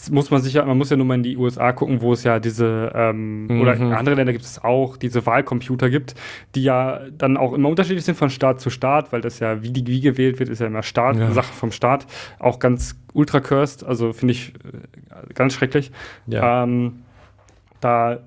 Es 0.00 0.10
muss 0.10 0.30
man 0.30 0.40
sicher, 0.40 0.64
man 0.64 0.78
muss 0.78 0.90
ja 0.90 0.96
nur 0.96 1.06
mal 1.06 1.14
in 1.16 1.22
die 1.24 1.36
USA 1.36 1.72
gucken, 1.72 2.00
wo 2.00 2.12
es 2.12 2.22
ja 2.22 2.38
diese, 2.38 2.92
ähm, 2.94 3.46
Mhm. 3.46 3.60
oder 3.60 3.74
in 3.74 3.92
anderen 3.92 4.16
Ländern 4.16 4.32
gibt 4.34 4.44
es 4.44 4.62
auch, 4.62 4.96
diese 4.96 5.26
Wahlcomputer 5.26 5.90
gibt, 5.90 6.14
die 6.54 6.62
ja 6.62 7.00
dann 7.16 7.36
auch 7.36 7.52
immer 7.52 7.68
unterschiedlich 7.68 8.04
sind 8.04 8.14
von 8.16 8.30
Staat 8.30 8.60
zu 8.60 8.70
Staat, 8.70 9.12
weil 9.12 9.20
das 9.20 9.40
ja, 9.40 9.62
wie, 9.62 9.70
die, 9.70 9.86
wie 9.86 10.00
gewählt 10.00 10.38
wird, 10.38 10.48
ist 10.50 10.60
ja 10.60 10.68
immer 10.68 10.82
Staat, 10.84 11.16
Ja. 11.16 11.30
Sache 11.32 11.52
vom 11.52 11.72
Staat. 11.72 12.06
Auch 12.38 12.58
ganz 12.60 12.96
ultra 13.12 13.40
cursed, 13.40 13.84
also 13.84 14.12
finde 14.12 14.32
ich 14.32 14.52
äh, 14.54 15.32
ganz 15.34 15.54
schrecklich. 15.54 15.90
Ja. 16.26 16.62
Ähm, 16.64 17.00
da, 17.80 18.18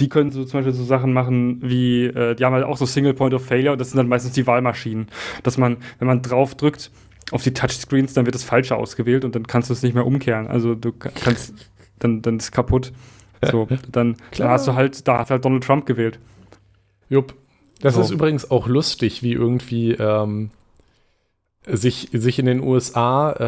die 0.00 0.08
können 0.08 0.32
so 0.32 0.44
zum 0.44 0.58
Beispiel 0.58 0.72
so 0.74 0.82
Sachen 0.84 1.12
machen 1.12 1.58
wie, 1.62 2.06
äh, 2.06 2.34
die 2.34 2.44
haben 2.44 2.52
halt 2.52 2.64
auch 2.64 2.76
so 2.76 2.86
Single 2.86 3.14
Point 3.14 3.32
of 3.34 3.44
Failure 3.46 3.72
und 3.72 3.80
das 3.80 3.90
sind 3.90 3.98
dann 3.98 4.08
meistens 4.08 4.32
die 4.32 4.46
Wahlmaschinen. 4.46 5.06
Dass 5.44 5.56
man, 5.58 5.76
wenn 6.00 6.08
man 6.08 6.22
drauf 6.22 6.54
drückt 6.56 6.90
auf 7.30 7.42
die 7.42 7.52
Touchscreens, 7.54 8.12
dann 8.14 8.26
wird 8.26 8.34
das 8.34 8.44
Falsche 8.44 8.76
ausgewählt 8.76 9.24
und 9.24 9.34
dann 9.34 9.46
kannst 9.46 9.70
du 9.70 9.72
es 9.74 9.82
nicht 9.82 9.94
mehr 9.94 10.06
umkehren. 10.06 10.46
Also 10.46 10.74
du 10.74 10.92
ka- 10.92 11.10
kannst, 11.24 11.54
dann, 11.98 12.22
dann 12.22 12.36
ist 12.38 12.52
kaputt. 12.52 12.92
So, 13.50 13.66
dann, 13.66 13.78
dann 13.92 14.16
Klar. 14.30 14.50
hast 14.50 14.66
du 14.68 14.74
halt, 14.74 15.06
da 15.06 15.18
hat 15.18 15.30
halt 15.30 15.44
Donald 15.44 15.64
Trump 15.64 15.84
gewählt. 15.86 16.18
Jupp. 17.10 17.34
Das 17.80 17.94
So. 17.94 18.00
ist 18.00 18.10
übrigens 18.10 18.50
auch 18.50 18.66
lustig, 18.66 19.22
wie 19.22 19.32
irgendwie 19.32 19.92
ähm, 19.92 20.50
sich, 21.66 22.08
sich 22.12 22.38
in 22.38 22.46
den 22.46 22.60
USA 22.60 23.30
äh, 23.32 23.42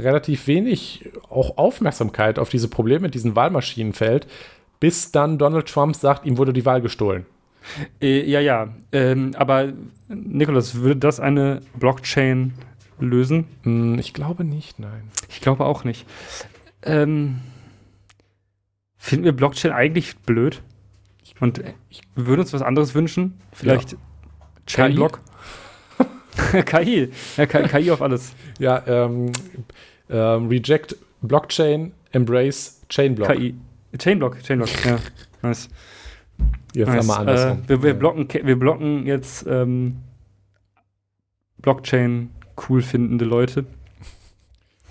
relativ 0.00 0.46
wenig 0.46 1.10
auch 1.28 1.58
Aufmerksamkeit 1.58 2.38
auf 2.38 2.48
diese 2.50 2.68
Probleme 2.68 3.00
mit 3.00 3.14
diesen 3.14 3.34
Wahlmaschinen 3.34 3.92
fällt, 3.92 4.26
bis 4.78 5.10
dann 5.10 5.38
Donald 5.38 5.66
Trump 5.68 5.96
sagt, 5.96 6.26
ihm 6.26 6.38
wurde 6.38 6.52
die 6.52 6.64
Wahl 6.66 6.80
gestohlen. 6.80 7.26
Äh, 8.00 8.28
ja, 8.30 8.38
ja. 8.40 8.68
Ähm, 8.92 9.32
aber 9.36 9.72
Nikolas, 10.08 10.76
würde 10.76 10.96
das 11.00 11.18
eine 11.18 11.60
Blockchain 11.78 12.52
lösen? 12.98 13.46
Hm, 13.62 13.98
ich 13.98 14.12
glaube 14.12 14.44
nicht, 14.44 14.78
nein. 14.78 15.10
Ich 15.28 15.40
glaube 15.40 15.64
auch 15.64 15.84
nicht. 15.84 16.06
Ähm, 16.82 17.40
finden 18.96 19.24
wir 19.24 19.32
Blockchain 19.32 19.72
eigentlich 19.72 20.16
blöd? 20.18 20.62
Und 21.40 21.62
ich 21.90 22.02
würde 22.14 22.42
uns 22.42 22.52
was 22.52 22.62
anderes 22.62 22.94
wünschen? 22.94 23.38
Vielleicht 23.52 23.96
Chainblock? 24.66 25.20
KI. 26.66 27.10
Ja, 27.36 27.46
KI 27.46 27.90
auf 27.90 28.02
alles. 28.02 28.34
Ja, 28.58 28.82
ähm, 28.86 29.32
ähm, 30.08 30.48
Reject 30.48 30.96
Blockchain, 31.22 31.92
Embrace 32.12 32.82
Chainblock. 32.88 33.32
KI. 33.32 33.54
Chainblock, 33.98 34.42
Chainblock, 34.42 34.84
ja. 34.84 34.98
Nice. 35.42 35.68
Jetzt 36.74 36.88
nice. 36.88 37.00
einmal 37.00 37.18
andersrum. 37.20 37.62
Äh, 37.64 37.68
wir, 37.68 37.82
wir, 37.82 37.90
Ja. 37.90 37.96
blocken, 37.96 38.28
wir 38.30 38.58
blocken 38.58 39.06
jetzt 39.06 39.46
ähm, 39.46 39.96
Blockchain 41.58 42.30
cool 42.68 42.82
findende 42.82 43.24
Leute. 43.24 43.66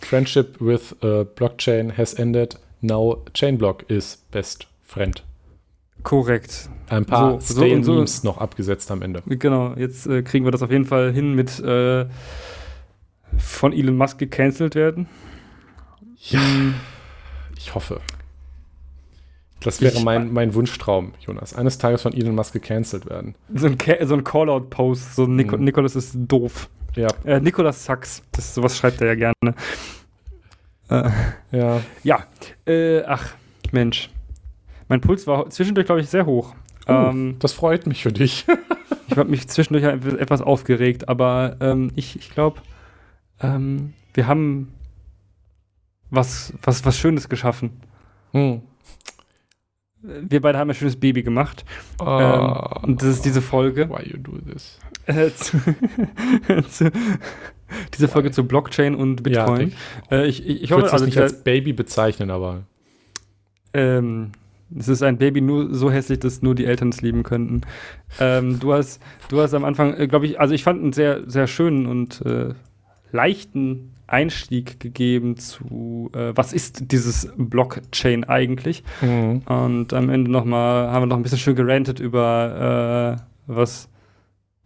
Friendship 0.01 0.57
with 0.59 0.95
uh, 1.03 1.23
Blockchain 1.35 1.97
has 1.97 2.13
ended. 2.13 2.57
Now 2.81 3.23
Chainblock 3.33 3.89
is 3.89 4.17
best 4.31 4.67
friend. 4.83 5.23
Korrekt. 6.03 6.69
Ein 6.89 7.05
paar 7.05 7.41
So, 7.41 7.55
so 7.55 7.65
und 7.65 7.83
so. 7.83 8.05
Noch 8.27 8.37
abgesetzt 8.37 8.91
am 8.91 9.01
Ende. 9.01 9.23
Genau, 9.25 9.73
jetzt 9.75 10.05
äh, 10.05 10.21
kriegen 10.21 10.45
wir 10.45 10.51
das 10.51 10.61
auf 10.61 10.69
jeden 10.69 10.85
Fall 10.85 11.11
hin 11.11 11.33
mit 11.33 11.59
äh, 11.61 12.05
von 13.39 13.73
Elon 13.73 13.97
Musk 13.97 14.19
gecancelt 14.19 14.75
werden. 14.75 15.07
Ja, 16.19 16.39
ich 17.57 17.73
hoffe. 17.73 18.01
Das 19.61 19.81
wäre 19.81 19.97
Ich- 19.97 20.03
mein, 20.03 20.31
mein 20.31 20.53
Wunschtraum, 20.53 21.13
Jonas. 21.21 21.55
Eines 21.55 21.79
Tages 21.79 22.03
von 22.03 22.13
Elon 22.13 22.35
Musk 22.35 22.53
gecancelt 22.53 23.09
werden. 23.09 23.33
So 23.55 23.65
ein, 23.65 23.79
Ca- 23.79 24.05
so 24.05 24.13
ein 24.13 24.23
Callout-Post, 24.23 25.15
so 25.15 25.25
Nico 25.25 25.57
Mhm. 25.57 25.63
Nikolas 25.63 25.95
ist 25.95 26.13
doof. 26.15 26.69
Ja, 26.95 27.07
Äh, 27.25 27.39
Nikolas 27.39 27.83
Sachs, 27.83 28.23
das, 28.31 28.55
sowas 28.55 28.77
schreibt 28.77 29.01
er 29.01 29.07
ja 29.07 29.15
gerne. 29.15 29.55
Äh, 30.89 31.09
ja. 31.51 31.81
ja, 32.03 32.25
äh, 32.65 33.03
ach, 33.03 33.33
Mensch. 33.71 34.09
Mein 34.87 35.01
Puls 35.01 35.25
war 35.27 35.49
zwischendurch, 35.49 35.87
glaube 35.87 36.01
ich, 36.01 36.09
sehr 36.09 36.25
hoch. 36.25 36.55
Oh, 36.87 36.91
Ähm, 36.91 37.37
das 37.39 37.53
freut 37.53 37.87
mich 37.87 38.03
für 38.03 38.11
dich. 38.13 38.45
ich 39.07 39.17
habe 39.17 39.29
mich 39.29 39.47
zwischendurch 39.47 39.83
etwas 39.83 40.41
aufgeregt, 40.41 41.09
aber 41.09 41.57
ähm, 41.59 41.91
ich, 41.95 42.15
ich 42.17 42.29
glaube, 42.29 42.61
ähm, 43.41 43.93
wir 44.13 44.27
haben 44.27 44.73
was, 46.11 46.53
was, 46.61 46.85
was 46.85 46.97
Schönes 46.97 47.27
geschaffen. 47.29 47.81
Hm. 48.31 48.61
Wir 50.29 50.41
beide 50.41 50.57
haben 50.57 50.69
ein 50.69 50.75
schönes 50.75 50.99
Baby 50.99 51.23
gemacht. 51.23 51.65
Oh, 51.99 52.05
ähm, 52.05 52.83
und 52.83 53.01
das 53.01 53.09
ist 53.09 53.25
diese 53.25 53.41
Folge. 53.41 53.89
Why 53.89 54.09
you 54.09 54.17
do 54.17 54.33
this? 54.39 54.79
Äh, 55.05 55.29
zu, 55.31 55.57
zu, 56.69 56.91
diese 57.93 58.07
Folge 58.07 58.31
zu 58.31 58.47
Blockchain 58.47 58.95
und 58.95 59.23
Bitcoin. 59.23 59.73
Ja, 60.09 60.17
äh, 60.17 60.27
ich, 60.27 60.45
ich, 60.47 60.63
ich 60.63 60.71
hoffe, 60.71 60.91
also 60.91 61.05
nicht 61.05 61.17
als 61.17 61.43
Baby 61.43 61.73
bezeichnen, 61.73 62.31
aber. 62.31 62.63
Ähm, 63.73 64.31
es 64.77 64.87
ist 64.87 65.03
ein 65.03 65.17
Baby 65.17 65.41
nur 65.41 65.73
so 65.73 65.91
hässlich, 65.91 66.19
dass 66.19 66.41
nur 66.41 66.55
die 66.55 66.65
Eltern 66.65 66.89
es 66.89 67.01
lieben 67.01 67.23
könnten. 67.23 67.61
Ähm, 68.19 68.59
du 68.59 68.73
hast, 68.73 69.01
du 69.29 69.39
hast 69.39 69.53
am 69.53 69.63
Anfang, 69.63 69.95
äh, 69.95 70.07
glaube 70.07 70.25
ich, 70.25 70.39
also 70.39 70.53
ich 70.53 70.63
fand 70.63 70.81
einen 70.81 70.93
sehr, 70.93 71.29
sehr 71.29 71.47
schönen 71.47 71.85
und 71.85 72.21
äh, 72.25 72.53
leichten 73.11 73.94
Einstieg 74.07 74.79
gegeben 74.79 75.37
zu, 75.37 76.11
äh, 76.13 76.31
was 76.35 76.53
ist 76.53 76.91
dieses 76.91 77.31
Blockchain 77.37 78.23
eigentlich? 78.23 78.83
Mhm. 79.01 79.41
Und 79.45 79.93
am 79.93 80.09
Ende 80.09 80.31
noch 80.31 80.45
mal, 80.45 80.91
haben 80.91 81.03
wir 81.03 81.07
noch 81.07 81.17
ein 81.17 81.23
bisschen 81.23 81.39
schön 81.39 81.55
gerantet 81.55 81.99
über, 81.99 83.17
äh, 83.17 83.23
was, 83.47 83.89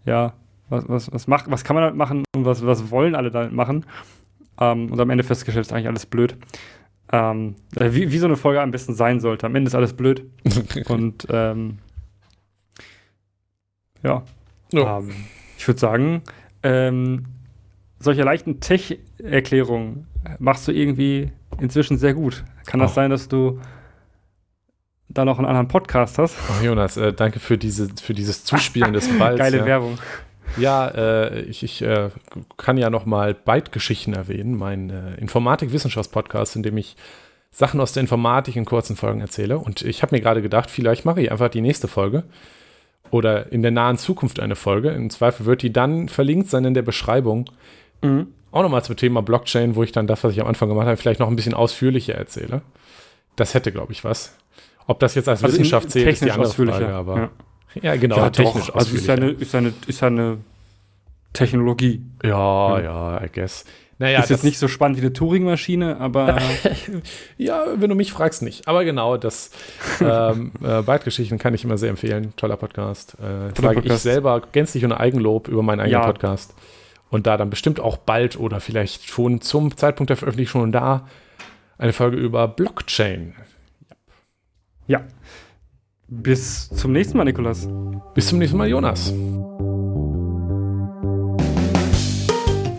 ja, 0.06 0.34
was, 0.70 0.88
was, 0.88 1.12
was, 1.12 1.28
macht, 1.28 1.50
was 1.50 1.64
kann 1.64 1.76
man 1.76 1.84
damit 1.84 1.98
machen 1.98 2.24
und 2.36 2.46
was, 2.46 2.66
was 2.66 2.92
wollen 2.92 3.16
alle 3.16 3.32
damit 3.32 3.54
machen. 3.54 3.86
Ähm, 4.60 4.92
und 4.92 5.00
am 5.00 5.10
Ende 5.10 5.24
festgestellt, 5.24 5.66
ist 5.66 5.74
eigentlich 5.74 5.88
alles 5.88 6.06
blöd. 6.06 6.36
Ähm, 7.12 7.56
äh, 7.76 7.94
wie, 7.94 8.12
wie 8.12 8.18
so 8.18 8.28
eine 8.28 8.36
Folge 8.36 8.62
am 8.62 8.72
besten 8.72 8.94
sein 8.94 9.20
sollte. 9.20 9.46
Am 9.46 9.56
Ende 9.56 9.70
ist 9.70 9.76
alles 9.76 9.94
blöd. 9.94 10.26
und 10.90 11.28
ähm, 11.30 11.80
ja. 14.04 14.24
ja. 14.72 15.00
Ähm, 15.00 15.12
ich 15.58 15.68
würde 15.68 15.80
sagen, 15.80 16.22
ähm, 16.64 17.26
solche 18.00 18.24
leichten 18.24 18.60
Tech-Erklärungen 18.60 20.08
machst 20.40 20.68
du 20.68 20.72
irgendwie 20.72 21.32
inzwischen 21.60 21.98
sehr 21.98 22.14
gut. 22.14 22.44
Kann 22.66 22.80
das 22.80 22.92
oh. 22.92 22.96
sein, 22.96 23.10
dass 23.10 23.28
du 23.28 23.60
da 25.10 25.26
noch 25.26 25.38
einen 25.38 25.48
anderen 25.48 25.68
Podcast 25.68 26.18
hast? 26.18 26.38
Oh, 26.50 26.64
Jonas, 26.64 26.98
äh, 26.98 27.14
danke 27.14 27.40
für, 27.40 27.58
diese, 27.58 27.90
für 28.02 28.14
dieses 28.14 28.46
Zuspielen 28.46 28.94
des 28.94 29.08
Balls. 29.20 29.40
Geile 29.40 29.58
ja. 29.58 29.66
Werbung. 29.66 29.98
Ja, 30.58 30.88
äh, 30.88 31.42
ich, 31.42 31.64
ich 31.64 31.82
äh, 31.82 32.10
kann 32.58 32.78
ja 32.78 32.90
noch 32.90 33.06
mal 33.06 33.34
Byte-Geschichten 33.34 34.14
erwähnen, 34.14 34.58
mein 34.58 34.90
äh, 34.90 35.16
Informatik-Wissenschafts-Podcast, 35.16 36.56
in 36.56 36.64
dem 36.64 36.78
ich 36.78 36.96
Sachen 37.52 37.80
aus 37.82 37.94
der 37.94 38.02
Informatik 38.02 38.56
in 38.56 38.66
kurzen 38.66 38.96
Folgen 38.96 39.22
erzähle. 39.22 39.58
Und 39.58 39.82
ich 39.82 40.02
habe 40.02 40.16
mir 40.16 40.22
gerade 40.22 40.42
gedacht, 40.42 40.70
vielleicht 40.70 41.06
mache 41.06 41.22
ich 41.22 41.32
einfach 41.32 41.50
die 41.50 41.62
nächste 41.62 41.88
Folge 41.88 42.24
oder 43.12 43.52
in 43.52 43.62
der 43.62 43.72
nahen 43.72 43.98
Zukunft 43.98 44.40
eine 44.40 44.56
Folge. 44.56 44.90
Im 44.90 45.10
Zweifel 45.10 45.46
wird 45.46 45.62
die 45.62 45.74
dann 45.74 46.10
verlinkt 46.10 46.50
sein 46.50 46.66
in 46.66 46.74
der 46.74 46.84
Beschreibung 46.84 47.46
Mhm. 48.02 48.28
Auch 48.52 48.64
nochmal 48.64 48.84
zum 48.84 48.96
Thema 48.96 49.22
Blockchain, 49.22 49.76
wo 49.76 49.84
ich 49.84 49.92
dann 49.92 50.08
das, 50.08 50.24
was 50.24 50.34
ich 50.34 50.42
am 50.42 50.48
Anfang 50.48 50.70
gemacht 50.70 50.88
habe, 50.88 50.98
vielleicht 50.98 51.20
noch 51.20 51.28
ein 51.28 51.36
bisschen 51.36 51.54
ausführlicher 51.54 52.16
erzähle. 52.16 52.62
Das 53.36 53.54
hätte, 53.54 53.72
glaube 53.72 53.92
ich, 53.92 54.04
was. 54.04 54.36
Ob 54.88 55.00
das 55.00 55.14
jetzt 55.14 55.30
als 55.30 55.44
also 55.44 55.54
Wissenschaft 55.54 55.92
zählt, 55.92 56.10
ist 56.10 56.26
die 56.26 56.32
andere 56.32 56.52
Frage, 56.52 56.90
aber. 56.90 57.30
Ja, 57.76 57.82
ja 57.84 57.96
genau, 57.96 58.18
ja, 58.18 58.30
technisch 58.32 58.68
doch. 58.68 58.76
Also 58.76 58.96
ist 58.96 59.06
ja, 59.06 59.14
eine, 59.14 59.30
ist, 59.30 59.54
eine, 59.54 59.74
ist 59.86 60.02
eine 60.02 60.40
Technologie. 61.32 62.02
Ja, 62.24 62.80
ja, 62.82 63.24
I 63.24 63.30
guess. 63.32 63.66
Naja, 64.00 64.22
ist 64.22 64.30
jetzt 64.30 64.46
nicht 64.46 64.58
so 64.58 64.68
spannend 64.68 64.98
wie 64.98 65.02
eine 65.02 65.14
Turing-Maschine, 65.14 65.98
aber. 65.98 66.40
ja, 67.38 67.66
wenn 67.76 67.90
du 67.90 67.96
mich 67.96 68.12
fragst, 68.12 68.42
nicht. 68.42 68.68
Aber 68.68 68.84
genau, 68.84 69.18
das 69.18 69.52
ähm, 70.02 70.54
äh, 70.64 70.82
Byte-Geschichten 70.82 71.38
kann 71.38 71.54
ich 71.54 71.66
immer 71.66 71.78
sehr 71.78 71.90
empfehlen. 71.90 72.34
Toller 72.36 72.58
Podcast. 72.58 73.16
Äh, 73.16 73.54
Toller 73.54 73.54
sage 73.54 73.76
Podcast. 73.76 73.98
ich 73.98 74.02
selber 74.02 74.42
gänzlich 74.54 74.84
ohne 74.84 75.00
Eigenlob 75.00 75.50
über 75.50 75.62
meinen 75.62 75.82
eigenen 75.82 76.02
ja. 76.02 76.08
Podcast 76.08 76.56
und 77.10 77.28
da 77.28 77.38
dann 77.38 77.50
bestimmt 77.50 77.80
auch 77.80 77.98
bald 77.98 78.40
oder 78.40 78.60
vielleicht 78.60 79.10
schon 79.10 79.42
zum 79.42 79.76
Zeitpunkt 79.76 80.10
der 80.10 80.18
Veröffentlichung 80.18 80.72
da 80.72 81.08
eine 81.78 81.94
Folge 81.94 82.18
über 82.18 82.48
Blockchain. 82.48 83.34
Ja. 84.88 85.02
Bis 86.08 86.70
zum 86.70 86.92
nächsten 86.92 87.18
Mal, 87.18 87.24
Nikolas. 87.24 87.68
Bis 88.16 88.28
zum 88.28 88.40
nächsten 88.40 88.58
Mal, 88.58 88.68
Jonas. 88.68 89.14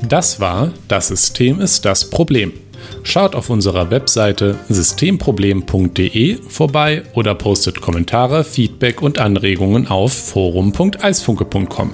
Das 0.09 0.41
war 0.41 0.73
Das 0.89 1.09
System 1.09 1.61
ist 1.61 1.85
das 1.85 2.11
Problem. 2.11 2.53
Schaut 3.05 3.37
auf 3.37 3.49
unserer 3.49 3.91
Webseite 3.91 4.59
systemproblem.de 4.69 6.39
vorbei 6.49 7.03
oder 7.15 7.35
postet 7.37 7.81
Kommentare, 7.81 8.43
Feedback 8.43 9.03
und 9.03 9.19
Anregungen 9.19 9.87
auf 9.87 10.13
forum.eisfunke.com. 10.13 11.93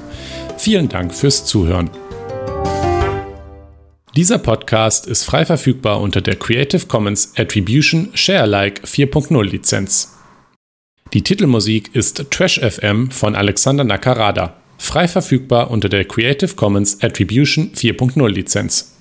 Vielen 0.57 0.89
Dank 0.89 1.15
fürs 1.15 1.45
Zuhören. 1.45 1.91
Dieser 4.17 4.39
Podcast 4.39 5.07
ist 5.07 5.25
frei 5.25 5.45
verfügbar 5.45 6.01
unter 6.01 6.23
der 6.23 6.37
Creative 6.37 6.87
Commons 6.87 7.35
Attribution 7.37 8.09
Sharealike 8.15 8.87
4.0 8.87 9.45
Lizenz. 9.45 10.17
Die 11.13 11.21
Titelmusik 11.21 11.95
ist 11.95 12.31
Trash 12.31 12.59
FM 12.59 13.11
von 13.11 13.35
Alexander 13.35 13.85
Nakarada, 13.85 14.57
frei 14.79 15.07
verfügbar 15.07 15.71
unter 15.71 15.91
der 15.91 16.07
Creative 16.07 16.55
Commons 16.55 17.03
Attribution 17.03 17.73
4.0 17.75 18.27
Lizenz. 18.31 18.95